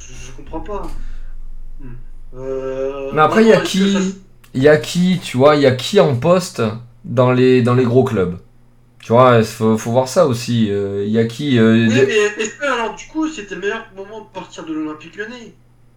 [0.00, 0.82] Je, je comprends pas.
[1.78, 1.92] Hmm.
[2.36, 4.16] Euh, Mais après, il y a qui ça-
[4.54, 6.62] Il y a qui, tu vois, il y a qui en poste
[7.06, 8.36] dans les, dans les gros clubs
[8.98, 10.66] Tu vois, il faut, faut voir ça aussi.
[10.68, 11.94] Il y a qui euh, Oui,
[12.60, 15.54] mais alors du coup c'était le meilleur moment de partir de l'Olympique Lyonnais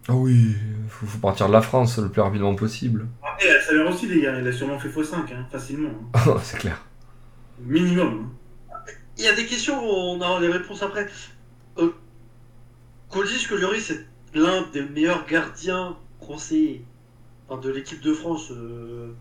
[0.07, 0.55] Ah oui,
[0.88, 3.07] faut, faut partir de la France le plus rapidement possible.
[3.23, 4.39] Après, il a le salaire aussi, les gars.
[4.39, 5.89] Il a sûrement fait x5, hein, facilement.
[6.13, 6.38] hein.
[6.43, 6.85] c'est clair.
[7.65, 8.29] Minimum.
[8.71, 8.75] hein.
[9.17, 11.07] Il y a des questions, on aura les réponses après.
[11.77, 11.89] Euh,
[13.09, 16.81] qu'on dise que Lloris est l'un des meilleurs gardiens français
[17.49, 19.11] enfin, de l'équipe de France, euh,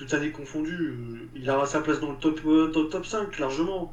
[0.00, 3.04] toute année confondue, euh, il aura sa place dans le top, euh, dans le top
[3.04, 3.92] 5 largement.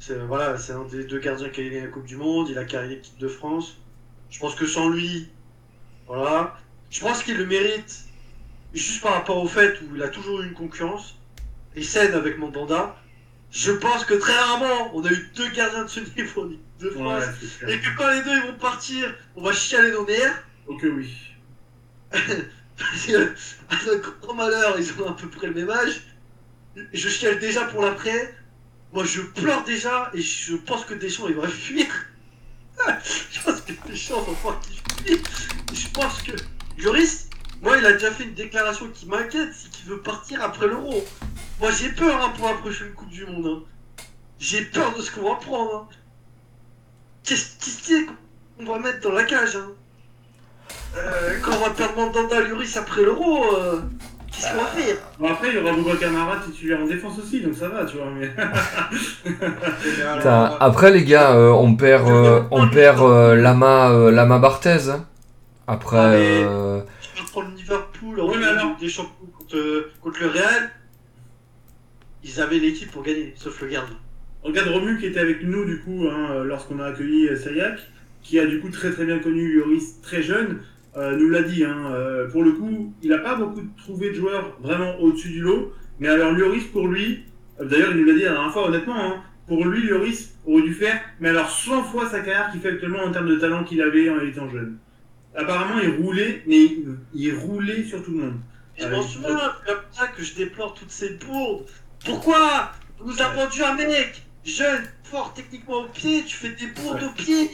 [0.00, 2.58] C'est voilà, c'est un des deux gardiens qui a gagné la Coupe du Monde, il
[2.58, 3.78] a carré l'équipe de France.
[4.30, 5.28] Je pense que sans lui,
[6.08, 6.58] voilà.
[6.90, 8.06] Je pense qu'il le mérite
[8.72, 11.20] juste par rapport au fait où il a toujours eu une concurrence
[11.76, 12.96] et saine avec Mandanda.
[13.52, 16.50] Je pense que très rarement on a eu deux gardiens de ce niveau
[16.80, 17.24] de France.
[17.62, 17.72] Ouais.
[17.72, 20.42] Et que quand les deux ils vont partir, on va chialer nos nerfs.
[20.66, 21.14] Ok, oui.
[22.80, 26.02] À notre grand malheur, ils ont à peu près le même âge.
[26.92, 28.34] Je chiale déjà pour l'après.
[28.92, 31.86] Moi, je pleure déjà et je pense que Deschamps, il va fuir.
[33.32, 35.22] je pense que Deschamps va voir qu'il fuit.
[35.72, 36.32] Je pense que
[36.78, 37.28] Lloris,
[37.62, 41.04] moi, il a déjà fait une déclaration qui m'inquiète, c'est qu'il veut partir après l'Euro.
[41.60, 43.46] Moi, j'ai peur hein, pour la prochaine Coupe du Monde.
[43.46, 44.04] hein.
[44.38, 45.74] J'ai peur de ce qu'on va prendre.
[45.74, 45.88] hein.
[47.22, 48.04] Qu'est-ce
[48.58, 49.72] qu'on va mettre dans la cage hein
[50.96, 53.80] euh, quand on va perdre Mandanda Lloris après l'euro, euh,
[54.30, 57.40] qu'est-ce qu'on va faire Bon, après, il y aura Boubacar Camara titulaire en défense aussi,
[57.40, 58.06] donc ça va, tu vois.
[58.16, 58.30] Mais...
[60.16, 64.90] Putain, après les gars, euh, on perd, euh, on perd euh, Lama, euh, Lama Barthez.
[64.90, 65.06] hein.
[65.66, 66.80] Après, Ah, mais- euh,
[67.16, 70.70] Je vais prendre Liverpool en Oui, mais alors- des champions contre, euh, contre le Real.
[72.22, 73.96] Ils avaient l'équipe pour gagner, sauf le gardien.
[74.42, 77.78] Regarde Romu qui était avec nous, du coup, hein, lorsqu'on a accueilli euh, Sayak,
[78.24, 80.60] qui a du coup très très bien connu Lloris très jeune,
[80.96, 81.64] euh, nous l'a dit.
[81.64, 85.40] Hein, euh, pour le coup, il n'a pas beaucoup trouvé de joueurs vraiment au-dessus du
[85.40, 85.72] lot.
[86.00, 87.22] Mais alors, Lloris, pour lui,
[87.60, 90.62] euh, d'ailleurs, il nous l'a dit la dernière fois, honnêtement, hein, pour lui, Lloris aurait
[90.62, 93.62] dû faire, mais alors 100 fois sa carrière qu'il fait actuellement en termes de talent
[93.62, 94.78] qu'il avait en étant jeune.
[95.36, 98.34] Apparemment, il roulait, mais il, il roulait sur tout le monde.
[98.78, 98.84] Oui.
[99.08, 101.66] souviens, c'est comme ça que je déplore toutes ces bourdes.
[102.04, 106.66] Pourquoi On nous a vendu un mec jeune, fort techniquement au pied, tu fais des
[106.68, 107.08] bourdes Ouais.
[107.08, 107.50] au pied.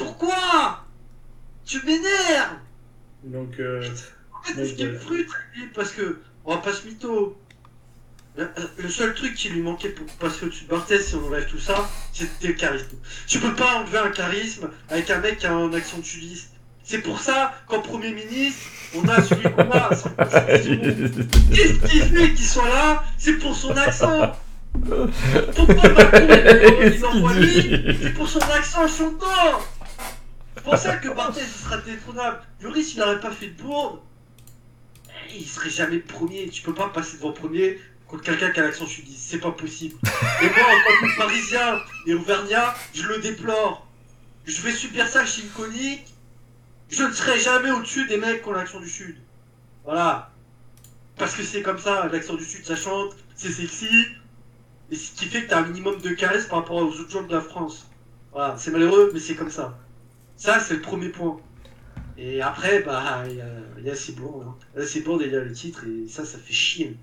[0.00, 0.84] Pourquoi?
[1.66, 2.56] Tu m'énerves!
[3.24, 3.86] Donc, euh,
[4.32, 5.36] En fait, ce qui me frustre,
[5.74, 7.36] parce que, on va pas se mytho.
[8.36, 8.48] Le,
[8.78, 11.58] le seul truc qui lui manquait pour passer au-dessus de Barthez, si on enlève tout
[11.58, 12.96] ça, c'était le charisme.
[13.26, 16.52] Tu peux pas enlever un charisme avec un mec qui a un accent de sudiste.
[16.82, 18.62] C'est pour ça qu'en Premier ministre,
[18.96, 19.90] on a celui qu'on a.
[21.52, 23.04] Qu'est-ce qui fait qu'il soit là?
[23.18, 24.32] C'est pour son accent.
[25.56, 26.26] Pourquoi Macron,
[26.84, 29.60] il envoie lui C'est pour son accent et son temps
[30.60, 32.40] C'est pour ça que Barthez sera détrônable.
[32.60, 34.00] Lloris, il n'aurait pas fait de bourde.
[35.30, 36.50] Eh, Il serait jamais premier.
[36.50, 39.30] Tu peux pas passer devant premier contre quelqu'un qui a l'accent sudiste.
[39.30, 39.96] C'est pas possible.
[40.42, 43.86] Et moi, en tant que parisien et auvergnat, je le déplore.
[44.44, 46.04] Je vais subir ça chez Iconic.
[46.90, 49.16] Je ne serai jamais au-dessus des mecs qui ont l'accent du sud.
[49.84, 50.30] Voilà.
[51.16, 53.88] Parce que c'est comme ça, l'accent du sud ça chante, c'est sexy.
[54.90, 57.22] Et ce qui fait que t'as un minimum de caresse par rapport aux autres gens
[57.22, 57.88] de la France.
[58.32, 59.78] Voilà, c'est malheureux, mais c'est comme ça.
[60.40, 61.38] Ça, c'est le premier point.
[62.16, 63.46] Et après, bah, il y a,
[63.76, 64.46] il y a ces bourdes.
[64.48, 64.56] Hein.
[64.74, 66.96] Là, il y a le titre, et ça, ça fait chier.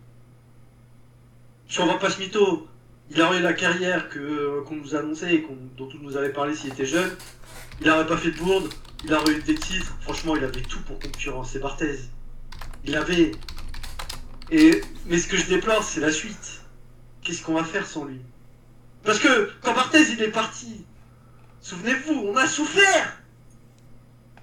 [1.70, 2.68] Si on va pas mytho,
[3.12, 6.56] il aurait eu la carrière que qu'on nous annonçait et dont on nous avait parlé
[6.56, 7.12] s'il était jeune.
[7.80, 8.74] Il aurait pas fait de bourde,
[9.06, 9.96] il aurait eu des titres.
[10.02, 12.00] Franchement, il avait tout pour concurrencer Barthez.
[12.86, 13.34] Il avait.
[14.50, 16.62] Et mais ce que je déplore, c'est la suite.
[17.22, 18.20] Qu'est-ce qu'on va faire sans lui?
[19.04, 20.86] Parce que quand Barthez il est parti,
[21.62, 23.17] souvenez-vous, on a souffert.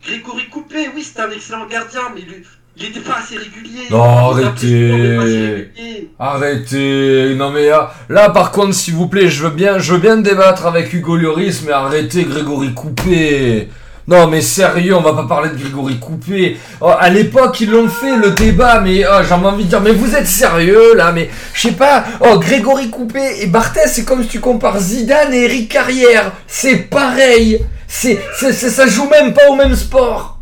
[0.07, 2.43] Grégory Coupé, oui, c'était un excellent gardien, mais il,
[2.77, 3.87] il était pas assez régulier.
[3.91, 5.71] Non, arrêtez.
[6.19, 9.99] Arrêtez, non mais là, là, par contre s'il vous plaît, je veux bien, je veux
[9.99, 13.69] bien débattre avec Hugo Lloris, mais arrêtez Grégory Coupé.
[14.07, 16.59] Non mais sérieux, on va pas parler de Grégory Coupé.
[16.83, 19.93] Oh, à l'époque ils l'ont fait le débat, mais oh, j'ai envie de dire, mais
[19.93, 22.05] vous êtes sérieux là, mais je sais pas.
[22.21, 26.77] Oh Grégory Coupé et Barthez, c'est comme si tu compares Zidane et Eric Carrière, c'est
[26.91, 27.65] pareil.
[27.97, 30.39] C'est, ça joue même pas au même sport.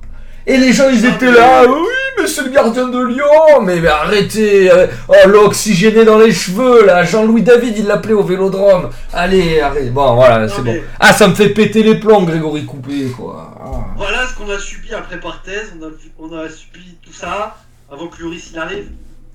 [0.46, 3.88] Et les gens ils étaient là, oui mais c'est le gardien de Lyon, mais, mais
[3.88, 4.70] arrêtez.
[4.70, 7.04] euh, Oh, l'oxygéné dans les cheveux, là.
[7.04, 8.90] Jean-Louis David, il l'appelait au vélodrome.
[9.12, 9.92] Allez, arrête.
[9.92, 10.84] Bon, voilà, c'est mais- bon.
[11.00, 13.54] Ah, ça me fait péter les plombs, Grégory Coupé, quoi.
[13.58, 13.70] Ah.
[13.96, 17.56] Voilà ce qu'on a subi après Barthez, on a, vu- on a subi tout ça
[17.90, 18.88] avant que Lloris il arrive.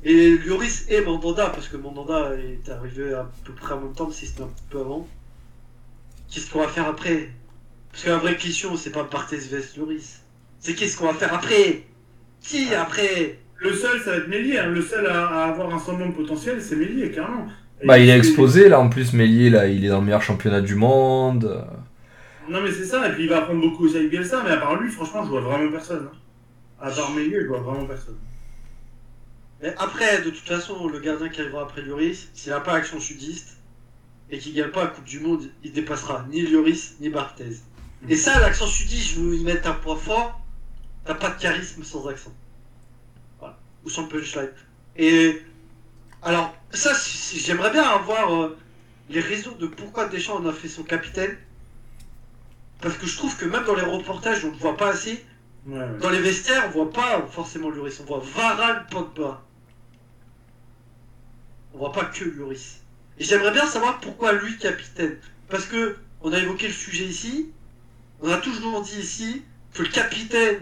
[0.04, 4.10] Et Lloris et Mandanda, parce que Mandanda est arrivé à peu près en même temps,
[4.12, 5.08] si c'était un peu avant.
[6.32, 7.30] Qu'est-ce qu'on va faire après?
[7.98, 10.22] Parce que la vraie question, c'est pas Barthez vs Lloris.
[10.60, 11.82] C'est qu'est-ce qu'on va faire après?
[12.44, 14.60] Qui après le seul, ça va être Mélier.
[14.60, 14.68] hein.
[14.68, 17.48] Le seul à, à avoir un semblant de potentiel, c'est Mélier, clairement.
[17.82, 20.22] Et Bah, il est exposé là en plus, Mélier là, il est dans le meilleur
[20.22, 21.66] championnat du monde.
[22.48, 24.58] Non, mais c'est ça, et puis il va apprendre beaucoup aussi avec Bielsa, mais à
[24.58, 26.08] part lui, franchement, je vois vraiment personne.
[26.14, 26.18] hein.
[26.80, 28.18] À part Meunier, je vois vraiment personne.
[29.64, 33.00] Mais après, de toute façon, le gardien qui arrivera après Lloris, s'il n'a pas action
[33.00, 33.58] sudiste
[34.30, 37.56] et qu'il gagne pas la Coupe du Monde, il dépassera ni Lloris ni Barthez.
[38.10, 40.40] Et ça, l'accent sudiste, je veux y mettre un point fort.
[41.06, 42.34] T'as pas de charisme sans accent.
[43.40, 43.58] Voilà.
[43.84, 44.52] Ou sans punchline.
[44.98, 45.42] Et
[46.22, 46.94] alors, ça,
[47.34, 48.58] j'aimerais bien avoir euh,
[49.10, 51.38] les raisons de pourquoi Deschamps en a fait son capitaine.
[52.82, 55.26] Parce que je trouve que même dans les reportages, on ne voit pas assez.
[55.66, 55.98] Ouais, ouais.
[56.00, 59.44] Dans les vestiaires, on voit pas forcément Lloris, on voit Varane, Pogba.
[61.74, 62.82] On voit pas que Lloris.
[63.18, 65.18] Et j'aimerais bien savoir pourquoi lui capitaine.
[65.50, 67.52] Parce que on a évoqué le sujet ici,
[68.22, 70.60] on a toujours dit ici que le capitaine,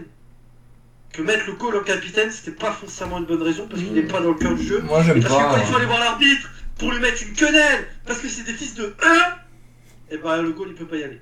[1.12, 4.02] que mettre le call en capitaine, c'était pas forcément une bonne raison parce qu'il n'est
[4.02, 4.80] pas dans le cœur du jeu.
[4.82, 5.58] Moi j'aime parce que quand pas.
[5.60, 8.74] il faut aller voir l'arbitre pour lui mettre une quenelle, parce que c'est des fils
[8.74, 11.20] de 1, et ben le goal il peut pas y aller.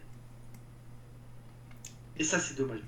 [2.19, 2.81] Et ça c'est dommage.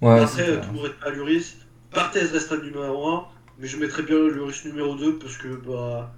[0.00, 0.60] Ouais, Après, euh, clair.
[0.62, 1.56] tout le monde reste pas Lloris.
[1.92, 6.12] Barthez reste un numéro 1, mais je mettrais bien Lloris numéro 2 parce que, bah.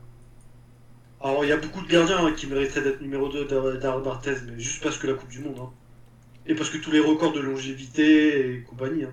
[1.26, 4.00] Alors, il y a beaucoup de gardiens hein, qui mériteraient d'être numéro 2 d'Ar- d'Ar
[4.00, 5.56] Barthez, mais juste parce que la Coupe du Monde.
[5.60, 5.70] Hein.
[6.46, 9.04] Et parce que tous les records de longévité et compagnie.
[9.04, 9.12] Hein.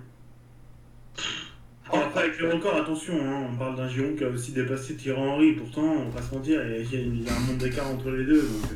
[1.90, 4.94] Alors, après, avec le record, attention, hein, on parle d'un Giron qui a aussi dépassé
[4.96, 7.58] Thierry Henry, pourtant, on va se mentir, il y a- il y a, un monde
[7.58, 8.70] d'écart entre les deux, donc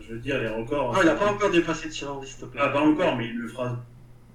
[0.00, 0.92] je veux dire, les records.
[0.96, 2.60] Ah, il a pas encore dépassé Thierry Henry, s'il te plaît.
[2.64, 3.76] Ah, pas encore, mais il le fera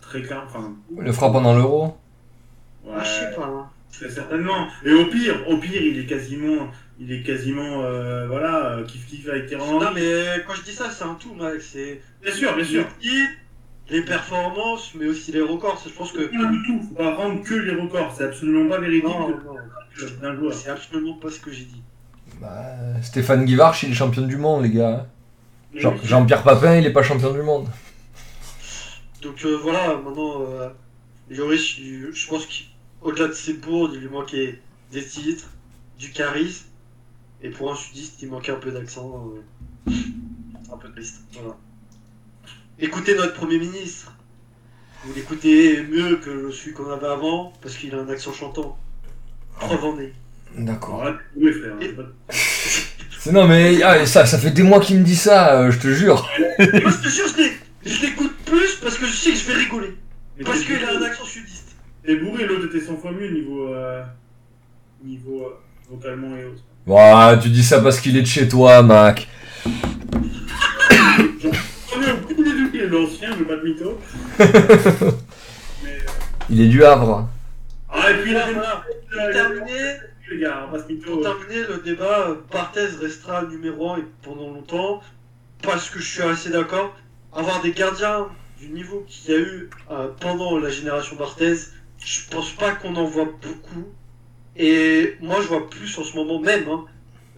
[0.01, 0.73] très clair, enfin.
[0.95, 1.97] Il le fera pendant l'euro.
[2.85, 3.45] Ouais, Ah, je sais pas.
[3.45, 3.69] hein.
[3.91, 4.67] très certainement.
[4.85, 6.67] Et au pire, au pire, il est quasiment,
[6.99, 9.79] il est quasiment, euh, voilà, kiff kiff avec Henry.
[9.85, 11.61] Non, mais quand je dis ça, c'est un tout, mec.
[11.61, 12.85] C'est Bien sûr, bien sûr.
[13.89, 15.81] les performances, mais aussi les records.
[15.85, 16.29] Je pense que.
[16.29, 19.35] Rien du tout, faut pas rendre que les records, c'est absolument pas véridique Non, de-
[19.35, 21.81] non, c'est absolument pas ce que j'ai dit.
[22.41, 25.07] Bah, Stéphane Guivarch, il est champion du monde, les gars.
[25.75, 25.99] Jean- Oui.
[26.03, 27.67] Jean-Pierre Papin, il est pas champion du monde.
[29.21, 30.69] Donc euh, voilà, maintenant, euh,
[31.29, 32.45] Lloris, il- je pense
[33.01, 34.59] qu'au-delà de ses bourdes, il lui manquait
[34.91, 35.49] des titres,
[35.99, 36.65] du charisme,
[37.41, 39.31] et pour un sudiste, il manquait un peu d'accent.
[39.87, 39.91] euh,
[40.71, 41.21] un peu triste.
[41.33, 41.55] Voilà.
[42.79, 44.13] Écoutez notre Premier ministre.
[45.03, 48.77] Vous l'écoutez mieux que celui qu'on avait avant, parce qu'il a un accent chantant.
[49.59, 50.13] Preuve en est.
[50.57, 51.05] D'accord.
[51.35, 51.75] Doué, frère.
[51.81, 51.95] Et-
[53.31, 55.87] Non mais ah, ça, ça fait des mois qu'il me dit ça, euh, je te
[55.93, 56.25] jure.
[56.39, 57.25] Moi, je te jure,
[57.85, 59.93] je l'écoute plus parce que je sais que je vais rigoler.
[60.37, 61.75] Mais Parce qu'il a un accent sudiste.
[62.05, 64.01] T'es bourré, l'autre était 100 fois mieux niveau, euh,
[65.03, 65.59] niveau euh,
[65.89, 66.63] vocalement et autres.
[66.87, 69.27] Ouais, tu dis ça parce qu'il est de chez toi, Mac.
[69.65, 69.69] On
[72.73, 73.99] est l'ancien, je pas de mytho.
[74.39, 75.11] Euh,
[76.49, 77.27] Il est du Havre.
[77.89, 78.45] Ah, et puis là.
[78.53, 78.61] Pour
[79.17, 79.97] là, terminer,
[80.31, 81.15] les gars, on passe mytho.
[81.15, 85.01] Pour terminer le débat, euh, Barthez restera numéro 1 et pendant longtemps,
[85.61, 86.95] parce que je suis assez d'accord.
[87.33, 88.27] Avoir des gardiens
[88.61, 91.55] du niveau qu'il y a eu euh, pendant la génération Barthez,
[91.99, 93.89] je pense pas qu'on en voit beaucoup.
[94.57, 96.85] Et moi, je vois plus en ce moment même, hein,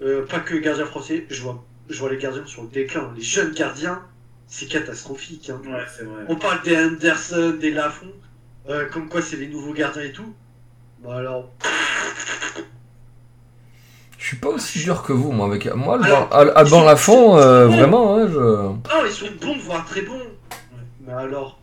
[0.01, 3.11] euh, pas que gardiens français, je vois, je vois les gardiens sur le déclin.
[3.15, 4.01] Les jeunes gardiens,
[4.47, 5.49] c'est catastrophique.
[5.49, 5.59] hein.
[5.69, 6.23] Ouais, c'est vrai.
[6.29, 8.11] On parle des Anderson, des Lafont,
[8.69, 10.33] euh, comme quoi c'est les nouveaux gardiens et tout.
[11.03, 11.49] Bah alors,
[14.17, 15.47] Je suis pas aussi dur que vous, moi.
[15.47, 18.37] Avec moi, Alban, Alors, Al- Alban Lafont, euh, vraiment, hein, je.
[18.39, 20.21] non, ils sont bons, voire très bons.
[21.05, 21.57] Mais alors,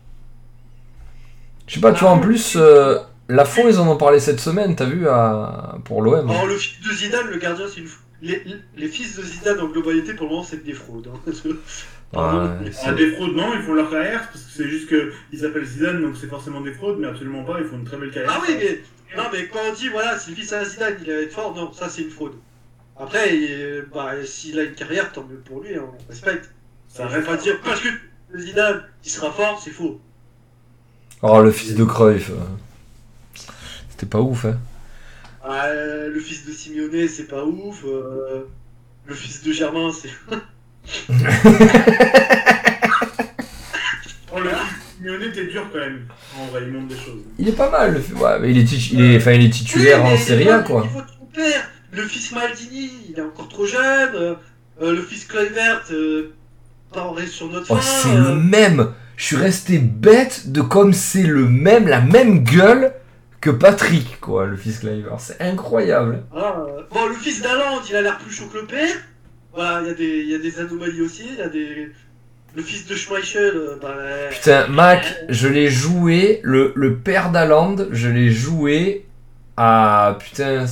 [1.67, 2.97] Je sais pas, tu vois, en plus, euh,
[3.29, 5.77] Lafont, ils en ont parlé cette semaine, t'as vu, à...
[5.85, 6.29] pour l'OM.
[6.29, 7.87] Alors le fils de Zidane, le gardien, c'est une.
[7.87, 8.41] f- Les,
[8.77, 11.09] les fils de Zidane en globalité, pour le moment, c'est des fraudes.
[11.13, 11.31] hein.
[12.13, 15.39] Pardon, Ouais, Ah, des fraudes, non, ils font leur carrière, parce que c'est juste qu'ils
[15.39, 18.11] s'appellent Zidane, donc c'est forcément des fraudes, mais absolument pas, ils font une très belle
[18.11, 18.31] carrière.
[18.33, 18.81] Ah oui, mais
[19.17, 21.53] non, mais quand on dit voilà, c'est le fils à Zidane, il va être fort,
[21.53, 22.35] non, ça c'est une fraude.
[22.97, 26.49] Après, il- bah, s'il a une carrière, tant mieux pour lui, hein, on respecte.
[26.87, 27.89] Ça veut reste pas dire parce que
[28.37, 29.99] Zidane, il sera fort, c'est faux.
[31.21, 32.31] Oh, le fils de Cruyff.
[33.97, 34.57] C'était pas ouf, hein.
[35.49, 37.83] Euh, le fils de Simeone, c'est pas ouf.
[37.85, 38.43] euh,
[39.07, 40.09] le fils de Germain, c'est.
[44.31, 44.49] Oh, le
[44.97, 46.05] Simeone, t'es dur quand même.
[46.37, 47.21] En vrai, il montre des choses.
[47.39, 49.49] Il est pas mal, le ouais, mais il est, tit- il est, enfin, il est
[49.49, 50.81] titulaire Oui, en Serie A, quoi.
[50.81, 51.69] au niveau de son père.
[51.91, 54.13] Le fils Maldini, il est encore trop jeune.
[54.15, 54.35] euh,
[54.81, 55.81] euh, le fils Kluivert,
[56.93, 58.89] pas en reste sur notre Oh, c'est le même.
[59.15, 62.93] Je suis resté bête de comme c'est le même, la même gueule
[63.47, 65.09] que Patrick, quoi, le fils Cliver.
[65.19, 66.23] C'est incroyable.
[66.31, 68.89] voilà, euh, Bon, le fils d'Aland, il a l'air plus chaud que le père.
[69.53, 71.23] Voilà, il y, a des- il y a des anomalies aussi.
[71.31, 71.91] Il y a des.
[72.55, 73.93] Le fils de Schmeichel, euh, bah,
[74.31, 79.05] Putain, Mac, je l'ai joué, le, le père d'Aland, je l'ai joué
[79.57, 80.17] à.
[80.19, 80.65] Putain,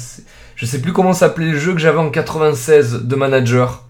[0.55, 3.83] Je sais plus comment s'appelait le jeu que j'avais en 96 de manager.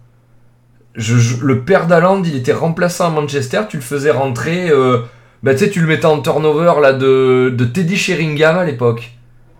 [0.95, 3.61] Je, je- le père d'Aland, il était remplaçant à Manchester.
[3.69, 4.69] Tu le faisais rentrer.
[4.69, 4.99] euh,
[5.45, 9.11] bah, tu sais, tu le mettais en turnover là, de, de Teddy Sheringham à l'époque.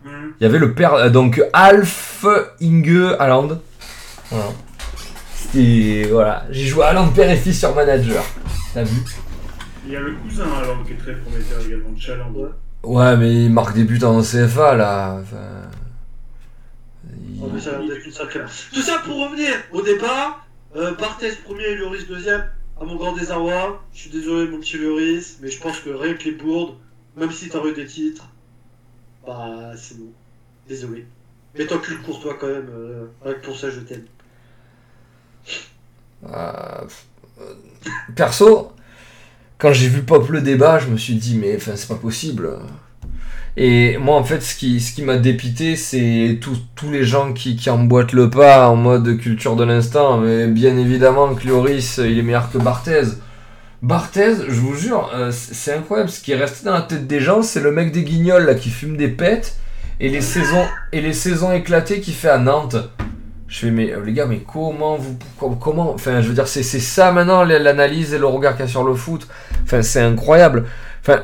[0.05, 0.33] Hum.
[0.39, 0.93] Il y avait le père.
[0.95, 2.25] euh, donc Alf
[2.61, 3.59] Inge Haaland.
[4.29, 4.45] Voilà.
[5.33, 6.07] C'était.
[6.11, 6.45] Voilà.
[6.49, 8.23] J'ai joué Haaland père et fils sur manager.
[8.73, 8.97] T'as vu
[9.85, 12.31] Il y a le cousin alors qui est très prometteur également, Chaland.
[12.35, 12.49] Ouais.
[12.83, 15.19] Ouais, mais il marque des buts en CFA là.
[15.21, 15.37] Enfin,
[17.27, 18.41] il- Oh, mais ça une sacrée-
[18.73, 20.45] Tout ça pour revenir au départ.
[20.75, 22.43] Euh, Barthez premier et Lloris deuxième.
[22.79, 23.83] À mon grand désarroi.
[23.93, 26.77] Je suis désolé, mon petit Lloris, mais je pense que rien que les bourdes,
[27.17, 28.27] même si t'as eu des titres,
[29.25, 30.11] bah c'est bon.
[30.67, 31.05] Désolé.
[31.57, 32.69] Mais t'encules Courtois quand même.
[32.69, 33.07] euh,
[33.43, 34.05] pour ça, je t'aime.
[36.25, 36.85] Euh,
[37.41, 37.53] euh,
[38.15, 38.71] perso,
[39.57, 42.59] quand j'ai vu pop le débat, je me suis dit, mais c'est pas possible.
[43.57, 47.55] Et moi, en fait, ce qui, ce qui m'a dépité, c'est tous les gens qui,
[47.55, 50.17] qui emboîtent le pas en mode culture de l'instant.
[50.17, 53.03] Mais bien évidemment que Lloris, il est meilleur que Barthez.
[53.81, 56.09] Barthez, je vous jure, euh, c'est incroyable.
[56.09, 58.55] Ce qui est resté dans la tête des gens, c'est le mec des guignols là,
[58.55, 59.55] qui fume des pètes
[60.01, 62.75] et les saisons, et les saisons éclatées qu'il fait à Nantes.
[63.47, 65.17] Je fais, mais euh, les gars, mais comment vous.
[65.37, 65.93] com- Comment.
[65.93, 68.83] Enfin, je veux dire, c'est ça maintenant l'analyse et le regard qu'il y a sur
[68.83, 69.27] le foot.
[69.63, 70.65] Enfin, c'est incroyable.
[71.01, 71.21] Enfin.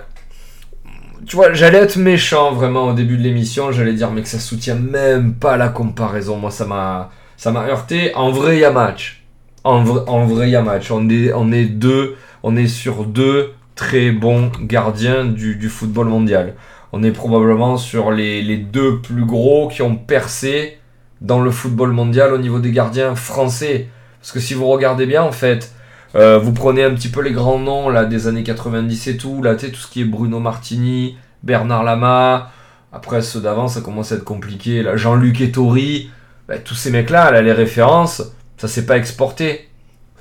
[1.28, 3.72] Tu vois, j'allais être méchant vraiment au début de l'émission.
[3.72, 6.38] J'allais dire, mais que ça soutient même pas la comparaison.
[6.38, 7.12] Moi, ça m'a.
[7.38, 8.14] Ça m'a heurté.
[8.16, 9.24] En vrai, y a match.
[9.64, 10.92] En vrai, y a match.
[10.92, 12.16] On est, on est deux.
[12.44, 16.56] On est sur deux très bons gardiens du, du football mondial.
[16.92, 20.78] On est probablement sur les, les deux plus gros qui ont percé
[21.22, 23.88] dans le football mondial au niveau des gardiens français.
[24.20, 25.74] Parce que si vous regardez bien, en fait,
[26.16, 29.42] euh, vous prenez un petit peu les grands noms là, des années 90 et tout,
[29.42, 32.52] là, tout ce qui est Bruno Martini, Bernard Lama,
[32.94, 36.10] après ceux d'avant, ça commence à être compliqué, là, Jean-Luc Ettori,
[36.48, 38.24] bah, tous ces mecs-là, là, les références,
[38.58, 39.68] ça s'est pas exporté.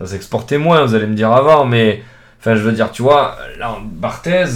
[0.02, 2.02] Ça exporté moins, vous allez me dire avant, mais,
[2.38, 4.46] enfin, je veux dire, tu vois, là, Barthez,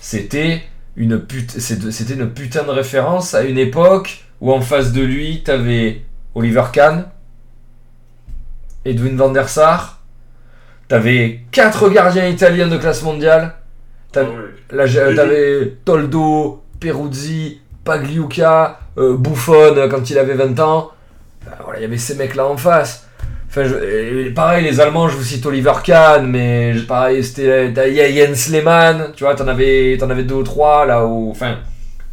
[0.00, 0.62] c'était
[0.96, 5.02] une, put- c'est- c'était une putain de référence à une époque où en face de
[5.02, 6.02] lui, t'avais
[6.34, 7.04] Oliver Kahn,
[8.84, 9.97] Edwin van der Sar,
[10.88, 13.54] t'avais quatre gardiens italiens de classe mondiale,
[15.10, 20.90] Ah t'avais Toldo, Peruzzi, Pagliuca, euh, Buffon euh, quand il avait 20 ans,
[21.46, 23.06] Euh, voilà, il y avait ces mecs là en face.
[23.48, 27.88] Enfin, je- et pareil, les Allemands, je vous cite Oliver Kahn, mais pareil, c'était t'as
[27.90, 31.56] Jens Lehmann, tu vois, t'en avais, t'en avais deux ou trois là où, enfin,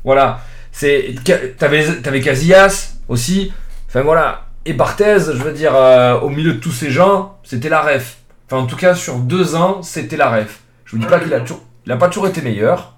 [0.06, 0.40] voilà,
[0.72, 1.16] c'est,
[1.58, 3.52] t'avais, t'avais Casillas aussi,
[3.88, 7.70] enfin voilà, et Barthez, je veux dire, euh, au milieu de tous ces gens, c'était
[7.70, 8.18] la ref.
[8.48, 10.62] Enfin, en tout cas, sur deux ans, c'était la ref.
[10.86, 11.64] Je vous dis pas qu'il a toujours,
[12.00, 12.94] pas toujours été meilleur,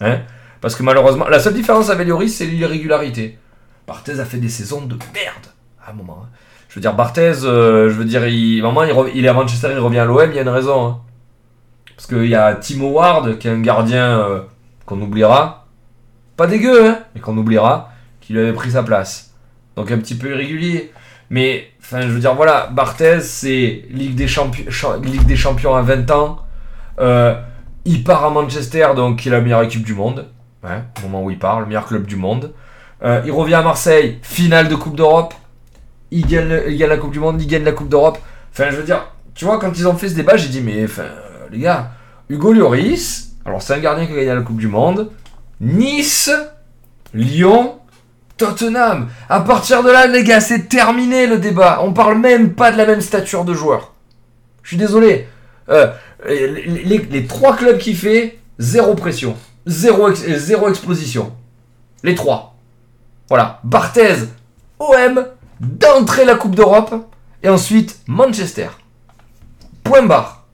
[0.00, 0.20] hein,
[0.60, 3.38] parce que malheureusement, la seule différence avec Lloris, c'est l'irrégularité.
[3.86, 5.46] Barthez a fait des saisons de merde
[5.84, 6.22] à un moment.
[6.24, 6.28] hein.
[6.68, 8.64] Je veux dire, Barthez, euh, je veux dire, il,
[9.14, 10.86] il est à Manchester, il revient à l'OM, il y a une raison.
[10.86, 11.00] hein.
[11.94, 14.40] Parce qu'il y a Timo Ward, qui est un gardien euh,
[14.86, 15.66] qu'on oubliera.
[16.36, 19.34] Pas dégueu, hein, mais qu'on oubliera, qui lui avait pris sa place.
[19.76, 20.92] Donc un petit peu irrégulier.
[21.32, 25.74] Mais, enfin, je veux dire, voilà, Barthez, c'est Ligue des, Champi- Cha- Ligue des Champions
[25.74, 26.38] à 20 ans.
[27.00, 27.34] Euh,
[27.86, 30.28] il part à Manchester, donc qui est la meilleure équipe du monde.
[30.62, 32.52] hein, au moment où il part, le meilleur club du monde.
[33.02, 35.34] Euh, il revient à Marseille, finale de Coupe d'Europe.
[36.12, 38.18] Il gagne, il gagne la Coupe du Monde, il gagne la Coupe d'Europe.
[38.52, 39.02] Enfin, je veux dire,
[39.34, 41.08] tu vois, quand ils ont fait ce débat, j'ai dit, mais euh,
[41.50, 41.92] les gars,
[42.28, 45.10] Hugo Lloris, alors c'est un gardien qui a gagné la Coupe du Monde.
[45.60, 46.30] Nice,
[47.14, 47.78] Lyon,
[48.42, 49.08] Tottenham.
[49.28, 51.80] À partir de là, les gars, c'est terminé le débat.
[51.82, 53.92] On parle même pas de la même stature de joueur.
[54.64, 55.28] Je suis désolé.
[55.68, 55.92] Euh,
[56.26, 59.36] les, trois clubs qui fait, zéro pression.
[59.66, 61.32] Zéro, euh, exposition.
[62.02, 62.56] Les trois.
[63.28, 63.60] Voilà.
[63.62, 64.16] Barthez,
[64.80, 65.24] OM,
[65.60, 66.94] d'entrée la Coupe d'Europe.
[67.44, 68.68] Et ensuite, Manchester.
[69.84, 70.46] Point barre.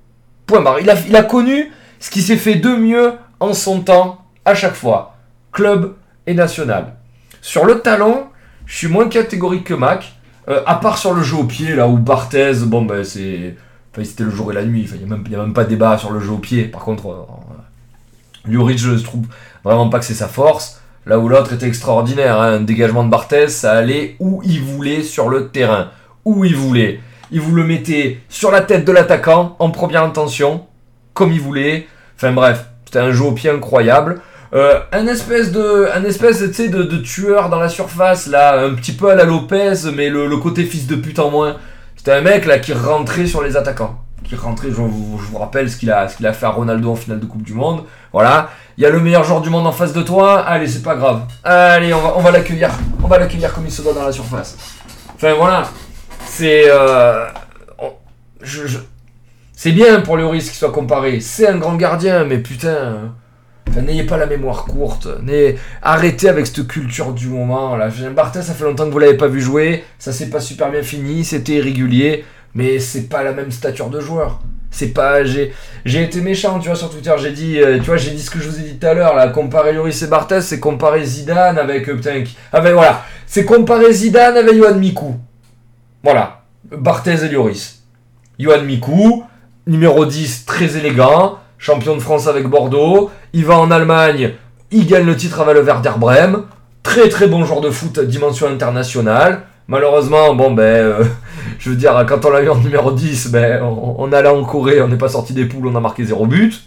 [0.47, 0.81] Point barre.
[0.81, 5.17] Il a connu ce qui s'est fait de mieux en son temps, à chaque fois.
[5.53, 5.95] Club
[6.27, 6.98] et national.
[7.43, 8.31] Sur le talent,
[8.67, 10.15] je suis moins catégorique que Mac.
[10.49, 13.55] Euh, à part sur le jeu au pied, là où Barthez, bon ben c'est.
[13.93, 14.89] Enfin, c'était le jour et la nuit.
[14.95, 16.65] Il n'y a, même- pas de débat sur le jeu au pied.
[16.65, 19.25] Par contre, euh, euh, je trouve
[19.65, 20.81] vraiment pas que c'est sa force.
[21.07, 22.41] Là où l'autre était extraordinaire.
[22.41, 22.55] hein.
[22.55, 25.89] Un dégagement de Barthez, ça allait où il voulait sur le terrain.
[26.25, 27.01] Où il voulait.
[27.31, 30.67] Il vous le mettait sur la tête de l'attaquant en première intention,
[31.15, 31.87] comme il voulait.
[32.17, 34.21] Enfin bref, c'était un jeu au pied incroyable.
[34.55, 39.11] Euh, un espèce de, un espèce de, tueur dans la surface là, un petit peu
[39.11, 41.57] à la Lopez, mais le, le côté fils de pute en moins.
[41.97, 45.71] C'était un mec là qui rentrait sur les attaquants, qui rentrait, je vous, vous rappelle
[45.71, 47.85] ce qu'il a, ce qu'il a fait à Ronaldo en finale de Coupe du Monde.
[48.13, 48.51] Voilà.
[48.79, 50.41] Il y a le meilleur joueur du monde en face de toi.
[50.41, 51.23] Allez, c'est pas grave.
[51.45, 52.71] Allez, on va, on va l'accueillir.
[53.03, 54.57] On va l'accueillir comme il se doit dans la surface.
[55.17, 55.69] Enfin voilà.
[56.25, 56.65] C'est.
[56.71, 57.27] euh,
[59.53, 61.21] c'est bien pour Lloris qu'il soit comparé.
[61.21, 63.13] C'est un grand gardien, mais putain.
[63.77, 65.09] N'ayez pas la mémoire courte.
[65.83, 67.77] Arrêtez avec cette culture du moment.
[67.77, 67.89] Là.
[68.15, 69.85] Barthez, ça fait longtemps que vous l'avez pas vu jouer.
[69.99, 71.25] Ça s'est pas super bien fini.
[71.25, 72.25] C'était irrégulier.
[72.55, 74.41] Mais c'est pas la même stature de joueur.
[74.71, 75.25] C'est pas.
[75.25, 75.53] J'ai,
[75.85, 77.13] été méchant, tu vois, sur Twitter.
[77.19, 78.95] J'ai dit, euh, tu vois, j'ai dit ce que je vous ai dit tout à
[78.95, 79.15] l'heure.
[79.15, 81.89] Là, comparer Lloris et Barthez, c'est comparer Zidane avec.
[81.89, 83.05] euh, putain, qui- avec voilà.
[83.27, 85.17] C'est comparer Zidane avec Johan Mikou.
[86.03, 86.43] Voilà.
[86.71, 87.83] Barthez et Lloris.
[88.39, 89.25] Johan Mikou,
[89.67, 93.11] numéro 10, très élégant, champion de France avec Bordeaux.
[93.33, 94.35] Il va en Allemagne,
[94.71, 96.37] il gagne le titre avec le Werder Bremen.
[96.83, 99.43] Très très bon joueur de foot, dimension internationale.
[99.67, 101.05] Malheureusement, bon ben, euh,
[101.59, 104.81] je veux dire, quand on l'a eu en numéro 10, ben, on, allait en Corée,
[104.81, 106.63] on n'est pas sorti des poules, on a marqué zéro but.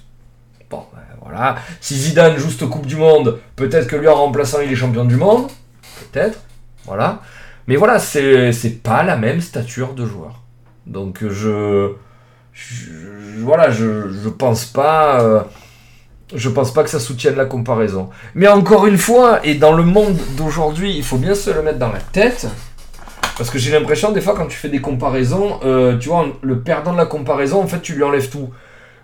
[0.69, 1.55] Bon, ben, voilà.
[1.79, 5.05] Si Zidane joue cette Coupe du Monde, peut-être que lui en remplaçant, il est champion
[5.05, 5.47] du monde.
[6.11, 6.39] Peut-être.
[6.85, 7.21] Voilà.
[7.67, 10.41] Mais voilà, c'est c'est pas la même stature de joueur.
[10.85, 11.91] Donc je,
[13.39, 15.41] voilà, je, je pense pas, euh,
[16.35, 18.09] je pense pas que ça soutienne la comparaison.
[18.35, 21.79] Mais encore une fois, et dans le monde d'aujourd'hui, il faut bien se le mettre
[21.79, 22.47] dans la tête,
[23.37, 26.59] parce que j'ai l'impression des fois quand tu fais des comparaisons, euh, tu vois, le
[26.59, 28.49] perdant de la comparaison, en fait, tu lui enlèves tout.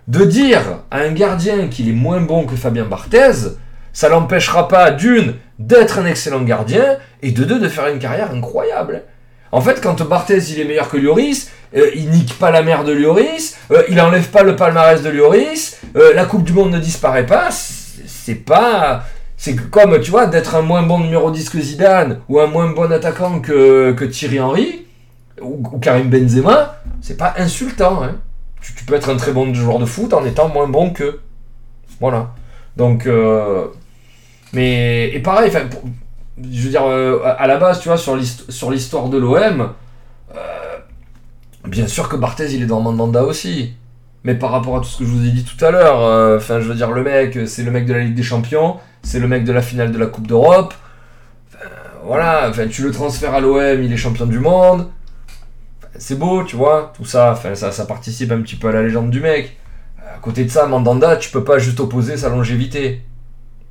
[0.06, 3.56] De dire à un gardien qu'il est moins bon que Fabien Barthez,
[3.92, 8.30] ça l'empêchera pas d'une d'être un excellent gardien et de deux de faire une carrière
[8.30, 9.02] incroyable.
[9.52, 12.84] En fait, quand Barthez il est meilleur que Lloris, euh, il nique pas la mère
[12.84, 16.70] de Lloris, euh, il enlève pas le palmarès de Lloris, euh, la Coupe du Monde
[16.70, 19.04] ne disparaît pas, c'est pas.
[19.36, 22.68] C'est comme, tu vois, d'être un moins bon numéro 10 que Zidane ou un moins
[22.70, 24.86] bon attaquant que, Thierry Henry
[25.40, 28.02] ou, Karim Benzema, c'est pas insultant.
[28.02, 28.16] Hein.
[28.60, 31.20] Tu, peux être un très bon joueur de foot en étant moins bon que.
[32.00, 32.30] Voilà.
[32.76, 33.08] Donc.
[34.52, 35.10] mais.
[35.10, 35.68] Et pareil, enfin,
[36.50, 39.72] je veux dire, euh, à la base, tu vois, sur l'hist- sur l'histoire de l'OM,
[40.34, 40.38] euh,
[41.66, 43.74] bien sûr que Barthez, il est dans Mandanda aussi.
[44.24, 46.36] Mais par rapport à tout ce que je vous ai dit tout à l'heure, euh,
[46.38, 49.20] enfin, je veux dire, le mec, c'est le mec de la Ligue des Champions, c'est
[49.20, 50.74] le mec de la finale de la Coupe d'Europe.
[52.04, 54.88] Voilà, enfin, tu le transfères à l'OM, il est champion du monde.
[55.98, 58.82] C'est beau, tu vois, tout ça, enfin, ça, ça participe un petit peu à la
[58.82, 59.56] légende du mec.
[60.14, 63.02] À côté de ça, Mandanda, tu peux pas juste opposer sa longévité.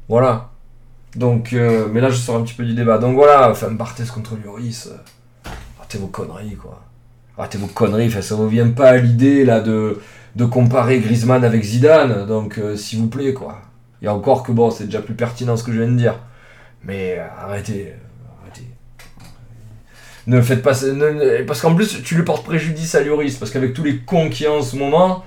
[0.10, 0.50] Voilà.
[1.18, 3.00] Donc, euh, mais là, je sors un petit peu du débat.
[3.00, 6.84] Donc voilà, enfin, Barthez contre Lloris, euh, arrêtez vos conneries, quoi.
[7.38, 9.98] Arrêtez vos conneries, ça vous vient pas à l'idée, là, de,
[10.52, 12.28] comparer Griezmann avec Zidane.
[12.28, 13.62] Donc, euh, s'il vous plaît, quoi.
[14.02, 15.98] Il y a encore que, bon, c'est déjà plus pertinent ce que je viens de
[15.98, 16.20] dire.
[16.84, 17.94] Mais arrêtez,
[18.42, 18.68] arrêtez.
[20.28, 20.74] Ne faites pas...
[20.84, 24.00] ne- ne- parce qu'en plus, tu lui portes préjudice à Lloris, parce qu'avec tous les
[24.02, 25.26] cons qu'il y a en ce moment...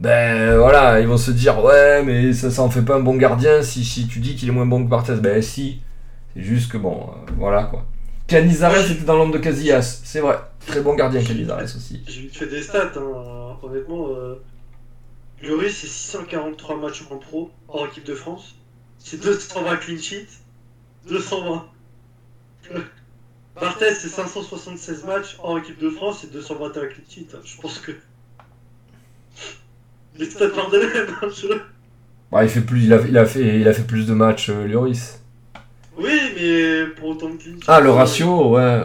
[0.00, 3.16] Ben voilà, ils vont se dire ouais mais ça, ça en fait pas un bon
[3.16, 5.16] gardien si, si tu dis qu'il est moins bon que Barthez.
[5.16, 5.80] Ben si,
[6.34, 7.86] c'est juste que bon, euh, voilà quoi.
[8.26, 10.38] Canizares était dans l'ombre de Casillas, c'est vrai.
[10.66, 12.02] Très bon gardien Canizares aussi.
[12.08, 13.56] J'ai vite fait des stats, hein.
[13.62, 14.08] honnêtement.
[14.10, 14.42] Euh...
[15.42, 18.54] Lloris, c'est 643 matchs en pro, hors équipe de France.
[18.98, 20.26] C'est 220 clean sheets.
[21.08, 21.66] 220.
[23.54, 27.28] Barthez, c'est 576 matchs hors équipe de France et 221 clean sheets.
[27.34, 27.38] hein.
[27.44, 27.92] Je pense que.
[30.18, 31.54] Les stats hein, je-
[32.32, 34.50] Bah, il, fait plus, il, a, il, a fait, il a fait plus de matchs
[34.50, 35.20] euh, Lloris.
[35.98, 37.54] Oui, mais pour autant de clean.
[37.68, 38.80] Ah le ratio, ouais.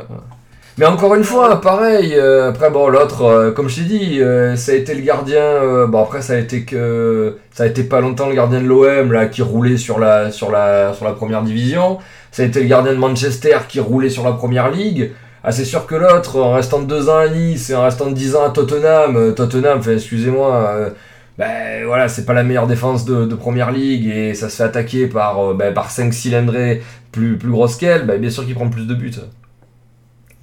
[0.77, 4.55] Mais encore une fois, pareil, euh, après bon l'autre, euh, comme je t'ai dit, euh,
[4.55, 7.99] ça a été le gardien, bon après ça a été que ça a été pas
[7.99, 11.41] longtemps le gardien de l'OM là qui roulait sur la sur la sur la première
[11.43, 11.99] division,
[12.31, 15.11] ça a été le gardien de Manchester qui roulait sur la première ligue.
[15.43, 18.35] Ah c'est sûr que l'autre, en restant deux ans à Nice et en restant dix
[18.35, 20.91] ans à Tottenham, Tottenham, enfin excusez-moi,
[21.41, 24.63] ben voilà, c'est pas la meilleure défense de, de première ligue et ça se fait
[24.63, 28.53] attaquer par euh, ben, par 5 cylindrés plus plus grosses qu'elle, ben bien sûr qu'il
[28.53, 29.11] prend plus de buts.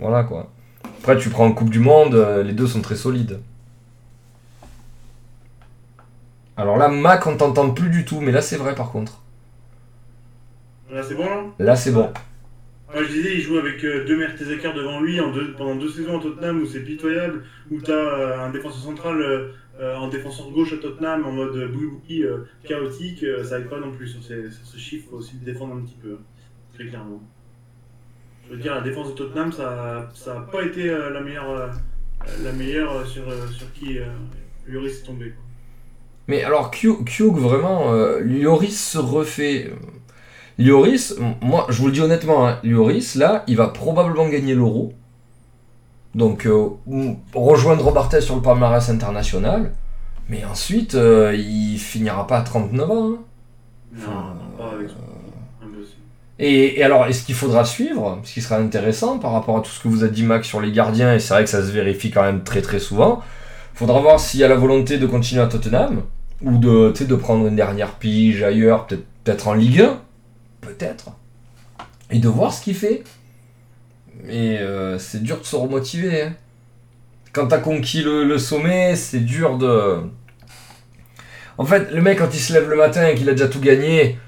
[0.00, 0.50] Voilà quoi.
[0.98, 3.38] Après, tu prends en Coupe du Monde, euh, les deux sont très solides.
[6.56, 9.22] Alors là, Mac, on t'entend plus du tout, mais là, c'est vrai par contre.
[10.90, 12.10] Là, c'est bon, là Là, c'est bon.
[12.94, 16.18] Je disais, il joue avec euh, deux Mertesacker devant lui en deux, pendant deux saisons
[16.18, 19.48] à Tottenham où c'est pitoyable, où t'as euh, un défenseur central euh,
[19.81, 23.78] euh, en défenseur gauche à Tottenham en mode boui euh, chaotique, euh, ça aide pas
[23.78, 26.18] non plus sur, ces, ce chiffre, faut aussi le défendre un petit peu,
[26.74, 27.23] très clairement.
[28.48, 31.50] Je veux dire, la défense de Tottenham, ça ça a pas été euh, la meilleure,
[31.50, 31.68] euh,
[32.42, 33.98] la meilleure euh, sur, sur qui
[34.66, 35.34] Lloris est tombé.
[36.26, 39.73] Mais alors, Kyug, vraiment, Lloris se refait.
[40.58, 44.92] Lloris, moi, je vous le dis honnêtement, hein, Lloris, là, il va probablement gagner l'euro.
[46.18, 46.70] Donc euh,
[47.32, 49.70] rejoindre Barthez sur le palmarès international,
[50.28, 52.94] mais ensuite euh, il finira pas à 39 ans.
[52.94, 52.98] hein.
[52.98, 53.18] Non,
[53.97, 54.92] Enfin, pas avec euh.
[56.40, 58.20] Et, et alors, est-ce qu'il faudra suivre?
[58.24, 60.60] Ce qui sera intéressant par rapport à tout ce que vous a dit Max sur
[60.60, 63.22] les gardiens, et c'est vrai que ça se vérifie quand même très très souvent.
[63.74, 66.02] Faudra voir s'il y a la volonté de continuer à Tottenham,
[66.42, 70.00] ou de, prendre une dernière pige ailleurs, peut-être peut-être en Ligue 1,
[70.62, 71.10] peut-être,
[72.10, 73.05] et de voir ce qu'il fait.
[74.24, 76.22] Mais euh, c'est dur de se remotiver.
[76.22, 76.32] hein.
[77.32, 80.00] Quand t'as conquis le, sommet, c'est dur de.
[81.56, 83.60] En fait, le mec, quand il se lève le matin et qu'il a déjà tout
[83.60, 84.18] gagné,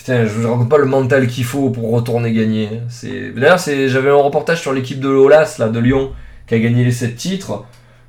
[0.00, 2.80] Putain, je vous raconte pas le mental qu'il faut pour retourner gagner.
[2.88, 6.12] C'est d'ailleurs j'avais un reportage sur l'équipe de l'Olas là de Lyon
[6.46, 7.66] qui a gagné les 7 titres.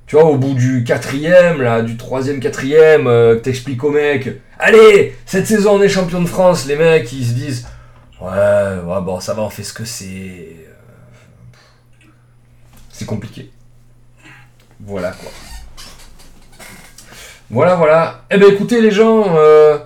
[0.07, 4.29] Tu vois au bout du quatrième là, du troisième quatrième, euh, que t'expliques aux mecs,
[4.57, 6.65] allez cette saison on est champion de France.
[6.65, 7.67] Les mecs ils se disent
[8.21, 10.47] ouais ouais bon ça va on fait ce que c'est.
[12.91, 13.51] C'est compliqué.
[14.79, 15.29] Voilà quoi.
[17.49, 18.25] Voilà voilà.
[18.31, 19.77] Eh ben écoutez les gens, euh,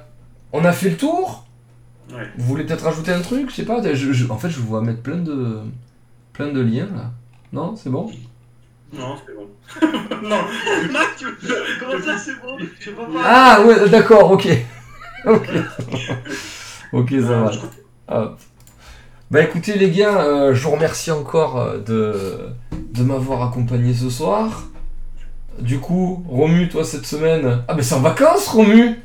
[0.53, 1.45] on a fait le tour.
[2.11, 2.27] Ouais.
[2.37, 3.81] Vous voulez peut-être rajouter un truc Je sais pas.
[3.83, 5.61] je- je- en fait, je vous vois mettre plein de,
[6.33, 7.11] plein de liens là.
[7.51, 8.11] Non, c'est bon?
[8.93, 9.47] Non, c'est bon.
[10.29, 10.41] non,
[11.17, 11.25] tu...
[11.79, 13.19] comment ça c'est bon Je sais pas parler.
[13.23, 14.47] Ah ouais, d'accord, ok.
[15.25, 15.49] ok.
[16.93, 17.51] ok, ça non, va.
[17.51, 17.59] je-
[18.07, 18.39] Hop.
[19.31, 22.49] Bah écoutez les gars, euh, je vous remercie encore euh, de,
[22.93, 24.65] de m'avoir accompagné ce soir.
[25.59, 27.63] Du coup, Romu, toi cette semaine.
[27.67, 28.99] Ah mais c'est en vacances, Romu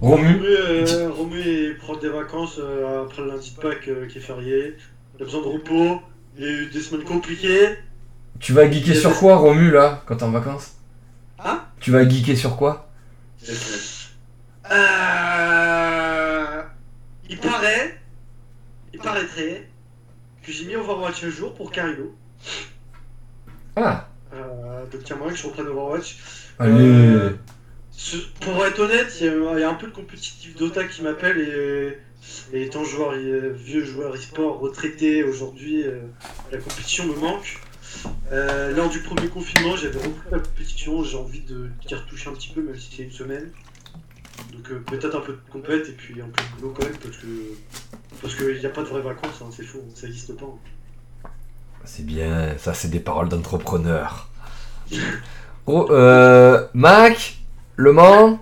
[0.00, 4.06] Romu Romu, euh, Romu, il prend des vacances euh, après le lundi de Pâques euh,
[4.06, 4.76] qui est férié.
[5.16, 6.00] Il a besoin de repos.
[6.36, 7.70] Il a eu des semaines compliquées.
[8.38, 10.76] Tu vas geeker sur quoi, Romu, là, quand t'es en vacances?
[11.44, 11.62] Hein?
[11.80, 12.88] Tu vas geeker sur quoi?
[14.70, 16.62] Euh...
[17.30, 17.77] Il paraît,
[18.92, 19.68] il paraîtrait
[20.42, 22.14] que j'ai mis Overwatch un jour pour Carilo.
[23.76, 26.16] Ah Euh, donc tiens moyen que je reprenne Overwatch.
[26.58, 27.30] Allez Euh,
[27.90, 30.84] Ce- Pour être honnête, il y, a- il y a un peu de compétitif Dota
[30.84, 36.02] qui m'appelle et, et étant joueur, euh, vieux joueur e-sport retraité aujourd'hui, euh,
[36.52, 37.58] la compétition me manque.
[38.30, 42.62] Lors du premier confinement, j'avais repris la compétition, j'ai envie de retoucher un petit peu,
[42.62, 43.50] même si c'est une semaine.
[44.52, 47.16] Donc peut-être un peu de compète et puis un peu de boulot quand même, parce
[47.16, 47.26] que
[48.20, 50.46] parce qu'il n'y a pas de vraies vacances, hein, c'est faux, ça n'existe pas.
[51.84, 54.28] C'est bien, ça c'est des paroles d'entrepreneur.
[55.70, 57.36] Oh, euh, Mac,
[57.76, 58.38] Le Mans,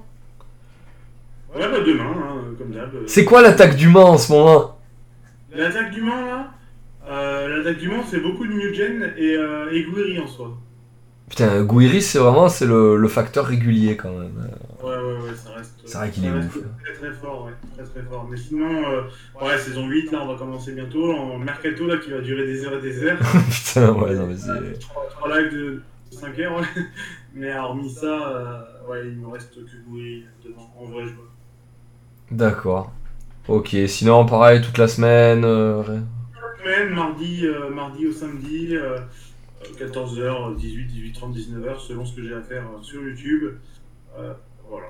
[1.54, 2.90] Ouais, bah demain, hein, comme d'hab.
[3.06, 4.78] c'est quoi l'attaque du Mans en ce moment?
[5.52, 6.50] L'attaque du Mans, là
[7.08, 10.56] euh, L'attaque du Mans, c'est beaucoup de New Gen et, euh, et Guiri en soi.
[11.28, 14.48] Putain, Gouiri c'est vraiment c'est le, le facteur régulier quand même.
[15.36, 15.80] Ça reste.
[15.84, 16.58] C'est vrai qu'il est ouf.
[16.82, 17.52] Très, très fort, ouais.
[17.76, 18.26] Très, très fort.
[18.30, 19.02] Mais sinon, euh,
[19.42, 21.12] ouais, saison 8, là, on va commencer bientôt.
[21.12, 23.18] En mercato, là, qui va durer des heures et des heures.
[23.50, 24.78] Putain, ouais, non mais c'est...
[24.80, 26.66] Trois, trois lives de 5 heures, ouais.
[27.34, 31.28] Mais hormis ça, euh, ouais, il me reste que Guiri devant, en vrai joueur.
[32.30, 32.92] D'accord.
[33.46, 35.44] Ok, sinon pareil toute la semaine.
[35.44, 35.82] euh,
[36.66, 38.98] semaine, mardi, euh, mardi au samedi, euh,
[39.78, 43.56] 14h, 18, 18h30, 19h, selon ce que j'ai à faire sur YouTube.
[44.18, 44.32] Euh,
[44.68, 44.86] voilà.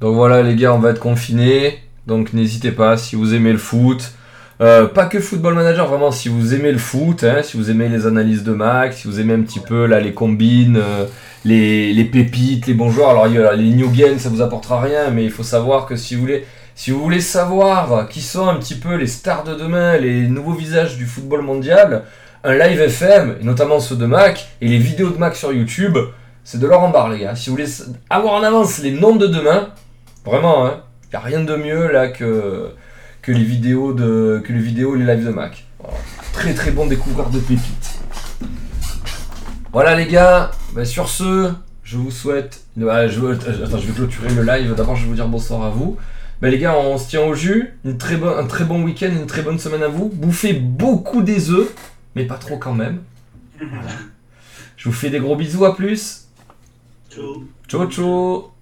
[0.00, 1.78] Donc voilà les gars, on va être confinés.
[2.06, 4.12] Donc n'hésitez pas si vous aimez le foot.
[4.60, 7.88] Euh, pas que Football Manager, vraiment si vous aimez le foot, hein, si vous aimez
[7.88, 11.06] les analyses de Max, si vous aimez un petit peu là les combines, euh,
[11.46, 13.10] les, pépites, les bons joueurs.
[13.10, 16.26] Alors les new gains, ça vous apportera rien, mais il faut savoir que si vous
[17.00, 21.06] voulez, savoir qui sont un petit peu les stars de demain, les nouveaux visages du
[21.06, 22.02] football mondial,
[22.44, 25.96] un live FM, notamment ceux de Mac, et les vidéos de Mac sur YouTube,
[26.44, 27.34] c'est de l'or en barre les gars.
[27.36, 27.68] Si vous voulez
[28.08, 29.70] avoir en avance les noms de demain,
[30.24, 30.82] Vraiment, hein.
[31.12, 32.72] Y a rien de mieux là que,
[33.26, 35.64] les vidéos de que les vidéos les lives de Mac.
[36.32, 38.00] Très très bon découvreur de pépites.
[39.72, 41.52] Voilà les gars, bah, sur ce,
[41.84, 42.64] je vous souhaite.
[42.76, 43.20] bah, je,
[43.64, 44.74] attends, je vais clôturer le live.
[44.74, 45.96] D'abord, je vais vous dire bonsoir à vous.
[46.42, 47.78] Bah, les gars, on se tient au jus.
[47.84, 50.10] Un très bon week-end, une très bonne semaine à vous.
[50.12, 51.72] Bouffez beaucoup des œufs,
[52.14, 52.98] mais pas trop quand même.
[54.76, 56.19] Je vous fais des gros bisous, à plus.
[57.10, 57.44] Ciao.
[57.68, 58.52] Ciao ciao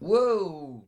[0.00, 0.84] Wow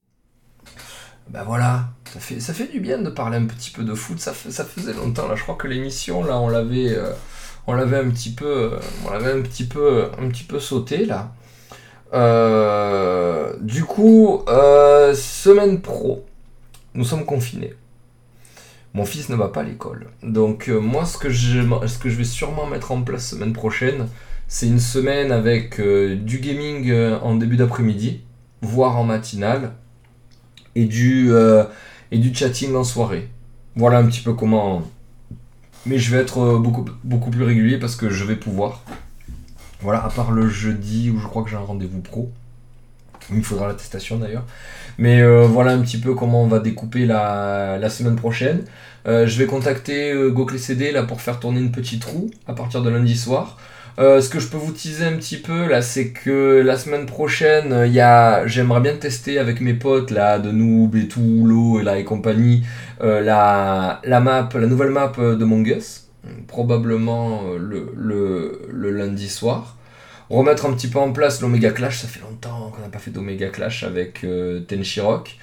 [1.29, 4.19] Bah voilà, ça fait, ça fait du bien de parler un petit peu de foot,
[4.21, 7.13] ça, fait- ça faisait longtemps là, je crois que l'émission là on l'avait euh,
[7.67, 11.07] on l'avait un petit peu euh, on l'avait un petit peu un petit peu sauté
[11.07, 11.33] là.
[12.13, 16.25] Euh, du coup, euh, semaine pro,
[16.95, 17.75] nous sommes confinés.
[18.95, 20.09] Mon fils ne va pas à l'école.
[20.23, 23.53] Donc euh, moi ce que, je, ce que je vais sûrement mettre en place semaine
[23.53, 24.09] prochaine,
[24.49, 28.21] c'est une semaine avec euh, du gaming euh, en début d'après-midi,
[28.63, 29.73] voire en matinale,
[30.75, 31.65] et du, euh,
[32.11, 33.29] et du chatting en soirée.
[33.77, 34.83] Voilà un petit peu comment,
[35.87, 38.83] Mais je vais être beaucoup, plus régulier parce que je vais pouvoir.
[39.81, 42.31] Voilà, à part le jeudi où je crois que j'ai un rendez-vous pro.
[43.31, 44.45] Il me faudra l'attestation d'ailleurs.
[44.99, 48.65] Mais voilà un petit peu comment on va découper la, semaine prochaine.
[49.07, 52.83] Je vais contacter euh, Goclé CD là pour faire tourner une petite roue à partir
[52.83, 53.59] de lundi soir.
[53.99, 57.07] Euh, ce que je peux vous teaser un petit peu là, c'est que la semaine
[57.07, 61.97] prochaine, euh, j'aimerais bien tester avec mes potes là, de Noob et tout, et là
[61.99, 62.65] et compagnie,
[63.03, 66.09] euh, la, la map, la nouvelle map de Mongus,
[66.49, 69.77] probablement le, le, le lundi soir.
[70.29, 73.11] Remettre un petit peu en place l'Omega Clash, ça fait longtemps qu'on n'a pas fait
[73.13, 74.27] d'Omega Clash avec
[74.67, 75.37] Tenshirok.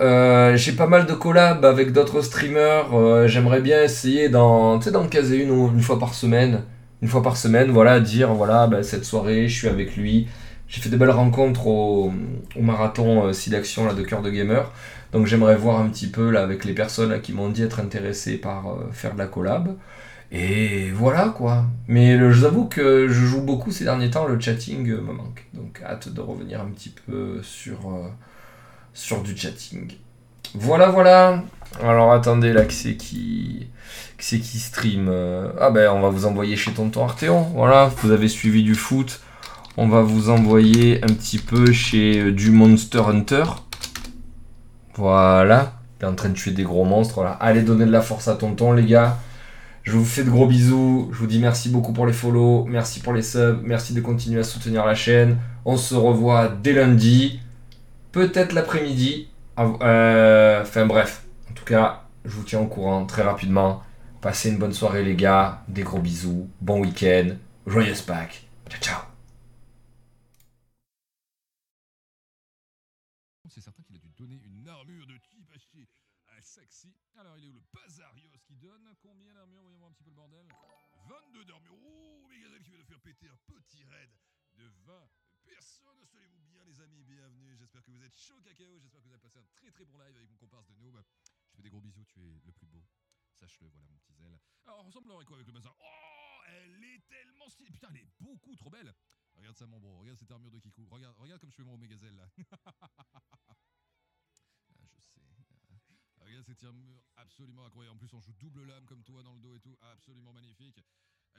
[0.00, 3.28] Euh, j'ai pas mal de collabs avec d'autres streamers.
[3.28, 6.62] J'aimerais bien essayer d'en caser une une fois par semaine.
[7.02, 10.28] Une fois par semaine, voilà, dire voilà, bah, cette soirée, je suis avec lui.
[10.68, 12.12] J'ai fait des belles rencontres au,
[12.58, 14.72] marathon euh, Site Action là, de Cœur de Gamer.
[15.12, 18.38] Donc j'aimerais voir un petit peu là, avec les personnes qui m'ont dit être intéressées
[18.38, 19.76] par euh, faire de la collab.
[20.34, 21.66] Et voilà quoi.
[21.88, 25.12] Mais je vous avoue que je joue beaucoup ces derniers temps, le chatting euh, me
[25.12, 25.46] manque.
[25.52, 28.08] Donc hâte de revenir un petit peu sur, euh,
[28.94, 29.92] sur du chatting.
[30.54, 31.44] Voilà, voilà.
[31.82, 33.68] Alors attendez, là, c'est qui,
[34.18, 37.42] c'est qui stream euh, Ah ben, on va vous envoyer chez Tonton Arteon.
[37.54, 39.20] Voilà, vous avez suivi du foot.
[39.76, 43.44] On va vous envoyer un petit peu chez euh, du Monster Hunter.
[44.94, 45.72] Voilà.
[45.98, 47.24] Il est en train de tuer des gros monstres.
[47.40, 49.18] Allez donner de la force à Tonton, les gars.
[49.82, 51.10] Je vous fais de gros bisous.
[51.12, 52.64] Je vous dis merci beaucoup pour les follow.
[52.68, 53.60] Merci pour les subs.
[53.64, 55.38] Merci de continuer à soutenir la chaîne.
[55.64, 57.40] On se revoit dès lundi.
[58.12, 59.28] Peut-être l'après-midi.
[59.58, 61.24] Euh, Enfin bref.
[61.50, 63.82] En tout cas, je vous tiens au courant très rapidement.
[64.20, 65.62] Passez une bonne soirée, les gars.
[65.68, 66.48] Des gros bisous.
[66.60, 67.36] Bon week-end.
[67.66, 68.44] Joyeuse Pâques.
[68.68, 69.11] Ciao, ciao.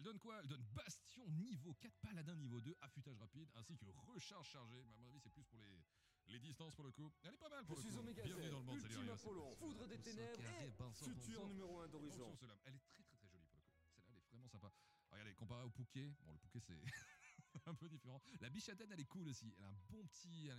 [0.04, 0.38] Elle donne quoi?
[0.42, 4.84] Elle donne bastion niveau 4, paladin niveau 2, affûtage rapide, ainsi que recharge chargée.
[4.84, 5.82] Mais à mon avis, c'est plus pour les,
[6.28, 7.10] les distances pour le coup.
[7.24, 8.04] Elle est pas mal pour Je le suis coup.
[8.12, 12.38] Bienvenue dans le monde, salut foudre des ténèbres et futur numéro 1 d'Horizon.
[12.66, 13.72] Elle est très très très jolie pour le coup.
[13.96, 14.74] Celle-là, elle est vraiment sympa.
[15.10, 16.76] Regardez, comparé au Pouquet, bon, le Pouquet c'est
[17.68, 18.22] un peu différent.
[18.42, 19.54] La bichataine, elle est cool aussi.
[19.58, 20.52] Elle a un bon petit.